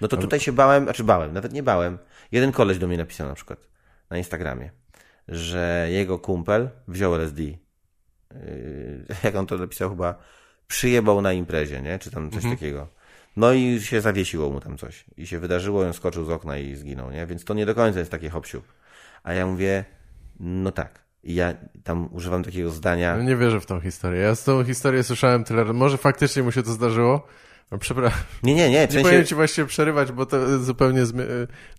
No 0.00 0.08
to 0.08 0.16
tutaj 0.16 0.40
się 0.40 0.52
bałem, 0.52 0.84
znaczy 0.84 1.04
bałem, 1.04 1.32
nawet 1.32 1.52
nie 1.52 1.62
bałem. 1.62 1.98
Jeden 2.32 2.52
koleś 2.52 2.78
do 2.78 2.88
mnie 2.88 2.96
napisał 2.96 3.28
na 3.28 3.34
przykład 3.34 3.68
na 4.10 4.18
Instagramie, 4.18 4.70
że 5.28 5.88
jego 5.90 6.18
kumpel 6.18 6.70
wziął 6.88 7.14
LSD. 7.14 7.42
Yy, 7.42 7.56
jak 9.24 9.34
on 9.34 9.46
to 9.46 9.58
napisał 9.58 9.90
chyba, 9.90 10.14
przyjebał 10.68 11.22
na 11.22 11.32
imprezie, 11.32 11.82
nie? 11.82 11.98
Czy 11.98 12.10
tam 12.10 12.30
coś 12.30 12.36
mhm. 12.36 12.56
takiego. 12.56 12.88
No 13.36 13.52
i 13.52 13.80
się 13.80 14.00
zawiesiło 14.00 14.50
mu 14.50 14.60
tam 14.60 14.78
coś. 14.78 15.04
I 15.16 15.26
się 15.26 15.38
wydarzyło, 15.38 15.86
on 15.86 15.92
skoczył 15.92 16.24
z 16.24 16.30
okna 16.30 16.58
i 16.58 16.74
zginął, 16.74 17.10
nie? 17.10 17.26
Więc 17.26 17.44
to 17.44 17.54
nie 17.54 17.66
do 17.66 17.74
końca 17.74 17.98
jest 17.98 18.10
takie 18.10 18.30
hopsiu. 18.30 18.62
A 19.22 19.32
ja 19.32 19.46
mówię, 19.46 19.84
no 20.40 20.72
tak. 20.72 21.02
I 21.24 21.34
ja 21.34 21.54
tam 21.84 22.08
używam 22.12 22.44
takiego 22.44 22.70
zdania. 22.70 23.16
No 23.16 23.22
nie 23.22 23.36
wierzę 23.36 23.60
w 23.60 23.66
tą 23.66 23.80
historię. 23.80 24.20
Ja 24.20 24.34
z 24.34 24.44
tą 24.44 24.64
historię 24.64 25.02
słyszałem 25.02 25.44
tyle. 25.44 25.64
Może 25.64 25.98
faktycznie 25.98 26.42
mu 26.42 26.52
się 26.52 26.62
to 26.62 26.72
zdarzyło, 26.72 27.26
no, 27.70 27.78
przepraszam. 27.78 28.20
Nie, 28.42 28.54
nie, 28.54 28.70
nie. 28.70 28.80
Nie 28.80 28.86
sensie... 28.86 29.02
powinien 29.02 29.26
ci 29.26 29.34
właściwie 29.34 29.66
przerywać, 29.66 30.12
bo 30.12 30.26
to 30.26 30.58
zupełnie 30.58 31.06
zmi... 31.06 31.22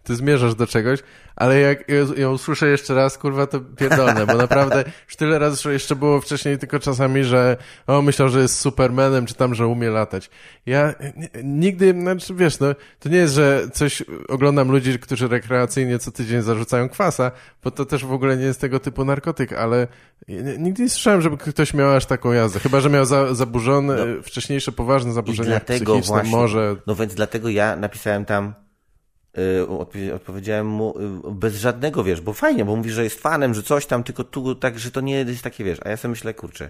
ty 0.03 0.15
zmierzasz 0.15 0.55
do 0.55 0.67
czegoś, 0.67 0.99
ale 1.35 1.59
jak 1.59 1.89
ją 2.17 2.31
usłyszę 2.31 2.67
jeszcze 2.67 2.93
raz, 2.93 3.17
kurwa, 3.17 3.47
to 3.47 3.59
pierdolę, 3.59 4.25
bo 4.25 4.33
naprawdę 4.33 4.83
już 5.07 5.15
tyle 5.15 5.39
razy 5.39 5.73
jeszcze 5.73 5.95
było 5.95 6.21
wcześniej 6.21 6.57
tylko 6.57 6.79
czasami, 6.79 7.23
że 7.23 7.57
o, 7.87 8.01
myślał, 8.01 8.29
że 8.29 8.39
jest 8.39 8.59
Supermanem, 8.59 9.25
czy 9.25 9.33
tam, 9.33 9.55
że 9.55 9.67
umie 9.67 9.89
latać. 9.89 10.29
Ja 10.65 10.93
nigdy, 11.43 11.91
znaczy 11.91 12.33
wiesz, 12.35 12.59
no, 12.59 12.75
to 12.99 13.09
nie 13.09 13.17
jest, 13.17 13.33
że 13.33 13.67
coś 13.73 14.03
oglądam 14.27 14.71
ludzi, 14.71 14.99
którzy 14.99 15.27
rekreacyjnie 15.27 15.99
co 15.99 16.11
tydzień 16.11 16.41
zarzucają 16.41 16.89
kwasa, 16.89 17.31
bo 17.63 17.71
to 17.71 17.85
też 17.85 18.05
w 18.05 18.11
ogóle 18.13 18.37
nie 18.37 18.45
jest 18.45 18.61
tego 18.61 18.79
typu 18.79 19.05
narkotyk, 19.05 19.53
ale 19.53 19.87
nigdy 20.57 20.83
nie 20.83 20.89
słyszałem, 20.89 21.21
żeby 21.21 21.37
ktoś 21.37 21.73
miał 21.73 21.95
aż 21.95 22.05
taką 22.05 22.31
jazdę, 22.31 22.59
chyba, 22.59 22.79
że 22.79 22.89
miał 22.89 23.05
za, 23.05 23.33
zaburzone, 23.35 23.95
no, 23.95 24.23
wcześniejsze 24.23 24.71
poważne 24.71 25.13
zaburzenia 25.13 25.59
dlatego 25.79 25.99
właśnie, 25.99 26.31
może... 26.31 26.75
No 26.87 26.95
więc 26.95 27.15
dlatego 27.15 27.49
ja 27.49 27.75
napisałem 27.75 28.25
tam 28.25 28.53
Yy, 29.97 30.13
odpowiedziałem 30.13 30.67
mu 30.67 30.93
yy, 31.25 31.31
bez 31.31 31.55
żadnego, 31.55 32.03
wiesz, 32.03 32.21
bo 32.21 32.33
fajnie, 32.33 32.65
bo 32.65 32.75
mówisz, 32.75 32.93
że 32.93 33.03
jest 33.03 33.19
fanem, 33.19 33.53
że 33.53 33.63
coś 33.63 33.85
tam, 33.85 34.03
tylko 34.03 34.23
tu 34.23 34.55
tak, 34.55 34.79
że 34.79 34.91
to 34.91 35.01
nie 35.01 35.15
jest 35.15 35.43
takie, 35.43 35.63
wiesz, 35.63 35.79
a 35.85 35.89
ja 35.89 35.97
sobie 35.97 36.09
myślę, 36.09 36.33
kurczę, 36.33 36.69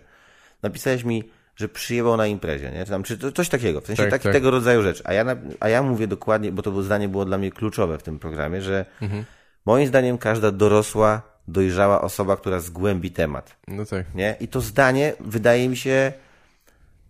napisałeś 0.62 1.04
mi, 1.04 1.24
że 1.56 1.70
przyjebał 1.70 2.18
na 2.18 2.28
imprezie, 2.28 2.72
nie? 2.72 2.86
Czy, 2.86 2.92
tam, 2.92 3.04
czy 3.04 3.32
coś 3.32 3.50
takiego, 3.50 3.82
w 3.82 3.86
sensie 3.86 4.04
tak, 4.04 4.12
taki, 4.12 4.24
tak. 4.24 4.34
tego 4.34 4.52
rodzaju 4.52 4.82
rzecz. 4.82 5.02
A 5.06 5.14
ja, 5.14 5.26
a 5.60 5.70
ja 5.70 5.84
mówię 5.84 6.08
dokładnie, 6.08 6.52
bo 6.52 6.62
to 6.62 6.84
zdanie 6.84 7.10
było 7.10 7.26
dla 7.26 7.38
mnie 7.38 7.52
kluczowe 7.52 7.98
w 7.98 8.04
tym 8.04 8.20
programie, 8.20 8.62
że 8.62 8.86
mhm. 9.02 9.24
moim 9.66 9.88
zdaniem 9.88 10.18
każda 10.18 10.52
dorosła, 10.52 11.22
dojrzała 11.48 12.02
osoba, 12.02 12.38
która 12.38 12.60
zgłębi 12.60 13.12
temat. 13.12 13.56
No 13.68 13.86
tak. 13.86 14.16
Nie? 14.16 14.36
I 14.40 14.48
to 14.48 14.62
zdanie 14.62 15.14
wydaje 15.20 15.70
mi 15.70 15.78
się 15.78 16.14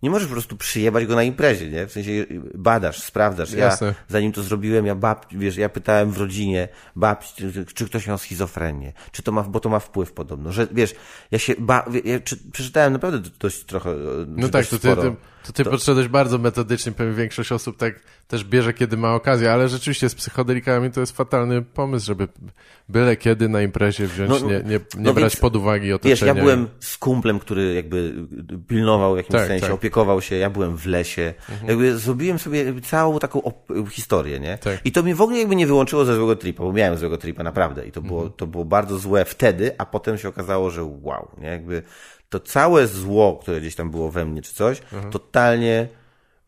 nie 0.04 0.10
możesz 0.10 0.28
po 0.28 0.32
prostu 0.32 0.56
przyjebać 0.56 1.06
go 1.06 1.14
na 1.14 1.22
imprezie, 1.22 1.70
nie? 1.70 1.86
W 1.86 1.92
sensie 1.92 2.10
badasz, 2.54 3.02
sprawdzasz. 3.02 3.52
Ja, 3.52 3.94
zanim 4.08 4.32
to 4.32 4.42
zrobiłem, 4.42 4.86
ja 4.86 4.94
bab, 4.94 5.26
wiesz, 5.32 5.56
ja 5.56 5.68
pytałem 5.68 6.10
w 6.10 6.18
rodzinie 6.18 6.68
babci, 6.96 7.34
czy, 7.52 7.66
czy 7.74 7.86
ktoś 7.86 8.06
miał 8.06 8.18
schizofrenię, 8.18 8.92
czy 9.12 9.22
to 9.22 9.32
ma, 9.32 9.42
bo 9.42 9.60
to 9.60 9.68
ma 9.68 9.78
wpływ 9.78 10.12
podobno, 10.12 10.52
że 10.52 10.66
wiesz, 10.72 10.94
ja 11.30 11.38
się, 11.38 11.54
ba, 11.58 11.84
ja, 12.04 12.20
czy, 12.20 12.36
przeczytałem 12.52 12.92
naprawdę 12.92 13.30
dość 13.40 13.64
trochę, 13.64 13.94
No 14.28 14.48
tak, 14.48 14.66
to 14.66 14.78
ty, 14.78 14.96
ty, 14.96 15.14
to 15.46 15.52
ty 15.52 15.64
to... 15.64 15.70
podszedłeś 15.70 16.08
bardzo 16.08 16.38
metodycznie, 16.38 16.92
pewnie 16.92 17.14
większość 17.14 17.52
osób 17.52 17.76
tak 17.76 18.00
też 18.28 18.44
bierze, 18.44 18.72
kiedy 18.72 18.96
ma 18.96 19.14
okazję, 19.14 19.52
ale 19.52 19.68
rzeczywiście 19.68 20.08
z 20.08 20.14
psychodelikami 20.14 20.90
to 20.90 21.00
jest 21.00 21.16
fatalny 21.16 21.62
pomysł, 21.62 22.06
żeby 22.06 22.28
byle 22.88 23.16
kiedy 23.16 23.48
na 23.48 23.62
imprezie 23.62 24.06
wziąć, 24.06 24.30
no, 24.30 24.38
nie, 24.38 24.46
nie, 24.46 24.62
nie 24.64 24.80
no 24.98 25.14
brać 25.14 25.32
więc, 25.32 25.36
pod 25.36 25.56
uwagę 25.56 25.94
otoczenia. 25.94 26.14
Wiesz, 26.14 26.22
ja 26.22 26.34
byłem 26.34 26.68
z 26.80 26.98
kumplem, 26.98 27.38
który 27.38 27.74
jakby 27.74 28.14
pilnował 28.68 29.14
w 29.14 29.16
jakimś 29.16 29.32
tak, 29.32 29.46
sensie, 29.46 29.66
tak. 29.66 29.74
opiekował 29.74 30.20
się, 30.20 30.36
ja 30.36 30.50
byłem 30.50 30.76
w 30.76 30.86
lesie, 30.86 31.34
mhm. 31.50 31.68
jakby 31.68 31.98
zrobiłem 31.98 32.38
sobie 32.38 32.80
całą 32.80 33.18
taką 33.18 33.52
historię, 33.90 34.40
nie? 34.40 34.58
Tak. 34.58 34.80
I 34.84 34.92
to 34.92 35.02
mnie 35.02 35.14
w 35.14 35.20
ogóle 35.20 35.38
jakby 35.38 35.56
nie 35.56 35.66
wyłączyło 35.66 36.04
ze 36.04 36.16
złego 36.16 36.36
tripa, 36.36 36.62
bo 36.62 36.72
miałem 36.72 36.98
złego 36.98 37.18
tripa 37.18 37.42
naprawdę 37.42 37.86
i 37.86 37.92
to 37.92 38.02
było, 38.02 38.20
mhm. 38.20 38.36
to 38.36 38.46
było 38.46 38.64
bardzo 38.64 38.98
złe 38.98 39.24
wtedy, 39.24 39.74
a 39.78 39.86
potem 39.86 40.18
się 40.18 40.28
okazało, 40.28 40.70
że 40.70 40.84
wow, 41.02 41.28
nie? 41.38 41.48
Jakby 41.48 41.82
to 42.34 42.40
całe 42.40 42.86
zło, 42.86 43.38
które 43.42 43.60
gdzieś 43.60 43.74
tam 43.74 43.90
było 43.90 44.10
we 44.10 44.24
mnie 44.24 44.42
czy 44.42 44.54
coś, 44.54 44.82
mhm. 44.92 45.12
totalnie 45.12 45.88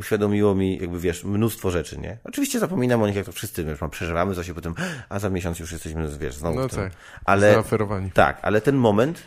uświadomiło 0.00 0.54
mi, 0.54 0.78
jakby 0.78 1.00
wiesz, 1.00 1.24
mnóstwo 1.24 1.70
rzeczy, 1.70 1.98
nie? 1.98 2.18
Oczywiście 2.24 2.58
zapominam 2.58 3.02
o 3.02 3.06
nich, 3.06 3.16
jak 3.16 3.26
to 3.26 3.32
wszyscy, 3.32 3.64
wiesz, 3.64 3.78
przeżywamy 3.90 4.34
coś 4.34 4.48
i 4.48 4.54
potem, 4.54 4.74
a 5.08 5.18
za 5.18 5.30
miesiąc 5.30 5.58
już 5.58 5.72
jesteśmy, 5.72 6.08
wiesz, 6.18 6.34
znowu 6.34 6.58
no 6.58 6.68
tak, 6.68 6.92
ale, 7.24 7.52
zaoferowani. 7.52 8.10
Tak, 8.10 8.38
ale 8.42 8.60
ten 8.60 8.76
moment, 8.76 9.22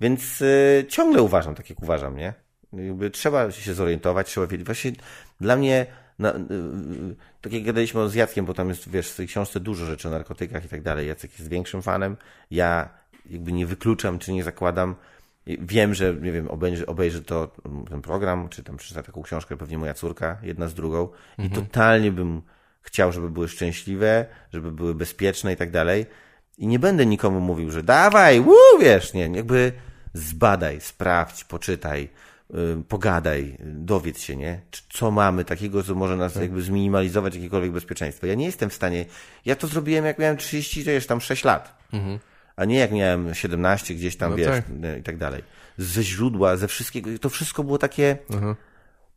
więc 0.00 0.40
y, 0.40 0.86
ciągle 0.88 1.22
uważam, 1.22 1.54
tak 1.54 1.70
jak 1.70 1.82
uważam, 1.82 2.16
nie? 2.16 2.34
Jakby 2.72 3.10
trzeba 3.10 3.50
się 3.50 3.74
zorientować, 3.74 4.26
trzeba 4.26 4.46
wiedzieć. 4.46 4.66
Właśnie 4.66 4.92
dla 5.40 5.56
mnie, 5.56 5.86
na, 6.18 6.30
y, 6.30 6.34
y, 6.34 7.16
tak 7.40 7.52
jak 7.52 7.62
gadaliśmy 7.62 8.08
z 8.08 8.14
Jackiem, 8.14 8.46
bo 8.46 8.54
tam 8.54 8.68
jest, 8.68 8.88
wiesz, 8.88 9.10
w 9.10 9.16
tej 9.16 9.26
książce 9.26 9.60
dużo 9.60 9.86
rzeczy 9.86 10.08
o 10.08 10.10
narkotykach 10.10 10.64
i 10.64 10.68
tak 10.68 10.82
dalej. 10.82 11.08
Jacek 11.08 11.38
jest 11.38 11.50
większym 11.50 11.82
fanem. 11.82 12.16
Ja 12.50 13.02
jakby 13.30 13.52
nie 13.52 13.66
wykluczam, 13.66 14.18
czy 14.18 14.32
nie 14.32 14.44
zakładam, 14.44 14.94
Wiem, 15.46 15.94
że 15.94 16.14
nie 16.14 16.32
wiem, 16.32 16.48
obejrzy, 16.48 16.86
obejrzy 16.86 17.22
to 17.22 17.50
mm, 17.66 17.84
ten 17.84 18.02
program, 18.02 18.48
czy 18.48 18.62
tam 18.62 18.76
przeczyta 18.76 19.02
taką 19.02 19.22
książkę, 19.22 19.56
pewnie 19.56 19.78
moja 19.78 19.94
córka, 19.94 20.38
jedna 20.42 20.68
z 20.68 20.74
drugą, 20.74 21.08
mhm. 21.38 21.48
i 21.48 21.50
totalnie 21.50 22.12
bym 22.12 22.42
chciał, 22.80 23.12
żeby 23.12 23.30
były 23.30 23.48
szczęśliwe, 23.48 24.26
żeby 24.52 24.72
były 24.72 24.94
bezpieczne 24.94 25.52
i 25.52 25.56
tak 25.56 25.70
dalej. 25.70 26.06
I 26.58 26.66
nie 26.66 26.78
będę 26.78 27.06
nikomu 27.06 27.40
mówił, 27.40 27.70
że 27.70 27.82
dawaj, 27.82 28.40
wuu, 28.40 28.78
wiesz, 28.80 29.14
nie, 29.14 29.20
jakby 29.20 29.72
zbadaj, 30.14 30.80
sprawdź, 30.80 31.44
poczytaj, 31.44 32.08
yy, 32.50 32.82
pogadaj, 32.88 33.56
dowiedz 33.60 34.20
się, 34.20 34.36
nie? 34.36 34.60
Co 34.90 35.10
mamy 35.10 35.44
takiego, 35.44 35.82
co 35.82 35.94
może 35.94 36.16
nas 36.16 36.32
tak. 36.32 36.42
jakby 36.42 36.62
zminimalizować 36.62 37.34
jakiekolwiek 37.34 37.72
bezpieczeństwo. 37.72 38.26
Ja 38.26 38.34
nie 38.34 38.46
jestem 38.46 38.70
w 38.70 38.74
stanie, 38.74 39.04
ja 39.44 39.56
to 39.56 39.66
zrobiłem 39.66 40.04
jak 40.04 40.18
miałem 40.18 40.36
30, 40.36 40.84
to 40.84 40.90
jest 40.90 41.08
tam 41.08 41.20
6 41.20 41.44
lat. 41.44 41.78
Mhm 41.92 42.18
a 42.56 42.64
nie 42.64 42.78
jak 42.78 42.92
miałem 42.92 43.34
17 43.34 43.94
gdzieś 43.94 44.16
tam, 44.16 44.30
no 44.30 44.36
wiesz, 44.36 44.48
tak. 44.48 44.64
i 45.00 45.02
tak 45.02 45.16
dalej. 45.16 45.42
Ze 45.78 46.02
źródła, 46.02 46.56
ze 46.56 46.68
wszystkiego, 46.68 47.10
to 47.20 47.28
wszystko 47.28 47.64
było 47.64 47.78
takie... 47.78 48.16
Mhm. 48.30 48.54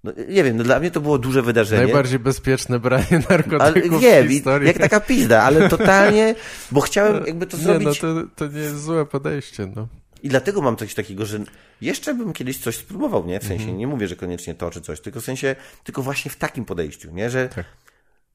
no, 0.03 0.11
nie 0.29 0.43
wiem, 0.43 0.57
no 0.57 0.63
dla 0.63 0.79
mnie 0.79 0.91
to 0.91 1.01
było 1.01 1.17
duże 1.17 1.41
wydarzenie. 1.41 1.83
Najbardziej 1.83 2.19
bezpieczne 2.19 2.79
branie 2.79 3.23
narkotyków 3.29 3.93
ale, 3.93 3.99
wiem, 3.99 4.27
w 4.27 4.31
historii. 4.31 4.67
jak 4.67 4.77
taka 4.77 4.99
pizda, 4.99 5.43
ale 5.43 5.69
totalnie, 5.69 6.36
bo 6.71 6.81
chciałem 6.81 7.25
jakby 7.27 7.47
to 7.47 7.57
nie, 7.57 7.63
zrobić... 7.63 7.88
no 7.88 7.93
to, 7.95 8.27
to 8.36 8.47
nie 8.47 8.59
jest 8.59 8.83
złe 8.83 9.05
podejście, 9.05 9.71
no. 9.75 9.88
I 10.23 10.29
dlatego 10.29 10.61
mam 10.61 10.77
coś 10.77 10.93
takiego, 10.93 11.25
że 11.25 11.39
jeszcze 11.81 12.13
bym 12.13 12.33
kiedyś 12.33 12.57
coś 12.57 12.75
spróbował, 12.75 13.25
nie? 13.25 13.39
W 13.39 13.43
sensie, 13.43 13.65
-hmm. 13.65 13.77
nie 13.77 13.88
mówię, 13.88 14.07
że 14.07 14.15
koniecznie 14.15 14.55
to 14.55 14.71
czy 14.71 14.81
coś, 14.81 15.01
tylko 15.01 15.21
w 15.21 15.23
sensie, 15.23 15.55
tylko 15.83 16.01
właśnie 16.01 16.31
w 16.31 16.36
takim 16.36 16.65
podejściu, 16.65 17.11
nie? 17.11 17.29
Że 17.29 17.49
tak. 17.49 17.65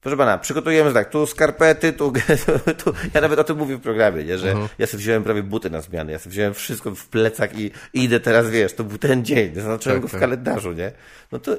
Proszę 0.01 0.17
pana, 0.17 0.37
przygotujemy 0.37 0.93
tak, 0.93 1.09
tu 1.09 1.25
skarpety, 1.25 1.93
tu, 1.93 2.13
tu, 2.83 2.93
ja 3.13 3.21
nawet 3.21 3.39
o 3.39 3.43
tym 3.43 3.57
mówię 3.57 3.77
w 3.77 3.81
programie, 3.81 4.23
nie, 4.23 4.37
że 4.37 4.47
uh 4.47 4.51
mhm. 4.51 4.67
-huh. 4.67 4.71
ja 4.79 4.87
sobie 4.87 5.01
wziąłem 5.01 5.23
prawie 5.23 5.43
buty 5.43 5.69
na 5.69 5.81
zmianę, 5.81 6.11
ja 6.11 6.19
sobie 6.19 6.31
wziąłem 6.31 6.53
wszystko 6.53 6.95
w 6.95 7.07
plecach 7.07 7.59
i, 7.59 7.71
i 7.93 8.03
idę 8.03 8.19
teraz, 8.19 8.49
wiesz, 8.49 8.73
to 8.73 8.83
był 8.83 8.97
ten 8.97 9.25
dzień, 9.25 9.55
zaznaczyłem 9.55 9.95
tak, 9.95 10.01
go 10.01 10.07
w 10.07 10.11
tak. 10.11 10.19
kalendarzu, 10.19 10.71
nie, 10.71 10.91
no 11.31 11.39
to 11.39 11.51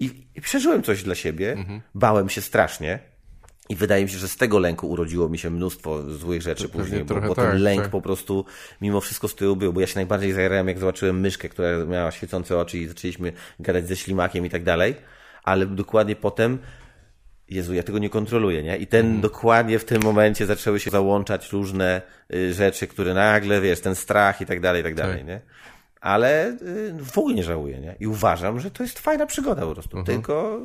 i, 0.00 0.10
i 0.34 0.40
przeżyłem 0.40 0.82
coś 0.82 1.02
dla 1.02 1.14
siebie, 1.14 1.52
uh 1.52 1.60
mhm. 1.60 1.78
-huh. 1.78 1.82
bałem 1.94 2.28
się 2.28 2.40
strasznie 2.40 2.98
i 3.68 3.76
wydaje 3.76 4.04
mi 4.04 4.10
się, 4.10 4.18
że 4.18 4.28
z 4.28 4.36
tego 4.36 4.58
lęku 4.58 4.90
urodziło 4.90 5.28
mi 5.28 5.38
się 5.38 5.50
mnóstwo 5.50 6.02
złych 6.02 6.42
rzeczy 6.42 6.68
to 6.68 6.78
później, 6.78 7.04
bo, 7.04 7.14
bo 7.14 7.34
ten 7.34 7.44
tak, 7.44 7.58
lęk 7.58 7.82
tak. 7.82 7.90
po 7.90 8.00
prostu 8.00 8.44
mimo 8.80 9.00
wszystko 9.00 9.28
z 9.28 9.34
tyłu 9.34 9.56
był, 9.56 9.72
bo 9.72 9.80
ja 9.80 9.86
się 9.86 9.94
najbardziej 9.96 10.32
zajarałem, 10.32 10.68
jak 10.68 10.78
zobaczyłem 10.78 11.20
myszkę, 11.20 11.48
która 11.48 11.84
miała 11.84 12.10
świecące 12.10 12.58
oczy 12.58 12.78
i 12.78 12.86
zaczęliśmy 12.86 13.32
gadać 13.60 13.88
ze 13.88 13.96
ślimakiem 13.96 14.46
i 14.46 14.50
tak 14.50 14.64
dalej, 14.64 14.94
ale 15.44 15.66
dokładnie 15.66 16.16
potem 16.16 16.58
Jezu, 17.50 17.74
ja 17.74 17.82
tego 17.82 17.98
nie 17.98 18.10
kontroluję, 18.10 18.62
nie? 18.62 18.76
I 18.76 18.86
ten 18.86 19.06
mm. 19.06 19.20
dokładnie 19.20 19.78
w 19.78 19.84
tym 19.84 20.02
momencie 20.02 20.46
zaczęły 20.46 20.80
się 20.80 20.90
załączać 20.90 21.52
różne 21.52 22.02
y, 22.34 22.54
rzeczy, 22.54 22.86
które 22.86 23.14
nagle, 23.14 23.60
wiesz, 23.60 23.80
ten 23.80 23.94
strach 23.94 24.40
i 24.40 24.46
tak 24.46 24.60
dalej, 24.60 24.80
i 24.80 24.84
tak 24.84 24.94
dalej, 24.94 25.18
tak. 25.18 25.26
nie? 25.26 25.40
Ale 26.00 26.48
y, 26.48 26.94
w 27.04 27.18
ogóle 27.18 27.34
nie 27.34 27.44
żałuję, 27.44 27.80
nie? 27.80 27.96
I 28.00 28.06
uważam, 28.06 28.60
że 28.60 28.70
to 28.70 28.82
jest 28.82 28.98
fajna 28.98 29.26
przygoda 29.26 29.62
po 29.62 29.72
prostu. 29.72 29.98
Mhm. 29.98 30.16
Tylko 30.16 30.60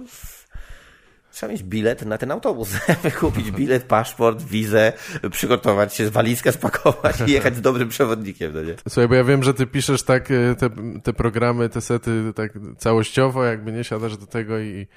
trzeba 1.32 1.52
mieć 1.52 1.64
bilet 1.64 2.06
na 2.06 2.18
ten 2.18 2.32
autobus. 2.32 2.70
Wykupić 3.04 3.52
bilet, 3.52 3.84
paszport, 3.84 4.44
wizę, 4.44 4.94
przygotować 5.32 5.96
się, 5.96 6.10
walizkę 6.10 6.52
spakować 6.52 7.16
i 7.28 7.32
jechać 7.32 7.56
z 7.56 7.62
dobrym 7.62 7.90
przewodnikiem, 7.90 8.54
no 8.54 8.62
nie? 8.62 8.76
Słuchaj, 8.88 9.08
bo 9.08 9.16
ja 9.16 9.24
wiem, 9.24 9.44
że 9.44 9.54
ty 9.54 9.68
piszesz 9.68 10.04
tak 10.04 10.32
y, 10.32 10.56
te, 10.60 10.70
te 11.04 11.14
programy, 11.14 11.70
te 11.70 11.82
sety 11.82 12.34
tak 12.36 12.54
całościowo, 12.78 13.44
jakby 13.44 13.72
nie 13.72 13.84
siadasz 13.84 14.18
do 14.18 14.28
tego 14.28 14.60
i 14.60 14.88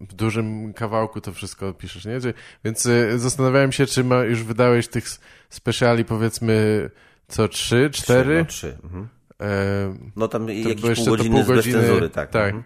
w 0.00 0.14
dużym 0.14 0.72
kawałku 0.72 1.20
to 1.20 1.32
wszystko 1.32 1.72
piszesz, 1.72 2.04
nie? 2.04 2.18
Więc 2.64 2.86
e, 2.86 3.18
zastanawiałem 3.18 3.72
się, 3.72 3.86
czy 3.86 4.04
ma, 4.04 4.24
już 4.24 4.42
wydałeś 4.42 4.88
tych 4.88 5.04
speciali 5.48 6.04
powiedzmy 6.04 6.90
co 7.28 7.48
trzy, 7.48 7.90
cztery? 7.92 8.38
No, 8.38 8.44
trzy. 8.44 8.78
Mhm. 8.84 9.08
E, 9.40 9.96
no 10.16 10.28
tam 10.28 10.48
jakieś 10.48 10.96
pół 10.96 11.06
godziny, 11.06 11.44
pół 11.44 11.54
godziny 11.54 11.76
bez 11.78 11.86
cenzury, 11.86 12.10
tak. 12.10 12.30
tak. 12.30 12.54
Mhm. 12.54 12.64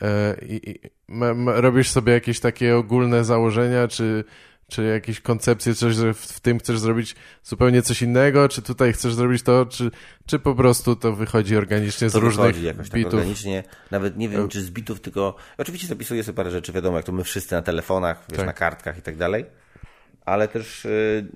E, 0.00 0.36
i, 0.46 0.70
i 0.70 0.78
ma, 1.08 1.34
ma, 1.34 1.60
robisz 1.60 1.90
sobie 1.90 2.12
jakieś 2.12 2.40
takie 2.40 2.76
ogólne 2.76 3.24
założenia, 3.24 3.88
czy 3.88 4.24
czy 4.68 4.84
jakieś 4.84 5.20
koncepcje, 5.20 5.74
coś 5.74 5.96
w 6.14 6.40
tym 6.40 6.58
chcesz 6.58 6.78
zrobić 6.78 7.16
zupełnie 7.42 7.82
coś 7.82 8.02
innego, 8.02 8.48
czy 8.48 8.62
tutaj 8.62 8.92
chcesz 8.92 9.14
zrobić 9.14 9.42
to, 9.42 9.66
czy, 9.66 9.90
czy 10.26 10.38
po 10.38 10.54
prostu 10.54 10.96
to 10.96 11.12
wychodzi 11.12 11.56
organicznie 11.56 12.10
z 12.10 12.12
to 12.12 12.20
różnych 12.20 12.62
jakoś 12.62 12.90
bitów? 12.90 13.12
Tak 13.12 13.20
organicznie, 13.20 13.64
nawet 13.90 14.16
nie 14.16 14.28
wiem, 14.28 14.44
e- 14.44 14.48
czy 14.48 14.62
z 14.62 14.70
bitów, 14.70 15.00
tylko 15.00 15.36
oczywiście 15.58 15.88
zapisuję 15.88 16.24
sobie 16.24 16.36
parę 16.36 16.50
rzeczy, 16.50 16.72
wiadomo, 16.72 16.96
jak 16.96 17.06
to 17.06 17.12
my 17.12 17.24
wszyscy 17.24 17.54
na 17.54 17.62
telefonach, 17.62 18.24
wiesz, 18.28 18.36
tak. 18.36 18.46
na 18.46 18.52
kartkach 18.52 18.98
i 18.98 19.02
tak 19.02 19.16
dalej, 19.16 19.44
ale 20.24 20.48
też 20.48 20.84
yy, 20.84 21.30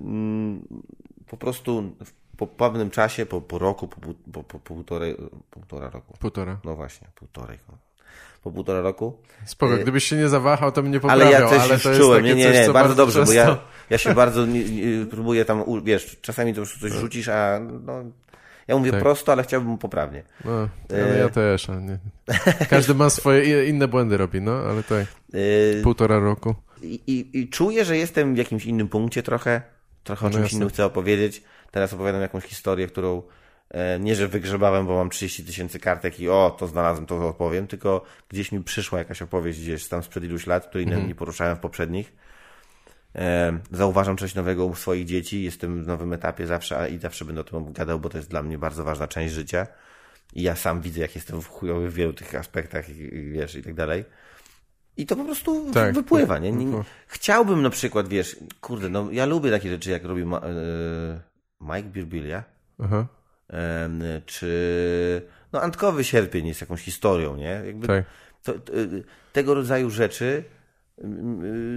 po 1.27 1.37
prostu 1.37 1.95
po 2.37 2.47
pewnym 2.47 2.89
czasie, 2.89 3.25
po, 3.25 3.41
po 3.41 3.59
roku, 3.59 3.87
po, 3.87 4.01
po, 4.01 4.13
po, 4.31 4.43
po 4.43 4.59
półtorej, 4.59 5.17
półtora 5.49 5.89
roku. 5.89 6.17
Półtora. 6.19 6.59
No 6.63 6.75
właśnie, 6.75 7.07
półtorej 7.15 7.59
po 8.43 8.51
półtora 8.51 8.81
roku. 8.81 9.17
Spoko, 9.45 9.75
y, 9.75 9.79
gdybyś 9.79 10.03
się 10.03 10.15
nie 10.15 10.29
zawahał, 10.29 10.71
to 10.71 10.81
mnie 10.81 10.99
poprawiał, 10.99 11.27
ale 11.27 11.39
ja 11.39 11.49
też 11.49 11.61
ale 11.61 11.79
to 11.79 11.97
czułem, 11.97 12.25
nie, 12.25 12.35
nie, 12.35 12.43
nie, 12.43 12.51
bardzo, 12.53 12.73
bardzo 12.73 12.95
dobrze, 12.95 13.19
często... 13.19 13.33
bo 13.33 13.39
ja, 13.39 13.57
ja 13.89 13.97
się 13.97 14.13
bardzo 14.13 14.45
nie, 14.53 14.63
nie, 14.63 15.05
próbuję 15.05 15.45
tam, 15.45 15.63
wiesz, 15.83 16.17
czasami 16.21 16.53
to 16.53 16.65
coś 16.65 16.91
rzucisz, 16.91 17.27
a 17.27 17.59
no, 17.59 18.03
ja 18.67 18.77
mówię 18.77 18.91
tak. 18.91 19.01
prosto, 19.01 19.31
ale 19.31 19.43
chciałbym 19.43 19.77
poprawnie. 19.77 20.23
No, 20.45 20.69
ale 20.89 21.17
ja 21.17 21.29
też. 21.29 21.67
Nie. 21.67 21.97
Każdy 22.69 22.93
ma 22.93 23.09
swoje 23.09 23.69
inne 23.69 23.87
błędy 23.87 24.17
robi, 24.17 24.41
no, 24.41 24.51
ale 24.51 24.83
tak. 24.83 25.05
Yy... 25.33 25.81
Półtora 25.83 26.19
roku. 26.19 26.55
I, 26.81 27.01
i, 27.07 27.39
I 27.39 27.49
czuję, 27.49 27.85
że 27.85 27.97
jestem 27.97 28.35
w 28.35 28.37
jakimś 28.37 28.65
innym 28.65 28.87
punkcie 28.87 29.23
trochę. 29.23 29.61
Trochę 30.03 30.25
o 30.25 30.29
no 30.29 30.33
czymś 30.33 30.43
jasne. 30.43 30.57
innym 30.57 30.69
chcę 30.69 30.85
opowiedzieć. 30.85 31.43
Teraz 31.71 31.93
opowiadam 31.93 32.21
jakąś 32.21 32.43
historię, 32.43 32.87
którą 32.87 33.21
E, 33.21 33.23
nie, 33.99 34.15
że 34.15 34.27
wygrzebałem, 34.27 34.87
bo 34.87 34.95
mam 34.95 35.09
30 35.09 35.45
tysięcy 35.45 35.79
kartek 35.79 36.19
i 36.19 36.29
o, 36.29 36.55
to 36.59 36.67
znalazłem, 36.67 37.05
to 37.05 37.27
opowiem, 37.27 37.67
tylko 37.67 38.03
gdzieś 38.29 38.51
mi 38.51 38.63
przyszła 38.63 38.99
jakaś 38.99 39.21
opowieść 39.21 39.59
gdzieś 39.59 39.87
tam 39.87 40.03
sprzed 40.03 40.23
iluś 40.23 40.47
lat, 40.47 40.67
której 40.67 40.87
-hmm. 40.87 41.07
nie 41.07 41.15
poruszałem 41.15 41.57
w 41.57 41.59
poprzednich. 41.59 42.13
E, 43.15 43.59
zauważam 43.71 44.17
coś 44.17 44.35
nowego 44.35 44.65
u 44.65 44.75
swoich 44.75 45.05
dzieci, 45.05 45.43
jestem 45.43 45.83
w 45.83 45.87
nowym 45.87 46.13
etapie 46.13 46.47
zawsze 46.47 46.89
i 46.89 46.97
zawsze 46.97 47.25
będę 47.25 47.41
o 47.41 47.43
tym 47.43 47.73
gadał, 47.73 47.99
bo 47.99 48.09
to 48.09 48.17
jest 48.17 48.29
dla 48.29 48.43
mnie 48.43 48.57
bardzo 48.57 48.83
ważna 48.83 49.07
część 49.07 49.33
życia. 49.33 49.67
I 50.33 50.41
ja 50.41 50.55
sam 50.55 50.81
widzę, 50.81 51.01
jak 51.01 51.15
jestem 51.15 51.41
chujowy 51.41 51.89
w 51.89 51.93
wielu 51.93 52.13
tych 52.13 52.35
aspektach 52.35 52.89
i, 52.89 53.09
wiesz, 53.31 53.55
i 53.55 53.63
tak 53.63 53.73
dalej. 53.73 54.05
I 54.97 55.05
to 55.05 55.15
po 55.15 55.25
prostu 55.25 55.71
tak, 55.73 55.95
wypływa, 55.95 56.39
nie? 56.39 56.51
nie? 56.51 56.83
Chciałbym 57.07 57.61
na 57.61 57.69
przykład, 57.69 58.07
wiesz, 58.07 58.35
kurde, 58.61 58.89
no 58.89 59.11
ja 59.11 59.25
lubię 59.25 59.51
takie 59.51 59.69
rzeczy, 59.69 59.91
jak 59.91 60.03
robi 60.03 60.25
Ma 60.25 60.37
e, 60.37 60.41
Mike 61.61 61.89
Birbilia. 61.89 62.43
Aha 62.83 63.07
czy 64.25 65.21
no 65.53 65.61
Antkowy 65.61 66.03
Sierpień 66.03 66.47
jest 66.47 66.61
jakąś 66.61 66.81
historią, 66.81 67.35
nie? 67.35 67.61
Jakby 67.65 67.87
tak. 67.87 68.05
to, 68.43 68.53
to, 68.53 68.71
tego 69.33 69.53
rodzaju 69.53 69.89
rzeczy 69.89 70.43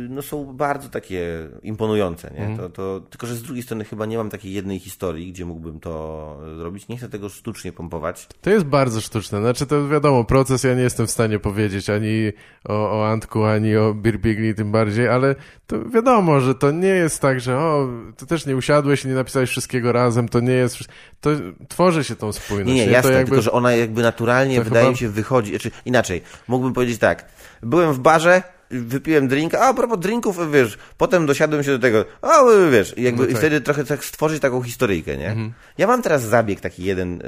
no 0.08 0.22
są 0.22 0.44
bardzo 0.44 0.88
takie 0.88 1.48
imponujące, 1.62 2.30
nie? 2.34 2.44
Mm. 2.44 2.58
To, 2.58 2.70
to, 2.70 3.00
tylko, 3.10 3.26
że 3.26 3.34
z 3.34 3.42
drugiej 3.42 3.62
strony 3.62 3.84
chyba 3.84 4.06
nie 4.06 4.16
mam 4.16 4.30
takiej 4.30 4.52
jednej 4.52 4.78
historii, 4.78 5.32
gdzie 5.32 5.44
mógłbym 5.44 5.80
to 5.80 6.36
zrobić. 6.56 6.88
Nie 6.88 6.96
chcę 6.96 7.08
tego 7.08 7.28
sztucznie 7.28 7.72
pompować. 7.72 8.28
To 8.40 8.50
jest 8.50 8.64
bardzo 8.64 9.00
sztuczne. 9.00 9.40
Znaczy 9.40 9.66
to 9.66 9.88
wiadomo, 9.88 10.24
proces 10.24 10.64
ja 10.64 10.74
nie 10.74 10.82
jestem 10.82 11.06
w 11.06 11.10
stanie 11.10 11.38
powiedzieć 11.38 11.90
ani 11.90 12.32
o, 12.68 13.00
o 13.00 13.08
Antku, 13.08 13.44
ani 13.44 13.76
o 13.76 13.94
Birbigli 13.94 14.54
tym 14.54 14.72
bardziej, 14.72 15.08
ale 15.08 15.34
to 15.66 15.88
wiadomo, 15.88 16.40
że 16.40 16.54
to 16.54 16.70
nie 16.70 16.88
jest 16.88 17.20
tak, 17.20 17.40
że 17.40 17.58
o, 17.58 17.88
ty 18.16 18.26
też 18.26 18.46
nie 18.46 18.56
usiadłeś 18.56 19.04
i 19.04 19.08
nie 19.08 19.14
napisałeś 19.14 19.50
wszystkiego 19.50 19.92
razem, 19.92 20.28
to 20.28 20.40
nie 20.40 20.52
jest... 20.52 20.78
To 21.20 21.30
tworzy 21.68 22.04
się 22.04 22.16
tą 22.16 22.32
spójność. 22.32 22.68
Nie, 22.68 22.80
nie, 22.80 22.86
nie? 22.86 22.92
jasne, 22.92 23.12
jakby... 23.12 23.30
tylko 23.30 23.42
że 23.42 23.52
ona 23.52 23.72
jakby 23.72 24.02
naturalnie, 24.02 24.62
wydaje 24.62 24.84
chyba... 24.84 24.90
mi 24.90 24.96
się, 24.96 25.08
wychodzi. 25.08 25.50
Znaczy, 25.50 25.70
inaczej, 25.84 26.22
mógłbym 26.48 26.72
powiedzieć 26.72 26.98
tak, 26.98 27.28
byłem 27.62 27.92
w 27.92 27.98
barze, 27.98 28.53
wypiłem 28.80 29.28
drink, 29.28 29.54
a, 29.54 29.60
a 29.60 29.74
propos 29.74 29.98
drinków, 29.98 30.52
wiesz, 30.52 30.78
potem 30.98 31.26
dosiadłem 31.26 31.62
się 31.62 31.70
do 31.70 31.78
tego, 31.78 32.04
a 32.22 32.42
wiesz, 32.70 32.94
jakby 32.96 33.22
no 33.22 33.26
tak. 33.26 33.34
i 33.34 33.38
wtedy 33.38 33.60
trochę 33.60 33.84
tak 33.84 34.04
stworzyć 34.04 34.42
taką 34.42 34.62
historyjkę, 34.62 35.16
nie? 35.16 35.28
Mhm. 35.28 35.52
Ja 35.78 35.86
mam 35.86 36.02
teraz 36.02 36.22
zabieg 36.22 36.60
taki 36.60 36.84
jeden, 36.84 37.22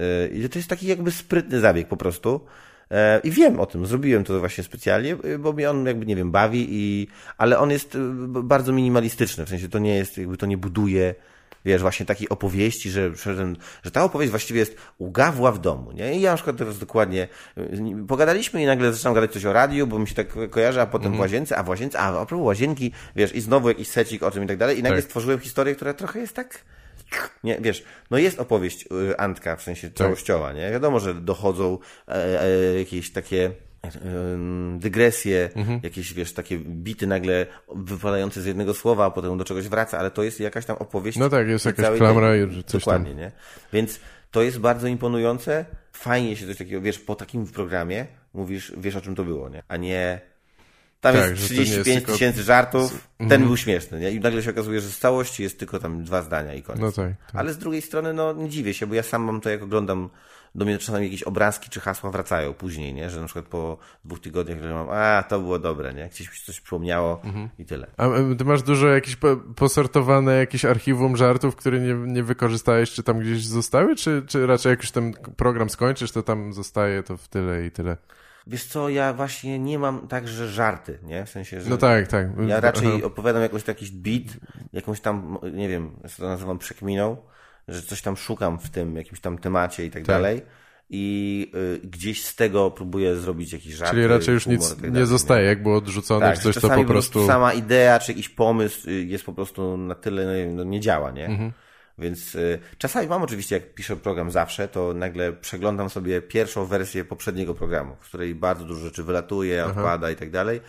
y, 0.44 0.48
to 0.48 0.58
jest 0.58 0.68
taki 0.68 0.86
jakby 0.86 1.10
sprytny 1.10 1.60
zabieg 1.60 1.88
po 1.88 1.96
prostu. 1.96 2.40
E, 2.90 3.20
I 3.24 3.30
wiem 3.30 3.60
o 3.60 3.66
tym, 3.66 3.86
zrobiłem 3.86 4.24
to 4.24 4.40
właśnie 4.40 4.64
specjalnie, 4.64 5.16
bo 5.38 5.52
mnie 5.52 5.70
on 5.70 5.86
jakby, 5.86 6.06
nie 6.06 6.16
wiem, 6.16 6.30
bawi, 6.30 6.66
i, 6.70 7.08
ale 7.38 7.58
on 7.58 7.70
jest 7.70 7.98
bardzo 8.26 8.72
minimalistyczny, 8.72 9.46
w 9.46 9.48
sensie 9.48 9.68
to 9.68 9.78
nie 9.78 9.94
jest, 9.94 10.18
jakby 10.18 10.36
to 10.36 10.46
nie 10.46 10.56
buduje 10.56 11.14
wiesz, 11.66 11.82
właśnie 11.82 12.06
takiej 12.06 12.28
opowieści, 12.28 12.90
że, 12.90 13.10
że, 13.82 13.90
ta 13.90 14.04
opowieść 14.04 14.30
właściwie 14.30 14.60
jest 14.60 14.76
u 14.98 15.10
Gawła 15.10 15.52
w 15.52 15.58
domu, 15.58 15.92
nie? 15.92 16.14
I 16.14 16.20
ja 16.20 16.30
na 16.30 16.36
przykład 16.36 16.56
teraz 16.56 16.78
dokładnie 16.78 17.28
pogadaliśmy 18.08 18.62
i 18.62 18.66
nagle 18.66 18.92
zaczynam 18.92 19.14
gadać 19.14 19.32
coś 19.32 19.44
o 19.44 19.52
radiu, 19.52 19.86
bo 19.86 19.98
mi 19.98 20.08
się 20.08 20.14
tak 20.14 20.50
kojarzy, 20.50 20.80
a 20.80 20.86
potem 20.86 21.06
mm. 21.06 21.18
w 21.18 21.20
łazience, 21.20 21.56
a 21.56 21.62
w 21.62 21.68
łazience, 21.68 21.98
a 21.98 22.20
a 22.20 22.26
propos 22.26 22.46
łazienki, 22.46 22.92
wiesz, 23.16 23.34
i 23.34 23.40
znowu 23.40 23.68
jakiś 23.68 23.88
secik 23.88 24.22
o 24.22 24.30
czym 24.30 24.44
i 24.44 24.46
tak 24.46 24.56
dalej 24.56 24.78
i 24.78 24.82
nagle 24.82 24.98
tak. 24.98 25.04
stworzyłem 25.04 25.38
historię, 25.38 25.74
która 25.74 25.94
trochę 25.94 26.20
jest 26.20 26.34
tak 26.34 26.64
nie, 27.44 27.58
wiesz, 27.60 27.84
no 28.10 28.18
jest 28.18 28.40
opowieść 28.40 28.84
y, 29.10 29.16
Antka, 29.18 29.56
w 29.56 29.62
sensie 29.62 29.88
tak. 29.88 29.96
całościowa, 29.96 30.52
nie? 30.52 30.70
Wiadomo, 30.70 31.00
że 31.00 31.14
dochodzą 31.14 31.78
e, 32.08 32.42
e, 32.42 32.78
jakieś 32.78 33.12
takie 33.12 33.50
dygresje, 34.78 35.50
mhm. 35.54 35.80
jakieś, 35.82 36.14
wiesz, 36.14 36.32
takie 36.32 36.58
bity 36.58 37.06
nagle 37.06 37.46
wypadające 37.74 38.42
z 38.42 38.46
jednego 38.46 38.74
słowa, 38.74 39.04
a 39.04 39.10
potem 39.10 39.38
do 39.38 39.44
czegoś 39.44 39.68
wraca, 39.68 39.98
ale 39.98 40.10
to 40.10 40.22
jest 40.22 40.40
jakaś 40.40 40.66
tam 40.66 40.76
opowieść. 40.76 41.18
No 41.18 41.28
tak, 41.28 41.48
jest 41.48 41.64
jakaś 41.64 41.98
klamra 41.98 42.36
i 42.36 42.64
coś 42.64 42.80
Dokładnie, 42.82 43.10
tam. 43.10 43.18
nie? 43.18 43.32
Więc 43.72 44.00
to 44.30 44.42
jest 44.42 44.58
bardzo 44.58 44.86
imponujące. 44.86 45.64
Fajnie 45.92 46.36
się 46.36 46.46
coś 46.46 46.56
takiego, 46.56 46.80
wiesz, 46.80 46.98
po 46.98 47.14
takim 47.14 47.46
programie 47.46 48.06
mówisz, 48.34 48.72
wiesz 48.76 48.96
o 48.96 49.00
czym 49.00 49.14
to 49.14 49.24
było, 49.24 49.48
nie? 49.48 49.62
A 49.68 49.76
nie 49.76 50.20
tam 51.00 51.14
tak, 51.14 51.30
jest 51.30 51.44
35 51.44 52.04
tysięcy 52.04 52.36
tylko... 52.36 52.46
żartów, 52.46 53.08
ten 53.18 53.24
mhm. 53.24 53.44
był 53.44 53.56
śmieszny, 53.56 54.00
nie? 54.00 54.10
I 54.10 54.20
nagle 54.20 54.42
się 54.42 54.50
okazuje, 54.50 54.80
że 54.80 54.88
z 54.88 54.98
całości 54.98 55.42
jest 55.42 55.58
tylko 55.58 55.78
tam 55.78 56.04
dwa 56.04 56.22
zdania 56.22 56.54
i 56.54 56.62
koniec. 56.62 56.80
No 56.80 56.92
tak, 56.92 57.10
tak. 57.26 57.34
Ale 57.34 57.52
z 57.52 57.58
drugiej 57.58 57.82
strony, 57.82 58.12
no 58.12 58.32
nie 58.32 58.48
dziwię 58.48 58.74
się, 58.74 58.86
bo 58.86 58.94
ja 58.94 59.02
sam 59.02 59.22
mam 59.22 59.40
to, 59.40 59.50
jak 59.50 59.62
oglądam 59.62 60.10
do 60.54 60.64
mnie 60.64 60.78
czasami 60.78 61.04
jakieś 61.04 61.22
obrazki 61.22 61.70
czy 61.70 61.80
hasła 61.80 62.10
wracają 62.10 62.54
później, 62.54 62.94
nie? 62.94 63.10
Że 63.10 63.20
na 63.20 63.26
przykład 63.26 63.44
po 63.44 63.78
dwóch 64.04 64.20
tygodniach, 64.20 64.62
że 64.62 64.74
mam, 64.74 64.88
a 64.90 65.22
to 65.22 65.40
było 65.40 65.58
dobre, 65.58 65.94
nie? 65.94 66.08
Gdzieś 66.08 66.30
mi 66.30 66.36
się 66.36 66.46
coś 66.46 66.60
przypomniało 66.60 67.20
mhm. 67.24 67.48
i 67.58 67.64
tyle. 67.64 67.86
A 67.96 68.08
ty 68.38 68.44
masz 68.44 68.62
dużo 68.62 68.88
jakieś 68.88 69.16
posortowane 69.56 70.34
jakieś 70.34 70.64
archiwum 70.64 71.16
żartów, 71.16 71.56
które 71.56 71.80
nie, 71.80 71.94
nie 71.94 72.22
wykorzystałeś, 72.22 72.90
czy 72.90 73.02
tam 73.02 73.18
gdzieś 73.18 73.46
zostały, 73.46 73.96
czy, 73.96 74.22
czy 74.26 74.46
raczej 74.46 74.70
jak 74.70 74.80
już 74.80 74.90
ten 74.90 75.12
program 75.36 75.70
skończysz, 75.70 76.12
to 76.12 76.22
tam 76.22 76.52
zostaje 76.52 77.02
to 77.02 77.16
w 77.16 77.28
tyle 77.28 77.66
i 77.66 77.70
tyle? 77.70 77.96
Wiesz 78.46 78.64
co, 78.64 78.88
ja 78.88 79.12
właśnie 79.12 79.58
nie 79.58 79.78
mam 79.78 80.08
także 80.08 80.48
żarty, 80.48 80.98
nie? 81.02 81.26
W 81.26 81.30
sensie, 81.30 81.60
że... 81.60 81.70
No 81.70 81.76
tak, 81.76 82.08
tak. 82.08 82.26
Ja 82.46 82.60
raczej 82.60 83.04
opowiadam 83.04 83.42
jakoś 83.42 83.68
jakiś 83.68 83.90
beat, 83.90 84.36
jakąś 84.72 85.00
tam, 85.00 85.38
nie 85.52 85.68
wiem, 85.68 85.90
ja 86.02 86.08
to 86.16 86.26
nazywam 86.26 86.58
przekminą, 86.58 87.16
że 87.68 87.82
coś 87.82 88.02
tam 88.02 88.16
szukam 88.16 88.58
w 88.58 88.70
tym, 88.70 88.96
jakimś 88.96 89.20
tam 89.20 89.38
temacie 89.38 89.86
i 89.86 89.90
tak, 89.90 90.02
tak. 90.02 90.06
dalej 90.06 90.42
i 90.90 91.50
y, 91.54 91.86
gdzieś 91.86 92.24
z 92.24 92.34
tego 92.34 92.70
próbuję 92.70 93.16
zrobić 93.16 93.52
jakiś 93.52 93.74
żart. 93.74 93.90
Czyli 93.90 94.06
raczej 94.06 94.34
już 94.34 94.46
nic 94.46 94.76
tak 94.76 94.92
nie 94.92 95.06
zostaje, 95.06 95.42
nie? 95.42 95.48
jak 95.48 95.62
było 95.62 95.76
odrzucone, 95.76 96.26
tak, 96.26 96.38
coś 96.38 96.54
to 96.54 96.68
po 96.68 96.84
prostu... 96.84 97.26
sama 97.26 97.52
idea, 97.52 97.98
czy 97.98 98.12
jakiś 98.12 98.28
pomysł 98.28 98.90
y, 98.90 99.04
jest 99.04 99.24
po 99.24 99.32
prostu 99.32 99.76
na 99.76 99.94
tyle, 99.94 100.46
no, 100.46 100.64
nie 100.64 100.80
działa, 100.80 101.10
nie? 101.10 101.26
Mhm. 101.26 101.52
Więc 101.98 102.34
y, 102.34 102.58
czasami 102.78 103.08
mam 103.08 103.22
oczywiście, 103.22 103.54
jak 103.54 103.74
piszę 103.74 103.96
program 103.96 104.30
zawsze, 104.30 104.68
to 104.68 104.94
nagle 104.94 105.32
przeglądam 105.32 105.90
sobie 105.90 106.22
pierwszą 106.22 106.66
wersję 106.66 107.04
poprzedniego 107.04 107.54
programu, 107.54 107.96
w 108.00 108.08
której 108.08 108.34
bardzo 108.34 108.64
dużo 108.64 108.80
rzeczy 108.80 109.02
wylatuje, 109.02 109.64
Aha. 109.64 109.70
odpada 109.70 110.10
i 110.10 110.16
tak 110.16 110.30
dalej. 110.30 110.60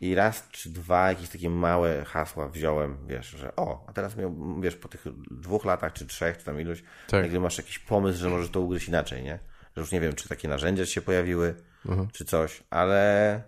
I 0.00 0.14
raz 0.14 0.48
czy 0.50 0.70
dwa 0.70 1.08
jakieś 1.08 1.28
takie 1.28 1.50
małe 1.50 2.04
hasła 2.04 2.48
wziąłem, 2.48 2.96
wiesz, 3.06 3.26
że 3.26 3.56
o, 3.56 3.84
a 3.88 3.92
teraz 3.92 4.16
miał, 4.16 4.60
wiesz, 4.60 4.76
po 4.76 4.88
tych 4.88 5.04
dwóch 5.30 5.64
latach 5.64 5.92
czy 5.92 6.06
trzech, 6.06 6.38
czy 6.38 6.44
tam 6.44 6.60
iluś, 6.60 6.82
tak. 7.08 7.22
nagle 7.22 7.40
masz 7.40 7.58
jakiś 7.58 7.78
pomysł, 7.78 8.18
że 8.18 8.28
możesz 8.28 8.50
to 8.50 8.60
ugryźć 8.60 8.88
inaczej, 8.88 9.22
nie? 9.22 9.38
Że 9.76 9.80
już 9.80 9.92
nie 9.92 10.00
wiem, 10.00 10.12
czy 10.12 10.28
takie 10.28 10.48
narzędzia 10.48 10.86
się 10.86 11.00
pojawiły, 11.00 11.54
mhm. 11.86 12.08
czy 12.12 12.24
coś, 12.24 12.62
ale 12.70 13.42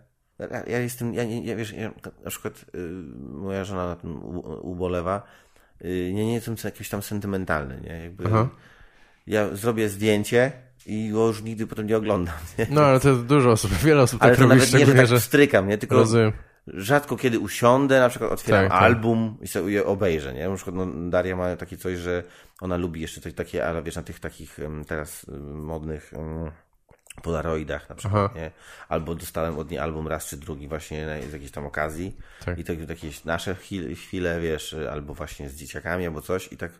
ja, 0.66 0.78
jestem, 0.78 1.14
ja, 1.14 1.22
ja 1.22 1.57
wiesz, 1.57 1.72
ja, 1.72 1.92
na 2.24 2.30
przykład 2.30 2.64
y, 2.74 2.78
moja 3.18 3.64
żona 3.64 3.86
na 3.86 3.96
tym 3.96 4.22
ubolewa, 4.62 5.22
y, 5.84 6.12
nie, 6.14 6.26
nie 6.26 6.34
jestem 6.34 6.57
jakiś 6.64 6.88
tam 6.88 7.03
sentymentalny, 7.03 7.80
nie? 7.80 8.03
Jakby 8.03 8.24
ja 9.26 9.57
zrobię 9.57 9.88
zdjęcie 9.88 10.53
i 10.91 11.11
go 11.11 11.26
już 11.26 11.43
nigdy 11.43 11.66
potem 11.66 11.86
nie 11.86 11.97
oglądam, 11.97 12.34
nie? 12.59 12.66
No, 12.70 12.82
ale 12.82 13.01
to 13.01 13.14
dużo 13.14 13.51
osób, 13.51 13.72
wiele 13.72 14.03
osób 14.03 14.22
ale 14.22 14.30
tak 14.30 14.41
robi, 14.41 14.55
nawet 14.55 14.72
nie, 14.72 14.86
że 14.86 14.95
tak 14.95 15.07
że... 15.07 15.20
strykam, 15.20 15.68
nie? 15.68 15.78
Tylko 15.78 15.97
Rozumiem. 15.97 16.32
rzadko 16.66 17.16
kiedy 17.16 17.38
usiądę, 17.38 18.01
na 18.01 18.09
przykład 18.09 18.32
otwieram 18.32 18.62
tak, 18.64 18.72
tak. 18.72 18.82
album 18.82 19.34
tak. 19.34 19.45
i 19.45 19.49
sobie 19.49 19.84
obejrzę, 19.86 20.34
nie? 20.34 20.49
Na 20.49 20.57
przykład 20.57 20.76
no, 20.76 21.11
Daria 21.11 21.36
ma 21.36 21.57
takie 21.57 21.76
coś, 21.76 21.99
że 21.99 22.22
ona 22.61 22.76
lubi 22.76 23.01
jeszcze 23.01 23.20
coś 23.20 23.34
takie, 23.34 23.66
ale 23.66 23.82
wiesz, 23.82 23.97
na 23.97 24.03
tych 24.03 24.20
takich 24.20 24.59
teraz 24.86 25.26
modnych 25.55 26.12
polaroidach 27.22 27.88
na 27.88 27.95
przykład, 27.95 28.34
nie? 28.34 28.51
Albo 28.88 29.14
dostałem 29.14 29.59
od 29.59 29.70
niej 29.70 29.80
album 29.80 30.09
raz 30.09 30.26
czy 30.26 30.36
drugi 30.36 30.68
właśnie 30.68 31.20
z 31.30 31.32
jakiejś 31.32 31.51
tam 31.51 31.66
okazji 31.66 32.16
tak. 32.45 32.59
i 32.59 32.64
tak, 32.64 32.76
takie 32.88 33.09
nasze 33.24 33.55
chwile, 33.95 34.41
wiesz, 34.41 34.76
albo 34.93 35.14
właśnie 35.14 35.49
z 35.49 35.57
dzieciakami, 35.57 36.07
albo 36.07 36.20
coś 36.22 36.53
i 36.53 36.57
tak 36.57 36.72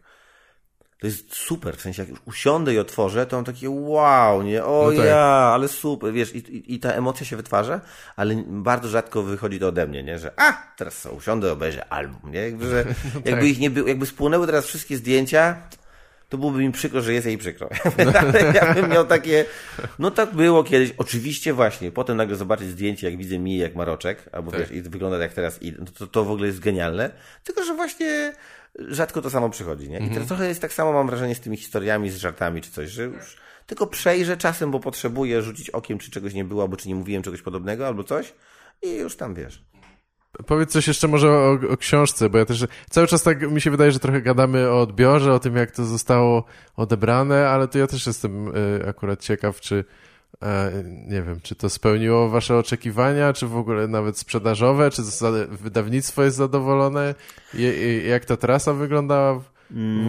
to 1.01 1.07
jest 1.07 1.37
super, 1.37 1.77
w 1.77 1.81
sensie 1.81 2.03
jak 2.03 2.09
już 2.09 2.19
usiądę 2.25 2.75
i 2.75 2.79
otworzę, 2.79 3.27
to 3.27 3.37
mam 3.37 3.45
takie 3.45 3.71
wow, 3.71 4.43
nie, 4.43 4.65
o 4.65 4.91
no 4.91 4.97
tak. 4.97 5.07
ja, 5.07 5.25
ale 5.55 5.69
super, 5.69 6.13
wiesz, 6.13 6.35
i, 6.35 6.39
i, 6.39 6.75
i, 6.75 6.81
ta 6.81 6.93
emocja 6.93 7.27
się 7.27 7.37
wytwarza, 7.37 7.81
ale 8.17 8.45
bardzo 8.47 8.89
rzadko 8.89 9.23
wychodzi 9.23 9.59
to 9.59 9.69
ode 9.69 9.87
mnie, 9.87 10.03
nie, 10.03 10.19
że 10.19 10.33
a, 10.37 10.53
teraz 10.77 11.01
co, 11.01 11.13
usiądę, 11.13 11.53
obejrzę 11.53 11.93
album, 11.93 12.33
nie, 12.33 12.41
jakby, 12.41 12.69
że, 12.69 12.85
no 13.15 13.21
tak. 13.21 13.27
jakby 13.27 13.49
ich 13.49 13.59
nie 13.59 13.71
było, 13.71 13.89
jakby 13.89 14.07
spłynęły 14.07 14.47
teraz 14.47 14.67
wszystkie 14.67 14.97
zdjęcia, 14.97 15.57
to 16.31 16.39
byłoby 16.39 16.59
mi 16.59 16.73
przykro, 16.73 17.01
że 17.01 17.13
jest 17.13 17.27
jej 17.27 17.39
przykro. 17.39 17.69
No. 17.99 18.13
ja 18.55 18.75
bym 18.75 18.91
miał 18.91 19.07
takie, 19.07 19.45
no 19.99 20.11
tak 20.11 20.35
było 20.35 20.65
kiedyś. 20.65 20.93
Oczywiście 20.99 21.53
właśnie, 21.53 21.93
potem 21.93 22.17
nagle 22.17 22.37
zobaczyć 22.37 22.69
zdjęcie, 22.69 23.11
jak 23.11 23.19
widzę 23.19 23.39
mi 23.39 23.59
jak 23.59 23.75
Maroczek, 23.75 24.25
albo 24.33 24.51
tak. 24.51 24.61
wiesz, 24.61 24.71
i 24.71 24.83
wygląda 24.83 25.19
jak 25.19 25.33
teraz 25.33 25.63
i 25.63 25.73
to, 25.73 26.07
to 26.07 26.25
w 26.25 26.31
ogóle 26.31 26.47
jest 26.47 26.61
genialne. 26.61 27.11
Tylko, 27.45 27.65
że 27.65 27.75
właśnie 27.75 28.33
rzadko 28.79 29.23
to 29.23 29.31
samo 29.31 29.51
przychodzi, 29.51 29.89
nie? 29.89 29.95
I 29.95 29.97
mhm. 29.97 30.13
teraz 30.13 30.29
trochę 30.29 30.49
jest 30.49 30.63
tak 30.63 30.73
samo, 30.73 30.93
mam 30.93 31.07
wrażenie, 31.07 31.35
z 31.35 31.41
tymi 31.41 31.57
historiami, 31.57 32.11
z 32.11 32.17
żartami 32.17 32.61
czy 32.61 32.71
coś, 32.71 32.91
że 32.91 33.05
już 33.05 33.37
tylko 33.67 33.87
przejrzę 33.87 34.37
czasem, 34.37 34.71
bo 34.71 34.81
potrzebuję 34.81 35.43
rzucić 35.43 35.71
okiem, 35.71 35.99
czy 35.99 36.11
czegoś 36.11 36.35
nie 36.35 36.45
było, 36.45 36.63
albo 36.63 36.77
czy 36.77 36.89
nie 36.89 36.95
mówiłem 36.95 37.23
czegoś 37.23 37.43
podobnego, 37.43 37.87
albo 37.87 38.05
coś 38.05 38.35
i 38.83 38.95
już 38.95 39.17
tam 39.17 39.35
wiesz. 39.35 39.65
Powiedz 40.47 40.71
coś 40.71 40.89
jeszcze 40.89 41.09
może 41.09 41.31
o, 41.31 41.59
o, 41.71 41.77
książce, 41.77 42.31
bo 42.31 42.39
ja 42.39 42.45
też 42.45 42.67
cały 42.91 43.07
czas 43.07 43.23
tak 43.23 43.51
mi 43.51 43.61
się 43.61 43.71
wydaje, 43.71 43.93
że 43.93 43.99
trochę 43.99 44.23
gadamy 44.23 44.69
o 44.71 44.81
odbiorze, 44.81 45.33
o 45.33 45.39
tym 45.39 45.57
jak 45.57 45.71
to 45.71 45.85
zostało 45.85 46.45
odebrane, 46.77 47.49
ale 47.49 47.69
to 47.69 47.79
ja 47.79 47.87
też 47.87 48.07
jestem 48.07 48.49
y, 48.49 48.89
akurat 48.89 49.21
ciekaw, 49.21 49.61
czy 49.61 49.85
nie 51.07 51.23
wiem, 51.23 51.41
czy 51.43 51.55
to 51.55 51.71
spełniło 51.71 52.29
wasze 52.29 52.59
oczekiwania, 52.59 53.33
czy 53.33 53.47
w 53.47 53.57
ogóle 53.57 53.89
nawet 53.89 54.19
sprzedażowe, 54.19 54.91
czy 54.91 55.03
wydawnictwo 55.51 56.23
jest 56.23 56.37
zadowolone? 56.37 57.15
Jak 58.09 58.25
ta 58.25 58.37
trasa 58.37 58.73
wyglądała? 58.73 59.41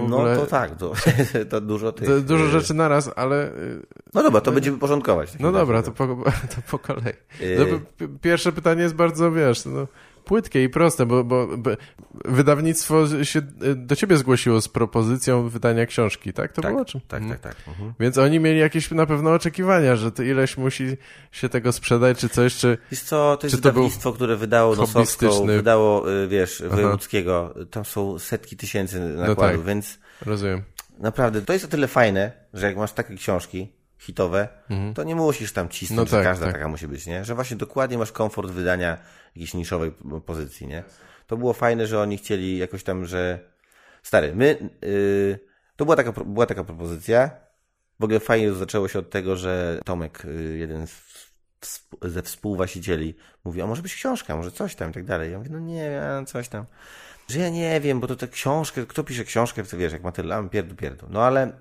No 0.09 0.35
to 0.35 0.45
tak, 0.45 0.75
to, 0.75 0.93
to 1.49 1.61
dużo 1.61 1.91
tych... 1.91 2.07
To 2.07 2.21
dużo 2.21 2.45
rzeczy 2.47 2.73
naraz, 2.73 3.11
ale... 3.15 3.47
Y, 3.47 3.85
no 4.13 4.23
dobra, 4.23 4.41
to 4.41 4.51
no, 4.51 4.55
będziemy 4.55 4.77
porządkować. 4.77 5.39
No 5.39 5.51
dobra, 5.51 5.81
to 5.81 5.91
po, 5.91 6.07
to 6.55 6.61
po 6.71 6.79
kolei. 6.79 7.13
No, 7.57 7.65
pierwsze 8.21 8.51
pytanie 8.51 8.81
jest 8.83 8.95
bardzo, 8.95 9.31
wiesz, 9.31 9.65
no, 9.65 9.87
płytkie 10.25 10.63
i 10.63 10.69
proste, 10.69 11.05
bo, 11.05 11.23
bo, 11.23 11.57
bo, 11.57 11.71
wydawnictwo 12.25 13.23
się 13.23 13.39
e, 13.39 13.75
do 13.75 13.95
ciebie 13.95 14.17
zgłosiło 14.17 14.61
z 14.61 14.67
propozycją 14.67 15.49
wydania 15.49 15.85
książki, 15.85 16.33
tak? 16.33 16.53
To 16.53 16.61
tak, 16.61 16.71
było 16.71 16.85
czym? 16.85 17.01
Tak, 17.07 17.21
mhm. 17.21 17.39
tak, 17.39 17.55
tak. 17.55 17.67
Mhm. 17.67 17.93
Więc 17.99 18.17
oni 18.17 18.39
mieli 18.39 18.59
jakieś 18.59 18.91
na 18.91 19.05
pewno 19.05 19.33
oczekiwania, 19.33 19.95
że 19.95 20.11
to 20.11 20.23
ileś 20.23 20.57
musi 20.57 20.97
się 21.31 21.49
tego 21.49 21.71
sprzedać, 21.71 22.19
czy 22.19 22.29
coś, 22.29 22.55
czy... 22.55 22.77
Wiesz 22.91 23.01
co, 23.01 23.37
to 23.37 23.47
jest 23.47 23.55
wydawnictwo, 23.55 24.13
które 24.13 24.35
wydało 24.35 24.75
Nosowską, 24.75 25.45
wydało, 25.45 26.13
y, 26.13 26.27
wiesz, 26.27 26.63
Wojewódzkiego. 26.69 27.53
Tam 27.71 27.85
są 27.85 28.19
setki 28.19 28.57
tysięcy 28.57 28.99
nakładów, 28.99 29.37
no 29.37 29.57
tak. 29.57 29.65
więc... 29.65 29.99
Rozumiem. 30.21 30.61
Naprawdę, 30.99 31.41
to 31.41 31.53
jest 31.53 31.65
o 31.65 31.67
tyle 31.67 31.87
fajne, 31.87 32.31
że 32.53 32.67
jak 32.67 32.77
masz 32.77 32.91
takie 32.91 33.15
książki, 33.15 33.73
hitowe, 34.01 34.47
mhm. 34.69 34.93
to 34.93 35.03
nie 35.03 35.15
musisz 35.15 35.53
tam 35.53 35.69
cisnąć, 35.69 36.11
no 36.11 36.17
tak, 36.17 36.23
że 36.23 36.29
każda 36.29 36.45
tak. 36.45 36.55
taka 36.55 36.67
musi 36.67 36.87
być, 36.87 37.05
nie? 37.05 37.25
Że 37.25 37.35
właśnie 37.35 37.57
dokładnie 37.57 37.97
masz 37.97 38.11
komfort 38.11 38.51
wydania 38.51 38.97
jakiejś 39.35 39.53
niszowej 39.53 39.91
pozycji, 40.25 40.67
nie? 40.67 40.83
To 41.27 41.37
było 41.37 41.53
fajne, 41.53 41.87
że 41.87 42.01
oni 42.01 42.17
chcieli 42.17 42.57
jakoś 42.57 42.83
tam, 42.83 43.05
że 43.05 43.39
stary, 44.03 44.35
my, 44.35 44.69
yy, 44.81 45.39
to 45.75 45.85
była 45.85 45.95
taka, 45.97 46.11
była 46.11 46.45
taka 46.45 46.63
propozycja, 46.63 47.31
w 47.99 48.03
ogóle 48.03 48.19
fajnie 48.19 48.53
zaczęło 48.53 48.87
się 48.87 48.99
od 48.99 49.09
tego, 49.09 49.35
że 49.35 49.79
Tomek, 49.85 50.23
yy, 50.25 50.57
jeden 50.57 50.87
z, 50.87 51.89
ze 52.01 52.21
współwłaścicieli, 52.21 53.15
mówi, 53.43 53.61
a 53.61 53.67
może 53.67 53.81
być 53.81 53.95
książka, 53.95 54.35
może 54.35 54.51
coś 54.51 54.75
tam 54.75 54.89
i 54.89 54.93
tak 54.93 55.05
dalej. 55.05 55.31
Ja 55.31 55.37
mówię, 55.37 55.49
no 55.51 55.59
nie, 55.59 56.01
coś 56.27 56.47
tam. 56.47 56.65
Że 57.27 57.39
ja 57.39 57.49
nie 57.49 57.81
wiem, 57.81 57.99
bo 57.99 58.07
to 58.07 58.15
tę 58.15 58.27
książkę, 58.27 58.85
kto 58.85 59.03
pisze 59.03 59.23
książkę, 59.23 59.63
to 59.63 59.77
wiesz, 59.77 59.93
jak 59.93 60.03
ma 60.03 60.11
tyle, 60.11 60.49
pierdu, 60.49 60.75
pierdu. 60.75 61.07
No 61.09 61.23
ale 61.23 61.51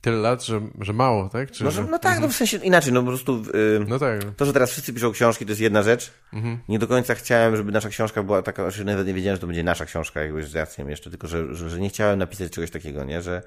Tyle 0.00 0.16
lat, 0.16 0.44
że, 0.44 0.60
że 0.80 0.92
mało, 0.92 1.28
tak? 1.28 1.50
Czy, 1.50 1.64
no, 1.64 1.70
że... 1.70 1.82
no 1.82 1.98
tak, 1.98 2.12
mhm. 2.12 2.22
no 2.22 2.28
w 2.28 2.36
sensie 2.36 2.56
inaczej, 2.56 2.92
no 2.92 3.00
po 3.00 3.06
prostu 3.06 3.42
yy, 3.54 3.86
no 3.88 3.98
tak. 3.98 4.24
to, 4.36 4.44
że 4.44 4.52
teraz 4.52 4.70
wszyscy 4.70 4.92
piszą 4.92 5.12
książki, 5.12 5.44
to 5.44 5.50
jest 5.50 5.60
jedna 5.60 5.82
rzecz. 5.82 6.12
Mhm. 6.32 6.58
Nie 6.68 6.78
do 6.78 6.86
końca 6.86 7.14
chciałem, 7.14 7.56
żeby 7.56 7.72
nasza 7.72 7.88
książka 7.88 8.22
była 8.22 8.42
taka, 8.42 8.64
że 8.64 8.70
znaczy 8.70 8.84
nawet 8.84 9.06
nie 9.06 9.14
wiedziałem, 9.14 9.36
że 9.36 9.40
to 9.40 9.46
będzie 9.46 9.62
nasza 9.62 9.86
książka 9.86 10.20
jakby 10.20 10.42
z 10.42 10.54
racją 10.54 10.88
jeszcze, 10.88 11.10
tylko 11.10 11.26
że, 11.26 11.54
że, 11.54 11.70
że, 11.70 11.80
nie 11.80 11.88
chciałem 11.88 12.18
napisać 12.18 12.52
czegoś 12.52 12.70
takiego, 12.70 13.04
nie, 13.04 13.22
że 13.22 13.42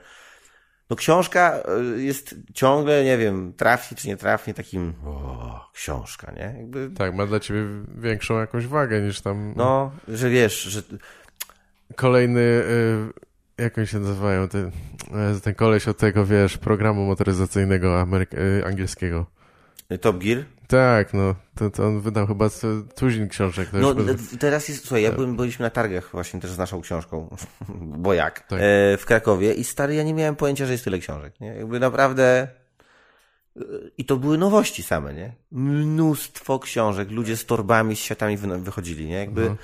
no 0.89 0.95
książka 0.95 1.64
y, 1.95 2.02
jest 2.02 2.36
ciągle, 2.54 3.04
nie 3.04 3.18
wiem, 3.18 3.54
trafnie 3.54 3.97
czy 3.97 4.08
nie 4.08 4.18
trafnie 4.18 4.54
takim 4.54 4.93
o, 5.06 5.70
książka, 5.74 6.32
nie? 6.32 6.56
Jakby... 6.58 6.91
Tak, 6.97 7.16
ma 7.16 7.26
dla 7.26 7.39
ciebie 7.39 7.62
większą 7.97 8.39
jakąś 8.39 8.68
wagę 8.68 9.02
niż 9.02 9.22
tam... 9.22 9.54
No, 9.56 9.91
że 10.08 10.30
wiesz, 10.30 10.62
że... 10.62 10.82
Kolejny... 11.95 12.39
Y 12.39 13.30
jak 13.58 13.78
oni 13.78 13.88
się 13.88 13.99
nazywają, 13.99 14.47
ten, 14.47 14.72
e, 15.14 15.39
ten 15.43 15.56
koleś 15.56 15.88
od 15.88 15.97
tego, 15.97 16.26
wiesz, 16.26 16.58
programu 16.58 17.06
motoryzacyjnego 17.06 18.02
ameryk 18.02 18.32
e, 18.34 18.66
angielskiego. 18.66 19.26
Top 20.02 20.18
Gear? 20.18 20.45
Tak, 20.68 21.14
no, 21.14 21.36
to, 21.56 21.70
to 21.70 21.88
on 21.88 22.02
wydał 22.02 22.28
chyba 22.28 22.49
tuzin 22.95 23.28
książek. 23.28 23.70
No, 23.74 23.95
teraz 24.39 24.70
jest, 24.70 24.82
słuchaj, 24.82 25.04
ja 25.04 25.10
tak. 25.10 25.16
byłem, 25.16 25.36
byliśmy 25.36 25.64
na 25.64 25.70
targach 25.70 26.10
właśnie 26.12 26.39
też 26.39 26.52
z 26.52 26.58
naszą 26.58 26.82
książką, 26.82 27.36
bo 28.04 28.14
jak, 28.14 28.39
tak. 28.39 28.60
e, 28.62 28.97
w 28.97 29.06
Krakowie 29.06 29.54
i 29.54 29.64
stary, 29.64 29.95
ja 29.95 30.04
nie 30.04 30.14
miałem 30.14 30.36
pojęcia, 30.36 30.66
że 30.66 30.72
jest 30.72 30.84
tyle 30.84 30.99
książek, 30.99 31.39
nie? 31.39 31.47
Jakby 31.47 31.80
naprawdę... 31.80 32.47
E, 33.58 33.62
I 33.97 34.06
to 34.06 34.18
były 34.18 34.38
nowości 34.38 34.84
same, 34.84 35.14
nie? 35.14 35.34
Mnóstwo 35.52 36.60
książek, 36.60 37.12
ludzie 37.12 37.38
z 37.38 37.45
torbami, 37.45 37.95
z 37.95 37.99
światami 37.99 38.38
wychodzili, 38.38 39.06
nie? 39.06 39.16
Jakby... 39.16 39.41
Mhm 39.41 39.58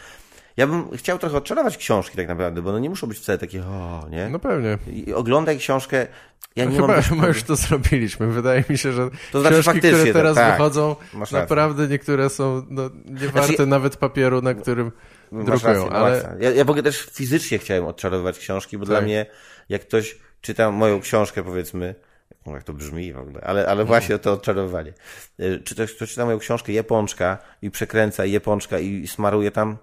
ja 0.57 0.67
bym 0.67 0.97
chciał 0.97 1.19
trochę 1.19 1.37
odczarować 1.37 1.77
książki 1.77 2.17
tak 2.17 2.27
naprawdę, 2.27 2.61
bo 2.61 2.71
no 2.71 2.79
nie 2.79 2.89
muszą 2.89 3.07
być 3.07 3.17
wcale 3.17 3.37
takie, 3.37 3.63
o, 3.63 4.07
nie? 4.09 4.29
No 4.29 4.39
pewnie. 4.39 4.77
I 4.87 5.13
oglądaj 5.13 5.57
książkę. 5.57 6.07
Ja 6.55 6.65
no 6.65 6.71
nie 6.71 6.77
chyba, 6.77 6.87
mam 6.87 7.01
chyba 7.11 7.27
już 7.27 7.43
to 7.43 7.55
zrobiliśmy. 7.55 8.27
Wydaje 8.27 8.63
mi 8.69 8.77
się, 8.77 8.91
że 8.91 9.09
to 9.31 9.41
znaczy 9.41 9.61
książki, 9.61 9.79
które 9.79 10.03
tak, 10.03 10.13
teraz 10.13 10.35
tak, 10.35 10.51
wychodzą, 10.51 10.95
naprawdę 11.31 11.87
niektóre 11.87 12.29
są 12.29 12.65
no, 12.69 12.89
nie 13.05 13.27
warte 13.27 13.47
znaczy, 13.47 13.65
nawet 13.65 13.97
papieru, 13.97 14.41
na 14.41 14.53
którym 14.53 14.91
drukują. 15.31 15.73
Rację, 15.73 15.91
ale... 15.91 16.37
Ja, 16.39 16.51
ja 16.51 16.65
w 16.65 16.69
ogóle 16.69 16.83
też 16.83 17.01
fizycznie 17.01 17.57
chciałem 17.57 17.85
odczarowywać 17.85 18.39
książki, 18.39 18.77
bo 18.77 18.85
tak. 18.85 18.89
dla 18.89 19.01
mnie, 19.01 19.25
jak 19.69 19.81
ktoś 19.81 20.17
czyta 20.41 20.71
moją 20.71 21.01
książkę, 21.01 21.43
powiedzmy, 21.43 21.95
jak 22.45 22.63
to 22.63 22.73
brzmi 22.73 23.13
w 23.13 23.17
ogóle, 23.17 23.41
ale, 23.41 23.61
ale 23.61 23.71
mhm. 23.71 23.87
właśnie 23.87 24.19
to 24.19 24.33
odczarowywanie. 24.33 24.93
Y, 25.39 25.61
czy 25.63 25.75
ktoś, 25.75 25.93
kto 25.93 26.07
czyta 26.07 26.25
moją 26.25 26.39
książkę 26.39 26.71
Jeponczka 26.71 27.37
i 27.61 27.71
przekręca 27.71 28.25
Jeponczka 28.25 28.79
i 28.79 29.07
smaruje 29.07 29.51
tam 29.51 29.77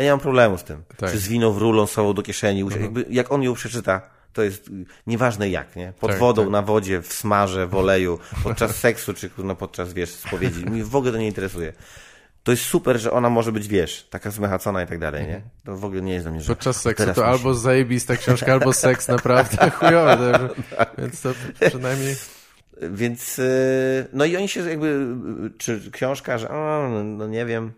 ja 0.00 0.04
nie 0.04 0.10
mam 0.10 0.20
problemu 0.20 0.58
z 0.58 0.64
tym. 0.64 0.82
Tak. 0.96 1.10
Czy 1.10 1.18
zwinął 1.18 1.52
w 1.52 1.58
rulą 1.58 1.86
sobą 1.86 2.14
do 2.14 2.22
kieszeni. 2.22 2.62
Mhm. 2.62 2.82
Jakby, 2.82 3.06
jak 3.10 3.32
on 3.32 3.42
ją 3.42 3.54
przeczyta, 3.54 4.00
To 4.32 4.42
jest 4.42 4.68
y, 4.68 4.70
nieważne 5.06 5.48
jak, 5.48 5.76
nie? 5.76 5.92
Pod 6.00 6.10
tak, 6.10 6.20
wodą, 6.20 6.42
tak. 6.42 6.50
na 6.50 6.62
wodzie, 6.62 7.02
w 7.02 7.12
smarze, 7.12 7.66
w 7.66 7.74
oleju, 7.74 8.18
podczas 8.42 8.76
seksu, 8.86 9.14
czy 9.14 9.30
no, 9.38 9.56
podczas, 9.56 9.92
wiesz, 9.92 10.10
spowiedzi. 10.10 10.64
Mi 10.64 10.82
w 10.82 10.96
ogóle 10.96 11.12
to 11.12 11.18
nie 11.18 11.26
interesuje. 11.26 11.72
To 12.42 12.52
jest 12.52 12.64
super, 12.64 13.00
że 13.00 13.10
ona 13.10 13.30
może 13.30 13.52
być, 13.52 13.68
wiesz, 13.68 14.06
taka 14.10 14.30
zmechacona 14.30 14.82
i 14.82 14.86
tak 14.86 14.98
dalej, 14.98 15.26
nie? 15.26 15.42
To 15.64 15.76
w 15.76 15.84
ogóle 15.84 16.02
nie 16.02 16.12
jest 16.12 16.24
dla 16.24 16.32
mnie, 16.32 16.40
że... 16.40 16.48
Podczas 16.48 16.80
seksu 16.80 17.04
to 17.04 17.10
musi... 17.10 17.22
albo 17.22 17.54
zajebista 17.54 18.16
książka, 18.16 18.52
albo 18.52 18.72
seks 18.72 19.08
naprawdę 19.16 19.70
chujowy. 19.70 20.32
Więc 20.98 21.20
to 21.20 21.32
przynajmniej... 21.68 22.16
Więc, 22.82 23.38
y, 23.38 24.08
no 24.12 24.24
i 24.24 24.36
oni 24.36 24.48
się 24.48 24.70
jakby, 24.70 25.06
czy 25.58 25.90
książka, 25.90 26.38
że, 26.38 26.50
o, 26.50 26.88
no 27.04 27.26
nie 27.26 27.46
wiem, 27.46 27.72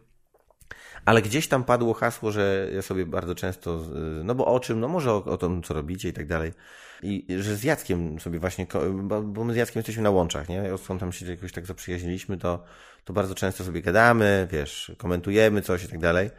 ale 1.04 1.22
gdzieś 1.22 1.48
tam 1.48 1.64
padło 1.64 1.94
hasło, 1.94 2.32
że 2.32 2.68
ja 2.74 2.82
sobie 2.82 3.06
bardzo 3.06 3.34
często, 3.34 3.80
no 4.24 4.34
bo 4.34 4.46
o 4.46 4.60
czym, 4.60 4.80
no 4.80 4.88
może 4.88 5.12
o, 5.12 5.24
o 5.24 5.36
tym, 5.36 5.62
co 5.62 5.74
robicie 5.74 6.08
i 6.08 6.12
tak 6.12 6.26
dalej. 6.26 6.52
I 7.02 7.26
że 7.38 7.56
z 7.56 7.64
Jackiem 7.64 8.20
sobie 8.20 8.38
właśnie, 8.38 8.66
bo 9.22 9.44
my 9.44 9.52
z 9.52 9.56
Jackiem 9.56 9.80
jesteśmy 9.80 10.02
na 10.02 10.10
łączach, 10.10 10.48
nie? 10.48 10.78
Skąd 10.84 11.00
tam 11.00 11.12
się 11.12 11.26
jakoś 11.26 11.52
tak 11.52 11.66
zaprzyjaźniliśmy, 11.66 12.38
to, 12.38 12.64
to 13.04 13.12
bardzo 13.12 13.34
często 13.34 13.64
sobie 13.64 13.82
gadamy, 13.82 14.48
wiesz, 14.52 14.92
komentujemy 14.98 15.62
coś 15.62 15.84
i 15.84 15.88
tak 15.88 15.98
dalej. 15.98 16.30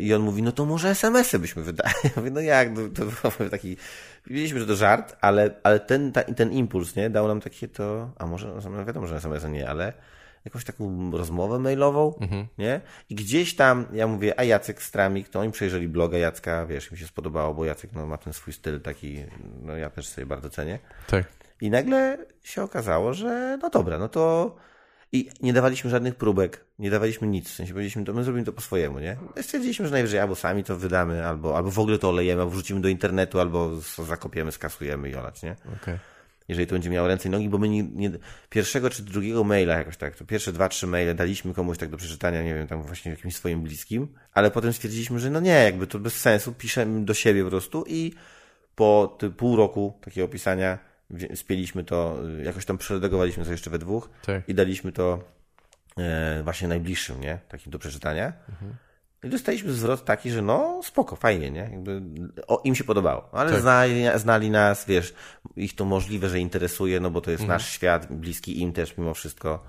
I 0.00 0.14
on 0.14 0.22
mówi, 0.22 0.42
no 0.42 0.52
to 0.52 0.64
może 0.64 0.88
SMS-y 0.88 1.38
byśmy 1.38 1.62
wydali. 1.62 1.94
Ja 2.04 2.10
mówię, 2.16 2.30
no 2.30 2.40
jak, 2.40 2.72
no, 2.72 2.80
to, 2.88 3.30
to 3.30 3.50
taki, 3.50 3.76
wiedzieliśmy, 4.26 4.60
że 4.60 4.66
to 4.66 4.76
żart, 4.76 5.16
ale, 5.20 5.50
ale 5.62 5.80
ten, 5.80 6.12
ta, 6.12 6.22
ten 6.22 6.52
impuls, 6.52 6.96
nie, 6.96 7.10
dał 7.10 7.28
nam 7.28 7.40
takie 7.40 7.68
to, 7.68 8.10
a 8.18 8.26
może, 8.26 8.54
no 8.70 8.84
wiadomo, 8.84 9.06
że 9.06 9.16
SMS-y 9.16 9.50
nie, 9.50 9.68
ale 9.68 9.92
jakąś 10.44 10.64
taką 10.64 11.10
rozmowę 11.10 11.58
mailową, 11.58 12.14
mhm. 12.20 12.46
nie? 12.58 12.80
I 13.10 13.14
gdzieś 13.14 13.56
tam, 13.56 13.86
ja 13.92 14.06
mówię, 14.06 14.40
a 14.40 14.44
Jacek 14.44 14.82
Stramik, 14.82 15.28
to 15.28 15.40
oni 15.40 15.52
przejrzeli 15.52 15.88
bloga 15.88 16.18
Jacka, 16.18 16.66
wiesz, 16.66 16.90
mi 16.90 16.98
się 16.98 17.06
spodobało, 17.06 17.54
bo 17.54 17.64
Jacek 17.64 17.92
no, 17.92 18.06
ma 18.06 18.18
ten 18.18 18.32
swój 18.32 18.52
styl 18.52 18.80
taki, 18.80 19.24
no 19.62 19.76
ja 19.76 19.90
też 19.90 20.08
sobie 20.08 20.26
bardzo 20.26 20.50
cenię. 20.50 20.78
Tak. 21.06 21.24
I 21.60 21.70
nagle 21.70 22.18
się 22.42 22.62
okazało, 22.62 23.14
że 23.14 23.58
no 23.62 23.70
dobra, 23.70 23.98
no 23.98 24.08
to 24.08 24.56
i 25.12 25.28
nie 25.40 25.52
dawaliśmy 25.52 25.90
żadnych 25.90 26.14
próbek, 26.14 26.64
nie 26.78 26.90
dawaliśmy 26.90 27.28
nic. 27.28 27.50
W 27.50 27.54
sensie 27.54 27.72
powiedzieliśmy, 27.72 28.04
to 28.04 28.12
my 28.12 28.24
zrobimy 28.24 28.46
to 28.46 28.52
po 28.52 28.60
swojemu, 28.60 28.98
nie? 28.98 29.16
Stwierdziliśmy, 29.40 29.86
że 29.86 29.92
najwyżej 29.92 30.20
albo 30.20 30.34
sami 30.34 30.64
to 30.64 30.76
wydamy, 30.76 31.26
albo, 31.26 31.56
albo 31.56 31.70
w 31.70 31.78
ogóle 31.78 31.98
to 31.98 32.08
olejemy, 32.08 32.42
albo 32.42 32.52
wrzucimy 32.52 32.80
do 32.80 32.88
internetu, 32.88 33.40
albo 33.40 33.76
zakopiemy, 34.06 34.52
skasujemy 34.52 35.10
i 35.10 35.14
olać, 35.14 35.42
nie? 35.42 35.56
Okay 35.82 35.98
jeżeli 36.48 36.66
to 36.66 36.74
będzie 36.74 36.90
miało 36.90 37.08
ręce 37.08 37.28
i 37.28 37.30
nogi, 37.30 37.48
bo 37.48 37.58
my 37.58 37.68
nie, 37.68 37.82
nie, 37.82 38.10
pierwszego 38.50 38.90
czy 38.90 39.02
drugiego 39.02 39.44
maila 39.44 39.78
jakoś 39.78 39.96
tak, 39.96 40.16
to 40.16 40.24
pierwsze 40.24 40.52
dwa, 40.52 40.68
trzy 40.68 40.86
maile 40.86 41.14
daliśmy 41.14 41.54
komuś 41.54 41.78
tak 41.78 41.88
do 41.88 41.96
przeczytania, 41.96 42.42
nie 42.42 42.54
wiem, 42.54 42.66
tam 42.66 42.82
właśnie 42.82 43.10
jakimś 43.10 43.36
swoim 43.36 43.62
bliskim, 43.62 44.08
ale 44.32 44.50
potem 44.50 44.72
stwierdziliśmy, 44.72 45.20
że 45.20 45.30
no 45.30 45.40
nie, 45.40 45.64
jakby 45.64 45.86
to 45.86 45.98
bez 45.98 46.16
sensu, 46.20 46.52
piszemy 46.52 47.04
do 47.04 47.14
siebie 47.14 47.44
po 47.44 47.50
prostu 47.50 47.84
i 47.86 48.12
po 48.74 49.16
ty, 49.18 49.30
pół 49.30 49.56
roku 49.56 49.98
takiego 50.00 50.28
pisania 50.28 50.78
spieliśmy 51.34 51.84
to, 51.84 52.18
jakoś 52.42 52.64
tam 52.64 52.78
przeredagowaliśmy 52.78 53.44
to 53.44 53.50
jeszcze 53.50 53.70
we 53.70 53.78
dwóch 53.78 54.10
tak. 54.26 54.48
i 54.48 54.54
daliśmy 54.54 54.92
to 54.92 55.24
e, 55.98 56.42
właśnie 56.44 56.68
najbliższym, 56.68 57.20
nie? 57.20 57.38
Takim 57.48 57.72
do 57.72 57.78
przeczytania. 57.78 58.32
Mhm. 58.48 58.74
I 59.24 59.28
dostaliśmy 59.28 59.72
zwrot 59.72 60.04
taki, 60.04 60.30
że 60.30 60.42
no 60.42 60.80
spoko, 60.84 61.16
fajnie, 61.16 61.50
nie? 61.50 61.68
Jakby, 61.72 62.02
o, 62.46 62.60
im 62.64 62.74
się 62.74 62.84
podobało. 62.84 63.28
Ale 63.32 63.50
tak. 63.50 63.60
znali, 63.60 64.04
znali 64.16 64.50
nas, 64.50 64.84
wiesz, 64.86 65.14
ich 65.56 65.74
to 65.74 65.84
możliwe, 65.84 66.28
że 66.28 66.40
interesuje, 66.40 67.00
no 67.00 67.10
bo 67.10 67.20
to 67.20 67.30
jest 67.30 67.42
mhm. 67.42 67.56
nasz 67.56 67.68
świat, 67.68 68.12
bliski 68.12 68.60
im 68.60 68.72
też 68.72 68.98
mimo 68.98 69.14
wszystko, 69.14 69.64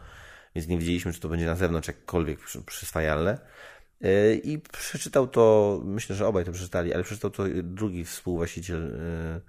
więc 0.56 0.68
nie 0.68 0.78
wiedzieliśmy, 0.78 1.14
czy 1.14 1.20
to 1.20 1.30
będzie 1.30 1.46
na 1.46 1.56
zewnątrz 1.56 1.88
jakkolwiek 1.88 2.40
przyswajalne. 2.66 3.40
E, 4.02 4.36
I 4.36 4.60
przeczytał 4.60 5.28
to, 5.28 5.80
myślę, 5.84 6.16
że 6.16 6.28
obaj 6.28 6.46
to 6.46 6.52
przeczytali, 6.52 6.94
ale 6.94 7.04
przeczytał 7.04 7.32
to 7.32 7.44
drugi 7.64 8.06
współwłaściciel 8.06 8.96
e, 8.96 9.42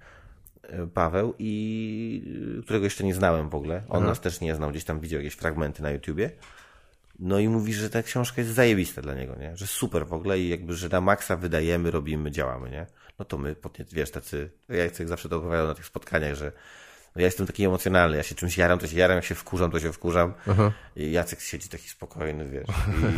e, 0.69 0.87
Paweł 0.87 1.33
i 1.39 2.61
którego 2.63 2.85
jeszcze 2.85 3.03
nie 3.03 3.13
znałem 3.13 3.49
w 3.49 3.55
ogóle. 3.55 3.83
On 3.89 4.05
nas 4.05 4.19
też 4.19 4.41
nie 4.41 4.55
znał, 4.55 4.69
gdzieś 4.71 4.83
tam 4.83 4.99
widział 4.99 5.21
jakieś 5.21 5.33
fragmenty 5.33 5.83
na 5.83 5.91
YouTubie. 5.91 6.31
No 7.19 7.39
i 7.39 7.47
mówi, 7.47 7.73
że 7.73 7.89
ta 7.89 8.03
książka 8.03 8.41
jest 8.41 8.53
zajebista 8.53 9.01
dla 9.01 9.13
niego, 9.13 9.35
nie? 9.35 9.57
Że 9.57 9.67
super 9.67 10.07
w 10.07 10.13
ogóle 10.13 10.39
i 10.39 10.49
jakby, 10.49 10.73
że 10.73 10.89
na 10.89 11.01
maksa 11.01 11.37
wydajemy, 11.37 11.91
robimy, 11.91 12.31
działamy, 12.31 12.69
nie? 12.71 12.85
No 13.19 13.25
to 13.25 13.37
my, 13.37 13.55
wiesz, 13.91 14.11
tacy, 14.11 14.49
ja 14.69 14.83
jak 14.83 15.07
zawsze 15.07 15.29
to 15.29 15.37
opowiadam 15.37 15.67
na 15.67 15.73
tych 15.73 15.85
spotkaniach, 15.85 16.35
że 16.35 16.51
no 17.15 17.21
ja 17.21 17.25
jestem 17.25 17.47
taki 17.47 17.65
emocjonalny, 17.65 18.17
ja 18.17 18.23
się 18.23 18.35
czymś 18.35 18.57
jaram, 18.57 18.79
to 18.79 18.87
się 18.87 18.97
jaram, 18.97 19.15
jak 19.15 19.25
się 19.25 19.35
wkurzam, 19.35 19.71
to 19.71 19.79
się 19.79 19.93
wkurzam. 19.93 20.33
Aha. 20.47 20.71
I 20.95 21.11
Jacek 21.11 21.41
siedzi 21.41 21.69
taki 21.69 21.89
spokojny, 21.89 22.49
wiesz. 22.49 22.67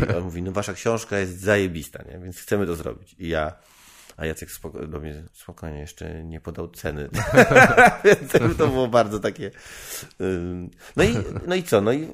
I 0.10 0.16
on 0.16 0.24
mówi, 0.24 0.42
no 0.42 0.52
wasza 0.52 0.74
książka 0.74 1.20
jest 1.20 1.40
zajebista, 1.40 2.04
nie? 2.04 2.20
Więc 2.20 2.40
chcemy 2.40 2.66
to 2.66 2.76
zrobić. 2.76 3.16
I 3.20 3.28
ja 3.28 3.54
a 4.20 4.26
Jacek 4.26 4.52
spoko 4.52 4.88
do 4.88 5.00
mnie 5.00 5.24
spokojnie 5.34 5.80
jeszcze 5.80 6.24
nie 6.24 6.42
podał 6.42 6.68
ceny. 6.68 7.10
Więc 8.04 8.32
to 8.58 8.68
było 8.68 8.88
bardzo 8.88 9.20
takie. 9.20 9.52
No 10.96 11.04
i, 11.04 11.16
no 11.48 11.56
i 11.56 11.64
co? 11.64 11.82
No 11.82 11.92
i 11.92 12.08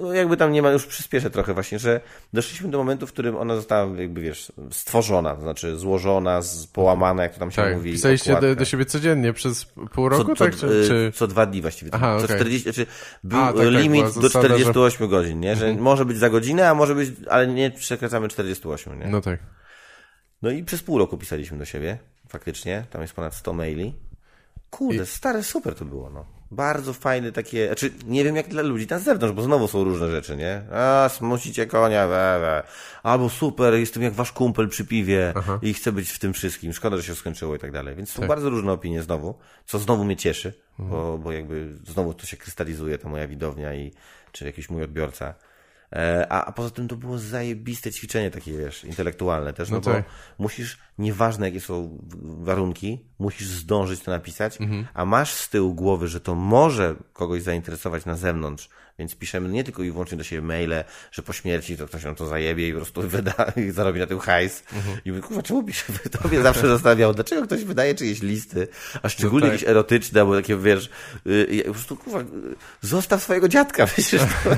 no 0.00 0.12
jakby 0.12 0.36
tam 0.36 0.52
nie 0.52 0.62
ma, 0.62 0.70
już 0.70 0.86
przyspieszę 0.86 1.30
trochę 1.30 1.54
właśnie, 1.54 1.78
że 1.78 2.00
doszliśmy 2.32 2.70
do 2.70 2.78
momentu, 2.78 3.06
w 3.06 3.12
którym 3.12 3.36
ona 3.36 3.56
została 3.56 4.00
jakby, 4.00 4.20
wiesz, 4.20 4.52
stworzona, 4.70 5.34
to 5.34 5.42
znaczy 5.42 5.76
złożona, 5.76 6.40
połamana, 6.72 7.22
jak 7.22 7.32
to 7.32 7.38
tam 7.38 7.50
się 7.50 7.62
tak, 7.62 7.74
mówi. 7.74 7.92
Pisaliście 7.92 8.40
do, 8.40 8.56
do, 8.56 8.64
siebie 8.64 8.84
codziennie 8.84 9.32
przez 9.32 9.64
pół 9.64 10.08
roku, 10.08 10.36
co, 10.36 10.44
tak? 10.44 10.54
Co, 10.54 10.66
czy, 10.66 10.84
czy... 10.88 11.12
co 11.14 11.26
dwa 11.26 11.46
dni 11.46 11.62
właściwie. 11.62 11.90
Aha, 11.94 12.16
co 12.18 12.24
okay. 12.24 12.36
40, 12.36 12.62
znaczy 12.62 12.86
był 13.24 13.40
a, 13.40 13.46
tak, 13.52 13.56
tak 13.56 13.68
limit 13.68 14.14
tak, 14.14 14.22
do 14.22 14.28
48 14.28 14.98
że... 14.98 15.08
godzin, 15.08 15.40
nie? 15.40 15.56
Że 15.56 15.66
mhm. 15.66 15.84
może 15.84 16.04
być 16.04 16.18
za 16.18 16.30
godzinę, 16.30 16.68
a 16.68 16.74
może 16.74 16.94
być, 16.94 17.10
ale 17.30 17.46
nie 17.46 17.70
przekraczamy 17.70 18.28
48, 18.28 18.98
nie? 18.98 19.06
No 19.06 19.20
tak. 19.20 19.40
No 20.42 20.50
i 20.50 20.64
przez 20.64 20.82
pół 20.82 20.98
roku 20.98 21.18
pisaliśmy 21.18 21.58
do 21.58 21.64
siebie, 21.64 21.98
faktycznie. 22.28 22.84
Tam 22.90 23.02
jest 23.02 23.14
ponad 23.14 23.34
100 23.34 23.52
maili. 23.52 23.94
Kurde, 24.70 25.02
I... 25.02 25.06
stare, 25.06 25.42
super 25.42 25.74
to 25.74 25.84
było, 25.84 26.10
no. 26.10 26.24
Bardzo 26.50 26.92
fajne 26.92 27.32
takie, 27.32 27.66
znaczy 27.66 27.92
nie 28.06 28.24
wiem 28.24 28.36
jak 28.36 28.48
dla 28.48 28.62
ludzi 28.62 28.86
na 28.90 28.98
zewnątrz, 28.98 29.34
bo 29.34 29.42
znowu 29.42 29.68
są 29.68 29.84
różne 29.84 30.10
rzeczy, 30.10 30.36
nie? 30.36 30.62
A, 30.72 31.08
smucicie 31.08 31.66
konia, 31.66 32.06
we, 32.06 32.38
we. 32.40 32.62
albo 33.02 33.28
super, 33.28 33.74
jestem 33.74 34.02
jak 34.02 34.12
wasz 34.12 34.32
kumpel 34.32 34.68
przy 34.68 34.84
piwie 34.84 35.32
Aha. 35.36 35.58
i 35.62 35.74
chcę 35.74 35.92
być 35.92 36.10
w 36.10 36.18
tym 36.18 36.32
wszystkim, 36.32 36.72
szkoda, 36.72 36.96
że 36.96 37.02
się 37.02 37.14
skończyło 37.14 37.54
i 37.54 37.58
tak 37.58 37.72
dalej. 37.72 37.96
Więc 37.96 38.10
są 38.10 38.20
tak. 38.20 38.28
bardzo 38.28 38.50
różne 38.50 38.72
opinie 38.72 39.02
znowu, 39.02 39.34
co 39.66 39.78
znowu 39.78 40.04
mnie 40.04 40.16
cieszy, 40.16 40.52
mhm. 40.78 40.90
bo, 40.90 41.18
bo 41.18 41.32
jakby 41.32 41.68
znowu 41.86 42.14
to 42.14 42.26
się 42.26 42.36
krystalizuje, 42.36 42.98
ta 42.98 43.08
moja 43.08 43.28
widownia 43.28 43.74
i 43.74 43.92
czy 44.32 44.44
jakiś 44.44 44.70
mój 44.70 44.82
odbiorca. 44.82 45.34
E, 45.92 46.26
a, 46.32 46.44
a 46.44 46.52
poza 46.52 46.70
tym 46.70 46.88
to 46.88 46.96
było 46.96 47.18
zajebiste 47.18 47.92
ćwiczenie 47.92 48.30
takie, 48.30 48.58
wiesz, 48.58 48.84
intelektualne 48.84 49.52
też, 49.52 49.70
no, 49.70 49.76
no 49.76 49.80
bo 49.80 49.92
tak. 49.92 50.04
musisz, 50.38 50.78
nieważne 50.98 51.46
jakie 51.46 51.60
są 51.60 51.98
warunki, 52.22 53.04
musisz 53.18 53.48
zdążyć 53.48 54.00
to 54.00 54.10
napisać, 54.10 54.60
mhm. 54.60 54.86
a 54.94 55.04
masz 55.04 55.34
z 55.34 55.48
tyłu 55.48 55.74
głowy, 55.74 56.08
że 56.08 56.20
to 56.20 56.34
może 56.34 56.94
kogoś 57.12 57.42
zainteresować 57.42 58.04
na 58.04 58.16
zewnątrz, 58.16 58.68
więc 59.00 59.14
piszemy 59.14 59.48
nie 59.48 59.64
tylko 59.64 59.82
i 59.82 59.90
wyłącznie 59.90 60.18
do 60.18 60.24
siebie 60.24 60.42
maile, 60.42 60.84
że 61.12 61.22
po 61.22 61.32
śmierci 61.32 61.76
to 61.76 61.86
ktoś 61.86 62.04
nam 62.04 62.14
to 62.14 62.26
zajebie 62.26 62.68
i 62.68 62.72
po 62.72 62.78
prostu 62.78 63.02
wyda 63.02 63.52
i 63.56 63.70
zarobi 63.70 64.00
na 64.00 64.06
tym 64.06 64.18
hajs. 64.18 64.62
Mhm. 64.72 64.98
I 65.04 65.10
mówię, 65.10 65.22
kurwa, 65.22 65.42
czemu 65.42 65.62
piszę? 65.62 65.84
To 66.10 66.28
mnie 66.28 66.42
zawsze 66.42 66.68
zastanawiało, 66.68 67.14
dlaczego 67.14 67.42
ktoś 67.42 67.64
wydaje 67.64 67.94
czyjeś 67.94 68.22
listy, 68.22 68.68
a 69.02 69.08
szczególnie 69.08 69.46
no 69.46 69.52
tak. 69.52 69.52
jakieś 69.52 69.68
erotyczne, 69.70 70.20
albo 70.20 70.36
takie, 70.36 70.56
wiesz, 70.56 70.90
yy, 71.24 71.64
po 71.66 71.72
prostu, 71.72 71.96
kurwa, 71.96 72.24
zostaw 72.80 73.22
swojego 73.22 73.48
dziadka, 73.48 73.86
przecież 73.92 74.20
to, 74.20 74.50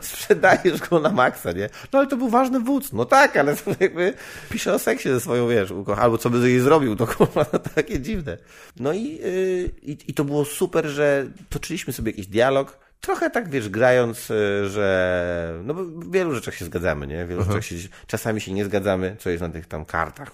sprzedajesz 0.00 0.80
go 0.80 1.00
na 1.00 1.10
maksa, 1.10 1.52
nie? 1.52 1.68
No 1.92 1.98
ale 1.98 2.08
to 2.08 2.16
był 2.16 2.28
ważny 2.28 2.60
wódz. 2.60 2.92
No 2.92 3.04
tak, 3.04 3.36
ale 3.36 3.56
to 3.56 3.70
jakby 3.80 4.14
pisze 4.50 4.74
o 4.74 4.78
seksie 4.78 5.08
ze 5.08 5.20
swoją, 5.20 5.48
wiesz, 5.48 5.72
albo 5.96 6.18
co 6.18 6.30
by 6.30 6.50
jej 6.50 6.60
zrobił, 6.60 6.96
to 6.96 7.06
kurwa, 7.06 7.46
no, 7.52 7.58
takie 7.58 8.00
dziwne. 8.00 8.38
No 8.80 8.92
i, 8.92 9.04
yy, 9.04 9.70
i, 9.82 9.98
i 10.08 10.14
to 10.14 10.24
było 10.24 10.44
super, 10.44 10.86
że 10.86 11.26
toczyliśmy 11.48 11.92
sobie 11.92 12.10
jakiś 12.10 12.26
dialog, 12.26 12.81
trochę 13.02 13.30
tak, 13.30 13.48
wiesz, 13.48 13.68
grając, 13.68 14.30
y, 14.30 14.68
że 14.68 15.60
no 15.64 15.74
bo 15.74 15.84
w 15.84 16.12
wielu 16.12 16.34
rzeczach 16.34 16.54
się 16.54 16.64
zgadzamy, 16.64 17.06
nie? 17.06 17.24
W 17.24 17.28
wielu 17.28 17.40
Aha. 17.42 17.52
rzeczach 17.52 17.64
się, 17.64 17.76
czasami 18.06 18.40
się 18.40 18.52
nie 18.52 18.64
zgadzamy, 18.64 19.16
co 19.18 19.30
jest 19.30 19.42
na 19.42 19.48
tych 19.48 19.66
tam 19.66 19.84
kartach 19.84 20.32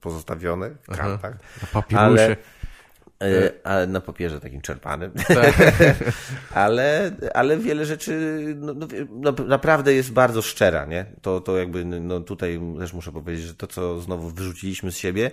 pozostawione, 0.00 0.70
kartach. 0.96 1.34
Na 1.90 2.00
ale, 2.00 2.30
y, 2.30 2.36
ale 3.64 3.86
na 3.86 4.00
papierze 4.00 4.40
takim 4.40 4.60
czerpanym. 4.60 5.10
Tak. 5.28 5.54
ale, 6.54 7.10
ale 7.34 7.58
wiele 7.58 7.86
rzeczy 7.86 8.36
no, 8.56 8.74
no, 8.74 8.86
no, 9.10 9.32
naprawdę 9.46 9.94
jest 9.94 10.12
bardzo 10.12 10.42
szczera, 10.42 10.84
nie? 10.84 11.06
To, 11.22 11.40
to 11.40 11.56
jakby, 11.56 11.84
no 11.84 12.20
tutaj 12.20 12.60
też 12.78 12.92
muszę 12.92 13.12
powiedzieć, 13.12 13.46
że 13.46 13.54
to, 13.54 13.66
co 13.66 14.00
znowu 14.00 14.28
wyrzuciliśmy 14.28 14.92
z 14.92 14.96
siebie, 14.96 15.30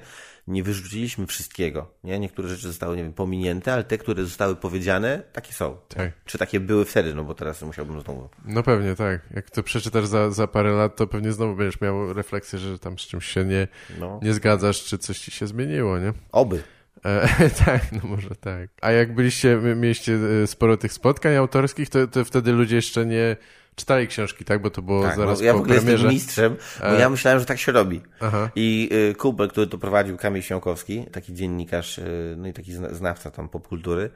nie 0.48 0.64
wyrzuciliśmy 0.64 1.28
wszystkiego. 1.28 1.92
Nie? 2.04 2.20
Niektóre 2.20 2.50
rzeczy 2.50 2.68
zostały, 2.68 2.98
nie 2.98 3.04
wiem, 3.04 3.14
pominięte, 3.14 3.74
ale 3.74 3.84
te, 3.84 3.98
które 3.98 4.24
zostały 4.24 4.56
powiedziane, 4.56 5.24
takie 5.34 5.54
są. 5.54 5.78
Tak. 5.88 6.12
Czy 6.26 6.38
takie 6.38 6.60
były 6.60 6.86
wtedy, 6.86 7.16
no 7.16 7.24
bo 7.24 7.34
teraz 7.34 7.62
musiałbym 7.62 8.02
znowu. 8.02 8.30
No 8.46 8.64
pewnie, 8.64 8.96
tak. 8.96 9.22
Jak 9.34 9.50
to 9.50 9.64
przeczytasz 9.64 10.08
za, 10.08 10.32
za 10.32 10.48
parę 10.48 10.72
lat, 10.72 10.96
to 10.96 11.08
pewnie 11.08 11.32
znowu 11.32 11.56
będziesz 11.56 11.82
miał 11.82 12.14
refleksję, 12.14 12.60
że 12.60 12.80
tam 12.80 13.00
z 13.00 13.02
czymś 13.02 13.26
się 13.26 13.46
nie, 13.46 13.68
no. 14.00 14.20
nie 14.24 14.34
zgadzasz, 14.34 14.84
czy 14.84 14.98
coś 14.98 15.20
ci 15.20 15.32
się 15.32 15.48
zmieniło, 15.48 16.00
nie? 16.00 16.14
Oby. 16.32 16.64
E, 17.06 17.50
tak, 17.66 17.92
no 17.92 18.00
może 18.04 18.30
tak. 18.30 18.70
A 18.82 18.92
jak 18.92 19.16
byliście, 19.16 19.58
mieliście 19.76 20.14
e, 20.44 20.48
sporo 20.48 20.78
tych 20.78 20.94
spotkań 20.94 21.36
autorskich, 21.36 21.90
to, 21.90 22.08
to 22.08 22.26
wtedy 22.26 22.52
ludzie 22.52 22.76
jeszcze 22.76 23.06
nie 23.06 23.36
czytali 23.76 24.08
książki, 24.08 24.46
tak? 24.46 24.62
Bo 24.62 24.70
to 24.70 24.82
było 24.82 25.04
tak, 25.04 25.16
zaraz 25.18 25.40
no, 25.40 25.46
ja 25.46 25.52
po 25.54 25.58
w 25.60 25.62
ogóle 25.62 25.76
premierze. 25.76 25.94
jestem 26.04 26.14
mistrzem, 26.14 26.56
bo 26.80 26.88
E. 26.98 27.00
ja 27.00 27.10
myślałem, 27.10 27.40
że 27.40 27.46
tak 27.46 27.60
się 27.60 27.72
robi. 27.72 28.02
Aha. 28.20 28.50
I 28.56 28.90
y, 29.12 29.16
Kubel, 29.16 29.48
który 29.50 29.68
to 29.68 29.78
prowadził, 29.78 30.18
Kamil 30.18 30.42
Śmiałkowski, 30.42 31.06
taki 31.12 31.34
dziennikarz, 31.34 31.98
y, 31.98 32.36
no 32.38 32.48
i 32.48 32.54
taki 32.54 32.74
zna- 32.74 32.94
znawca 32.94 33.32
tam 33.32 33.50
popkultury, 33.50 34.10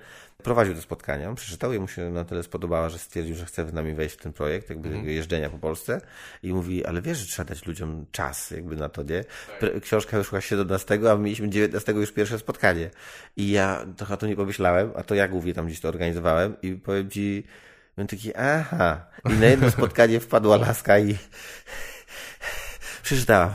prowadził 0.43 0.75
to 0.75 0.81
spotkanie. 0.81 1.29
On 1.29 1.35
przeczytał 1.35 1.73
i 1.73 1.79
mu 1.79 1.88
się 1.88 2.09
na 2.09 2.25
tyle 2.25 2.43
spodobała, 2.43 2.89
że 2.89 2.97
stwierdził, 2.99 3.35
że 3.35 3.45
chce 3.45 3.69
z 3.69 3.73
nami 3.73 3.93
wejść 3.93 4.15
w 4.15 4.17
ten 4.21 4.34
projekt, 4.34 4.69
jakby 4.69 4.89
jego 4.89 5.09
jeżdżenia 5.09 5.49
po 5.49 5.57
Polsce. 5.57 6.01
I 6.43 6.53
mówi, 6.53 6.85
ale 6.85 7.01
wiesz, 7.01 7.17
że 7.17 7.25
trzeba 7.25 7.49
dać 7.49 7.65
ludziom 7.65 8.05
czas 8.11 8.51
jakby 8.51 8.75
na 8.75 8.89
to, 8.89 9.03
nie? 9.03 9.23
Pre- 9.61 9.79
Książka 9.81 10.17
wyszła 10.17 10.41
17, 10.41 10.99
a 11.11 11.15
my 11.15 11.23
mieliśmy 11.23 11.49
19 11.49 11.91
już 11.91 12.11
pierwsze 12.11 12.39
spotkanie. 12.39 12.89
I 13.38 13.51
ja 13.51 13.85
trochę 13.97 14.13
o 14.13 14.17
to 14.17 14.27
nie 14.27 14.35
pomyślałem, 14.35 14.91
a 14.95 15.03
to 15.03 15.15
ja 15.15 15.27
głównie 15.27 15.53
tam 15.53 15.65
gdzieś 15.65 15.79
to 15.79 15.88
organizowałem 15.89 16.55
i 16.61 16.71
powiem 16.73 17.09
ci, 17.09 17.43
Byłem 17.98 18.07
taki, 18.07 18.36
aha. 18.36 19.06
I 19.30 19.34
na 19.34 19.45
jedno 19.45 19.72
spotkanie 19.72 20.19
wpadła 20.19 20.57
laska 20.57 20.99
i 20.99 21.18
przeczytałam. 23.03 23.49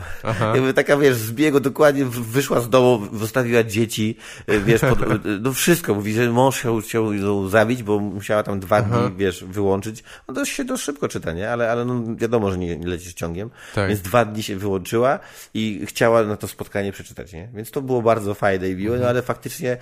Jakby 0.55 0.73
taka, 0.73 0.97
wiesz, 0.97 1.15
z 1.15 1.31
biegu 1.31 1.59
dokładnie 1.59 2.05
wyszła 2.05 2.61
z 2.61 2.69
domu, 2.69 3.17
zostawiła 3.17 3.63
dzieci, 3.63 4.17
wiesz, 4.65 4.81
pod, 4.81 4.99
no 5.43 5.53
wszystko. 5.53 5.93
Mówi, 5.93 6.13
że 6.13 6.31
mąż 6.31 6.59
chciał, 6.59 6.81
chciał 6.81 7.13
ją 7.13 7.49
zabić, 7.49 7.83
bo 7.83 7.99
musiała 7.99 8.43
tam 8.43 8.59
dwa 8.59 8.81
dni, 8.81 9.17
wiesz, 9.17 9.43
wyłączyć. 9.43 10.03
No 10.27 10.33
to 10.33 10.45
się 10.45 10.63
dość 10.63 10.83
szybko 10.83 11.07
czyta, 11.07 11.33
nie? 11.33 11.51
Ale, 11.51 11.71
ale 11.71 11.85
no 11.85 12.15
wiadomo, 12.15 12.51
że 12.51 12.57
nie, 12.57 12.77
nie 12.77 12.87
lecisz 12.87 13.13
ciągiem. 13.13 13.49
Tak. 13.75 13.89
Więc 13.89 14.01
dwa 14.01 14.25
dni 14.25 14.43
się 14.43 14.55
wyłączyła 14.55 15.19
i 15.53 15.85
chciała 15.85 16.23
na 16.23 16.37
to 16.37 16.47
spotkanie 16.47 16.91
przeczytać, 16.91 17.33
nie? 17.33 17.49
Więc 17.53 17.71
to 17.71 17.81
było 17.81 18.01
bardzo 18.01 18.33
fajne 18.33 18.69
i 18.69 18.75
miłe, 18.75 18.99
no 18.99 19.07
ale 19.07 19.21
faktycznie 19.21 19.77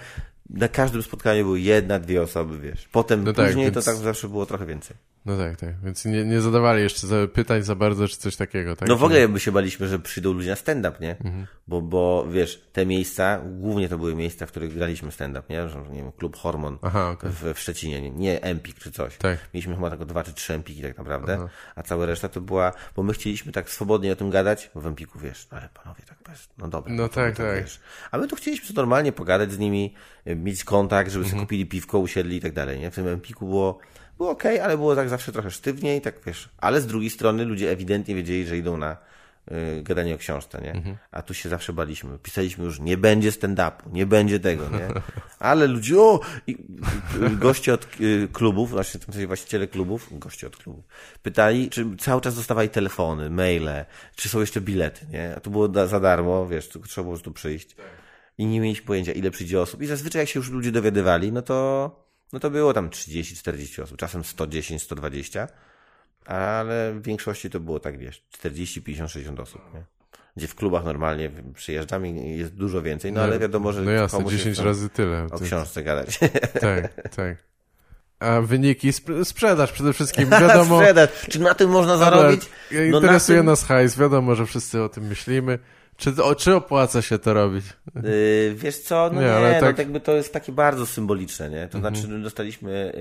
na 0.53 0.68
każdym 0.68 1.03
spotkaniu 1.03 1.44
były 1.44 1.60
jedna, 1.60 1.99
dwie 1.99 2.22
osoby, 2.22 2.60
wiesz. 2.60 2.88
Potem, 2.91 3.23
No 3.23 3.34
tak, 3.34 3.48
później 3.48 3.65
więc- 3.65 3.76
to 3.76 3.82
tak 3.91 3.95
zawsze 3.95 4.28
było 4.28 4.45
trochę 4.45 4.65
więcej. 4.65 4.98
No 5.26 5.38
tak, 5.38 5.56
tak. 5.60 5.69
Więc 5.84 6.06
nie, 6.06 6.26
nie 6.26 6.41
zadawali 6.41 6.84
jeszcze 6.84 7.07
za, 7.07 7.15
pytań 7.34 7.64
za 7.64 7.76
bardzo, 7.76 8.07
czy 8.07 8.18
coś 8.18 8.36
takiego, 8.36 8.76
tak? 8.76 8.90
No 8.90 8.95
w 8.95 9.03
ogóle 9.03 9.28
by 9.28 9.40
się 9.40 9.52
baliśmy, 9.52 9.88
że 9.88 9.99
przyjdą 9.99 10.34
ludzie 10.34 10.49
na 10.49 10.56
stand-up, 10.56 10.98
nie? 11.02 11.11
Mhm. 11.11 11.48
Bo, 11.68 11.82
bo 11.82 12.28
wiesz, 12.32 12.61
te 12.73 12.86
miejsca, 12.86 13.41
głównie 13.45 13.90
to 13.90 13.98
były 13.98 14.15
miejsca, 14.15 14.45
w 14.45 14.52
których 14.52 14.73
graliśmy 14.73 15.11
stand-up, 15.11 15.44
nie? 15.49 15.69
Że, 15.69 15.82
nie 15.91 16.02
wiem, 16.03 16.11
klub 16.11 16.38
Hormon 16.38 16.78
Aha, 16.82 17.10
okej. 17.10 17.32
w, 17.32 17.53
w 17.53 17.60
Szczecinie, 17.60 18.02
nie, 18.02 18.10
nie 18.10 18.41
Empik 18.44 18.80
czy 18.80 18.91
coś. 18.91 19.18
Tak. 19.18 19.40
Mieliśmy 19.53 19.76
chyba 19.76 19.90
tylko 19.90 20.06
dwa 20.06 20.23
czy 20.23 20.34
trzy 20.34 20.53
Empiki 20.53 20.82
tak 20.82 20.98
naprawdę, 20.98 21.48
a 21.76 21.84
cała 21.84 22.06
reszta 22.06 22.30
to 22.30 22.41
była, 22.41 22.73
bo 22.95 23.03
my 23.03 23.14
chcieliśmy 23.14 23.52
tak 23.52 23.69
swobodnie 23.69 24.11
o 24.11 24.15
tym 24.15 24.30
gadać, 24.30 24.72
bo 24.76 24.82
w 24.82 24.86
Empiku 24.86 25.19
wiesz, 25.19 25.48
no 25.52 25.57
ale 25.57 25.69
panowie 25.84 26.03
tak 26.10 26.18
bez, 26.30 26.49
no 26.57 26.68
dobra. 26.68 26.94
No 26.94 27.10
to 27.10 27.15
tak, 27.15 27.36
tak. 27.38 27.61
Wiesz. 27.64 27.80
A 28.11 28.18
my 28.18 28.28
tu 28.28 28.36
chcieliśmy 28.36 28.76
normalnie 28.76 29.11
pogadać 29.11 29.52
z 29.52 29.60
nimi, 29.60 29.94
mieć 30.41 30.63
kontakt, 30.63 31.11
żeby 31.11 31.23
Mhm. 31.26 31.31
sobie 31.31 31.45
kupili 31.45 31.65
piwko, 31.65 31.99
usiedli 31.99 32.38
i 32.38 32.41
tak 32.41 32.53
dalej, 32.53 32.80
nie? 32.80 32.91
W 32.91 32.95
tym 32.95 33.07
Empiku 33.07 33.45
było, 33.47 33.80
było 34.18 34.30
okej, 34.30 34.59
ale 34.59 34.77
było 34.77 34.95
tak 34.95 35.09
zawsze 35.09 35.31
trochę 35.31 35.51
sztywniej, 35.51 36.01
tak 36.01 36.15
wiesz, 36.26 36.49
ale 36.57 36.81
z 36.81 36.88
drugiej 36.88 37.09
strony 37.09 37.45
ludzie 37.45 37.72
ewidentnie 37.72 38.15
wiedzieli, 38.15 38.45
że 38.45 38.57
idą 38.57 38.77
na 38.77 38.97
y, 39.51 39.81
gadanie 39.84 40.15
o 40.15 40.18
książce, 40.18 40.61
nie? 40.61 40.72
Mhm. 40.72 40.97
A 41.11 41.22
tu 41.22 41.34
się 41.34 41.49
zawsze 41.49 41.73
baliśmy. 41.73 42.18
Pisaliśmy 42.23 42.65
już, 42.65 42.80
nie 42.80 42.97
będzie 42.97 43.31
stand-upu, 43.31 43.91
nie 43.91 44.05
będzie 44.05 44.39
tego, 44.39 44.63
nie? 44.69 44.88
Ale 45.39 45.68
ludzie, 45.68 45.99
o! 46.01 46.19
I, 46.47 46.57
y, 47.23 47.30
goście 47.35 47.73
od 47.73 47.88
y, 48.01 48.27
klubów, 48.34 48.69
właśnie 48.69 48.99
w 48.99 49.05
tym 49.05 49.13
sensie 49.13 49.27
właściciele 49.27 49.68
klubów, 49.68 50.07
goście 50.11 50.47
od 50.47 50.57
klubów, 50.57 50.85
pytali, 51.23 51.69
czy 51.69 51.85
cały 51.99 52.22
czas 52.22 52.35
dostawali 52.35 52.69
telefony, 52.69 53.30
maile, 53.30 53.85
czy 54.15 54.30
są 54.30 54.39
jeszcze 54.39 54.61
bilety, 54.61 55.05
nie? 55.11 55.34
A 55.38 55.39
to 55.39 55.49
było 55.49 55.68
da, 55.68 55.88
za 55.88 55.99
darmo, 55.99 56.47
wiesz, 56.47 56.68
tylko 56.69 56.88
trzeba 56.88 57.03
było 57.05 57.18
tu 57.18 57.31
przyjść. 57.31 57.76
I 58.38 58.45
nie 58.45 58.60
mieliśmy 58.60 58.86
pojęcia, 58.88 59.12
ile 59.12 59.32
przyjdzie 59.32 59.62
osób. 59.62 59.82
I 59.82 59.86
zazwyczaj 59.88 60.20
jak 60.20 60.30
się 60.30 60.40
już 60.40 60.49
ludzie 60.49 60.72
dowiadywali, 60.72 61.32
no 61.32 61.41
to, 61.41 61.91
no 62.34 62.40
to 62.40 62.49
było 62.49 62.74
tam 62.74 62.90
30-40 62.90 63.82
osób, 63.82 63.98
czasem 63.98 64.24
110, 64.24 64.82
120, 64.84 65.48
ale 66.26 66.94
w 66.94 67.02
większości 67.02 67.49
to 67.49 67.60
było 67.60 67.80
tak, 67.80 67.98
wiesz, 67.98 68.24
40, 68.32 68.82
50, 68.82 69.12
60 69.12 69.40
osób, 69.40 69.62
nie? 69.74 69.84
Gdzie 70.38 70.48
w 70.48 70.56
klubach 70.56 70.84
normalnie 70.86 71.32
przyjeżdżam 71.56 72.06
i 72.06 72.38
jest 72.38 72.53
dużo 72.56 72.82
więcej, 72.82 73.12
no 73.12 73.22
ale 73.22 73.40
wiadomo, 73.40 73.74
że 73.74 73.82
No 73.82 73.91
jasne, 73.91 74.18
komuś 74.18 74.32
10 74.34 74.48
jest 74.48 74.62
razy 74.62 74.90
tyle. 74.90 75.28
o 75.32 75.40
książce 75.40 75.84
gadać. 75.84 76.20
Tak, 76.62 77.10
tak. 77.16 77.38
A 78.20 78.41
wyniki, 78.41 78.90
sp- 78.99 79.26
sprzedaż 79.26 79.72
przede 79.72 79.94
wszystkim, 79.94 80.30
wiadomo. 80.41 80.80
Sprzedaż. 80.80 81.10
Czy 81.30 81.40
na 81.40 81.53
tym 81.53 81.70
można 81.70 81.98
zarobić? 81.98 82.41
No 82.72 82.98
Interesuje 82.99 83.40
tym- 83.40 83.45
nas 83.45 83.64
hajs, 83.64 83.98
wiadomo, 83.98 84.36
że 84.36 84.45
wszyscy 84.45 84.82
o 84.84 84.90
tym 84.90 85.03
myślimy. 85.08 85.60
Czy, 86.02 86.23
o, 86.23 86.36
czy 86.36 86.56
opłaca 86.56 87.02
się 87.02 87.19
to 87.19 87.34
robić? 87.34 87.65
Yy, 87.95 88.56
wiesz 88.56 88.78
co, 88.80 89.10
no 89.14 89.22
Nie, 89.22 89.28
nie, 89.28 89.34
ale 89.34 89.53
no 89.53 89.60
tak- 89.60 89.78
jakby 89.78 89.99
to 89.99 90.11
jest 90.15 90.34
takie 90.34 90.52
bardzo 90.52 90.86
symboliczne, 90.86 91.49
nie? 91.49 91.68
To 91.68 91.78
Mhm. 91.78 91.95
znaczy 91.95 92.19
dostaliśmy 92.23 92.94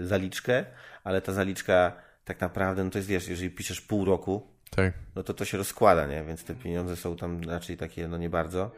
yy, 0.00 0.06
zaliczkę, 0.06 0.64
ale 1.04 1.20
ta 1.20 1.32
zaliczka 1.32 1.92
tak 2.24 2.40
naprawdę, 2.40 2.84
no 2.84 2.90
to 2.90 2.98
jest 2.98 3.08
wiesz, 3.08 3.28
jeżeli 3.28 3.50
piszesz 3.50 3.80
pół 3.80 4.04
roku, 4.04 4.46
Tak. 4.70 4.92
no 5.16 5.22
to 5.22 5.34
to 5.34 5.44
się 5.44 5.58
rozkłada, 5.58 6.06
nie? 6.06 6.24
Więc 6.24 6.44
te 6.44 6.54
pieniądze 6.54 6.96
są 6.96 7.16
tam 7.16 7.40
raczej 7.48 7.76
takie, 7.76 8.08
no 8.08 8.18
nie 8.18 8.30
bardzo. 8.30 8.70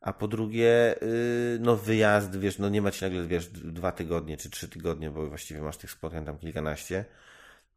A 0.00 0.12
po 0.12 0.28
drugie, 0.28 0.94
yy, 1.02 1.58
no 1.60 1.76
wyjazd, 1.76 2.38
wiesz, 2.38 2.58
no 2.58 2.68
nie 2.68 2.82
ma 2.82 2.90
ci 2.90 3.04
nagle, 3.04 3.26
wiesz, 3.26 3.48
dwa 3.48 3.92
tygodnie 3.92 4.36
czy 4.36 4.50
trzy 4.50 4.68
tygodnie, 4.68 5.10
bo 5.10 5.26
właściwie 5.26 5.62
masz 5.62 5.76
tych 5.76 5.90
spotkań 5.90 6.24
tam 6.24 6.38
kilkanaście. 6.38 7.04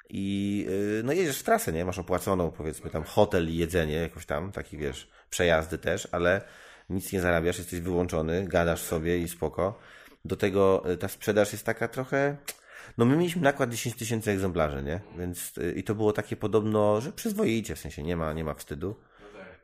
I 0.09 0.65
yy, 0.69 1.01
no 1.03 1.13
jedziesz 1.13 1.39
w 1.39 1.43
trasę, 1.43 1.71
nie? 1.73 1.85
Masz 1.85 1.99
opłaconą, 1.99 2.51
powiedzmy, 2.51 2.89
tam 2.89 3.03
hotel 3.03 3.49
i 3.49 3.57
jedzenie, 3.57 3.93
jakoś 3.95 4.25
tam, 4.25 4.51
taki 4.51 4.77
wiesz, 4.77 5.07
przejazdy 5.29 5.77
też, 5.77 6.07
ale 6.11 6.41
nic 6.89 7.11
nie 7.13 7.21
zarabiasz, 7.21 7.57
jesteś 7.57 7.79
wyłączony, 7.79 8.45
gadasz 8.47 8.81
sobie 8.81 9.17
i 9.19 9.27
spoko. 9.27 9.79
Do 10.25 10.35
tego 10.35 10.83
yy, 10.85 10.97
ta 10.97 11.07
sprzedaż 11.07 11.51
jest 11.51 11.65
taka 11.65 11.87
trochę. 11.87 12.37
No 12.97 13.05
my 13.05 13.17
mieliśmy 13.17 13.41
nakład 13.41 13.69
10 13.69 13.95
tysięcy 13.95 14.31
egzemplarzy, 14.31 14.83
nie? 14.83 14.99
Więc 15.17 15.57
yy, 15.57 15.71
i 15.71 15.83
to 15.83 15.95
było 15.95 16.13
takie 16.13 16.35
podobno, 16.35 17.01
że 17.01 17.11
przyzwoicie, 17.11 17.75
w 17.75 17.79
sensie 17.79 18.03
nie 18.03 18.17
ma, 18.17 18.33
nie 18.33 18.43
ma 18.43 18.53
wstydu. 18.53 18.95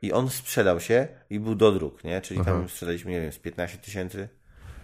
I 0.02 0.12
on 0.12 0.30
sprzedał 0.30 0.80
się 0.80 1.08
i 1.30 1.40
był 1.40 1.54
do 1.54 1.72
druk, 1.72 2.04
nie? 2.04 2.20
Czyli 2.20 2.44
tam 2.44 2.68
sprzedaliśmy, 2.68 3.10
nie 3.10 3.20
wiem, 3.20 3.32
z 3.32 3.38
15 3.38 3.78
tysięcy. 3.78 4.28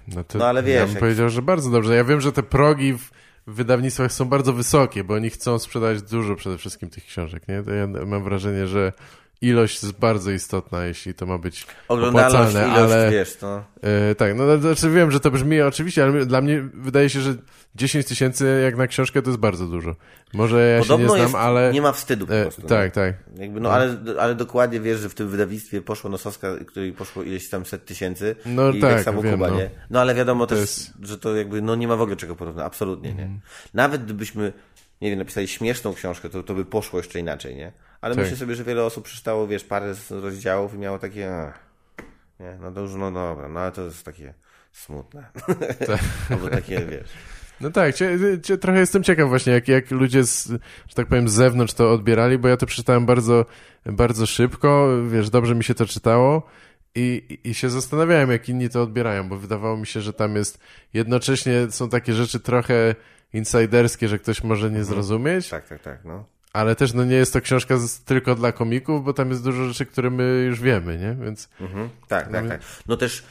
No, 0.08 0.24
to 0.24 0.38
No, 0.38 0.46
ale 0.46 0.60
ja 0.60 0.66
wiesz, 0.66 0.80
bym 0.80 0.90
jak- 0.90 1.00
powiedział, 1.00 1.28
że 1.28 1.42
bardzo 1.42 1.70
dobrze. 1.70 1.96
Ja 1.96 2.04
wiem, 2.04 2.20
że 2.20 2.32
te 2.32 2.42
progi 2.42 2.92
w 2.92 3.10
wydawnictwach 3.54 4.12
są 4.12 4.24
bardzo 4.24 4.52
wysokie, 4.52 5.04
bo 5.04 5.14
oni 5.14 5.30
chcą 5.30 5.58
sprzedać 5.58 6.02
dużo 6.02 6.36
przede 6.36 6.58
wszystkim 6.58 6.90
tych 6.90 7.04
książek, 7.04 7.48
nie? 7.48 7.62
Ja 7.76 8.06
mam 8.06 8.24
wrażenie, 8.24 8.66
że 8.66 8.92
ilość 9.40 9.82
jest 9.82 9.98
bardzo 9.98 10.30
istotna, 10.30 10.84
jeśli 10.84 11.14
to 11.14 11.26
ma 11.26 11.38
być 11.38 11.66
Oglądalność, 11.88 12.34
opłacalne, 12.34 12.74
ilość, 12.74 12.92
ale... 12.92 13.10
wiesz, 13.10 13.36
to... 13.36 13.64
E, 13.82 14.14
tak, 14.14 14.34
no 14.36 14.58
znaczy 14.58 14.90
wiem, 14.90 15.10
że 15.10 15.20
to 15.20 15.30
brzmi 15.30 15.60
oczywiście, 15.60 16.02
ale 16.04 16.26
dla 16.26 16.40
mnie 16.40 16.68
wydaje 16.74 17.10
się, 17.10 17.20
że 17.20 17.34
10 17.74 18.06
tysięcy 18.06 18.60
jak 18.64 18.76
na 18.76 18.86
książkę 18.86 19.22
to 19.22 19.30
jest 19.30 19.40
bardzo 19.40 19.66
dużo. 19.66 19.96
Może 20.32 20.68
ja 20.68 20.80
Podobno 20.80 21.08
się 21.08 21.12
nie 21.12 21.18
znam, 21.18 21.22
jest, 21.22 21.34
ale... 21.34 21.72
nie 21.72 21.82
ma 21.82 21.92
wstydu 21.92 22.26
po 22.26 22.34
e, 22.34 22.42
prostu. 22.42 22.62
tak, 22.62 22.92
tak. 22.92 23.14
nie? 23.34 23.42
Jakby, 23.42 23.60
no, 23.60 23.72
ale, 23.72 23.96
ale 24.20 24.34
dokładnie 24.34 24.80
wiesz, 24.80 25.00
że 25.00 25.08
w 25.08 25.14
tym 25.14 25.28
wydawnictwie 25.28 25.82
poszło 25.82 26.10
Nosowska, 26.10 26.48
której 26.66 26.92
poszło 26.92 27.22
ileś 27.22 27.48
tam 27.48 27.66
set 27.66 27.84
tysięcy 27.84 28.36
No 28.46 28.70
i 28.70 28.80
tak, 28.80 28.94
tak 28.94 29.04
samo 29.04 29.22
wiem, 29.22 29.32
Kuba, 29.32 29.48
no. 29.48 29.56
nie? 29.56 29.70
No 29.90 30.00
ale 30.00 30.14
wiadomo 30.14 30.46
też, 30.46 30.58
jest- 30.58 30.92
że 31.02 31.18
to 31.18 31.36
jakby, 31.36 31.62
no 31.62 31.74
nie 31.74 31.88
ma 31.88 31.96
w 31.96 32.00
ogóle 32.00 32.16
czego 32.16 32.36
porównać, 32.36 32.66
absolutnie, 32.66 33.14
nie? 33.14 33.22
Mhm. 33.22 33.40
Nawet 33.74 34.04
gdybyśmy, 34.04 34.52
nie 35.00 35.10
wiem, 35.10 35.18
napisali 35.18 35.48
śmieszną 35.48 35.94
książkę, 35.94 36.28
to, 36.28 36.42
to 36.42 36.54
by 36.54 36.64
poszło 36.64 36.98
jeszcze 36.98 37.18
inaczej, 37.18 37.56
nie? 37.56 37.72
Ale 38.00 38.14
Tak. 38.14 38.24
myślę 38.24 38.36
sobie, 38.38 38.54
że 38.54 38.64
wiele 38.64 38.84
osób 38.84 39.04
przeczytało, 39.04 39.46
wiesz, 39.46 39.64
parę 39.64 39.94
rozdziałów 40.10 40.74
i 40.74 40.78
miało 40.78 40.98
takie, 40.98 41.36
ach, 41.36 41.58
nie, 42.40 42.58
no 42.74 42.80
już, 42.80 42.94
no 42.94 43.12
dobra, 43.12 43.48
no 43.48 43.60
ale 43.60 43.72
to 43.72 43.82
jest 43.84 44.04
takie 44.04 44.34
smutne. 44.72 45.24
Tak. 45.86 46.00
Albo 46.30 46.48
takie, 46.48 46.78
wiesz... 46.86 47.08
No 47.60 47.70
tak, 47.70 47.94
cie, 47.94 48.18
cie, 48.42 48.58
trochę 48.58 48.78
jestem 48.80 49.02
ciekaw 49.02 49.28
właśnie, 49.28 49.52
jak, 49.52 49.68
jak 49.68 49.90
ludzie, 49.90 50.24
z, 50.24 50.46
że 50.88 50.94
tak 50.94 51.06
powiem, 51.06 51.28
z 51.28 51.32
zewnątrz 51.32 51.74
to 51.74 51.92
odbierali, 51.92 52.38
bo 52.38 52.48
ja 52.48 52.56
to 52.56 52.66
przeczytałem 52.66 53.06
bardzo, 53.06 53.46
bardzo 53.86 54.26
szybko, 54.26 54.88
wiesz, 55.10 55.30
dobrze 55.30 55.54
mi 55.54 55.64
się 55.64 55.74
to 55.74 55.86
czytało 55.86 56.42
i- 56.94 57.38
i 57.44 57.54
się 57.54 57.70
zastanawiałem, 57.70 58.30
jak 58.30 58.48
inni 58.48 58.68
to 58.68 58.82
odbierają, 58.82 59.28
bo 59.28 59.36
wydawało 59.36 59.76
mi 59.76 59.86
się, 59.86 60.00
że 60.00 60.12
tam 60.12 60.36
jest, 60.36 60.58
jednocześnie 60.94 61.70
są 61.70 61.88
takie 61.88 62.14
rzeczy 62.14 62.40
trochę 62.40 62.94
insiderskie, 63.32 64.08
że 64.08 64.18
ktoś 64.18 64.42
może 64.44 64.70
nie 64.70 64.84
zrozumieć, 64.84 65.48
Tak, 65.48 65.68
tak, 65.68 65.82
tak, 65.82 66.04
no. 66.04 66.24
ale 66.52 66.76
też 66.76 66.94
no 66.94 67.04
nie 67.04 67.14
jest 67.16 67.32
to 67.32 67.40
książka 67.40 67.76
z, 67.78 68.00
tylko 68.00 68.34
dla 68.34 68.52
komików, 68.52 69.04
bo 69.04 69.12
tam 69.12 69.30
jest 69.30 69.44
dużo 69.44 69.64
rzeczy, 69.68 69.86
które 69.86 70.10
my 70.10 70.44
już 70.46 70.60
wiemy, 70.60 70.98
nie? 70.98 71.24
Więc 71.24 71.48
Mhm. 71.60 71.88
Tak, 72.08 72.32
tak, 72.32 72.48
tak. 72.48 72.60
No 72.86 72.96
też 72.96 73.24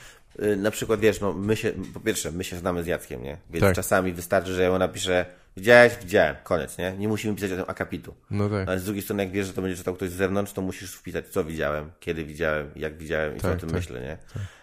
y, 0.44 0.56
na 0.58 0.72
przykład 0.72 1.00
wiesz, 1.00 1.22
no 1.22 1.34
my 1.34 1.56
się, 1.56 1.72
po 1.94 2.00
pierwsze, 2.00 2.32
my 2.32 2.44
się 2.44 2.56
znamy 2.58 2.84
z 2.84 2.88
Jackiem, 2.88 3.24
nie? 3.24 3.38
Więc 3.50 3.64
Tak. 3.66 3.76
czasami 3.76 4.14
wystarczy, 4.14 4.54
że 4.54 4.62
ja 4.64 4.72
mu 4.72 4.78
napiszę 4.78 5.26
widziałeś, 5.58 5.94
widziałem, 6.02 6.36
koniec, 6.44 6.78
nie? 6.78 6.94
Nie 6.98 7.08
musimy 7.08 7.36
pisać 7.36 7.52
o 7.52 7.56
tym 7.56 7.66
akapitu. 7.68 8.14
no 8.32 8.50
tak. 8.50 8.68
Ale 8.70 8.80
z 8.80 8.84
drugiej 8.86 9.04
strony, 9.04 9.24
jak 9.24 9.32
wiesz, 9.34 9.48
że 9.48 9.54
to 9.54 9.62
będzie 9.62 9.78
czytał 9.78 9.94
ktoś 9.96 10.10
z 10.10 10.14
zewnątrz, 10.14 10.54
to 10.54 10.62
musisz 10.62 10.94
wpisać, 10.96 11.28
co 11.28 11.44
widziałem, 11.44 11.92
kiedy 12.00 12.26
widziałem, 12.26 12.70
jak 12.76 12.98
widziałem 12.98 13.36
i 13.38 13.40
co 13.40 13.48
Tak, 13.48 13.58
o 13.58 13.60
tym 13.60 13.70
tak, 13.70 13.76
myślę, 13.80 14.02
nie? 14.02 14.18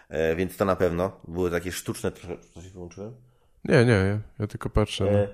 E, 0.08 0.36
więc 0.36 0.56
to 0.56 0.64
na 0.64 0.76
pewno. 0.76 1.20
Były 1.28 1.50
takie 1.50 1.72
sztuczne. 1.72 2.12
Co 2.54 2.62
się 2.62 2.70
wyłączyłem? 2.70 3.14
Nie, 3.68 3.84
nie, 3.84 3.92
ja, 3.92 4.18
ja 4.38 4.46
tylko 4.46 4.70
patrzę. 4.70 5.04
No. 5.04 5.18
E, 5.18 5.28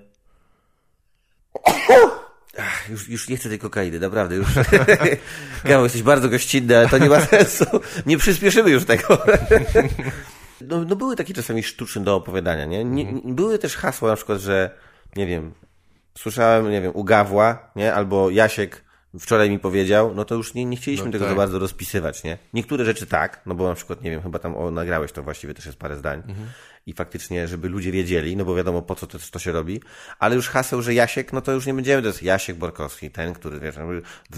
Ach, 2.58 2.88
Już, 2.90 3.08
już 3.08 3.28
nie 3.28 3.36
chcę 3.36 3.48
tej 3.48 3.58
kokainy, 3.58 4.00
naprawdę, 4.00 4.34
już. 4.36 4.48
Gało, 5.64 5.84
jesteś 5.84 6.02
bardzo 6.02 6.28
gościnny, 6.28 6.78
ale 6.78 6.88
to 6.88 6.98
nie 6.98 7.08
ma 7.08 7.20
sensu. 7.26 7.64
Nie 8.06 8.18
przyspieszymy 8.18 8.70
już 8.70 8.84
tego. 8.84 9.18
No, 10.68 10.84
no 10.84 10.96
były 10.96 11.16
takie 11.16 11.34
czasami 11.34 11.62
sztuczne 11.62 12.04
do 12.04 12.16
opowiadania, 12.16 12.64
nie? 12.64 12.84
nie? 12.84 13.04
nie- 13.12 13.34
Były 13.34 13.58
też 13.58 13.76
hasła 13.76 14.10
na 14.10 14.16
przykład, 14.16 14.40
że 14.40 14.70
nie 15.16 15.26
wiem, 15.26 15.52
słyszałem, 16.18 16.70
nie 16.70 16.80
wiem, 16.80 16.92
u 16.94 17.04
Gawła, 17.04 17.70
nie? 17.76 17.94
Albo 17.94 18.30
Jasiek 18.30 18.84
wczoraj 19.20 19.50
mi 19.50 19.58
powiedział, 19.58 20.14
no 20.14 20.24
to 20.24 20.34
już 20.34 20.54
nie, 20.54 20.64
nie 20.64 20.76
chcieliśmy 20.76 21.06
No 21.06 21.12
tego 21.12 21.24
tak. 21.24 21.32
za 21.32 21.36
bardzo 21.36 21.58
rozpisywać, 21.58 22.24
nie? 22.24 22.38
Niektóre 22.54 22.84
rzeczy 22.84 23.06
tak, 23.06 23.40
no 23.46 23.54
bo 23.54 23.68
na 23.68 23.74
przykład, 23.74 24.02
nie 24.02 24.10
wiem, 24.10 24.22
chyba 24.22 24.38
tam 24.38 24.56
o, 24.56 24.70
nagrałeś 24.70 25.12
to 25.12 25.22
właściwie 25.22 25.54
też 25.54 25.66
jest 25.66 25.78
parę 25.78 25.96
zdań. 25.96 26.18
Mhm. 26.28 26.48
I 26.86 26.92
faktycznie, 26.92 27.48
żeby 27.48 27.68
ludzie 27.68 27.92
wiedzieli, 27.92 28.36
no 28.36 28.44
bo 28.44 28.54
wiadomo 28.54 28.82
po 28.82 28.94
co 28.94 29.06
to, 29.06 29.18
to 29.30 29.38
się 29.38 29.52
robi, 29.52 29.80
ale 30.18 30.36
już 30.36 30.48
haseł, 30.48 30.82
że 30.82 30.94
Jasiek, 30.94 31.32
no 31.32 31.40
to 31.40 31.52
już 31.52 31.66
nie 31.66 31.74
będziemy, 31.74 32.02
to 32.02 32.08
jest 32.08 32.22
Jasiek 32.22 32.56
Borkowski, 32.56 33.10
ten, 33.10 33.32
który, 33.32 33.60
wiesz, 33.60 33.76
no, 33.76 33.84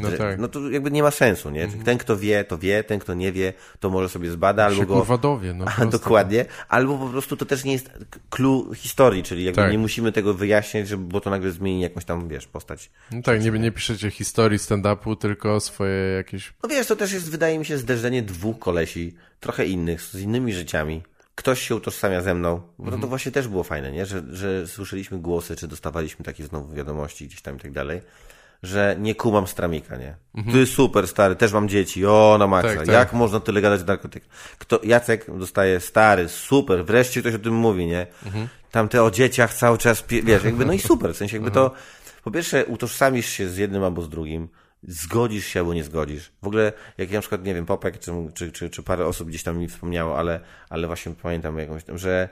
No 0.03 0.11
tak. 0.19 0.39
no 0.39 0.49
to 0.49 0.71
jakby 0.71 0.91
nie 0.91 1.03
ma 1.03 1.11
sensu, 1.11 1.51
nie? 1.51 1.69
Ten, 1.85 1.99
kto 1.99 2.17
wie, 2.17 2.45
to 2.45 2.59
wie, 2.59 2.85
ten, 2.85 2.99
kto 2.99 3.15
nie 3.15 3.33
wie, 3.33 3.53
to 3.81 3.91
może 3.91 4.09
sobie 4.09 4.31
zbada, 4.31 4.65
albo 4.65 4.83
go... 4.87 4.95
kurwa 4.95 5.19
dowie, 5.19 5.55
no. 5.55 5.65
Dokładnie. 5.91 6.45
Albo 6.69 6.99
po 6.99 7.07
prostu 7.07 7.37
to 7.37 7.47
też 7.47 7.65
nie 7.65 7.73
jest 7.73 7.91
clue 8.31 8.75
historii, 8.75 9.23
czyli 9.23 9.45
jakby 9.45 9.63
Tak. 9.63 9.73
nie 9.73 9.79
musimy 9.79 10.13
tego 10.13 10.35
wyjaśniać, 10.35 10.89
żeby, 10.89 11.05
bo 11.05 11.21
to 11.21 11.31
nagle 11.31 11.51
zmieni 11.51 11.81
jakąś 11.81 12.05
tam, 12.05 12.29
wiesz, 12.29 12.47
postać. 12.47 12.91
No 13.11 13.23
tak, 13.23 13.45
nie, 13.45 13.51
nie 13.51 13.73
piszecie 13.73 14.11
historii 14.11 14.59
stand-upu, 14.59 15.17
tylko 15.17 15.61
swoje 15.61 15.95
jakieś... 16.17 16.53
No 16.63 16.69
wiesz, 16.69 16.87
to 16.87 16.97
też 16.97 17.13
jest, 17.13 17.31
wydaje 17.31 17.59
mi 17.59 17.65
się, 17.65 17.79
zderzenie 17.79 18.23
dwóch 18.23 18.59
kolesi, 18.59 19.15
trochę 19.41 19.67
innych, 19.67 20.03
z 20.03 20.21
innymi 20.21 20.53
życiami. 20.53 21.03
Ktoś 21.35 21.63
się 21.69 21.75
utożsamia 21.77 22.23
ze 22.23 22.35
mną, 22.35 22.61
bo 22.79 22.85
Mhm. 22.85 23.03
to 23.03 23.09
właśnie 23.09 23.33
też 23.33 23.49
było 23.49 23.63
fajne, 23.65 23.93
nie? 23.93 24.07
Że, 24.07 24.23
że 24.31 24.67
słyszeliśmy 24.67 25.19
głosy, 25.19 25.57
czy 25.57 25.69
dostawaliśmy 25.69 26.25
takie 26.25 26.45
znowu 26.45 26.75
wiadomości 26.75 27.27
gdzieś 27.27 27.43
tam 27.43 27.57
i 27.57 27.61
tak 27.61 27.73
dalej, 27.73 28.01
że 28.63 28.97
nie 28.99 29.15
kumam 29.15 29.47
stramika, 29.47 29.97
nie? 29.97 30.17
Ty 30.53 30.67
super, 30.67 31.09
stary, 31.09 31.37
też 31.37 31.53
mam 31.53 31.69
dzieci, 31.69 32.07
o, 32.07 32.37
na 32.39 32.47
maksa. 32.47 32.69
Mhm. 32.69 32.87
Tak, 32.87 32.95
tak. 32.97 33.03
Jak 33.03 33.13
można 33.13 33.41
tyle 33.41 33.61
gadać 33.61 33.81
o 33.81 33.85
narkotykach? 33.85 34.29
Kto, 34.59 34.81
Jacek 34.83 35.39
dostaje, 35.39 35.81
stary, 35.81 36.29
super, 36.29 36.85
wreszcie 36.85 37.21
ktoś 37.21 37.35
o 37.35 37.39
tym 37.39 37.55
mówi, 37.55 37.87
nie? 37.87 38.07
Mhm. 38.27 38.49
Tam 38.71 38.89
te 38.89 39.03
o 39.03 39.11
dzieciach 39.11 39.55
cały 39.55 39.79
czas, 39.79 40.05
wiesz, 40.09 40.45
jakby, 40.45 40.65
no 40.65 40.73
i 40.73 40.79
super, 40.79 41.15
w 41.15 41.17
sensie 41.17 41.37
jakby 41.37 41.51
to, 41.51 41.71
po 42.25 42.31
pierwsze 42.31 42.67
utożsamisz 42.67 43.29
się 43.29 43.49
z 43.49 43.57
jednym 43.57 43.85
albo 43.85 44.03
z 44.03 44.09
drugim, 44.09 44.49
zgodzisz 44.89 45.47
się 45.47 45.61
albo 45.61 45.75
nie 45.75 45.85
zgodzisz. 45.85 46.33
W 46.43 46.47
ogóle, 46.47 46.73
jak 46.99 47.11
ja 47.11 47.15
na 47.15 47.21
przykład, 47.21 47.45
nie 47.45 47.55
wiem, 47.55 47.67
Popek, 47.67 47.99
czy, 47.99 48.13
czy, 48.35 48.53
czy, 48.53 48.71
czy 48.71 48.83
parę 48.83 49.07
osób 49.07 49.29
gdzieś 49.29 49.43
tam 49.43 49.59
mi 49.59 49.69
wspomniało, 49.69 50.19
ale, 50.19 50.41
ale 50.69 50.87
właśnie 50.87 51.13
pamiętam 51.23 51.59
jakąś 51.59 51.85
tam, 51.85 51.99
że 51.99 52.29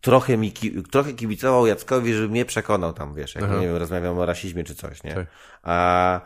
trochę 0.00 0.36
mi, 0.36 0.52
trochę 0.90 1.12
kibicował 1.12 1.66
Jackowi, 1.66 2.14
żeby 2.14 2.28
mnie 2.28 2.44
przekonał 2.44 2.92
tam, 2.92 3.14
wiesz, 3.14 3.34
jak, 3.34 3.50
nie 3.50 3.66
wiem, 3.66 3.76
rozmawiam 3.76 4.18
o 4.18 4.26
rasizmie 4.26 4.64
czy 4.64 4.74
coś, 4.74 5.02
nie? 5.02 5.14
Tak. 5.14 5.26
A 5.62 6.20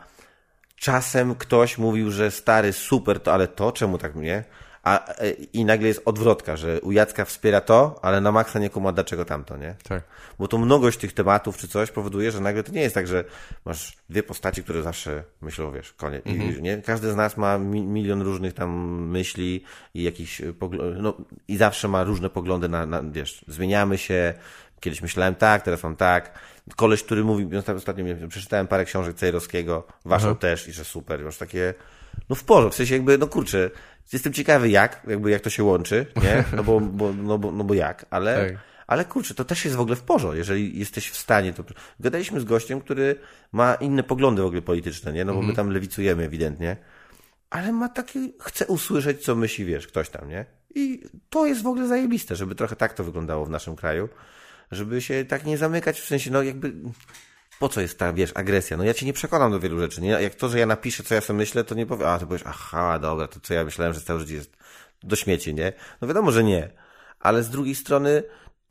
czasem 0.75 1.35
ktoś 1.35 1.77
mówił, 1.77 2.11
że 2.11 2.31
stary, 2.31 2.73
super, 2.73 3.19
to 3.19 3.33
ale 3.33 3.47
to, 3.47 3.71
czemu 3.71 3.97
tak 3.97 4.15
mnie? 4.15 4.43
A, 4.83 5.15
e, 5.15 5.31
I 5.31 5.65
nagle 5.65 5.87
jest 5.87 6.01
odwrotka, 6.05 6.57
że 6.57 6.81
u 6.81 6.91
Jacka 6.91 7.25
wspiera 7.25 7.61
to, 7.61 7.99
ale 8.01 8.21
na 8.21 8.31
maksa 8.31 8.59
nie 8.59 8.69
kuma 8.69 8.91
dlaczego 8.91 9.25
tamto, 9.25 9.57
nie? 9.57 9.75
Tak. 9.83 10.03
Bo 10.39 10.47
to 10.47 10.57
mnogość 10.57 10.99
tych 10.99 11.13
tematów 11.13 11.57
czy 11.57 11.67
coś 11.67 11.91
powoduje, 11.91 12.31
że 12.31 12.39
nagle 12.39 12.63
to 12.63 12.71
nie 12.71 12.81
jest 12.81 12.95
tak, 12.95 13.07
że 13.07 13.23
masz 13.65 13.97
dwie 14.09 14.23
postaci, 14.23 14.63
które 14.63 14.83
zawsze 14.83 15.23
myślą, 15.41 15.71
wiesz, 15.71 15.93
koniec. 15.93 16.25
I, 16.25 16.61
nie? 16.61 16.81
Każdy 16.81 17.11
z 17.11 17.15
nas 17.15 17.37
ma 17.37 17.57
mi, 17.57 17.81
milion 17.81 18.21
różnych 18.21 18.53
tam 18.53 18.69
myśli 19.07 19.63
i 19.93 20.03
jakichś 20.03 20.41
poglądów, 20.59 21.01
no 21.01 21.13
i 21.47 21.57
zawsze 21.57 21.87
ma 21.87 22.03
różne 22.03 22.29
poglądy 22.29 22.69
na, 22.69 22.85
na, 22.85 23.03
wiesz, 23.03 23.45
zmieniamy 23.47 23.97
się, 23.97 24.33
kiedyś 24.79 25.01
myślałem 25.01 25.35
tak, 25.35 25.61
teraz 25.61 25.83
mam 25.83 25.95
tak. 25.95 26.39
Koleś, 26.75 27.03
który 27.03 27.23
mówi, 27.23 27.49
ostatnio 27.77 28.05
przeczytałem 28.29 28.67
parę 28.67 28.85
książek 28.85 29.15
Cejrowskiego, 29.15 29.87
waszą 30.05 30.35
też 30.35 30.67
i 30.67 30.73
że 30.73 30.85
super, 30.85 31.21
już 31.21 31.37
takie, 31.37 31.73
no 32.29 32.35
w 32.35 32.43
porządku, 32.43 32.73
w 32.73 32.75
sensie 32.75 32.95
jakby, 32.95 33.17
no 33.17 33.27
kurczę, 33.27 33.69
jestem 34.13 34.33
ciekawy 34.33 34.69
jak, 34.69 35.01
jakby 35.07 35.31
jak 35.31 35.41
to 35.41 35.49
się 35.49 35.63
łączy, 35.63 36.05
nie? 36.23 36.43
No 36.55 36.63
bo, 36.63 36.79
bo, 36.79 37.13
no 37.13 37.37
bo, 37.37 37.51
no 37.51 37.63
bo 37.63 37.73
jak, 37.73 38.05
ale... 38.09 38.49
Tak. 38.49 38.59
Ale 38.87 39.05
kurczę, 39.05 39.33
to 39.33 39.45
też 39.45 39.65
jest 39.65 39.77
w 39.77 39.79
ogóle 39.79 39.95
w 39.95 40.01
porządku, 40.01 40.37
jeżeli 40.37 40.79
jesteś 40.79 41.09
w 41.09 41.17
stanie. 41.17 41.53
To... 41.53 41.63
Gadaliśmy 41.99 42.39
z 42.39 42.43
gościem, 42.43 42.81
który 42.81 43.15
ma 43.51 43.75
inne 43.75 44.03
poglądy 44.03 44.41
w 44.41 44.45
ogóle 44.45 44.61
polityczne, 44.61 45.13
nie? 45.13 45.25
No 45.25 45.33
bo 45.33 45.41
my 45.41 45.53
tam 45.53 45.69
lewicujemy 45.69 46.23
ewidentnie. 46.23 46.77
Ale 47.49 47.71
ma 47.71 47.89
taki, 47.89 48.33
chce 48.41 48.65
usłyszeć, 48.65 49.23
co 49.23 49.35
myśli, 49.35 49.65
wiesz, 49.65 49.87
ktoś 49.87 50.09
tam, 50.09 50.29
nie? 50.29 50.45
I 50.75 51.03
to 51.29 51.45
jest 51.45 51.63
w 51.63 51.67
ogóle 51.67 51.87
zajebiste, 51.87 52.35
żeby 52.35 52.55
trochę 52.55 52.75
tak 52.75 52.93
to 52.93 53.03
wyglądało 53.03 53.45
w 53.45 53.49
naszym 53.49 53.75
kraju. 53.75 54.09
Żeby 54.71 55.01
się 55.01 55.25
tak 55.25 55.45
nie 55.45 55.57
zamykać, 55.57 55.99
w 55.99 56.05
sensie, 56.05 56.31
no 56.31 56.43
jakby, 56.43 56.73
po 57.59 57.69
co 57.69 57.81
jest 57.81 57.99
ta, 57.99 58.13
wiesz, 58.13 58.31
agresja? 58.35 58.77
No 58.77 58.83
ja 58.83 58.93
cię 58.93 59.05
nie 59.05 59.13
przekonam 59.13 59.51
do 59.51 59.59
wielu 59.59 59.79
rzeczy, 59.79 60.01
nie? 60.01 60.09
Jak 60.09 60.35
to, 60.35 60.49
że 60.49 60.59
ja 60.59 60.65
napiszę, 60.65 61.03
co 61.03 61.15
ja 61.15 61.21
sobie 61.21 61.37
myślę, 61.37 61.63
to 61.63 61.75
nie 61.75 61.85
powiem, 61.85 62.07
a 62.07 62.19
ty 62.19 62.25
powiesz, 62.25 62.43
aha, 62.45 62.99
dobra, 62.99 63.27
to 63.27 63.39
co 63.39 63.53
ja 63.53 63.63
myślałem, 63.63 63.93
że 63.93 64.01
całe 64.01 64.19
życie 64.19 64.33
jest 64.33 64.57
do 65.03 65.15
śmieci, 65.15 65.53
nie? 65.53 65.73
No 66.01 66.07
wiadomo, 66.07 66.31
że 66.31 66.43
nie. 66.43 66.69
Ale 67.19 67.43
z 67.43 67.49
drugiej 67.49 67.75
strony, 67.75 68.23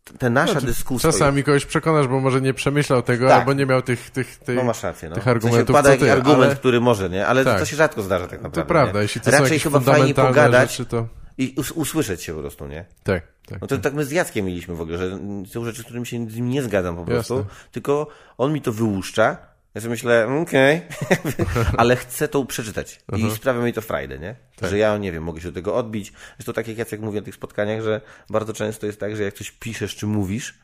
t- 0.04 0.18
ta 0.18 0.30
nasza 0.30 0.60
dyskusja... 0.60 1.12
Czasami 1.12 1.44
kogoś 1.44 1.66
przekonasz, 1.66 2.08
bo 2.08 2.20
może 2.20 2.40
nie 2.40 2.54
przemyślał 2.54 3.02
tego, 3.02 3.28
Tak. 3.28 3.38
albo 3.40 3.52
nie 3.52 3.66
miał 3.66 3.82
tych, 3.82 4.10
tych, 4.10 4.36
tych, 4.38 4.56
No 4.56 4.62
masz 4.64 4.82
rację, 4.82 5.08
no. 5.08 5.14
tych 5.14 5.24
W 5.24 5.26
sensie 5.26 5.36
argumentów, 5.36 5.74
pada 5.76 5.96
ty, 5.96 6.12
argument, 6.12 6.42
ale... 6.44 6.56
który 6.56 6.80
może, 6.80 7.10
nie? 7.10 7.26
Ale 7.26 7.44
Tak. 7.44 7.58
to 7.60 7.64
się 7.66 7.76
rzadko 7.76 8.02
zdarza 8.02 8.24
tak 8.24 8.32
naprawdę. 8.42 8.62
To 8.62 8.66
prawda, 8.68 8.98
nie? 8.98 9.02
jeśli 9.02 9.20
to 9.20 9.24
są 9.24 9.30
Raczej 9.30 9.44
jakieś 9.44 9.62
chyba 9.62 9.80
fajnie 9.80 10.14
pogadać 10.14 10.70
rzeczy, 10.70 10.86
to... 10.86 11.06
i 11.38 11.54
us- 11.56 11.70
usłyszeć 11.72 12.22
się 12.22 12.34
po 12.34 12.40
prostu, 12.40 12.66
nie? 12.66 12.84
Tak, 13.02 13.22
tak. 13.46 13.60
No 13.60 13.66
to 13.66 13.78
tak 13.78 13.94
my 13.94 14.04
z 14.04 14.10
Jackiem 14.10 14.46
mieliśmy 14.46 14.74
w 14.74 14.80
ogóle, 14.80 14.98
że 14.98 15.18
są 15.46 15.64
rzeczy, 15.64 15.82
z 15.82 15.84
którymi 15.84 16.06
się 16.06 16.30
z 16.30 16.36
nim 16.36 16.48
nie 16.48 16.62
zgadzam 16.62 16.96
po 16.96 17.04
prostu, 17.04 17.36
Jasne. 17.36 17.50
tylko 17.72 18.06
on 18.38 18.52
mi 18.52 18.60
to 18.62 18.72
wyłuszcza, 18.72 19.36
ja 19.74 19.80
sobie 19.80 19.90
myślę, 19.90 20.28
okej, 20.42 20.82
ale 21.76 21.96
chcę 21.96 22.28
to 22.28 22.44
przeczytać 22.44 23.00
i 23.16 23.30
sprawia 23.30 23.60
mi 23.62 23.72
to 23.72 23.80
frajdę, 23.80 24.18
nie? 24.18 24.36
Tak. 24.56 24.70
Że 24.70 24.78
ja, 24.78 24.98
nie 24.98 25.12
wiem, 25.12 25.22
mogę 25.22 25.40
się 25.40 25.48
do 25.48 25.54
tego 25.54 25.74
odbić. 25.76 26.12
Jest 26.38 26.46
to 26.46 26.52
tak, 26.52 26.68
jak 26.68 26.78
Jacek 26.78 27.00
mówi 27.00 27.18
na 27.18 27.24
tych 27.24 27.34
spotkaniach, 27.34 27.82
że 27.82 28.00
bardzo 28.30 28.52
często 28.52 28.86
jest 28.86 29.00
tak, 29.00 29.16
że 29.16 29.22
jak 29.22 29.34
coś 29.34 29.50
piszesz 29.50 29.96
czy 29.96 30.06
mówisz, 30.06 30.54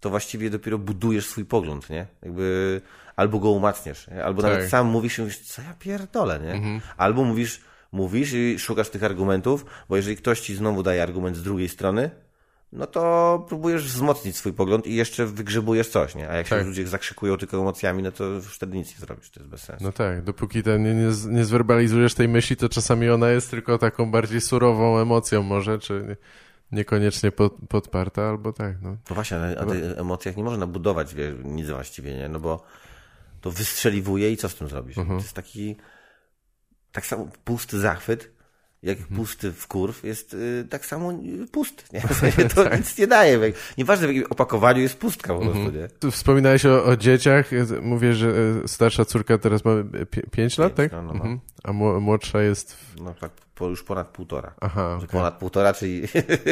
to 0.00 0.10
właściwie 0.10 0.50
dopiero 0.50 0.78
budujesz 0.78 1.26
swój 1.26 1.44
pogląd, 1.44 1.90
nie? 1.90 2.06
Jakby 2.22 2.80
albo 3.16 3.38
go 3.38 3.50
umacniasz, 3.50 4.08
nie? 4.08 4.24
albo 4.24 4.42
Tak. 4.42 4.52
nawet 4.52 4.70
sam 4.70 4.86
mówisz 4.86 5.18
i 5.18 5.20
mówisz, 5.20 5.38
co 5.38 5.62
ja 5.62 5.74
pierdolę, 5.78 6.40
nie? 6.40 6.80
Albo 6.96 7.24
mówisz, 7.24 7.60
mówisz 7.92 8.32
i 8.32 8.58
szukasz 8.58 8.88
tych 8.88 9.04
argumentów, 9.04 9.64
bo 9.88 9.96
jeżeli 9.96 10.16
ktoś 10.16 10.40
ci 10.40 10.54
znowu 10.54 10.82
daje 10.82 11.02
argument 11.02 11.36
z 11.36 11.42
drugiej 11.42 11.68
strony, 11.68 12.10
no 12.72 12.86
to 12.86 13.44
próbujesz 13.48 13.84
wzmocnić 13.84 14.36
swój 14.36 14.52
pogląd 14.52 14.86
i 14.86 14.94
jeszcze 14.94 15.26
wygrzebujesz 15.26 15.88
coś, 15.88 16.14
nie? 16.14 16.28
A 16.28 16.36
jak 16.36 16.46
się 16.46 16.56
Tak. 16.56 16.66
ludzie 16.66 16.86
zakrzykują 16.86 17.36
tylko 17.36 17.56
emocjami, 17.60 18.02
no 18.02 18.12
to 18.12 18.24
już 18.24 18.46
wtedy 18.54 18.76
nic 18.76 18.90
nie 18.94 19.00
zrobisz, 19.06 19.30
to 19.30 19.40
jest 19.40 19.50
bez 19.50 19.62
sensu. 19.62 19.84
No 19.84 19.92
tak, 19.92 20.22
dopóki 20.24 20.62
ten 20.62 20.82
nie, 20.82 20.94
nie, 21.28 21.44
zwerbalizujesz 21.44 22.14
tej 22.14 22.28
myśli, 22.28 22.56
to 22.56 22.68
czasami 22.68 23.10
ona 23.10 23.30
jest 23.30 23.50
tylko 23.50 23.78
taką 23.78 24.10
bardziej 24.10 24.40
surową 24.40 24.98
emocją 24.98 25.42
może, 25.42 25.78
czy 25.78 26.04
nie- 26.08 26.16
niekoniecznie 26.78 27.32
pod, 27.32 27.54
podparta, 27.68 28.22
albo 28.28 28.52
tak, 28.52 28.76
no. 28.82 28.90
No 29.10 29.14
właśnie, 29.14 29.36
ale 29.36 29.54
na 29.54 29.66
tych 29.66 29.98
emocjach 29.98 30.36
nie 30.36 30.44
można 30.44 30.66
budować 30.66 31.14
wie, 31.14 31.34
nic 31.44 31.68
właściwie, 31.68 32.14
nie? 32.14 32.28
No 32.28 32.40
bo 32.40 32.62
to 33.40 33.50
wystrzeliwuje 33.50 34.32
i 34.32 34.36
co 34.36 34.48
z 34.48 34.54
tym 34.54 34.68
zrobisz? 34.68 34.98
Mhm. 34.98 35.18
To 35.18 35.22
jest 35.24 35.34
taki 35.36 35.76
tak 36.92 37.06
samo 37.06 37.28
pusty 37.44 37.80
zachwyt, 37.80 38.30
jak 38.82 38.98
Mhm. 38.98 39.16
pusty 39.16 39.52
wkurw 39.52 40.04
jest 40.04 40.34
y, 40.34 40.66
tak 40.70 40.86
samo 40.86 41.12
y, 41.12 41.46
pusty, 41.52 41.84
nie? 41.92 42.00
W 42.08 42.14
sensie 42.14 42.48
to 42.48 42.64
Tak. 42.64 42.78
nic 42.78 42.98
nie 42.98 43.06
daje. 43.06 43.38
Jak- 43.38 43.54
Nieważne 43.78 44.06
w 44.06 44.10
jakim 44.14 44.30
opakowaniu 44.32 44.80
jest 44.80 44.98
pustka 44.98 45.34
po 45.34 45.40
prostu, 45.40 45.58
Mhm. 45.58 45.76
nie? 45.76 45.88
Tu 45.88 46.10
wspominałeś 46.10 46.66
o, 46.66 46.84
o 46.84 46.96
dzieciach, 46.96 47.50
mówię, 47.82 48.14
że 48.14 48.28
e, 48.64 48.68
starsza 48.68 49.04
córka 49.04 49.38
teraz 49.38 49.64
ma 49.64 49.70
5 50.30 50.58
lat, 50.58 50.74
tak? 50.74 50.92
no, 50.92 51.02
no, 51.02 51.08
no. 51.08 51.14
Mhm. 51.14 51.40
A 51.64 51.72
mło- 51.72 52.00
młodsza 52.00 52.42
jest... 52.42 52.74
W... 52.76 53.00
No 53.00 53.14
tak 53.20 53.30
po, 53.54 53.68
już 53.68 53.82
ponad 53.82 54.08
półtora. 54.08 54.54
Aha, 54.60 54.94
okej. 54.96 55.08
Ponad 55.08 55.38
półtora, 55.38 55.72
czyli 55.74 56.02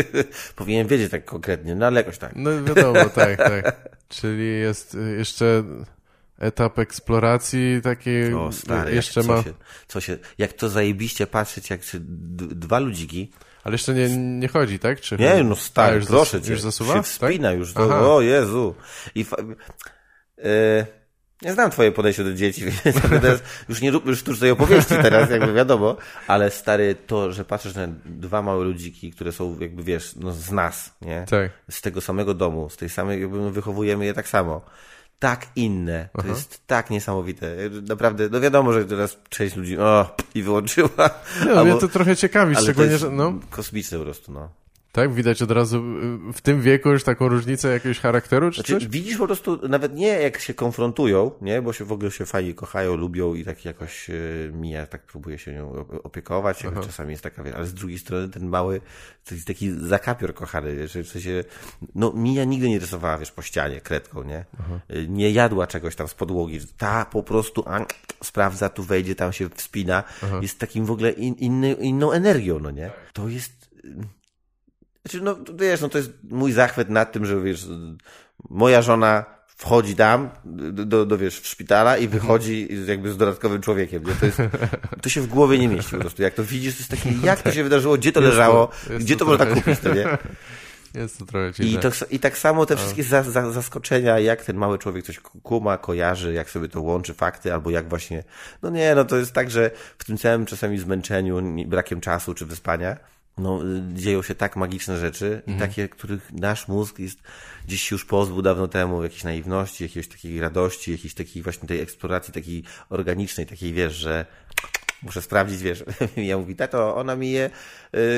powinien 0.57 0.87
wiedzieć 0.87 1.11
tak 1.11 1.25
konkretnie, 1.25 1.75
no 1.75 1.87
ale 1.87 2.01
jakoś 2.01 2.19
tak. 2.19 2.33
No 2.37 2.65
wiadomo, 2.65 3.05
tak, 3.15 3.37
tak. 3.37 3.89
Czyli 4.09 4.59
jest 4.61 4.95
y, 4.95 5.17
jeszcze 5.19 5.65
etap 6.41 6.79
eksploracji 6.79 7.81
takiej, 7.83 8.35
O 8.35 8.53
stary, 8.53 8.95
jeszcze 8.95 9.21
jak, 9.21 9.29
ma, 9.29 9.37
co, 9.37 9.43
się, 9.43 9.55
co 9.89 10.01
się, 10.01 10.19
jak 10.39 10.53
to 10.53 10.69
zajebiście 10.69 11.27
patrzeć, 11.27 11.71
jak 11.71 11.81
d- 12.01 12.55
dwa 12.55 12.79
ludziki 12.79 13.31
ale 13.65 13.75
jeszcze 13.75 13.95
nie, 13.95 14.17
nie 14.17 14.49
chodzi, 14.49 14.79
tak? 14.79 15.01
Czy 15.01 15.17
Nie, 15.17 15.45
no 15.45 15.57
stary, 15.57 15.97
już 15.97 16.07
proszę 16.07 16.39
zas- 16.39 16.47
cię. 16.47 16.53
Już 16.53 16.61
zasuwa? 16.61 16.95
Się 16.95 17.03
wspina 17.03 17.49
tak? 17.51 17.59
już. 17.59 17.73
To, 17.73 18.17
o 18.17 18.21
Jezu. 18.21 18.75
I 19.15 19.25
fa... 19.25 19.37
e, 20.39 20.87
nie 21.43 21.53
znam 21.53 21.71
twoje 21.71 21.93
podejście 21.93 22.25
do 22.25 22.35
dzieci, 22.35 22.65
więc 22.85 23.01
teraz 23.01 23.41
już 23.69 23.81
nie 23.81 23.91
róbmy 23.91 24.17
sztucznej 24.17 24.51
opowieści 24.51 24.95
teraz, 25.03 25.31
jakby 25.31 25.53
wiadomo, 25.53 25.97
ale 26.27 26.51
stary, 26.51 26.95
to, 27.07 27.33
że 27.33 27.45
patrzysz 27.45 27.75
na 27.75 27.87
dwa 28.05 28.43
małe 28.43 28.65
ludziki, 28.65 29.13
które 29.13 29.33
są 29.33 29.59
jakby, 29.61 29.83
wiesz, 29.83 30.17
no 30.17 30.33
z 30.33 30.51
nas, 30.51 30.95
nie? 31.03 31.25
Tak. 31.31 31.51
Z 31.71 31.81
tego 31.81 32.01
samego 32.01 32.35
domu, 32.35 32.71
z 32.71 32.77
tej 32.77 32.89
samej, 32.89 33.21
jakby 33.21 33.41
my 33.41 33.51
wychowujemy 33.51 34.05
je 34.07 34.15
tak 34.15 34.29
samo. 34.29 34.61
Tak 35.21 35.47
inne. 35.57 36.09
To 36.23 36.27
jest 36.27 36.67
tak 36.67 36.91
niesamowite. 36.91 37.57
Naprawdę, 37.89 38.29
no 38.31 38.41
wiadomo, 38.41 38.73
że 38.73 38.85
teraz 38.85 39.19
część 39.29 39.57
ludzi, 39.57 39.79
o, 39.79 40.17
i 40.35 40.43
wyłączyła. 40.43 41.11
No, 41.47 41.51
Albo- 41.51 41.65
mnie 41.65 41.81
to 41.81 41.89
trochę 41.89 42.17
ciekawi, 42.17 42.57
szczególnie, 42.57 42.99
że 42.99 43.11
no, 43.11 43.35
kosmiczne 43.51 43.99
po 43.99 44.05
prostu, 44.05 44.33
no. 44.33 44.49
Tak? 44.93 45.15
Widać 45.15 45.43
od 45.43 45.51
razu 45.51 45.77
y, 45.77 46.33
w 46.33 46.41
tym 46.41 46.61
wieku 46.61 46.91
już 46.91 47.05
taką 47.05 47.29
różnicę 47.29 47.69
jakiegoś 47.69 47.99
charakteru, 47.99 48.51
czy 48.51 48.55
znaczy, 48.55 48.73
coś? 48.73 48.87
Widzisz 48.87 49.19
po 49.19 49.27
prostu, 49.27 49.69
nawet 49.69 49.95
nie 49.95 50.07
jak 50.07 50.41
się 50.41 50.55
konfrontują, 50.55 51.31
nie? 51.41 51.63
Bo 51.63 51.73
się 51.73 51.85
w 51.85 51.93
ogóle 51.93 52.11
się 52.11 52.27
fajnie 52.27 52.55
kochają, 52.55 52.97
lubią 52.97 53.35
i 53.35 53.45
tak 53.45 53.65
jakoś 53.65 54.11
y, 54.11 54.51
Mija 54.55 54.87
tak 54.87 55.03
próbuje 55.03 55.39
się 55.39 55.53
nią 55.53 55.87
opiekować, 56.03 56.63
jakoś 56.63 56.87
czasami 56.87 57.11
jest 57.11 57.23
taka, 57.23 57.43
ale 57.57 57.67
z 57.67 57.75
drugiej 57.75 57.99
strony 57.99 58.29
ten 58.29 58.49
mały, 58.49 58.81
to 59.25 59.35
jest 59.35 59.47
taki 59.47 59.71
zakapior 59.71 60.35
kochany, 60.35 60.89
że 60.89 61.03
w 61.03 61.09
sensie, 61.09 61.45
no 61.95 62.13
Mija 62.13 62.45
nigdy 62.45 62.69
nie 62.69 62.79
rysowała, 62.79 63.19
wiesz, 63.19 63.33
po 63.33 63.43
ścianie 63.43 63.81
kredką, 63.81 64.23
nie? 64.23 64.45
Aha. 64.61 64.81
Y, 64.91 65.09
nie 65.09 65.31
jadła 65.31 65.67
czegoś 65.67 65.97
tam 65.97 66.09
z 66.09 66.15
podłogi, 66.15 66.61
ta 66.79 67.05
po 67.05 67.23
prostu 67.23 67.65
a, 67.67 67.87
sprawdza, 68.25 68.69
tu 68.69 68.83
wejdzie, 68.83 69.15
tam 69.15 69.33
się 69.33 69.49
wspina, 69.49 70.05
Aha. 70.23 70.39
jest 70.43 70.59
takim 70.59 70.85
w 70.85 70.91
ogóle 70.91 71.11
in, 71.11 71.35
inny, 71.35 71.73
inną 71.73 72.13
energią, 72.13 72.59
no 72.59 72.71
nie? 72.71 72.91
To 73.13 73.29
jest 73.29 73.71
znaczy, 75.05 75.25
no 75.25 75.37
wiesz, 75.55 75.81
no 75.81 75.89
to 75.89 75.99
jest 75.99 76.11
mój 76.31 76.53
zachwyt 76.53 76.91
nad 76.91 77.13
tym, 77.13 77.27
że 77.27 77.41
wiesz, 77.41 77.67
moja 78.51 78.83
żona 78.83 79.25
wchodzi 79.61 79.97
tam, 79.97 80.31
do, 80.45 81.07
do, 81.07 81.19
wiesz, 81.19 81.41
w 81.41 81.47
szpitala 81.47 81.97
i 81.97 82.09
wychodzi 82.09 82.69
jakby 82.87 83.13
z 83.13 83.17
dodatkowym 83.17 83.63
człowiekiem. 83.63 84.07
Nie? 84.07 84.13
To, 84.15 84.27
jest, 84.27 84.39
to 85.03 85.09
się 85.09 85.21
w 85.21 85.27
głowie 85.27 85.59
nie 85.59 85.69
mieści 85.69 85.91
po 85.91 85.99
prostu. 85.99 86.23
Jak 86.23 86.35
to 86.35 86.45
widzisz, 86.45 86.75
to 86.75 86.81
jest 86.81 86.91
takie, 86.91 87.27
jak 87.27 87.43
to 87.43 87.53
się 87.53 87.63
wydarzyło, 87.63 87.97
gdzie 87.97 88.13
to 88.13 88.21
leżało, 88.21 88.67
to, 88.89 88.99
gdzie 88.99 89.17
to, 89.17 89.25
to 89.25 89.31
można 89.31 89.47
kupić, 89.47 89.79
to 89.79 89.95
nie? 89.95 90.07
Jest 90.95 91.19
to 91.19 91.27
trochę 91.27 91.51
I, 91.65 91.79
to, 91.79 91.91
I 92.11 92.19
tak 92.19 92.39
samo 92.39 92.67
te 92.67 92.77
wszystkie 92.77 93.03
za, 93.03 93.23
za, 93.23 93.51
zaskoczenia, 93.51 94.19
jak 94.19 94.45
ten 94.45 94.57
mały 94.57 94.79
człowiek 94.79 95.05
coś 95.05 95.21
kuma, 95.21 95.79
kojarzy, 95.79 96.33
jak 96.33 96.51
sobie 96.51 96.69
to 96.69 96.81
łączy 96.81 97.15
fakty, 97.15 97.53
albo 97.55 97.71
jak 97.71 97.89
właśnie, 97.89 98.25
no 98.63 98.71
nie, 98.71 98.95
no 98.95 99.05
to 99.05 99.17
jest 99.17 99.33
tak, 99.33 99.51
że 99.51 99.71
w 99.99 100.05
tym 100.05 100.19
całym 100.19 100.47
czasami 100.47 100.79
zmęczeniu, 100.79 101.43
brakiem 101.67 102.01
czasu 102.01 102.35
czy 102.35 102.47
wyspania, 102.47 102.97
no, 103.41 103.61
dzieją 103.95 104.23
się 104.23 104.35
tak 104.35 104.57
magiczne 104.57 104.99
rzeczy 104.99 105.43
i 105.47 105.51
mhm. 105.51 105.71
takie, 105.71 105.89
których 105.89 106.33
nasz 106.33 106.69
mózg 106.69 106.99
jest 106.99 107.19
gdzieś 107.67 107.83
się 107.83 107.95
już 107.95 108.05
pozbył 108.05 108.43
dawno 108.43 108.69
temu, 108.69 109.03
jakiejś 109.03 109.25
naiwności, 109.25 109.85
jakiejś 109.85 110.09
takiej 110.09 110.41
radości, 110.41 110.93
jakiejś 110.93 111.15
takiej 111.15 111.43
właśnie 111.43 111.69
tej 111.69 111.81
eksploracji 111.81 112.35
takiej 112.35 112.65
organicznej, 112.89 113.47
takiej 113.47 113.73
wiesz, 113.73 113.95
że 113.95 114.27
muszę 115.03 115.23
sprawdzić, 115.23 115.63
wiesz, 115.63 115.85
ja 116.17 116.39
mówi, 116.39 116.57
tato, 116.57 116.97
ona 116.97 117.17
mi 117.17 117.31
je 117.31 117.51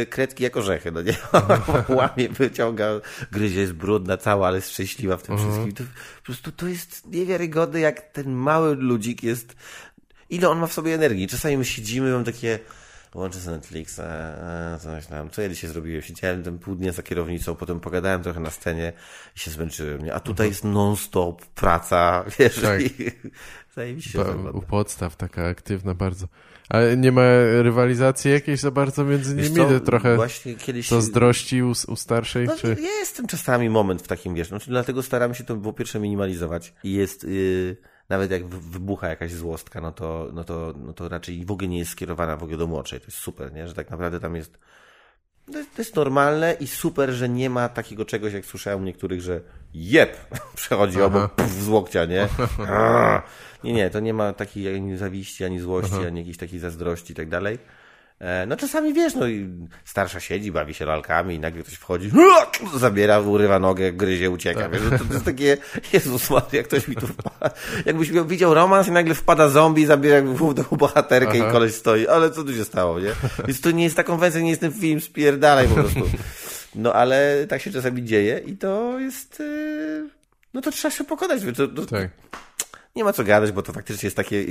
y, 0.02 0.06
kredki 0.06 0.44
jak 0.44 0.56
orzechy, 0.56 0.92
no 0.92 1.02
nie? 1.02 1.14
Łamie, 1.96 2.28
wyciąga, 2.28 2.86
gryzie, 3.32 3.60
jest 3.60 3.72
brudna 3.72 4.16
cała, 4.16 4.46
ale 4.46 4.56
jest 4.56 4.70
szczęśliwa 4.70 5.16
w 5.16 5.22
tym 5.22 5.34
mhm. 5.34 5.52
wszystkim. 5.52 5.74
To, 5.74 5.84
po 6.16 6.22
prostu 6.22 6.52
to 6.52 6.66
jest 6.66 7.06
niewiarygodne, 7.06 7.80
jak 7.80 8.00
ten 8.00 8.32
mały 8.32 8.76
ludzik 8.76 9.22
jest, 9.22 9.56
ile 10.30 10.48
on 10.48 10.58
ma 10.58 10.66
w 10.66 10.72
sobie 10.72 10.94
energii. 10.94 11.28
Czasami 11.28 11.56
my 11.56 11.64
siedzimy, 11.64 12.12
mam 12.12 12.24
takie, 12.24 12.58
Łączę 13.14 13.38
z 13.38 13.46
Netflixa, 13.46 14.00
e, 14.00 14.78
coś 14.82 15.06
tam. 15.06 15.30
Co 15.30 15.42
ja 15.42 15.48
dzisiaj 15.48 15.70
zrobiłem? 15.70 16.02
Siedziałem 16.02 16.42
ten 16.42 16.58
pół 16.58 16.74
dnia 16.74 16.92
za 16.92 17.02
kierownicą, 17.02 17.54
potem 17.54 17.80
pogadałem 17.80 18.22
trochę 18.22 18.40
na 18.40 18.50
scenie 18.50 18.92
i 19.36 19.38
się 19.38 19.50
zmęczyłem. 19.50 20.00
A 20.12 20.20
tutaj 20.20 20.46
mhm. 20.46 20.48
jest 20.48 20.64
non-stop 20.64 21.46
praca, 21.46 22.24
wiesz, 22.38 22.60
tak. 22.60 22.80
i 22.80 22.90
zajebiście 23.74 24.20
U 24.52 24.62
podstaw 24.62 25.16
taka 25.16 25.46
aktywna 25.46 25.94
bardzo. 25.94 26.26
Ale 26.68 26.96
nie 26.96 27.12
ma 27.12 27.22
rywalizacji 27.62 28.30
jakiejś 28.30 28.60
za 28.60 28.70
bardzo 28.70 29.04
między 29.04 29.34
nimi? 29.34 29.56
Co, 29.56 29.80
trochę 29.80 30.16
właśnie 30.16 30.54
kiedyś... 30.54 30.88
to 30.88 31.00
zdrości 31.00 31.62
u, 31.62 31.72
u 31.88 31.96
starszej? 31.96 32.46
No, 32.46 32.56
czy... 32.56 32.76
Jest 32.80 33.16
ten 33.16 33.26
czasami 33.26 33.70
moment 33.70 34.02
w 34.02 34.08
takim, 34.08 34.34
wiesz, 34.34 34.50
no, 34.50 34.58
dlatego 34.66 35.02
staramy 35.02 35.34
się 35.34 35.44
to 35.44 35.56
po 35.56 35.72
pierwsze 35.72 36.00
minimalizować 36.00 36.74
i 36.84 36.92
jest... 36.92 37.24
Yy 37.24 37.76
nawet 38.08 38.30
jak 38.30 38.46
wybucha 38.46 39.08
jakaś 39.08 39.32
złostka, 39.32 39.80
no 39.80 39.92
to, 39.92 40.30
no 40.32 40.44
to, 40.44 40.74
no 40.76 40.92
to 40.92 41.08
raczej 41.08 41.44
w 41.44 41.50
ogóle 41.50 41.68
nie 41.68 41.78
jest 41.78 41.90
skierowana 41.90 42.36
w 42.36 42.42
ogóle 42.42 42.58
do 42.58 42.66
młodszej. 42.66 43.00
To 43.00 43.06
jest 43.06 43.18
super, 43.18 43.52
nie? 43.52 43.68
Że 43.68 43.74
tak 43.74 43.90
naprawdę 43.90 44.20
tam 44.20 44.36
jest 44.36 44.58
to 45.46 45.58
jest 45.78 45.96
normalne 45.96 46.56
i 46.60 46.66
super, 46.66 47.10
że 47.10 47.28
nie 47.28 47.50
ma 47.50 47.68
takiego 47.68 48.04
czegoś, 48.04 48.32
jak 48.32 48.46
słyszałem 48.46 48.84
niektórych, 48.84 49.20
że 49.20 49.40
jeb, 49.74 50.16
przechodzi 50.54 50.96
Aha. 50.96 51.06
obok 51.06 51.34
puf, 51.34 51.50
z 51.50 51.68
łokcia, 51.68 52.04
nie? 52.04 52.28
nie, 53.64 53.72
nie, 53.72 53.90
to 53.90 54.00
nie 54.00 54.14
ma 54.14 54.32
takiej 54.32 54.74
ani 54.74 54.96
zawiści, 54.96 55.44
ani 55.44 55.60
złości, 55.60 55.94
Aha. 55.94 56.06
ani 56.06 56.18
jakiejś 56.20 56.36
takiej 56.36 56.58
zazdrości 56.58 57.12
i 57.12 57.16
tak 57.16 57.28
dalej. 57.28 57.58
E, 58.20 58.46
no 58.46 58.56
czasami 58.56 58.94
wiesz, 58.94 59.14
no 59.14 59.28
i 59.28 59.48
starsza 59.84 60.20
siedzi, 60.20 60.52
bawi 60.52 60.74
się 60.74 60.84
lalkami 60.84 61.34
i 61.34 61.38
nagle 61.38 61.62
ktoś 61.62 61.74
wchodzi, 61.74 62.10
zabiera, 62.76 63.20
urywa 63.20 63.58
nogę, 63.58 63.92
gryzie, 63.92 64.30
ucieka. 64.30 64.60
Tak. 64.60 64.70
Wiesz, 64.70 64.82
to, 65.00 65.04
to, 65.04 65.12
jest 65.12 65.24
takie, 65.24 65.56
Jezus 65.92 66.28
jak 66.52 66.66
ktoś 66.66 66.88
mi 66.88 66.96
tu 66.96 67.06
wpada. 67.06 67.54
Jakbyś 67.86 68.10
widział 68.10 68.54
romans 68.54 68.88
i 68.88 68.90
nagle 68.90 69.14
wpada 69.14 69.48
zombie, 69.48 69.86
zabiera 69.86 70.22
główną 70.22 70.64
bohaterkę 70.72 71.32
Aha. 71.40 71.48
i 71.48 71.52
koleś 71.52 71.74
stoi, 71.74 72.06
ale 72.06 72.30
co 72.30 72.44
tu 72.44 72.54
się 72.54 72.64
stało, 72.64 73.00
nie? 73.00 73.10
Więc 73.46 73.60
to 73.60 73.70
nie 73.70 73.84
jest 73.84 73.96
ta 73.96 74.04
konwencja, 74.04 74.40
nie 74.40 74.50
jest 74.50 74.60
ten 74.60 74.72
film, 74.72 75.00
spierdalaj 75.00 75.68
po 75.68 75.74
prostu. 75.74 76.10
No 76.74 76.92
ale 76.92 77.46
tak 77.48 77.62
się 77.62 77.70
czasami 77.70 78.04
dzieje 78.04 78.40
i 78.46 78.56
to 78.56 79.00
jest... 79.00 79.38
Yy... 79.40 80.08
No 80.54 80.60
to 80.60 80.70
trzeba 80.70 80.94
się 80.94 81.04
pokonać. 81.04 81.40
To, 81.56 81.68
to, 81.68 81.86
tak 81.86 82.10
nie 82.96 83.04
ma 83.04 83.12
co 83.12 83.24
gadać, 83.24 83.52
bo 83.52 83.62
to 83.62 83.72
faktycznie 83.72 84.06
jest 84.06 84.16
takie, 84.16 84.44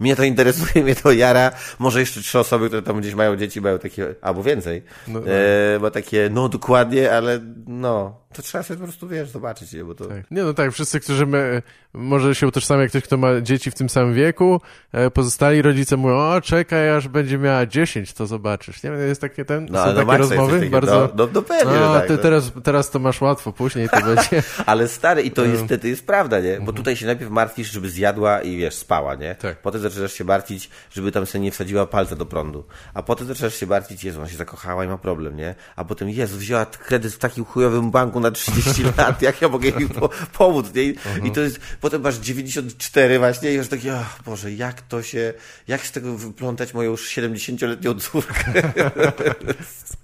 mnie 0.00 0.16
to 0.16 0.24
interesuje, 0.24 0.82
mnie 0.84 0.94
to 0.94 1.12
jara, 1.12 1.50
może 1.78 2.00
jeszcze 2.00 2.20
trzy 2.20 2.38
osoby, 2.38 2.66
które 2.66 2.82
tam 2.82 3.00
gdzieś 3.00 3.14
mają 3.14 3.36
dzieci, 3.36 3.60
mają 3.60 3.78
takie, 3.78 4.14
albo 4.20 4.42
więcej, 4.42 4.82
no, 5.08 5.20
no. 5.20 5.26
E, 5.26 5.80
bo 5.80 5.90
takie, 5.90 6.28
no 6.32 6.48
dokładnie, 6.48 7.12
ale 7.12 7.40
no, 7.66 8.21
to 8.32 8.42
trzeba 8.42 8.64
sobie 8.64 8.78
po 8.78 8.84
prostu, 8.84 9.08
wiesz, 9.08 9.28
zobaczyć, 9.28 9.72
nie, 9.72 9.84
bo 9.84 9.94
to... 9.94 10.04
Tak. 10.06 10.30
Nie, 10.30 10.42
no 10.42 10.54
tak, 10.54 10.72
wszyscy, 10.72 11.00
którzy 11.00 11.26
my, 11.26 11.62
może 11.92 12.34
się 12.34 12.46
utożsamiać, 12.46 12.90
ktoś, 12.90 13.02
kto 13.02 13.16
ma 13.16 13.40
dzieci 13.40 13.70
w 13.70 13.74
tym 13.74 13.88
samym 13.88 14.14
wieku, 14.14 14.60
e, 14.92 15.10
pozostali 15.10 15.62
rodzice 15.62 15.96
mówią, 15.96 16.16
o, 16.16 16.40
czekaj, 16.40 16.90
aż 16.90 17.08
będzie 17.08 17.38
miała 17.38 17.66
10, 17.66 18.12
to 18.12 18.26
zobaczysz, 18.26 18.82
nie? 18.82 18.90
Jest 18.90 19.20
takie, 19.20 19.44
ten, 19.44 19.66
no, 19.70 19.84
są 19.84 19.94
takie 19.94 20.16
rozmowy, 20.16 20.58
takie, 20.58 20.70
bardzo... 20.70 21.00
No, 21.00 21.08
no, 21.24 21.28
no 21.34 21.42
pewnie, 21.42 21.74
no, 21.74 21.94
tak, 21.94 22.06
ty 22.06 22.12
no. 22.12 22.18
teraz, 22.18 22.52
teraz 22.64 22.90
to 22.90 22.98
masz 22.98 23.20
łatwo, 23.20 23.52
później 23.52 23.88
to 23.88 24.00
będzie... 24.14 24.42
ale 24.66 24.88
stary, 24.88 25.22
i 25.22 25.30
to 25.30 25.44
jest, 25.44 25.64
to 25.80 25.86
jest 25.86 26.06
prawda, 26.06 26.40
nie? 26.40 26.52
Bo 26.52 26.58
mhm. 26.58 26.76
tutaj 26.76 26.96
się 26.96 27.06
najpierw 27.06 27.30
martwisz, 27.30 27.70
żeby 27.70 27.90
zjadła 27.90 28.40
i, 28.40 28.56
wiesz, 28.56 28.74
spała, 28.74 29.14
nie? 29.14 29.34
Tak. 29.34 29.62
Potem 29.62 29.80
zaczynasz 29.80 30.12
się 30.12 30.24
martwić, 30.24 30.70
żeby 30.90 31.12
tam 31.12 31.26
sobie 31.26 31.44
nie 31.44 31.50
wsadziła 31.50 31.86
palca 31.86 32.16
do 32.16 32.26
prądu. 32.26 32.64
A 32.94 33.02
potem 33.02 33.26
zaczynasz 33.26 33.54
się 33.54 33.66
martwić, 33.66 34.04
Jezu, 34.04 34.18
ona 34.20 34.28
się 34.28 34.36
zakochała 34.36 34.84
i 34.84 34.88
ma 34.88 34.98
problem, 34.98 35.36
nie? 35.36 35.54
A 35.76 35.84
potem, 35.84 36.10
Jezu, 36.10 36.38
wzięła 36.38 36.66
kredyt 36.66 37.12
w 37.12 37.18
takim 37.18 37.44
chujowym 37.44 37.90
banku 37.90 38.20
na 38.22 38.30
30 38.30 38.82
lat, 38.98 39.22
jak 39.22 39.42
ja 39.42 39.48
mogę 39.48 39.68
jej 39.68 39.88
po, 39.88 40.08
pomóc, 40.32 40.74
nie? 40.74 40.82
I 41.28 41.32
to 41.32 41.40
jest, 41.40 41.60
potem 41.80 42.02
masz 42.02 42.16
94 42.16 43.18
właśnie 43.18 43.52
i 43.52 43.54
już 43.54 43.68
taki, 43.68 43.90
oh, 43.90 44.18
Boże, 44.24 44.52
jak 44.52 44.82
to 44.82 45.02
się, 45.02 45.34
jak 45.68 45.86
z 45.86 45.92
tego 45.92 46.18
wyplątać 46.18 46.74
moją 46.74 46.90
już 46.90 47.16
70-letnią 47.16 48.00
córkę? 48.00 48.52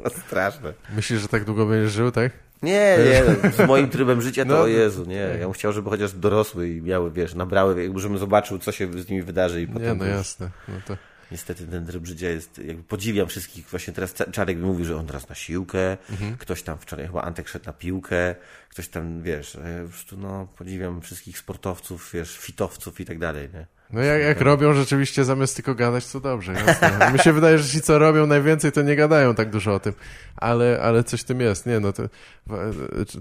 Straszne. 0.27 0.73
Myślisz, 0.97 1.21
że 1.21 1.29
tak 1.29 1.45
długo 1.45 1.67
będziesz 1.67 1.93
żył, 1.93 2.11
tak? 2.11 2.33
Nie, 2.63 2.99
nie, 2.99 3.53
z 3.53 3.67
moim 3.67 3.89
trybem 3.89 4.23
życia 4.23 4.45
to, 4.45 4.49
no, 4.49 4.61
o 4.61 4.67
Jezu, 4.67 5.05
nie. 5.05 5.17
Ja 5.17 5.39
bym 5.39 5.53
chciał, 5.53 5.73
żeby 5.73 5.91
chociaż 5.91 6.13
dorosły 6.13 6.69
i 6.69 6.83
miały, 6.83 7.11
wiesz, 7.11 7.35
nabrały, 7.35 7.93
żebym 7.97 8.19
zobaczył, 8.19 8.59
co 8.59 8.73
się 8.73 8.93
z 8.93 9.09
nimi 9.09 9.23
wydarzy 9.23 9.63
i 9.63 9.67
potem... 9.67 9.83
Nie, 9.83 9.95
no 9.95 10.05
jasne. 10.05 10.51
No 10.69 10.75
to... 10.87 10.97
Niestety 11.31 11.67
ten 11.67 11.87
tryb 11.87 12.07
życia 12.07 12.29
jest, 12.29 12.59
jakby 12.59 12.83
podziwiam 12.83 13.29
wszystkich, 13.29 13.67
właśnie 13.67 13.93
teraz 13.93 14.15
Czarek 14.33 14.57
mi 14.57 14.63
mówił, 14.63 14.85
że 14.85 14.97
on 14.97 15.07
teraz 15.07 15.29
na 15.29 15.35
siłkę, 15.35 15.97
mhm. 16.11 16.37
ktoś 16.37 16.63
tam 16.63 16.79
wczoraj 16.79 17.07
chyba 17.07 17.23
Antek 17.23 17.49
szedł 17.49 17.67
na 17.67 17.73
piłkę, 17.73 18.35
ktoś 18.69 18.89
tam, 18.89 19.23
wiesz, 19.23 19.55
ja 19.55 19.83
po 19.83 19.89
prostu 19.89 20.17
no, 20.17 20.49
podziwiam 20.59 21.01
wszystkich 21.01 21.39
sportowców, 21.39 22.11
wiesz, 22.15 22.39
fitowców 22.39 23.01
i 23.01 23.05
tak 23.05 23.19
dalej, 23.19 23.49
nie? 23.55 23.67
No 23.93 24.01
jak, 24.01 24.23
jak 24.23 24.41
robią 24.41 24.75
rzeczywiście 24.75 25.25
zamiast 25.25 25.57
tylko 25.57 25.75
gadać, 25.75 26.07
to 26.07 26.21
dobrze. 26.21 26.53
Jasne. 26.53 27.13
Mi 27.13 27.19
się 27.19 27.33
wydaje, 27.33 27.59
że 27.59 27.69
ci 27.69 27.81
co 27.81 27.99
robią 27.99 28.27
najwięcej, 28.27 28.73
to 28.73 28.83
nie 28.83 28.97
gadają 28.97 29.35
tak 29.35 29.51
dużo 29.51 29.75
o 29.75 29.81
tym, 29.81 29.93
ale, 30.37 30.81
ale 30.83 31.05
coś 31.05 31.23
tym 31.23 31.41
jest. 31.41 31.67
Nie, 31.67 31.81
no 31.81 31.93
to 31.93 32.03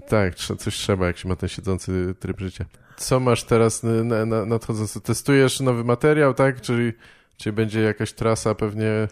tak, 0.08 0.34
coś 0.34 0.74
trzeba, 0.74 1.06
jak 1.06 1.18
się 1.18 1.28
ma 1.28 1.36
ten 1.36 1.48
siedzący 1.48 2.14
tryb 2.20 2.40
życia. 2.40 2.64
Co 2.96 3.20
masz 3.20 3.44
teraz 3.44 3.82
na, 3.82 4.26
na, 4.26 4.44
nadchodzący? 4.44 5.00
Testujesz 5.00 5.60
nowy 5.60 5.84
materiał, 5.84 6.34
tak? 6.34 6.60
Czyli 6.60 6.92
czy 7.38 7.52
będzie 7.52 7.80
jakaś 7.80 8.12
trasa 8.12 8.54
pewnie 8.54 9.08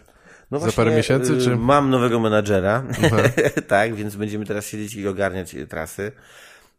no 0.51 0.59
za 0.59 0.71
parę 0.71 0.95
miesięcy? 0.95 1.33
Y, 1.33 1.41
czy... 1.41 1.55
Mam 1.55 1.89
nowego 1.89 2.19
menadżera, 2.19 2.83
tak, 3.67 3.95
więc 3.95 4.15
będziemy 4.15 4.45
teraz 4.45 4.67
siedzieć 4.67 4.95
i 4.95 5.07
ogarniać 5.07 5.55
trasy. 5.69 6.11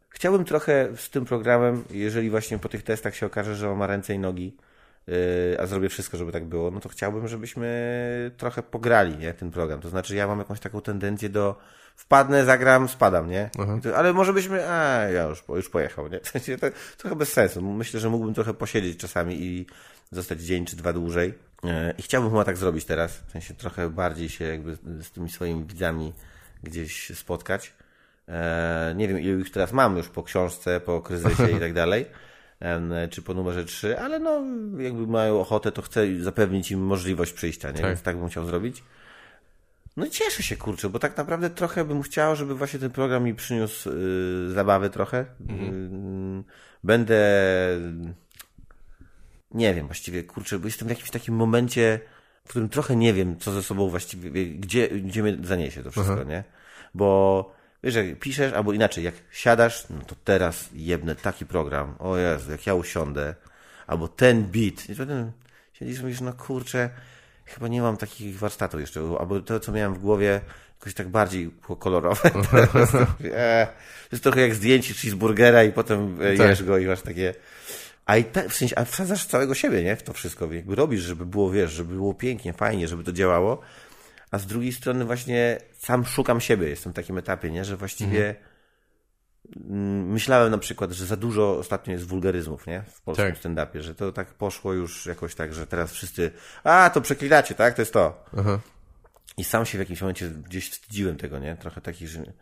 Chciałbym 0.09 0.45
trochę 0.45 0.87
z 0.95 1.09
tym 1.09 1.25
programem, 1.25 1.83
jeżeli 1.91 2.29
właśnie 2.29 2.59
po 2.59 2.69
tych 2.69 2.83
testach 2.83 3.15
się 3.15 3.25
okaże, 3.25 3.55
że 3.55 3.71
on 3.71 3.77
ma 3.77 3.87
ręce 3.87 4.13
i 4.13 4.19
nogi, 4.19 4.55
y, 5.09 5.57
a 5.59 5.65
zrobię 5.65 5.89
wszystko, 5.89 6.17
żeby 6.17 6.31
tak 6.31 6.45
było, 6.45 6.71
no 6.71 6.79
to 6.79 6.89
chciałbym, 6.89 7.27
żebyśmy 7.27 8.31
trochę 8.37 8.63
pograli 8.63 9.17
nie, 9.17 9.33
ten 9.33 9.51
program. 9.51 9.81
To 9.81 9.89
znaczy 9.89 10.15
ja 10.15 10.27
mam 10.27 10.39
jakąś 10.39 10.59
taką 10.59 10.81
tendencję 10.81 11.29
do 11.29 11.55
wpadnę, 11.95 12.45
zagram, 12.45 12.87
spadam, 12.87 13.29
nie? 13.29 13.49
To, 13.83 13.97
ale 13.97 14.13
może 14.13 14.33
byśmy, 14.33 14.69
a 14.69 15.03
ja 15.03 15.23
już, 15.23 15.43
już 15.49 15.69
pojechał, 15.69 16.07
nie? 16.07 16.19
To, 16.61 16.67
trochę 16.97 17.15
bez 17.15 17.33
sensu. 17.33 17.61
Myślę, 17.61 17.99
że 17.99 18.09
mógłbym 18.09 18.33
trochę 18.33 18.53
posiedzieć 18.53 18.97
czasami 18.97 19.43
i 19.43 19.65
zostać 20.11 20.41
dzień 20.41 20.65
czy 20.65 20.75
dwa 20.75 20.93
dłużej. 20.93 21.33
E, 21.63 21.93
I 21.97 22.01
chciałbym 22.01 22.31
chyba 22.31 22.43
tak 22.43 22.57
zrobić 22.57 22.85
teraz, 22.85 23.17
w 23.27 23.31
sensie 23.31 23.53
trochę 23.53 23.89
bardziej 23.89 24.29
się 24.29 24.45
jakby 24.45 24.77
z 25.03 25.11
tymi 25.11 25.29
swoimi 25.29 25.65
widzami 25.65 26.13
gdzieś 26.63 27.17
spotkać. 27.17 27.73
E, 28.27 28.93
nie 28.95 29.07
wiem, 29.07 29.19
ile 29.19 29.31
już 29.31 29.51
teraz 29.51 29.73
mam 29.73 29.97
już 29.97 30.09
po 30.09 30.23
książce, 30.23 30.79
po 30.79 31.01
kryzysie 31.01 31.51
i 31.57 31.59
tak 31.59 31.73
dalej, 31.83 32.05
czy 33.09 33.21
po 33.21 33.33
numerze 33.33 33.65
3, 33.65 33.99
ale 33.99 34.19
no, 34.19 34.43
jakby 34.77 35.07
mają 35.07 35.39
ochotę, 35.39 35.71
to 35.71 35.81
chcę 35.81 36.21
zapewnić 36.21 36.71
im 36.71 36.79
możliwość 36.79 37.33
przyjścia, 37.33 37.71
nie? 37.71 37.77
Tak. 37.77 37.85
Więc 37.85 38.01
tak 38.01 38.17
bym 38.17 38.29
chciał 38.29 38.45
zrobić. 38.45 38.83
No 39.97 40.07
cieszę 40.07 40.43
się, 40.43 40.57
kurczę, 40.57 40.89
bo 40.89 40.99
tak 40.99 41.17
naprawdę 41.17 41.49
trochę 41.49 41.85
bym 41.85 42.01
chciał, 42.01 42.35
żeby 42.35 42.55
właśnie 42.55 42.79
ten 42.79 42.91
program 42.91 43.23
mi 43.23 43.35
przyniósł 43.35 43.89
y, 43.89 44.51
zabawy 44.51 44.89
trochę. 44.89 45.25
Mhm. 45.49 46.39
Y, 46.39 46.43
będę... 46.83 47.17
Nie 49.51 49.73
wiem 49.73 49.85
właściwie, 49.85 50.23
kurczę, 50.23 50.59
bo 50.59 50.67
jestem 50.67 50.87
w 50.87 50.91
jakimś 50.91 51.09
takim 51.11 51.35
momencie, 51.35 51.99
w 52.45 52.49
którym 52.49 52.69
trochę 52.69 52.95
nie 52.95 53.13
wiem, 53.13 53.39
co 53.39 53.51
ze 53.51 53.63
sobą 53.63 53.89
właściwie, 53.89 54.45
gdzie, 54.45 54.87
gdzie 54.87 55.23
mnie 55.23 55.37
zaniesie 55.43 55.83
to 55.83 55.91
wszystko, 55.91 56.13
Aha. 56.13 56.23
nie? 56.23 56.43
Bo 56.93 57.51
wiesz, 57.83 57.95
jak 57.95 58.19
piszesz, 58.19 58.53
albo 58.53 58.73
inaczej, 58.73 59.03
jak 59.03 59.15
siadasz, 59.31 59.89
no 59.89 60.01
to 60.07 60.15
teraz 60.23 60.69
jebnę 60.73 61.15
taki 61.15 61.45
program, 61.45 61.95
o 61.99 62.17
Jezu, 62.17 62.51
jak 62.51 62.67
ja 62.67 62.73
usiądę, 62.73 63.35
albo 63.87 64.07
ten 64.07 64.43
beat, 64.43 64.89
i 64.89 64.95
potem 64.95 65.31
siedzisz 65.73 65.99
i 65.99 66.01
mówisz, 66.01 66.21
no 66.21 66.33
kurczę, 66.33 66.89
chyba 67.45 67.67
nie 67.67 67.81
mam 67.81 67.97
takich 67.97 68.39
warsztatów 68.39 68.81
jeszcze, 68.81 69.01
albo 69.19 69.39
to, 69.39 69.59
co 69.59 69.71
miałem 69.71 69.93
w 69.93 69.99
głowie, 69.99 70.41
jakoś 70.79 70.93
tak 70.93 71.09
bardziej 71.09 71.51
kolorowe. 71.79 72.31
e, 73.33 73.67
to 74.09 74.15
jest 74.15 74.23
trochę 74.23 74.41
jak 74.41 74.55
zdjęcie 74.55 74.93
cheeseburgera 74.93 75.63
i 75.63 75.71
potem 75.71 76.21
e, 76.21 76.37
tak. 76.37 76.49
jesz 76.49 76.63
go 76.63 76.77
i 76.77 76.85
masz 76.85 77.01
takie... 77.01 77.33
A 78.09 78.17
i 78.17 78.23
tak, 78.23 78.49
w 78.49 78.55
sensie, 78.55 78.75
a 78.77 78.85
wsadzasz 78.85 79.25
całego 79.25 79.55
siebie, 79.55 79.83
nie? 79.83 79.95
W 79.95 80.03
to 80.03 80.13
wszystko. 80.13 80.53
Jakby 80.53 80.75
robisz, 80.75 81.01
żeby 81.01 81.25
było, 81.25 81.51
wiesz, 81.51 81.71
żeby 81.71 81.93
było 81.93 82.13
pięknie, 82.13 82.53
fajnie, 82.53 82.87
żeby 82.87 83.03
to 83.03 83.11
działało. 83.11 83.61
A 84.31 84.37
z 84.37 84.45
drugiej 84.45 84.73
strony 84.73 85.05
właśnie 85.05 85.57
sam 85.77 86.05
szukam 86.05 86.41
siebie. 86.41 86.69
Jestem 86.69 86.91
w 86.91 86.95
takim 86.95 87.17
etapie, 87.17 87.51
nie? 87.51 87.65
Że 87.65 87.77
właściwie 87.77 88.27
mhm. 88.27 88.45
Myślałem 90.11 90.51
na 90.51 90.57
przykład, 90.57 90.91
że 90.91 91.05
za 91.05 91.15
dużo 91.15 91.57
ostatnio 91.57 91.93
jest 91.93 92.05
wulgaryzmów, 92.05 92.67
nie? 92.67 92.83
W 92.93 93.01
polskim 93.01 93.25
tak. 93.25 93.37
stand-upie, 93.37 93.81
że 93.81 93.95
to 93.95 94.11
tak 94.11 94.33
poszło 94.33 94.73
już 94.73 95.05
jakoś 95.05 95.35
tak, 95.35 95.53
że 95.53 95.67
teraz 95.67 95.91
wszyscy, 95.91 96.31
a 96.63 96.89
to 96.89 97.01
przeklinacie, 97.01 97.55
tak? 97.55 97.73
To 97.73 97.81
jest 97.81 97.93
to. 97.93 98.25
Aha. 98.37 98.59
I 99.37 99.43
sam 99.43 99.65
się 99.65 99.77
w 99.77 99.81
jakimś 99.81 100.01
momencie 100.01 100.29
gdzieś 100.29 100.69
wstydziłem 100.69 101.17
tego, 101.17 101.39
nie? 101.39 101.55
Trochę 101.55 101.81
takich, 101.81 102.07
że... 102.07 102.33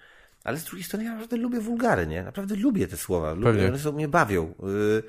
Ale 0.44 0.58
z 0.58 0.64
drugiej 0.64 0.84
strony 0.84 1.06
ja 1.06 1.12
naprawdę 1.12 1.38
lubię 1.38 1.60
wulgary, 1.60 2.08
nie? 2.08 2.24
Naprawdę 2.24 2.56
lubię 2.56 2.88
te 2.88 2.98
słowa. 2.98 3.34
Lubię, 3.34 3.68
one 3.68 3.80
są, 3.80 3.92
mnie 3.92 4.08
bawią. 4.08 4.54
Yy 4.64 5.04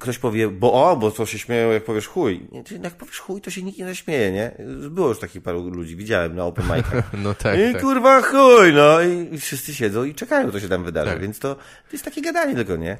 Ktoś 0.00 0.18
powie, 0.18 0.48
bo 0.48 0.90
o, 0.90 0.96
bo 0.96 1.10
to 1.10 1.26
się 1.26 1.38
śmieją, 1.38 1.70
jak 1.70 1.84
powiesz 1.84 2.06
chuj. 2.06 2.48
Jak 2.82 2.94
powiesz 2.94 3.18
chuj, 3.18 3.40
to 3.40 3.50
się 3.50 3.62
nikt 3.62 3.78
nie 3.78 3.84
zaśmieje, 3.84 4.32
nie? 4.32 4.52
Było 4.90 5.08
już 5.08 5.18
takich 5.18 5.42
paru 5.42 5.68
ludzi, 5.70 5.96
widziałem 5.96 6.36
na 6.36 6.44
open 6.44 6.64
micach. 6.64 7.12
no 7.24 7.34
tak, 7.34 7.58
I 7.58 7.72
tak. 7.72 7.82
kurwa 7.82 8.22
chuj, 8.22 8.72
no. 8.74 9.02
I 9.02 9.38
wszyscy 9.38 9.74
siedzą 9.74 10.04
i 10.04 10.14
czekają, 10.14 10.52
co 10.52 10.60
się 10.60 10.68
tam 10.68 10.84
wydarzy. 10.84 11.10
Tak. 11.10 11.20
Więc 11.20 11.38
to, 11.38 11.54
to 11.54 11.92
jest 11.92 12.04
takie 12.04 12.22
gadanie 12.22 12.54
tylko, 12.54 12.76
nie? 12.76 12.98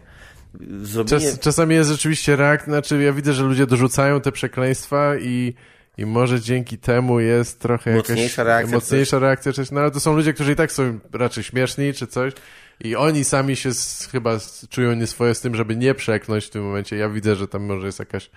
Zrobienie... 0.83 1.31
Czas, 1.31 1.39
czasami 1.39 1.75
jest 1.75 1.91
rzeczywiście 1.91 2.37
reakcja, 2.37 2.73
znaczy 2.73 3.03
ja 3.03 3.13
widzę, 3.13 3.33
że 3.33 3.43
ludzie 3.43 3.67
dorzucają 3.67 4.21
te 4.21 4.33
przekleństwa 4.33 5.17
i 5.17 5.55
i 5.99 6.07
może 6.07 6.41
dzięki 6.41 6.79
temu 6.79 7.21
jest 7.21 7.61
trochę 7.61 7.95
mocniejsza 7.95 8.43
jakaś 8.43 8.47
reakcja, 8.47 8.77
mocniejsza 8.77 9.19
reakcja, 9.19 9.53
no 9.73 9.81
ale 9.81 9.91
to 9.91 10.01
są 10.01 10.17
ludzie, 10.17 10.33
którzy 10.33 10.53
i 10.53 10.57
tak 10.57 10.73
są 10.73 10.99
raczej 11.13 11.45
śmieszni 11.45 11.95
czy 11.95 12.07
coś 12.07 12.33
i 12.81 12.97
oni 12.97 13.25
sami 13.25 13.57
się 13.57 13.75
z, 13.75 14.09
chyba 14.13 14.39
czują 14.71 14.95
nieswoje 14.95 15.35
z 15.35 15.41
tym, 15.41 15.55
żeby 15.55 15.77
nie 15.77 15.95
przeknąć 15.95 16.45
w 16.45 16.51
tym 16.51 16.63
momencie. 16.63 16.97
Ja 16.97 17.09
widzę, 17.09 17.37
że 17.37 17.49
tam 17.49 17.65
może 17.65 17.87
jest 17.87 17.99
jakaś 17.99 18.31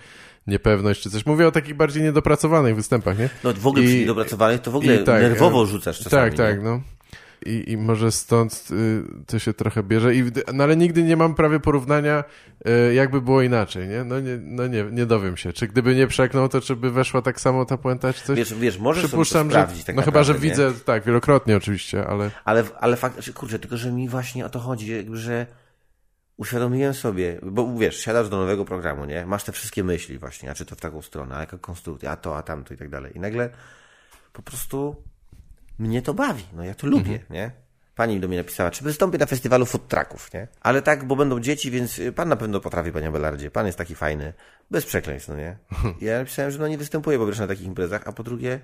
niepewność 0.47 1.01
czy 1.01 1.09
coś. 1.09 1.25
Mówię 1.25 1.47
o 1.47 1.51
takich 1.51 1.75
bardziej 1.75 2.03
niedopracowanych 2.03 2.75
występach, 2.75 3.19
nie? 3.19 3.29
No 3.43 3.53
w 3.53 3.67
ogóle 3.67 3.83
I, 3.83 3.87
przy 3.87 3.97
niedopracowanych 3.97 4.61
to 4.61 4.71
w 4.71 4.75
ogóle 4.75 4.97
tak, 4.97 5.21
nerwowo 5.21 5.65
rzucasz 5.65 5.99
czasami. 5.99 6.29
Tak, 6.29 6.37
tak, 6.37 6.63
no 6.63 6.81
i, 7.45 7.71
i 7.71 7.77
może 7.77 8.11
stąd 8.11 8.67
y, 8.71 9.03
to 9.27 9.39
się 9.39 9.53
trochę 9.53 9.83
bierze. 9.83 10.15
I, 10.15 10.23
no 10.53 10.63
ale 10.63 10.75
nigdy 10.77 11.03
nie 11.03 11.17
mam 11.17 11.35
prawie 11.35 11.59
porównania, 11.59 12.23
y, 12.89 12.93
jakby 12.93 13.21
było 13.21 13.41
inaczej, 13.41 13.87
nie? 13.87 14.03
No, 14.03 14.19
nie, 14.19 14.37
no 14.41 14.67
nie, 14.67 14.83
nie 14.91 15.05
dowiem 15.05 15.37
się. 15.37 15.53
Czy 15.53 15.67
gdyby 15.67 15.95
nie 15.95 16.07
przeknął, 16.07 16.49
to 16.49 16.61
czy 16.61 16.75
by 16.75 16.91
weszła 16.91 17.21
tak 17.21 17.41
samo 17.41 17.65
ta 17.65 17.77
puenta, 17.77 18.13
czy 18.13 18.25
coś? 18.25 18.37
Wiesz, 18.37 18.53
wiesz 18.53 18.77
możesz 18.77 19.05
Przypuszczam, 19.05 19.39
sobie 19.39 19.49
to 19.49 19.53
sprawdzić, 19.53 19.79
że, 19.79 19.85
tak 19.85 19.95
No 19.95 19.99
naprawdę, 19.99 20.19
chyba, 20.19 20.23
że 20.23 20.33
nie? 20.33 20.39
widzę, 20.39 20.71
tak, 20.85 21.03
wielokrotnie 21.03 21.57
oczywiście, 21.57 22.07
ale... 22.07 22.31
Ale, 22.45 22.63
ale 22.79 22.95
fakt, 22.95 23.33
kurczę, 23.33 23.59
tylko 23.59 23.77
że 23.77 23.91
mi 23.91 24.09
właśnie 24.09 24.45
o 24.45 24.49
to 24.49 24.59
chodzi, 24.59 24.91
jakby, 24.91 25.17
że 25.17 25.45
uświadomiłem 26.37 26.93
sobie, 26.93 27.39
bo 27.43 27.77
wiesz, 27.77 27.97
siadasz 27.99 28.29
do 28.29 28.37
nowego 28.37 28.65
programu, 28.65 29.05
nie? 29.05 29.25
Masz 29.25 29.43
te 29.43 29.51
wszystkie 29.51 29.83
myśli 29.83 30.17
właśnie, 30.17 30.51
a 30.51 30.53
czy 30.53 30.65
to 30.65 30.75
w 30.75 30.79
taką 30.79 31.01
stronę, 31.01 31.35
a 31.35 31.39
jaka 31.39 31.57
konstrukcja, 31.57 32.11
a 32.11 32.15
to, 32.17 32.37
a 32.37 32.41
tamto 32.41 32.73
i 32.73 32.77
tak 32.77 32.89
dalej. 32.89 33.11
I 33.15 33.19
nagle 33.19 33.49
po 34.33 34.41
prostu 34.41 34.95
mnie 35.81 36.01
to 36.01 36.13
bawi, 36.13 36.43
no 36.53 36.63
ja 36.63 36.75
to 36.75 36.87
lubię, 36.87 37.11
mhm. 37.11 37.25
nie? 37.29 37.51
Pani 37.95 38.19
do 38.19 38.27
mnie 38.27 38.37
napisała, 38.37 38.71
czy 38.71 38.83
wystąpię 38.83 39.17
na 39.17 39.25
festiwalu 39.25 39.65
food 39.65 39.87
trucków, 39.87 40.33
nie? 40.33 40.47
Ale 40.61 40.81
tak, 40.81 41.03
bo 41.03 41.15
będą 41.15 41.39
dzieci, 41.39 41.71
więc 41.71 41.99
y, 41.99 42.11
pan 42.11 42.29
na 42.29 42.35
pewno 42.35 42.59
potrafi, 42.59 42.91
panie 42.91 43.11
Belardzie. 43.11 43.51
Pan 43.51 43.65
jest 43.65 43.77
taki 43.77 43.95
fajny. 43.95 44.33
Bez 44.71 44.85
przekleństw, 44.85 45.29
no 45.29 45.35
nie? 45.35 45.57
I 46.01 46.05
ja 46.05 46.19
napisałem, 46.19 46.51
że 46.51 46.59
no 46.59 46.67
nie 46.67 46.77
występuję 46.77 47.17
po 47.17 47.25
pierwsze 47.25 47.41
na 47.41 47.47
takich 47.47 47.65
imprezach, 47.65 48.01
a 48.05 48.11
po 48.11 48.23
drugie, 48.23 48.59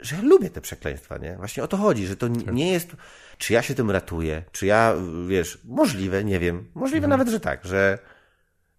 że 0.00 0.16
ja 0.16 0.22
lubię 0.22 0.50
te 0.50 0.60
przekleństwa, 0.60 1.18
nie? 1.18 1.36
Właśnie 1.36 1.62
o 1.62 1.68
to 1.68 1.76
chodzi, 1.76 2.06
że 2.06 2.16
to 2.16 2.28
tak. 2.28 2.54
nie 2.54 2.72
jest, 2.72 2.96
czy 3.38 3.52
ja 3.52 3.62
się 3.62 3.74
tym 3.74 3.90
ratuję, 3.90 4.42
czy 4.52 4.66
ja, 4.66 4.94
wiesz, 5.28 5.58
możliwe, 5.64 6.24
nie 6.24 6.38
wiem, 6.38 6.70
możliwe 6.74 7.04
mhm. 7.04 7.10
nawet, 7.10 7.28
że 7.28 7.40
tak, 7.40 7.64
że, 7.64 7.98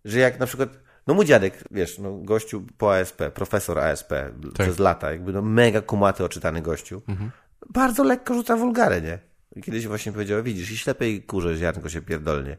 że 0.05 0.19
jak 0.19 0.39
na 0.39 0.45
przykład, 0.45 0.69
no 1.09 1.15
mój 1.15 1.25
dziadek, 1.25 1.63
wiesz, 1.71 1.99
no 1.99 2.17
gościu 2.17 2.63
po 2.77 2.95
ASP, 2.95 3.21
profesor 3.33 3.79
ASP 3.79 4.09
tak. 4.09 4.53
przez 4.53 4.79
lata, 4.79 5.11
jakby 5.11 5.33
no 5.33 5.41
mega 5.41 5.81
kumaty 5.81 6.23
oczytany 6.23 6.61
gościu, 6.61 7.01
mhm 7.07 7.31
bardzo 7.69 8.03
lekko 8.03 8.33
rzuca 8.33 8.57
wulgarę, 8.57 9.01
nie? 9.01 9.19
Kiedyś 9.63 9.87
właśnie 9.87 10.11
powiedział, 10.11 10.43
widzisz, 10.43 10.71
i 10.71 10.77
ślepej 10.77 11.21
kurze 11.23 11.57
ziarnko 11.57 11.89
się 11.89 12.01
pierdolnie. 12.01 12.57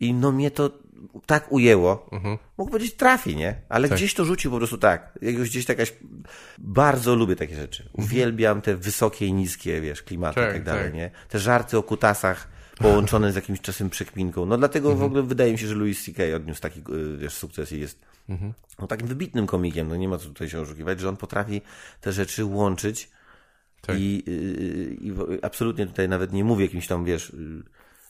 I 0.00 0.14
no 0.14 0.32
mnie 0.32 0.50
to 0.50 0.70
tak 1.26 1.52
ujęło. 1.52 2.08
Mhm. 2.12 2.38
Mógł 2.58 2.70
powiedzieć 2.70 2.94
trafi, 2.94 3.36
nie? 3.36 3.54
Ale 3.68 3.88
tak. 3.88 3.98
gdzieś 3.98 4.14
to 4.14 4.24
rzucił 4.24 4.50
po 4.50 4.56
prostu 4.56 4.78
tak. 4.78 5.18
Jakoś 5.22 5.50
gdzieś 5.50 5.68
jakaś... 5.68 5.92
Bardzo 6.58 7.14
lubię 7.14 7.36
takie 7.36 7.56
rzeczy. 7.56 7.82
Mhm. 7.82 8.04
Uwielbiam 8.04 8.60
te 8.60 8.76
wysokie 8.76 9.26
i 9.26 9.32
niskie, 9.32 9.80
wiesz, 9.80 10.02
klimaty 10.02 10.34
tak, 10.40 10.50
i 10.50 10.52
tak 10.52 10.62
dalej, 10.62 10.84
tak. 10.84 10.94
nie? 10.94 11.10
Te 11.28 11.38
żarty 11.38 11.78
o 11.78 11.82
kutasach 11.82 12.48
połączone 12.78 13.32
z 13.32 13.34
jakimś 13.34 13.60
czasem 13.60 13.90
przekminką. 13.90 14.46
No 14.46 14.58
dlatego 14.58 14.88
mhm. 14.88 15.00
w 15.00 15.10
ogóle 15.10 15.22
wydaje 15.22 15.52
mi 15.52 15.58
się, 15.58 15.66
że 15.66 15.74
Louis 15.74 16.04
C.K. 16.04 16.22
odniósł 16.36 16.60
taki, 16.60 16.80
y, 16.80 17.16
wiesz, 17.16 17.34
sukces 17.34 17.72
i 17.72 17.80
jest 17.80 17.98
mhm. 18.28 18.52
no, 18.78 18.86
takim 18.86 19.06
wybitnym 19.06 19.46
komikiem. 19.46 19.88
No 19.88 19.96
nie 19.96 20.08
ma 20.08 20.18
co 20.18 20.28
tutaj 20.28 20.48
się 20.48 20.60
oszukiwać, 20.60 21.00
że 21.00 21.08
on 21.08 21.16
potrafi 21.16 21.60
te 22.00 22.12
rzeczy 22.12 22.44
łączyć 22.44 23.10
tak. 23.86 23.98
I, 23.98 24.22
i, 24.26 25.06
I, 25.08 25.14
absolutnie 25.42 25.86
tutaj 25.86 26.08
nawet 26.08 26.32
nie 26.32 26.44
mówię 26.44 26.64
jakimś 26.64 26.86
tam, 26.86 27.04
wiesz, 27.04 27.32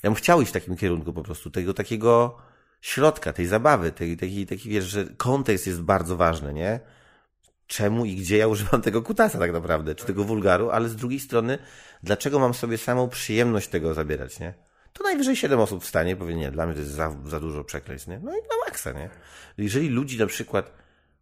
ja 0.02 0.10
bym 0.10 0.14
chciał 0.14 0.42
iść 0.42 0.50
w 0.50 0.54
takim 0.54 0.76
kierunku 0.76 1.12
po 1.12 1.22
prostu, 1.22 1.50
tego 1.50 1.74
takiego 1.74 2.38
środka, 2.80 3.32
tej 3.32 3.46
zabawy, 3.46 3.92
tej, 3.92 4.16
taki, 4.16 4.46
taki, 4.46 4.68
wiesz, 4.68 4.84
że 4.84 5.04
kontekst 5.16 5.66
jest 5.66 5.82
bardzo 5.82 6.16
ważny, 6.16 6.54
nie? 6.54 6.80
Czemu 7.66 8.04
i 8.04 8.16
gdzie 8.16 8.36
ja 8.36 8.48
używam 8.48 8.82
tego 8.82 9.02
kutasa 9.02 9.38
tak 9.38 9.52
naprawdę, 9.52 9.94
czy 9.94 10.06
tego 10.06 10.24
wulgaru, 10.24 10.70
ale 10.70 10.88
z 10.88 10.96
drugiej 10.96 11.20
strony, 11.20 11.58
dlaczego 12.02 12.38
mam 12.38 12.54
sobie 12.54 12.78
samą 12.78 13.08
przyjemność 13.08 13.68
tego 13.68 13.94
zabierać, 13.94 14.40
nie? 14.40 14.54
To 14.92 15.04
najwyżej 15.04 15.36
siedem 15.36 15.60
osób 15.60 15.84
w 15.84 15.86
stanie 15.86 16.16
powie, 16.16 16.34
nie, 16.34 16.50
dla 16.50 16.66
mnie 16.66 16.74
to 16.74 16.80
jest 16.80 16.92
za, 16.92 17.16
za 17.24 17.40
dużo 17.40 17.64
przekleństw, 17.64 18.08
nie? 18.08 18.18
No 18.18 18.30
i 18.30 18.40
na 18.40 18.66
maksa, 18.66 18.92
nie? 18.92 19.10
Jeżeli 19.58 19.88
ludzi 19.88 20.18
na 20.18 20.26
przykład 20.26 20.72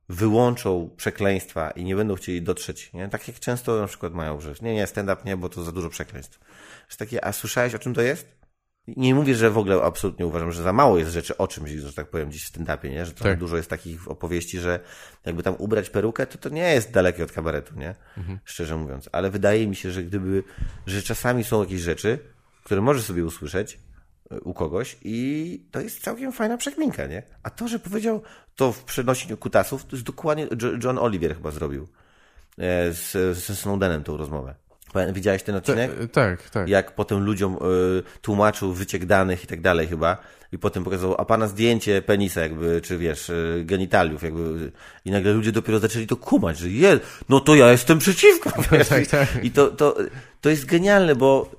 wyłączą 0.09 0.91
przekleństwa 0.97 1.71
i 1.71 1.85
nie 1.85 1.97
będą 1.97 2.15
chcieli 2.15 2.43
dotrzeć, 2.43 2.93
nie? 2.93 3.09
Tak 3.09 3.29
jak 3.29 3.41
często 3.41 3.81
na 3.81 3.87
przykład 3.87 4.13
mają, 4.13 4.41
że 4.41 4.55
nie, 4.63 4.75
nie, 4.75 4.87
stand-up 4.87 5.23
nie, 5.25 5.37
bo 5.37 5.49
to 5.49 5.65
za 5.65 5.73
dużo 5.73 5.89
przekleństw. 5.89 6.41
Jest 6.87 6.99
takie, 6.99 7.25
a 7.25 7.33
słyszałeś 7.33 7.75
o 7.75 7.79
czym 7.79 7.95
to 7.95 8.03
jest? 8.03 8.42
Nie 8.87 9.15
mówię, 9.15 9.35
że 9.35 9.51
w 9.51 9.59
ogóle 9.59 9.83
absolutnie 9.83 10.27
uważam, 10.27 10.53
że 10.53 10.63
za 10.63 10.73
mało 10.73 10.99
jest 10.99 11.11
rzeczy 11.11 11.37
o 11.37 11.49
czymś, 11.49 11.71
że 11.71 11.93
tak 11.93 12.11
powiem, 12.11 12.33
dziś 12.33 12.45
w 12.45 12.53
stand-upie, 12.53 12.91
nie? 12.91 13.07
Że 13.07 13.13
tak. 13.13 13.39
dużo 13.39 13.57
jest 13.57 13.71
takich 13.71 14.11
opowieści, 14.11 14.61
że 14.61 14.81
jakby 15.25 15.43
tam 15.43 15.55
ubrać 15.59 15.91
perukę, 15.91 16.27
to 16.27 16.39
to 16.39 16.49
nie 16.49 16.73
jest 16.75 16.93
dalekie 16.93 17.25
od 17.25 17.33
kabaretu, 17.33 17.75
nie? 17.77 17.95
Mhm. 18.17 18.39
Szczerze 18.45 18.77
mówiąc. 18.77 19.09
Ale 19.13 19.31
wydaje 19.31 19.67
mi 19.67 19.77
się, 19.77 19.91
że 19.91 20.03
gdyby, 20.03 20.45
że 20.87 21.03
czasami 21.03 21.45
są 21.45 21.63
jakieś 21.63 21.81
rzeczy, 21.81 22.19
które 22.65 22.81
możesz 22.81 23.05
sobie 23.05 23.25
usłyszeć, 23.25 23.79
u 24.41 24.55
kogoś 24.55 24.97
i 25.03 25.67
to 25.71 25.81
jest 25.81 26.01
całkiem 26.01 26.33
fajna 26.33 26.57
przekminka, 26.57 27.07
nie? 27.07 27.23
A 27.43 27.51
to, 27.51 27.69
że 27.69 27.79
powiedział 27.79 28.23
to 28.57 28.73
w 28.73 28.85
przenosieniu 28.85 29.37
kutasów, 29.37 29.85
to 29.85 29.97
jest 29.97 30.07
dokładnie 30.07 30.47
John 30.85 30.99
Oliver 30.99 31.35
chyba 31.35 31.51
zrobił 31.51 31.89
e, 32.59 32.93
z, 32.93 33.37
ze 33.37 33.57
Snowdenem 33.57 34.05
tą 34.05 34.17
rozmowę. 34.17 34.55
Widziałeś 35.13 35.43
ten 35.43 35.55
odcinek? 35.55 35.91
Tak, 36.13 36.51
tak. 36.51 36.69
Jak 36.69 36.95
potem 36.95 37.25
ludziom 37.25 37.55
y, 37.55 38.21
tłumaczył 38.21 38.73
wyciek 38.73 39.07
danych 39.07 39.45
i 39.45 39.47
tak 39.47 39.61
dalej 39.61 39.87
chyba. 39.87 40.17
I 40.53 40.59
potem 40.59 40.85
pokazał, 40.85 41.15
a 41.19 41.25
pana 41.25 41.47
zdjęcie 41.47 42.03
penisa 42.03 42.41
jakby, 42.41 42.81
czy 42.81 42.99
wiesz, 42.99 43.31
y, 43.31 43.63
genitaliów 43.65 44.23
jakby. 44.23 44.73
I 45.05 45.11
nagle 45.11 45.33
ludzie 45.33 45.53
dopiero 45.53 45.79
zaczęli 45.79 46.07
to 46.07 46.17
kumać, 46.17 46.59
że 46.59 46.69
je, 46.69 47.01
no 47.29 47.41
to 47.41 47.55
ja 47.55 47.73
jestem 47.73 47.99
przeciwko. 47.99 48.51
Wiesz? 48.73 48.89
Tak, 48.89 49.07
tak. 49.07 49.45
I 49.45 49.51
to, 49.51 49.69
to, 49.69 49.97
to 50.41 50.51
jest 50.51 50.67
genialne, 50.67 51.15
bo 51.15 51.51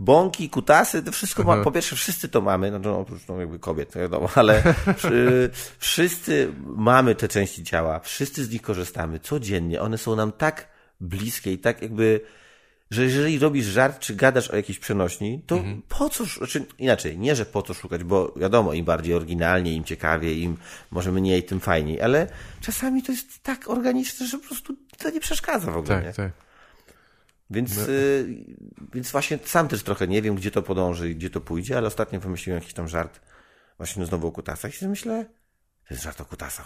bąki, 0.00 0.50
kutasy, 0.50 1.02
to 1.02 1.12
wszystko 1.12 1.44
ma, 1.44 1.56
po 1.56 1.72
pierwsze 1.72 1.96
wszyscy 1.96 2.28
to 2.28 2.40
mamy, 2.40 2.70
no, 2.70 2.78
no 2.78 2.98
oprócz 2.98 3.28
no, 3.28 3.40
jakby 3.40 3.58
kobiet, 3.58 3.94
wiadomo, 3.96 4.28
ale 4.34 4.62
wszyscy 5.78 6.52
mamy 6.76 7.14
te 7.14 7.28
części 7.28 7.64
ciała, 7.64 7.98
wszyscy 7.98 8.44
z 8.44 8.50
nich 8.50 8.62
korzystamy 8.62 9.18
codziennie, 9.18 9.80
one 9.80 9.98
są 9.98 10.16
nam 10.16 10.32
tak 10.32 10.68
bliskie 11.00 11.52
i 11.52 11.58
tak 11.58 11.82
jakby, 11.82 12.20
że 12.90 13.04
jeżeli 13.04 13.38
robisz 13.38 13.66
żart, 13.66 13.98
czy 13.98 14.14
gadasz 14.14 14.50
o 14.50 14.56
jakiejś 14.56 14.78
przenośni, 14.78 15.42
to 15.46 15.56
mhm. 15.56 15.82
po 15.88 16.08
co, 16.08 16.24
znaczy 16.24 16.66
inaczej, 16.78 17.18
nie, 17.18 17.36
że 17.36 17.46
po 17.46 17.62
co 17.62 17.74
szukać, 17.74 18.04
bo 18.04 18.34
wiadomo, 18.36 18.72
im 18.72 18.84
bardziej 18.84 19.14
oryginalnie, 19.14 19.74
im 19.74 19.84
ciekawiej, 19.84 20.42
im 20.42 20.56
może 20.90 21.12
mniej, 21.12 21.42
tym 21.42 21.60
fajniej, 21.60 22.02
ale 22.02 22.26
czasami 22.60 23.02
to 23.02 23.12
jest 23.12 23.42
tak 23.42 23.70
organiczne, 23.70 24.26
że 24.26 24.38
po 24.38 24.46
prostu 24.46 24.76
to 24.98 25.10
nie 25.10 25.20
przeszkadza 25.20 25.70
w 25.70 25.76
ogóle. 25.76 25.96
Tak, 25.96 26.04
nie? 26.04 26.12
tak. 26.12 26.32
Więc, 27.50 27.76
no. 27.76 27.88
y, 27.88 28.44
więc 28.94 29.10
właśnie 29.10 29.38
sam 29.44 29.68
też 29.68 29.82
trochę 29.82 30.08
nie 30.08 30.22
wiem, 30.22 30.34
gdzie 30.34 30.50
to 30.50 30.62
podąży 30.62 31.10
i 31.10 31.16
gdzie 31.16 31.30
to 31.30 31.40
pójdzie, 31.40 31.78
ale 31.78 31.86
ostatnio 31.86 32.20
wymyśliłem 32.20 32.60
jakiś 32.60 32.74
tam 32.74 32.88
żart 32.88 33.20
właśnie 33.78 34.06
znowu 34.06 34.26
o 34.26 34.32
kutasach 34.32 34.74
i 34.74 34.76
sobie 34.76 34.94
to 35.90 35.96
żart 36.02 36.20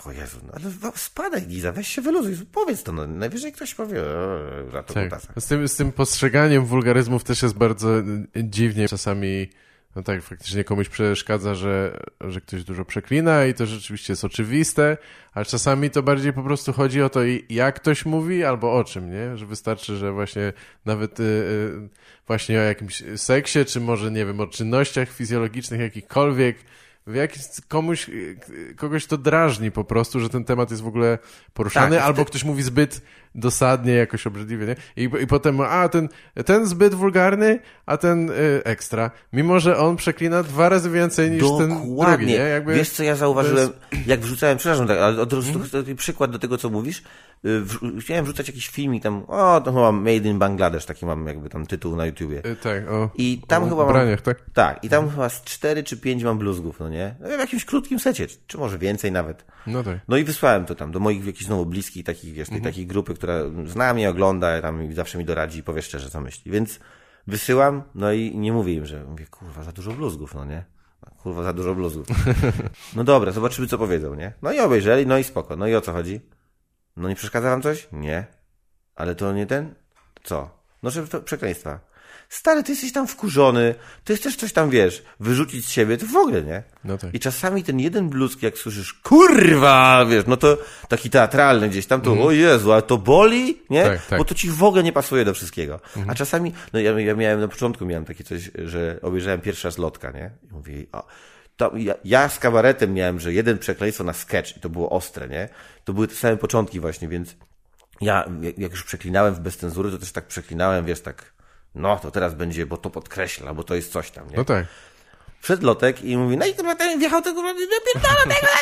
o 0.06 0.12
Jezu, 0.12 0.38
no, 0.46 0.52
ale 0.52 0.92
spadaj 0.96 1.42
Giza, 1.42 1.72
weź 1.72 1.88
się 1.88 2.02
wyluzuj, 2.02 2.36
powiedz 2.52 2.82
to, 2.82 2.92
no, 2.92 3.06
najwyżej 3.06 3.52
ktoś 3.52 3.74
powie, 3.74 4.02
o, 4.02 4.70
żart 4.70 4.90
o 4.90 4.94
tak. 4.94 5.04
kutasach. 5.04 5.36
Z 5.38 5.46
tym, 5.46 5.68
z 5.68 5.76
tym 5.76 5.92
postrzeganiem 5.92 6.64
wulgaryzmów 6.64 7.24
też 7.24 7.42
jest 7.42 7.54
bardzo 7.54 7.98
y, 7.98 8.04
dziwnie 8.36 8.88
czasami 8.88 9.48
no 9.96 10.02
tak, 10.02 10.22
faktycznie 10.22 10.64
komuś 10.64 10.88
przeszkadza, 10.88 11.54
że, 11.54 12.00
że 12.20 12.40
ktoś 12.40 12.64
dużo 12.64 12.84
przeklina 12.84 13.46
i 13.46 13.54
to 13.54 13.66
rzeczywiście 13.66 14.12
jest 14.12 14.24
oczywiste, 14.24 14.96
ale 15.32 15.44
czasami 15.44 15.90
to 15.90 16.02
bardziej 16.02 16.32
po 16.32 16.42
prostu 16.42 16.72
chodzi 16.72 17.02
o 17.02 17.08
to, 17.10 17.20
jak 17.48 17.74
ktoś 17.74 18.04
mówi 18.04 18.44
albo 18.44 18.76
o 18.76 18.84
czym, 18.84 19.10
nie? 19.10 19.36
Że 19.36 19.46
wystarczy, 19.46 19.96
że 19.96 20.12
właśnie 20.12 20.52
nawet 20.84 21.20
y, 21.20 21.22
y, 21.22 21.88
właśnie 22.26 22.58
o 22.58 22.62
jakimś 22.62 23.02
seksie, 23.16 23.64
czy 23.64 23.80
może, 23.80 24.10
nie 24.10 24.26
wiem, 24.26 24.40
o 24.40 24.46
czynnościach 24.46 25.10
fizjologicznych 25.10 25.80
jakichkolwiek, 25.80 26.56
w 27.06 27.14
jakiś, 27.14 27.42
komuś, 27.68 28.10
kogoś 28.76 29.06
to 29.06 29.18
drażni 29.18 29.70
po 29.70 29.84
prostu, 29.84 30.20
że 30.20 30.28
ten 30.28 30.44
temat 30.44 30.70
jest 30.70 30.82
w 30.82 30.86
ogóle 30.86 31.18
poruszany, 31.54 31.96
tak, 31.96 32.04
albo 32.04 32.24
ty... 32.24 32.30
ktoś 32.30 32.44
mówi 32.44 32.62
zbyt 32.62 33.00
dosadnie, 33.34 33.92
jakoś 33.92 34.26
obrzydliwie, 34.26 34.66
nie? 34.66 34.76
I, 34.96 35.10
i 35.22 35.26
potem, 35.26 35.60
a 35.60 35.88
ten, 35.88 36.08
ten 36.44 36.66
zbyt 36.66 36.94
wulgarny, 36.94 37.58
a 37.86 37.96
ten 37.96 38.30
y, 38.30 38.34
ekstra. 38.64 39.10
Mimo, 39.32 39.60
że 39.60 39.78
on 39.78 39.96
przeklina 39.96 40.42
dwa 40.42 40.68
razy 40.68 40.90
więcej 40.90 41.30
niż 41.30 41.40
Dokładnie. 41.40 41.76
ten 41.76 41.96
drugi, 41.96 42.26
nie? 42.26 42.34
Jakby 42.34 42.74
Wiesz, 42.74 42.90
co 42.90 43.02
ja 43.02 43.16
zauważyłem, 43.16 43.70
jest... 43.92 44.06
jak 44.06 44.20
wrzucałem, 44.20 44.58
przepraszam, 44.58 44.86
tak, 44.86 44.98
ale 44.98 45.22
od 45.22 45.32
razu 45.32 45.52
hmm? 45.72 45.96
przykład 45.96 46.30
do 46.30 46.38
tego, 46.38 46.58
co 46.58 46.70
mówisz, 46.70 47.02
y, 47.44 48.00
chciałem 48.00 48.24
wrzucać 48.24 48.48
jakiś 48.48 48.68
filmik 48.68 49.02
tam, 49.02 49.24
o, 49.28 49.60
to 49.60 49.72
chyba 49.72 49.92
Made 49.92 50.28
in 50.28 50.38
Bangladesh, 50.38 50.84
taki 50.84 51.06
mam 51.06 51.26
jakby 51.26 51.48
tam 51.48 51.66
tytuł 51.66 51.96
na 51.96 52.06
YouTubie. 52.06 52.38
Y, 52.46 52.56
tak, 52.56 52.90
o, 52.90 53.10
I 53.14 53.42
tam 53.46 53.64
o 53.64 53.68
chyba 53.68 53.84
ubraniach, 53.84 54.26
mam, 54.26 54.34
tak? 54.34 54.44
Tak, 54.54 54.84
i 54.84 54.88
tam 54.88 55.10
chyba 55.10 55.28
z 55.28 55.42
cztery 55.42 55.82
czy 55.82 55.96
pięć 55.96 56.24
mam 56.24 56.38
bluzgów, 56.38 56.80
no 56.80 56.88
nie? 56.88 56.93
No, 57.20 57.28
w 57.28 57.40
jakimś 57.40 57.64
krótkim 57.64 57.98
secie, 57.98 58.26
czy 58.46 58.58
może 58.58 58.78
więcej 58.78 59.12
nawet. 59.12 59.44
No 59.66 59.82
tak. 59.82 59.98
No 60.08 60.16
i 60.16 60.24
wysłałem 60.24 60.64
to 60.64 60.74
tam 60.74 60.92
do 60.92 61.00
moich 61.00 61.26
jakichś 61.26 61.44
znowu 61.44 61.66
bliskich 61.66 62.04
takich, 62.04 62.34
wiesz, 62.34 62.48
tej 62.48 62.56
mhm. 62.56 62.72
takiej 62.72 62.86
grupy, 62.86 63.14
która 63.14 63.34
zna 63.66 63.94
mnie, 63.94 64.10
ogląda, 64.10 64.62
tam 64.62 64.94
zawsze 64.94 65.18
mi 65.18 65.24
doradzi 65.24 65.58
i 65.58 65.62
powie 65.62 65.82
szczerze, 65.82 66.10
co 66.10 66.20
myśli. 66.20 66.52
Więc 66.52 66.80
wysyłam, 67.26 67.82
no 67.94 68.12
i 68.12 68.36
nie 68.36 68.52
mówię 68.52 68.74
im, 68.74 68.86
że 68.86 69.04
mówię, 69.04 69.26
kurwa, 69.26 69.62
za 69.62 69.72
dużo 69.72 69.92
bluzgów, 69.92 70.34
no 70.34 70.44
nie? 70.44 70.64
Kurwa, 71.22 71.42
za 71.42 71.52
dużo 71.52 71.74
bluzgów. 71.74 72.06
No 72.96 73.04
dobra, 73.04 73.32
zobaczymy, 73.32 73.68
co 73.68 73.78
powiedzą, 73.78 74.14
nie? 74.14 74.32
No 74.42 74.52
i 74.52 74.60
obejrzeli, 74.60 75.06
no 75.06 75.18
i 75.18 75.24
spoko. 75.24 75.56
No 75.56 75.66
i 75.66 75.74
o 75.74 75.80
co 75.80 75.92
chodzi? 75.92 76.20
No 76.96 77.08
nie 77.08 77.14
przeszkadza 77.14 77.50
wam 77.50 77.62
coś? 77.62 77.88
Nie. 77.92 78.26
Ale 78.94 79.14
to 79.14 79.32
nie 79.32 79.46
ten? 79.46 79.74
Co? 80.22 80.50
No, 80.82 80.90
że 80.90 81.02
przekleństwa 81.24 81.80
stary, 82.28 82.62
ty 82.62 82.72
jesteś 82.72 82.92
tam 82.92 83.06
wkurzony, 83.06 83.74
ty 84.04 84.16
chcesz 84.16 84.36
coś 84.36 84.52
tam, 84.52 84.70
wiesz, 84.70 85.02
wyrzucić 85.20 85.66
z 85.66 85.70
siebie, 85.70 85.96
to 85.96 86.06
w 86.06 86.16
ogóle, 86.16 86.42
nie? 86.42 86.62
No 86.84 86.98
tak. 86.98 87.14
I 87.14 87.20
czasami 87.20 87.64
ten 87.64 87.80
jeden 87.80 88.08
bluzk, 88.08 88.42
jak 88.42 88.58
słyszysz, 88.58 88.92
kurwa, 88.92 90.06
wiesz, 90.06 90.24
no 90.26 90.36
to 90.36 90.58
taki 90.88 91.10
teatralny 91.10 91.68
gdzieś 91.68 91.86
tam, 91.86 92.00
to 92.00 92.12
mm. 92.12 92.24
o 92.24 92.30
Jezu, 92.30 92.72
ale 92.72 92.82
to 92.82 92.98
boli, 92.98 93.62
nie? 93.70 93.84
Tak, 93.84 94.06
tak. 94.06 94.18
Bo 94.18 94.24
to 94.24 94.34
ci 94.34 94.50
w 94.50 94.62
ogóle 94.62 94.82
nie 94.82 94.92
pasuje 94.92 95.24
do 95.24 95.34
wszystkiego. 95.34 95.80
Mm. 95.96 96.10
A 96.10 96.14
czasami, 96.14 96.52
no 96.72 96.80
ja, 96.80 97.00
ja 97.00 97.14
miałem, 97.14 97.40
na 97.40 97.48
początku 97.48 97.86
miałem 97.86 98.04
takie 98.04 98.24
coś, 98.24 98.50
że 98.64 98.98
obejrzałem 99.02 99.40
pierwszy 99.40 99.68
raz 99.68 99.78
lotka, 99.78 100.10
nie? 100.10 100.30
I 100.50 100.54
mówię, 100.54 100.86
o, 100.92 101.06
ja, 101.76 101.94
ja, 102.04 102.28
z 102.28 102.38
kabaretem 102.38 102.94
miałem, 102.94 103.20
że 103.20 103.32
jeden 103.32 103.58
przekleństwo 103.58 104.04
na 104.04 104.12
sketch 104.12 104.56
i 104.56 104.60
to 104.60 104.68
było 104.68 104.90
ostre, 104.90 105.28
nie? 105.28 105.48
To 105.84 105.92
były 105.92 106.08
te 106.08 106.14
same 106.14 106.36
początki 106.36 106.80
właśnie, 106.80 107.08
więc 107.08 107.36
ja, 108.00 108.28
jak 108.58 108.70
już 108.70 108.84
przeklinałem 108.84 109.34
w 109.34 109.40
bezcenzury, 109.40 109.90
to 109.90 109.98
też 109.98 110.12
tak 110.12 110.26
przeklinałem, 110.26 110.84
wiesz, 110.84 111.00
tak 111.00 111.32
no 111.74 111.98
to 111.98 112.10
teraz 112.10 112.34
będzie, 112.34 112.66
bo 112.66 112.76
to 112.76 112.90
podkreśla, 112.90 113.54
bo 113.54 113.64
to 113.64 113.74
jest 113.74 113.92
coś 113.92 114.10
tam, 114.10 114.30
nie? 114.30 114.36
No 114.36 114.44
tak. 114.44 114.66
Wszedł 115.40 115.66
Lotek 115.66 116.04
i 116.04 116.16
mówi, 116.16 116.36
no 116.36 116.46
i 116.46 116.54
kurwa 116.54 116.74
ten 116.74 116.98
wjechał 116.98 117.22
tego, 117.22 117.42
napierdala 117.42 118.22
tego, 118.22 118.52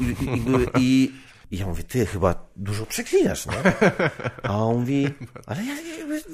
I, 0.00 0.80
i, 0.80 0.82
i, 0.82 1.12
i 1.50 1.58
ja 1.58 1.66
mówię, 1.66 1.82
ty 1.82 2.06
chyba 2.06 2.48
dużo 2.56 2.86
przeklinasz, 2.86 3.46
no. 3.46 3.52
A 4.42 4.64
on 4.64 4.76
mówi, 4.76 5.08
ale 5.46 5.64
ja, 5.64 5.74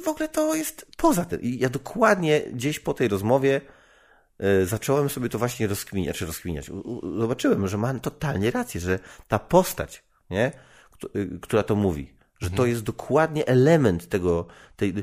w 0.04 0.08
ogóle 0.08 0.28
to 0.28 0.54
jest 0.54 0.86
poza 0.96 1.24
tym. 1.24 1.40
I 1.42 1.58
ja 1.58 1.68
dokładnie 1.68 2.40
gdzieś 2.40 2.80
po 2.80 2.94
tej 2.94 3.08
rozmowie 3.08 3.60
y, 4.62 4.66
zacząłem 4.66 5.08
sobie 5.08 5.28
to 5.28 5.38
właśnie 5.38 5.66
rozkminiać, 5.66 6.18
czy 6.18 6.26
rozkminiać. 6.26 6.70
Zobaczyłem, 7.18 7.68
że 7.68 7.78
mam 7.78 8.00
totalnie 8.00 8.50
rację, 8.50 8.80
że 8.80 8.98
ta 9.28 9.38
postać, 9.38 10.04
nie, 10.30 10.52
y, 11.16 11.38
która 11.42 11.62
to 11.62 11.74
mówi, 11.74 12.14
że 12.40 12.48
to 12.48 12.54
mhm. 12.54 12.70
jest 12.70 12.82
dokładnie 12.82 13.46
element 13.46 14.08
tego, 14.08 14.46
tej, 14.76 14.94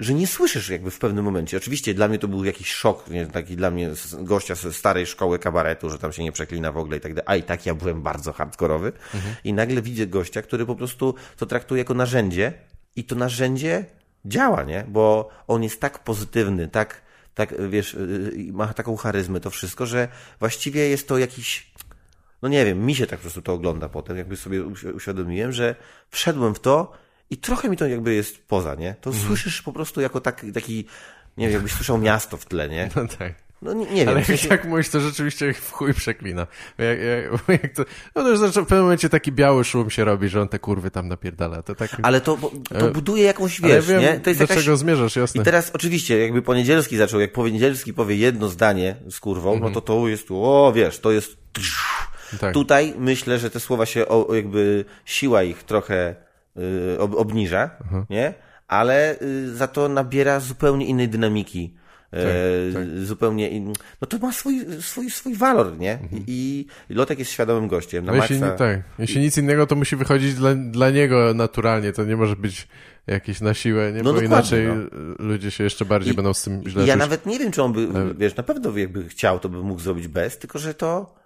że 0.00 0.14
nie 0.14 0.26
słyszysz 0.26 0.68
jakby 0.68 0.90
w 0.90 0.98
pewnym 0.98 1.24
momencie. 1.24 1.56
Oczywiście 1.56 1.94
dla 1.94 2.08
mnie 2.08 2.18
to 2.18 2.28
był 2.28 2.44
jakiś 2.44 2.72
szok, 2.72 3.08
nie, 3.08 3.26
taki 3.26 3.56
dla 3.56 3.70
mnie 3.70 3.90
gościa 4.18 4.54
ze 4.54 4.72
starej 4.72 5.06
szkoły 5.06 5.38
kabaretu, 5.38 5.90
że 5.90 5.98
tam 5.98 6.12
się 6.12 6.22
nie 6.22 6.32
przeklina 6.32 6.72
w 6.72 6.78
ogóle 6.78 6.96
i 6.96 7.00
tak 7.00 7.14
dalej. 7.14 7.24
A 7.26 7.36
i 7.36 7.42
tak 7.42 7.66
ja 7.66 7.74
byłem 7.74 8.02
bardzo 8.02 8.32
hardkorowy. 8.32 8.92
Mhm. 9.14 9.34
I 9.44 9.52
nagle 9.52 9.82
widzę 9.82 10.06
gościa, 10.06 10.42
który 10.42 10.66
po 10.66 10.76
prostu 10.76 11.14
to 11.36 11.46
traktuje 11.46 11.78
jako 11.78 11.94
narzędzie 11.94 12.52
i 12.96 13.04
to 13.04 13.14
narzędzie 13.14 13.84
działa, 14.24 14.62
nie? 14.62 14.84
Bo 14.88 15.28
on 15.46 15.62
jest 15.62 15.80
tak 15.80 16.04
pozytywny, 16.04 16.68
tak, 16.68 17.02
tak 17.34 17.70
wiesz, 17.70 17.94
y, 17.94 17.98
y, 17.98 18.52
ma 18.52 18.74
taką 18.74 18.96
charyzmę 18.96 19.40
to 19.40 19.50
wszystko, 19.50 19.86
że 19.86 20.08
właściwie 20.38 20.88
jest 20.88 21.08
to 21.08 21.18
jakiś 21.18 21.70
no 22.42 22.48
nie 22.48 22.64
wiem, 22.64 22.86
mi 22.86 22.94
się 22.94 23.06
tak 23.06 23.18
po 23.18 23.22
prostu 23.22 23.42
to 23.42 23.52
ogląda 23.52 23.88
potem, 23.88 24.16
jakby 24.16 24.36
sobie 24.36 24.64
uświadomiłem, 24.94 25.52
że 25.52 25.74
wszedłem 26.10 26.54
w 26.54 26.60
to 26.60 26.92
i 27.30 27.36
trochę 27.36 27.68
mi 27.68 27.76
to 27.76 27.86
jakby 27.86 28.14
jest 28.14 28.48
poza, 28.48 28.74
nie? 28.74 28.94
To 29.00 29.10
mhm. 29.10 29.28
słyszysz 29.28 29.62
po 29.62 29.72
prostu 29.72 30.00
jako 30.00 30.20
tak, 30.20 30.46
taki, 30.54 30.84
nie 31.36 31.46
wiem, 31.46 31.54
jakbyś 31.54 31.72
słyszał 31.72 31.98
miasto 31.98 32.36
w 32.36 32.44
tle, 32.44 32.68
nie? 32.68 32.90
No 32.96 33.08
tak. 33.18 33.34
No 33.62 33.72
nie, 33.72 33.86
nie 33.86 34.00
wiem. 34.00 34.08
Ale 34.08 34.20
jak, 34.28 34.44
jak 34.44 34.64
mówisz, 34.64 34.88
to 34.88 35.00
rzeczywiście 35.00 35.54
w 35.54 35.72
chuj 35.72 35.94
przeklina. 35.94 36.46
Jak, 36.78 36.98
jak, 36.98 37.62
jak 37.62 37.72
to, 37.74 37.84
no 38.14 38.22
to 38.22 38.28
już 38.28 38.40
w 38.40 38.54
pewnym 38.54 38.82
momencie 38.82 39.08
taki 39.08 39.32
biały 39.32 39.64
szum 39.64 39.90
się 39.90 40.04
robi, 40.04 40.28
że 40.28 40.40
on 40.40 40.48
te 40.48 40.58
kurwy 40.58 40.90
tam 40.90 41.08
napierdala. 41.08 41.62
To 41.62 41.74
tak... 41.74 41.90
Ale 42.02 42.20
to, 42.20 42.38
to 42.68 42.88
e, 42.88 42.90
buduje 42.90 43.24
jakąś, 43.24 43.60
wiesz, 43.60 43.86
wiem, 43.86 44.00
nie? 44.00 44.20
To 44.20 44.30
jest 44.30 44.40
do 44.40 44.44
jakaś... 44.44 44.64
czego 44.64 44.76
zmierzasz, 44.76 45.16
jasne. 45.16 45.42
I 45.42 45.44
teraz 45.44 45.70
oczywiście, 45.74 46.18
jakby 46.18 46.42
Poniedzielski 46.42 46.96
zaczął, 46.96 47.20
jak 47.20 47.32
Poniedzielski 47.32 47.94
powie 47.94 48.16
jedno 48.16 48.48
zdanie 48.48 48.96
z 49.10 49.20
kurwą, 49.20 49.52
mhm. 49.52 49.72
no 49.72 49.80
to 49.80 49.86
to 49.86 50.08
jest, 50.08 50.26
o 50.30 50.72
wiesz, 50.74 50.98
to 50.98 51.12
jest... 51.12 51.36
Tak. 52.40 52.54
Tutaj 52.54 52.94
myślę, 52.98 53.38
że 53.38 53.50
te 53.50 53.60
słowa 53.60 53.86
się, 53.86 54.08
o, 54.08 54.34
jakby 54.34 54.84
siła 55.04 55.42
ich 55.42 55.62
trochę 55.62 56.14
ob, 56.98 57.14
obniża, 57.14 57.70
mhm. 57.80 58.06
nie? 58.10 58.34
Ale 58.68 59.16
y, 59.22 59.56
za 59.56 59.68
to 59.68 59.88
nabiera 59.88 60.40
zupełnie 60.40 60.86
innej 60.86 61.08
dynamiki. 61.08 61.74
Tak, 62.10 62.20
e, 62.20 62.72
tak. 62.72 62.84
Zupełnie 63.04 63.48
in... 63.48 63.72
No 64.00 64.06
to 64.06 64.18
ma 64.18 64.32
swój, 64.32 64.66
swój, 64.80 65.10
swój 65.10 65.34
walor, 65.34 65.78
nie? 65.78 65.92
Mhm. 65.92 66.24
I 66.26 66.66
Lotek 66.88 67.18
jest 67.18 67.30
świadomym 67.30 67.68
gościem. 67.68 68.04
Na 68.04 68.12
no 68.12 68.18
jeśli, 68.18 68.40
tak. 68.40 68.82
jeśli 68.98 69.20
nic 69.20 69.38
innego, 69.38 69.66
to 69.66 69.76
musi 69.76 69.96
wychodzić 69.96 70.34
dla, 70.34 70.54
dla 70.54 70.90
niego 70.90 71.34
naturalnie. 71.34 71.92
To 71.92 72.04
nie 72.04 72.16
może 72.16 72.36
być 72.36 72.68
jakieś 73.06 73.40
na 73.40 73.54
siłę, 73.54 73.92
nie? 73.92 74.02
No 74.02 74.12
bo 74.12 74.20
inaczej 74.20 74.66
no. 74.66 74.74
ludzie 75.18 75.50
się 75.50 75.64
jeszcze 75.64 75.84
bardziej 75.84 76.12
I, 76.12 76.16
będą 76.16 76.34
z 76.34 76.42
tym 76.42 76.62
źle 76.68 76.86
Ja 76.86 76.94
czuć. 76.94 77.00
nawet 77.00 77.26
nie 77.26 77.38
wiem, 77.38 77.52
czy 77.52 77.62
on 77.62 77.72
by, 77.72 77.88
wiesz, 78.18 78.36
na 78.36 78.42
pewno 78.42 78.78
jakby 78.78 79.08
chciał, 79.08 79.38
to 79.38 79.48
by 79.48 79.62
mógł 79.62 79.80
zrobić 79.80 80.08
bez, 80.08 80.38
tylko 80.38 80.58
że 80.58 80.74
to 80.74 81.19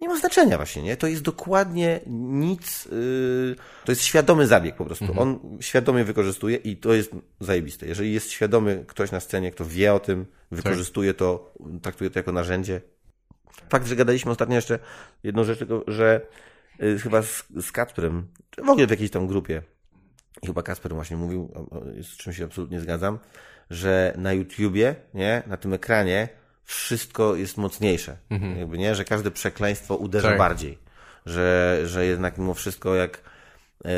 nie 0.00 0.08
ma 0.08 0.18
znaczenia 0.18 0.56
właśnie, 0.56 0.82
nie? 0.82 0.96
To 0.96 1.06
jest 1.06 1.22
dokładnie 1.22 2.00
nic, 2.06 2.84
yy, 2.84 3.56
to 3.84 3.92
jest 3.92 4.02
świadomy 4.02 4.46
zabieg 4.46 4.76
po 4.76 4.84
prostu. 4.84 5.04
Mhm. 5.04 5.28
On 5.28 5.58
świadomie 5.60 6.04
wykorzystuje 6.04 6.56
i 6.56 6.76
to 6.76 6.92
jest 6.92 7.10
zajebiste. 7.40 7.86
Jeżeli 7.86 8.12
jest 8.12 8.30
świadomy 8.30 8.84
ktoś 8.86 9.10
na 9.10 9.20
scenie, 9.20 9.50
kto 9.50 9.64
wie 9.64 9.94
o 9.94 10.00
tym, 10.00 10.26
wykorzystuje 10.50 11.14
tak. 11.14 11.18
to, 11.18 11.54
traktuje 11.82 12.10
to 12.10 12.18
jako 12.18 12.32
narzędzie. 12.32 12.80
Fakt, 13.70 13.86
że 13.86 13.96
gadaliśmy 13.96 14.30
ostatnio 14.30 14.56
jeszcze 14.56 14.78
jedną 15.22 15.44
rzecz, 15.44 15.58
tylko, 15.58 15.84
że 15.86 16.20
yy, 16.78 16.98
chyba 16.98 17.22
z, 17.22 17.44
z 17.60 17.72
Kacprem, 17.72 18.26
czy 18.50 18.62
w 18.62 18.68
ogóle 18.68 18.86
w 18.86 18.90
jakiejś 18.90 19.10
tam 19.10 19.26
grupie, 19.26 19.62
i 20.42 20.46
chyba 20.46 20.62
Kasper 20.62 20.94
właśnie 20.94 21.16
mówił, 21.16 21.52
z 22.02 22.16
czym 22.16 22.32
się 22.32 22.44
absolutnie 22.44 22.80
zgadzam, 22.80 23.18
że 23.70 24.14
na 24.16 24.32
YouTubie, 24.32 24.94
nie, 25.14 25.42
na 25.46 25.56
tym 25.56 25.72
ekranie 25.72 26.28
wszystko 26.68 27.36
jest 27.36 27.56
mocniejsze. 27.56 28.16
Mhm. 28.30 28.58
Jakby 28.58 28.78
nie, 28.78 28.94
że 28.94 29.04
każde 29.04 29.30
przekleństwo 29.30 29.96
uderza 29.96 30.28
tak. 30.28 30.38
bardziej. 30.38 30.78
Że, 31.26 31.80
że 31.84 32.06
jednak 32.06 32.38
mimo 32.38 32.54
wszystko 32.54 32.94
jak 32.94 33.22
e, 33.84 33.90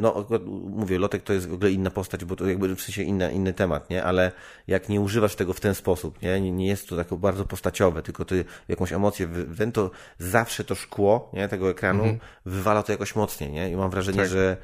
no, 0.00 0.26
mówię, 0.70 0.98
Lotek 0.98 1.22
to 1.22 1.32
jest 1.32 1.48
w 1.48 1.52
ogóle 1.52 1.70
inna 1.70 1.90
postać, 1.90 2.24
bo 2.24 2.36
to 2.36 2.46
jakby 2.46 2.76
w 2.76 2.82
sensie 2.82 3.02
inny, 3.02 3.32
inny 3.32 3.52
temat, 3.52 3.90
nie? 3.90 4.04
Ale 4.04 4.32
jak 4.66 4.88
nie 4.88 5.00
używasz 5.00 5.34
tego 5.34 5.52
w 5.52 5.60
ten 5.60 5.74
sposób, 5.74 6.22
nie? 6.22 6.40
Nie, 6.40 6.52
nie 6.52 6.66
jest 6.66 6.88
to 6.88 6.96
tak 6.96 7.14
bardzo 7.14 7.44
postaciowe, 7.44 8.02
tylko 8.02 8.24
ty 8.24 8.44
jakąś 8.68 8.92
emocję, 8.92 9.28
ten 9.58 9.72
to 9.72 9.90
zawsze 10.18 10.64
to 10.64 10.74
szkło, 10.74 11.30
nie? 11.32 11.48
Tego 11.48 11.70
ekranu 11.70 12.02
mhm. 12.02 12.20
wywala 12.46 12.82
to 12.82 12.92
jakoś 12.92 13.16
mocniej, 13.16 13.52
nie? 13.52 13.70
I 13.70 13.76
mam 13.76 13.90
wrażenie, 13.90 14.18
tak. 14.18 14.28
że 14.28 14.56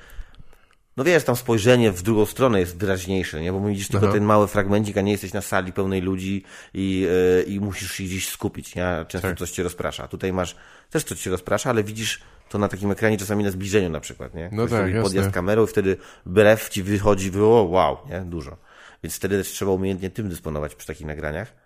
no 0.97 1.05
wiesz, 1.05 1.25
tam 1.25 1.37
spojrzenie 1.37 1.93
w 1.93 2.03
drugą 2.03 2.27
stronę 2.27 2.61
jest 2.61 2.77
wyraźniejsze, 2.77 3.41
nie? 3.41 3.53
Bo 3.53 3.61
widzisz 3.61 3.89
tylko 3.89 4.07
Aha. 4.07 4.15
ten 4.15 4.25
mały 4.25 4.49
fragmencik, 4.49 4.97
a 4.97 5.01
nie 5.01 5.13
jesteś 5.13 5.33
na 5.33 5.41
sali 5.41 5.73
pełnej 5.73 6.01
ludzi 6.01 6.45
i, 6.75 7.01
yy, 7.01 7.43
i 7.43 7.61
musisz 7.61 7.93
się 7.93 8.05
gdzieś 8.05 8.29
skupić, 8.29 8.75
nie? 8.75 9.05
Często 9.09 9.29
tak. 9.29 9.39
coś 9.39 9.51
cię 9.51 9.63
rozprasza. 9.63 10.09
Tutaj 10.09 10.33
masz 10.33 10.57
też 10.91 11.05
coś 11.05 11.21
cię 11.21 11.31
rozprasza, 11.31 11.71
ale 11.71 11.85
widzisz 11.85 12.21
to 12.49 12.59
na 12.59 12.69
takim 12.69 12.91
ekranie 12.91 13.19
czasami 13.19 13.45
na 13.45 13.51
zbliżeniu 13.51 13.91
na 13.91 14.01
przykład, 14.01 14.35
nie? 14.35 14.49
No 14.53 14.67
Ktoś 14.67 14.81
tak, 14.93 15.03
podjazd 15.03 15.31
kamerą 15.31 15.65
i 15.65 15.67
wtedy 15.67 15.97
brew 16.27 16.69
ci 16.69 16.83
wychodzi, 16.83 17.31
o, 17.41 17.67
wow, 17.71 17.99
nie? 18.11 18.21
Dużo. 18.21 18.57
Więc 19.03 19.17
wtedy 19.17 19.39
też 19.39 19.49
trzeba 19.49 19.73
umiejętnie 19.73 20.11
tym 20.11 20.29
dysponować 20.29 20.75
przy 20.75 20.87
takich 20.87 21.07
nagraniach. 21.07 21.64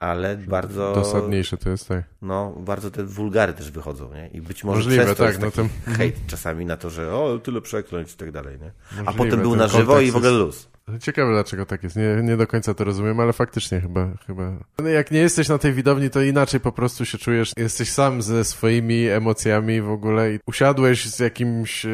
Ale 0.00 0.36
bardzo, 0.36 0.92
Dosadniejsze 0.94 1.56
to 1.56 1.70
jest, 1.70 1.88
tak. 1.88 2.04
no, 2.22 2.54
bardzo 2.58 2.90
te 2.90 3.04
wulgary 3.04 3.52
też 3.52 3.70
wychodzą, 3.70 4.14
nie? 4.14 4.28
I 4.28 4.40
być 4.40 4.64
może 4.64 4.78
Możliwe, 4.78 5.04
przez 5.04 5.16
to 5.16 5.24
tak, 5.24 5.38
no 5.38 5.50
to- 5.50 5.66
hejt 5.92 6.16
czasami 6.26 6.66
na 6.66 6.76
to, 6.76 6.90
że 6.90 7.14
o, 7.14 7.38
tyle 7.38 7.60
przekląć 7.60 8.12
i 8.12 8.16
tak 8.16 8.32
dalej, 8.32 8.58
nie? 8.60 8.70
A 8.90 8.94
Możliwe, 9.02 9.12
potem 9.24 9.40
był 9.40 9.50
ten 9.50 9.58
na 9.58 9.68
żywo 9.68 10.00
i 10.00 10.10
w 10.10 10.16
ogóle 10.16 10.30
jest- 10.32 10.40
luz. 10.42 10.68
Ciekawe 11.00 11.32
dlaczego 11.32 11.66
tak 11.66 11.82
jest. 11.82 11.96
Nie, 11.96 12.20
nie 12.22 12.36
do 12.36 12.46
końca 12.46 12.74
to 12.74 12.84
rozumiem, 12.84 13.20
ale 13.20 13.32
faktycznie 13.32 13.80
chyba, 13.80 14.08
chyba. 14.26 14.52
No 14.78 14.88
Jak 14.88 15.10
nie 15.10 15.18
jesteś 15.20 15.48
na 15.48 15.58
tej 15.58 15.72
widowni, 15.72 16.10
to 16.10 16.22
inaczej 16.22 16.60
po 16.60 16.72
prostu 16.72 17.04
się 17.04 17.18
czujesz. 17.18 17.52
Jesteś 17.56 17.90
sam 17.90 18.22
ze 18.22 18.44
swoimi 18.44 19.06
emocjami 19.08 19.80
w 19.82 19.90
ogóle 19.90 20.34
i 20.34 20.38
usiadłeś 20.46 21.04
z 21.10 21.18
jakimś, 21.18 21.86
e, 21.86 21.90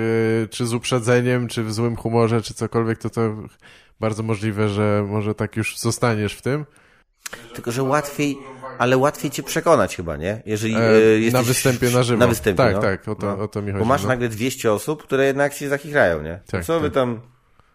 czy 0.50 0.66
z 0.66 0.74
uprzedzeniem, 0.74 1.48
czy 1.48 1.64
w 1.64 1.72
złym 1.72 1.96
humorze, 1.96 2.42
czy 2.42 2.54
cokolwiek, 2.54 2.98
to 2.98 3.10
to 3.10 3.36
bardzo 4.00 4.22
możliwe, 4.22 4.68
że 4.68 5.04
może 5.08 5.34
tak 5.34 5.56
już 5.56 5.78
zostaniesz 5.78 6.34
w 6.34 6.42
tym. 6.42 6.64
Tylko, 7.54 7.72
że 7.72 7.82
łatwiej, 7.82 8.38
ale 8.78 8.96
łatwiej 8.96 9.30
cię 9.30 9.42
przekonać 9.42 9.96
chyba, 9.96 10.16
nie? 10.16 10.42
Jeżeli 10.46 10.74
E, 10.74 10.78
e, 10.78 10.92
jesteś 11.00 11.32
na 11.32 11.42
występie 11.42 11.90
na 11.90 12.02
żywo. 12.02 12.18
Na 12.20 12.26
występie, 12.26 12.56
Tak, 12.64 12.74
no. 12.74 12.80
tak, 12.82 13.08
o 13.08 13.14
to- 13.14 13.36
no. 13.36 13.42
o 13.44 13.48
to 13.48 13.62
mi 13.62 13.72
Bo 13.72 13.78
chodzi, 13.78 13.88
masz 13.88 14.02
no. 14.02 14.08
nagle 14.08 14.28
200 14.28 14.72
osób, 14.72 15.02
które 15.02 15.24
jednak 15.26 15.52
się 15.54 15.68
zachichrają, 15.68 16.22
nie? 16.22 16.40
Tak, 16.50 16.64
Co 16.64 16.80
wy 16.80 16.86
tak. 16.90 16.94
tam... 16.94 17.20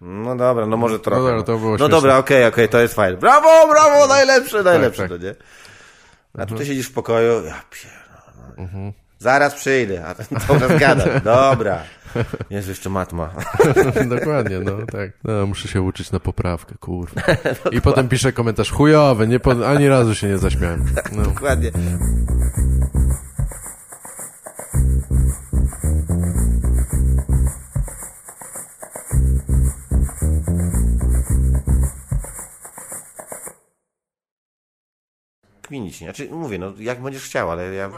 No 0.02 0.36
dobra, 0.36 0.66
no 0.66 0.78
może 0.78 1.00
trochę. 1.00 1.22
dobra, 1.22 1.44
to 1.44 1.58
było 1.58 1.72
no 1.72 1.78
śmieszne. 1.78 1.90
dobra, 1.90 2.18
okej, 2.18 2.46
okej, 2.46 2.70
to 2.70 2.80
jest 2.82 2.94
fajne. 2.94 3.18
Brawo, 3.18 3.68
brawo, 3.70 4.08
najlepsze, 4.08 4.64
najlepsze, 4.64 5.02
tak. 5.02 5.12
to 5.12 5.18
nie? 5.18 5.30
A 5.30 6.42
Mhm. 6.42 6.50
tutaj 6.50 6.66
siedzisz 6.66 6.88
w 6.88 6.94
pokoju, 6.94 7.46
ja 7.46 7.62
pierdolę. 7.72 8.92
Zaraz 9.20 9.54
przyjdę, 9.56 10.06
a 10.06 10.16
ten 10.16 10.40
czas 10.40 10.80
gada. 10.80 11.20
Dobra. 11.20 11.80
Jest 12.50 12.68
jeszcze 12.68 12.90
matma. 12.90 13.30
Dokładnie, 14.20 14.60
no 14.60 14.72
tak. 14.92 15.12
No, 15.24 15.48
muszę 15.48 15.68
się 15.68 15.82
uczyć 15.82 16.12
na 16.12 16.20
poprawkę, 16.20 16.76
kurwa. 16.80 17.22
I 17.78 17.82
potem 17.82 18.10
piszę 18.10 18.34
komentarz 18.34 18.72
chujowy, 18.72 19.28
nie 19.28 19.40
po, 19.40 19.68
ani 19.70 19.88
razu 19.88 20.16
się 20.16 20.28
nie 20.28 20.38
zaśmiałem. 20.38 20.86
No. 21.12 21.24
Dokładnie. 21.24 21.72
Kminić, 35.62 36.02
nie? 36.02 36.08
Znaczy, 36.08 36.30
mówię, 36.32 36.60
no 36.60 36.74
jak 36.80 37.02
będziesz 37.02 37.24
chciał, 37.24 37.52
ale 37.52 37.74
ja... 37.74 37.90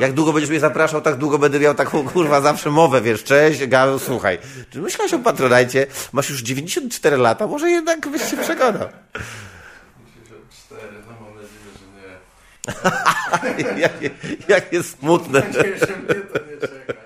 Jak 0.00 0.12
długo 0.12 0.32
będziesz 0.32 0.50
mnie 0.50 0.60
zapraszał, 0.60 1.00
tak 1.00 1.16
długo 1.16 1.38
będę 1.38 1.60
miał 1.60 1.74
taką, 1.74 2.08
kurwa, 2.08 2.40
zawsze 2.40 2.70
mowę, 2.70 3.00
wiesz, 3.00 3.24
cześć, 3.24 3.66
Gaweł, 3.66 3.98
słuchaj, 3.98 4.38
czy 4.70 4.80
myślałeś 4.80 5.14
o 5.14 5.18
Patronajcie? 5.18 5.86
Masz 6.12 6.30
już 6.30 6.42
94 6.42 7.16
lata, 7.16 7.46
może 7.46 7.70
jednak 7.70 8.08
byś 8.08 8.30
się 8.30 8.36
przekonał. 8.36 8.88
Cztery, 10.50 10.96
no 11.08 11.14
mam 11.20 11.34
nadzieję, 11.34 11.70
że 13.64 13.74
nie. 13.74 13.80
jakie, 13.82 14.10
jakie 14.48 14.82
smutne. 14.82 15.40
Nadzieję, 15.40 15.78
że 15.78 15.86
mnie 15.86 16.14
to 16.14 16.38
nie 16.50 16.60
czeka. 16.60 17.00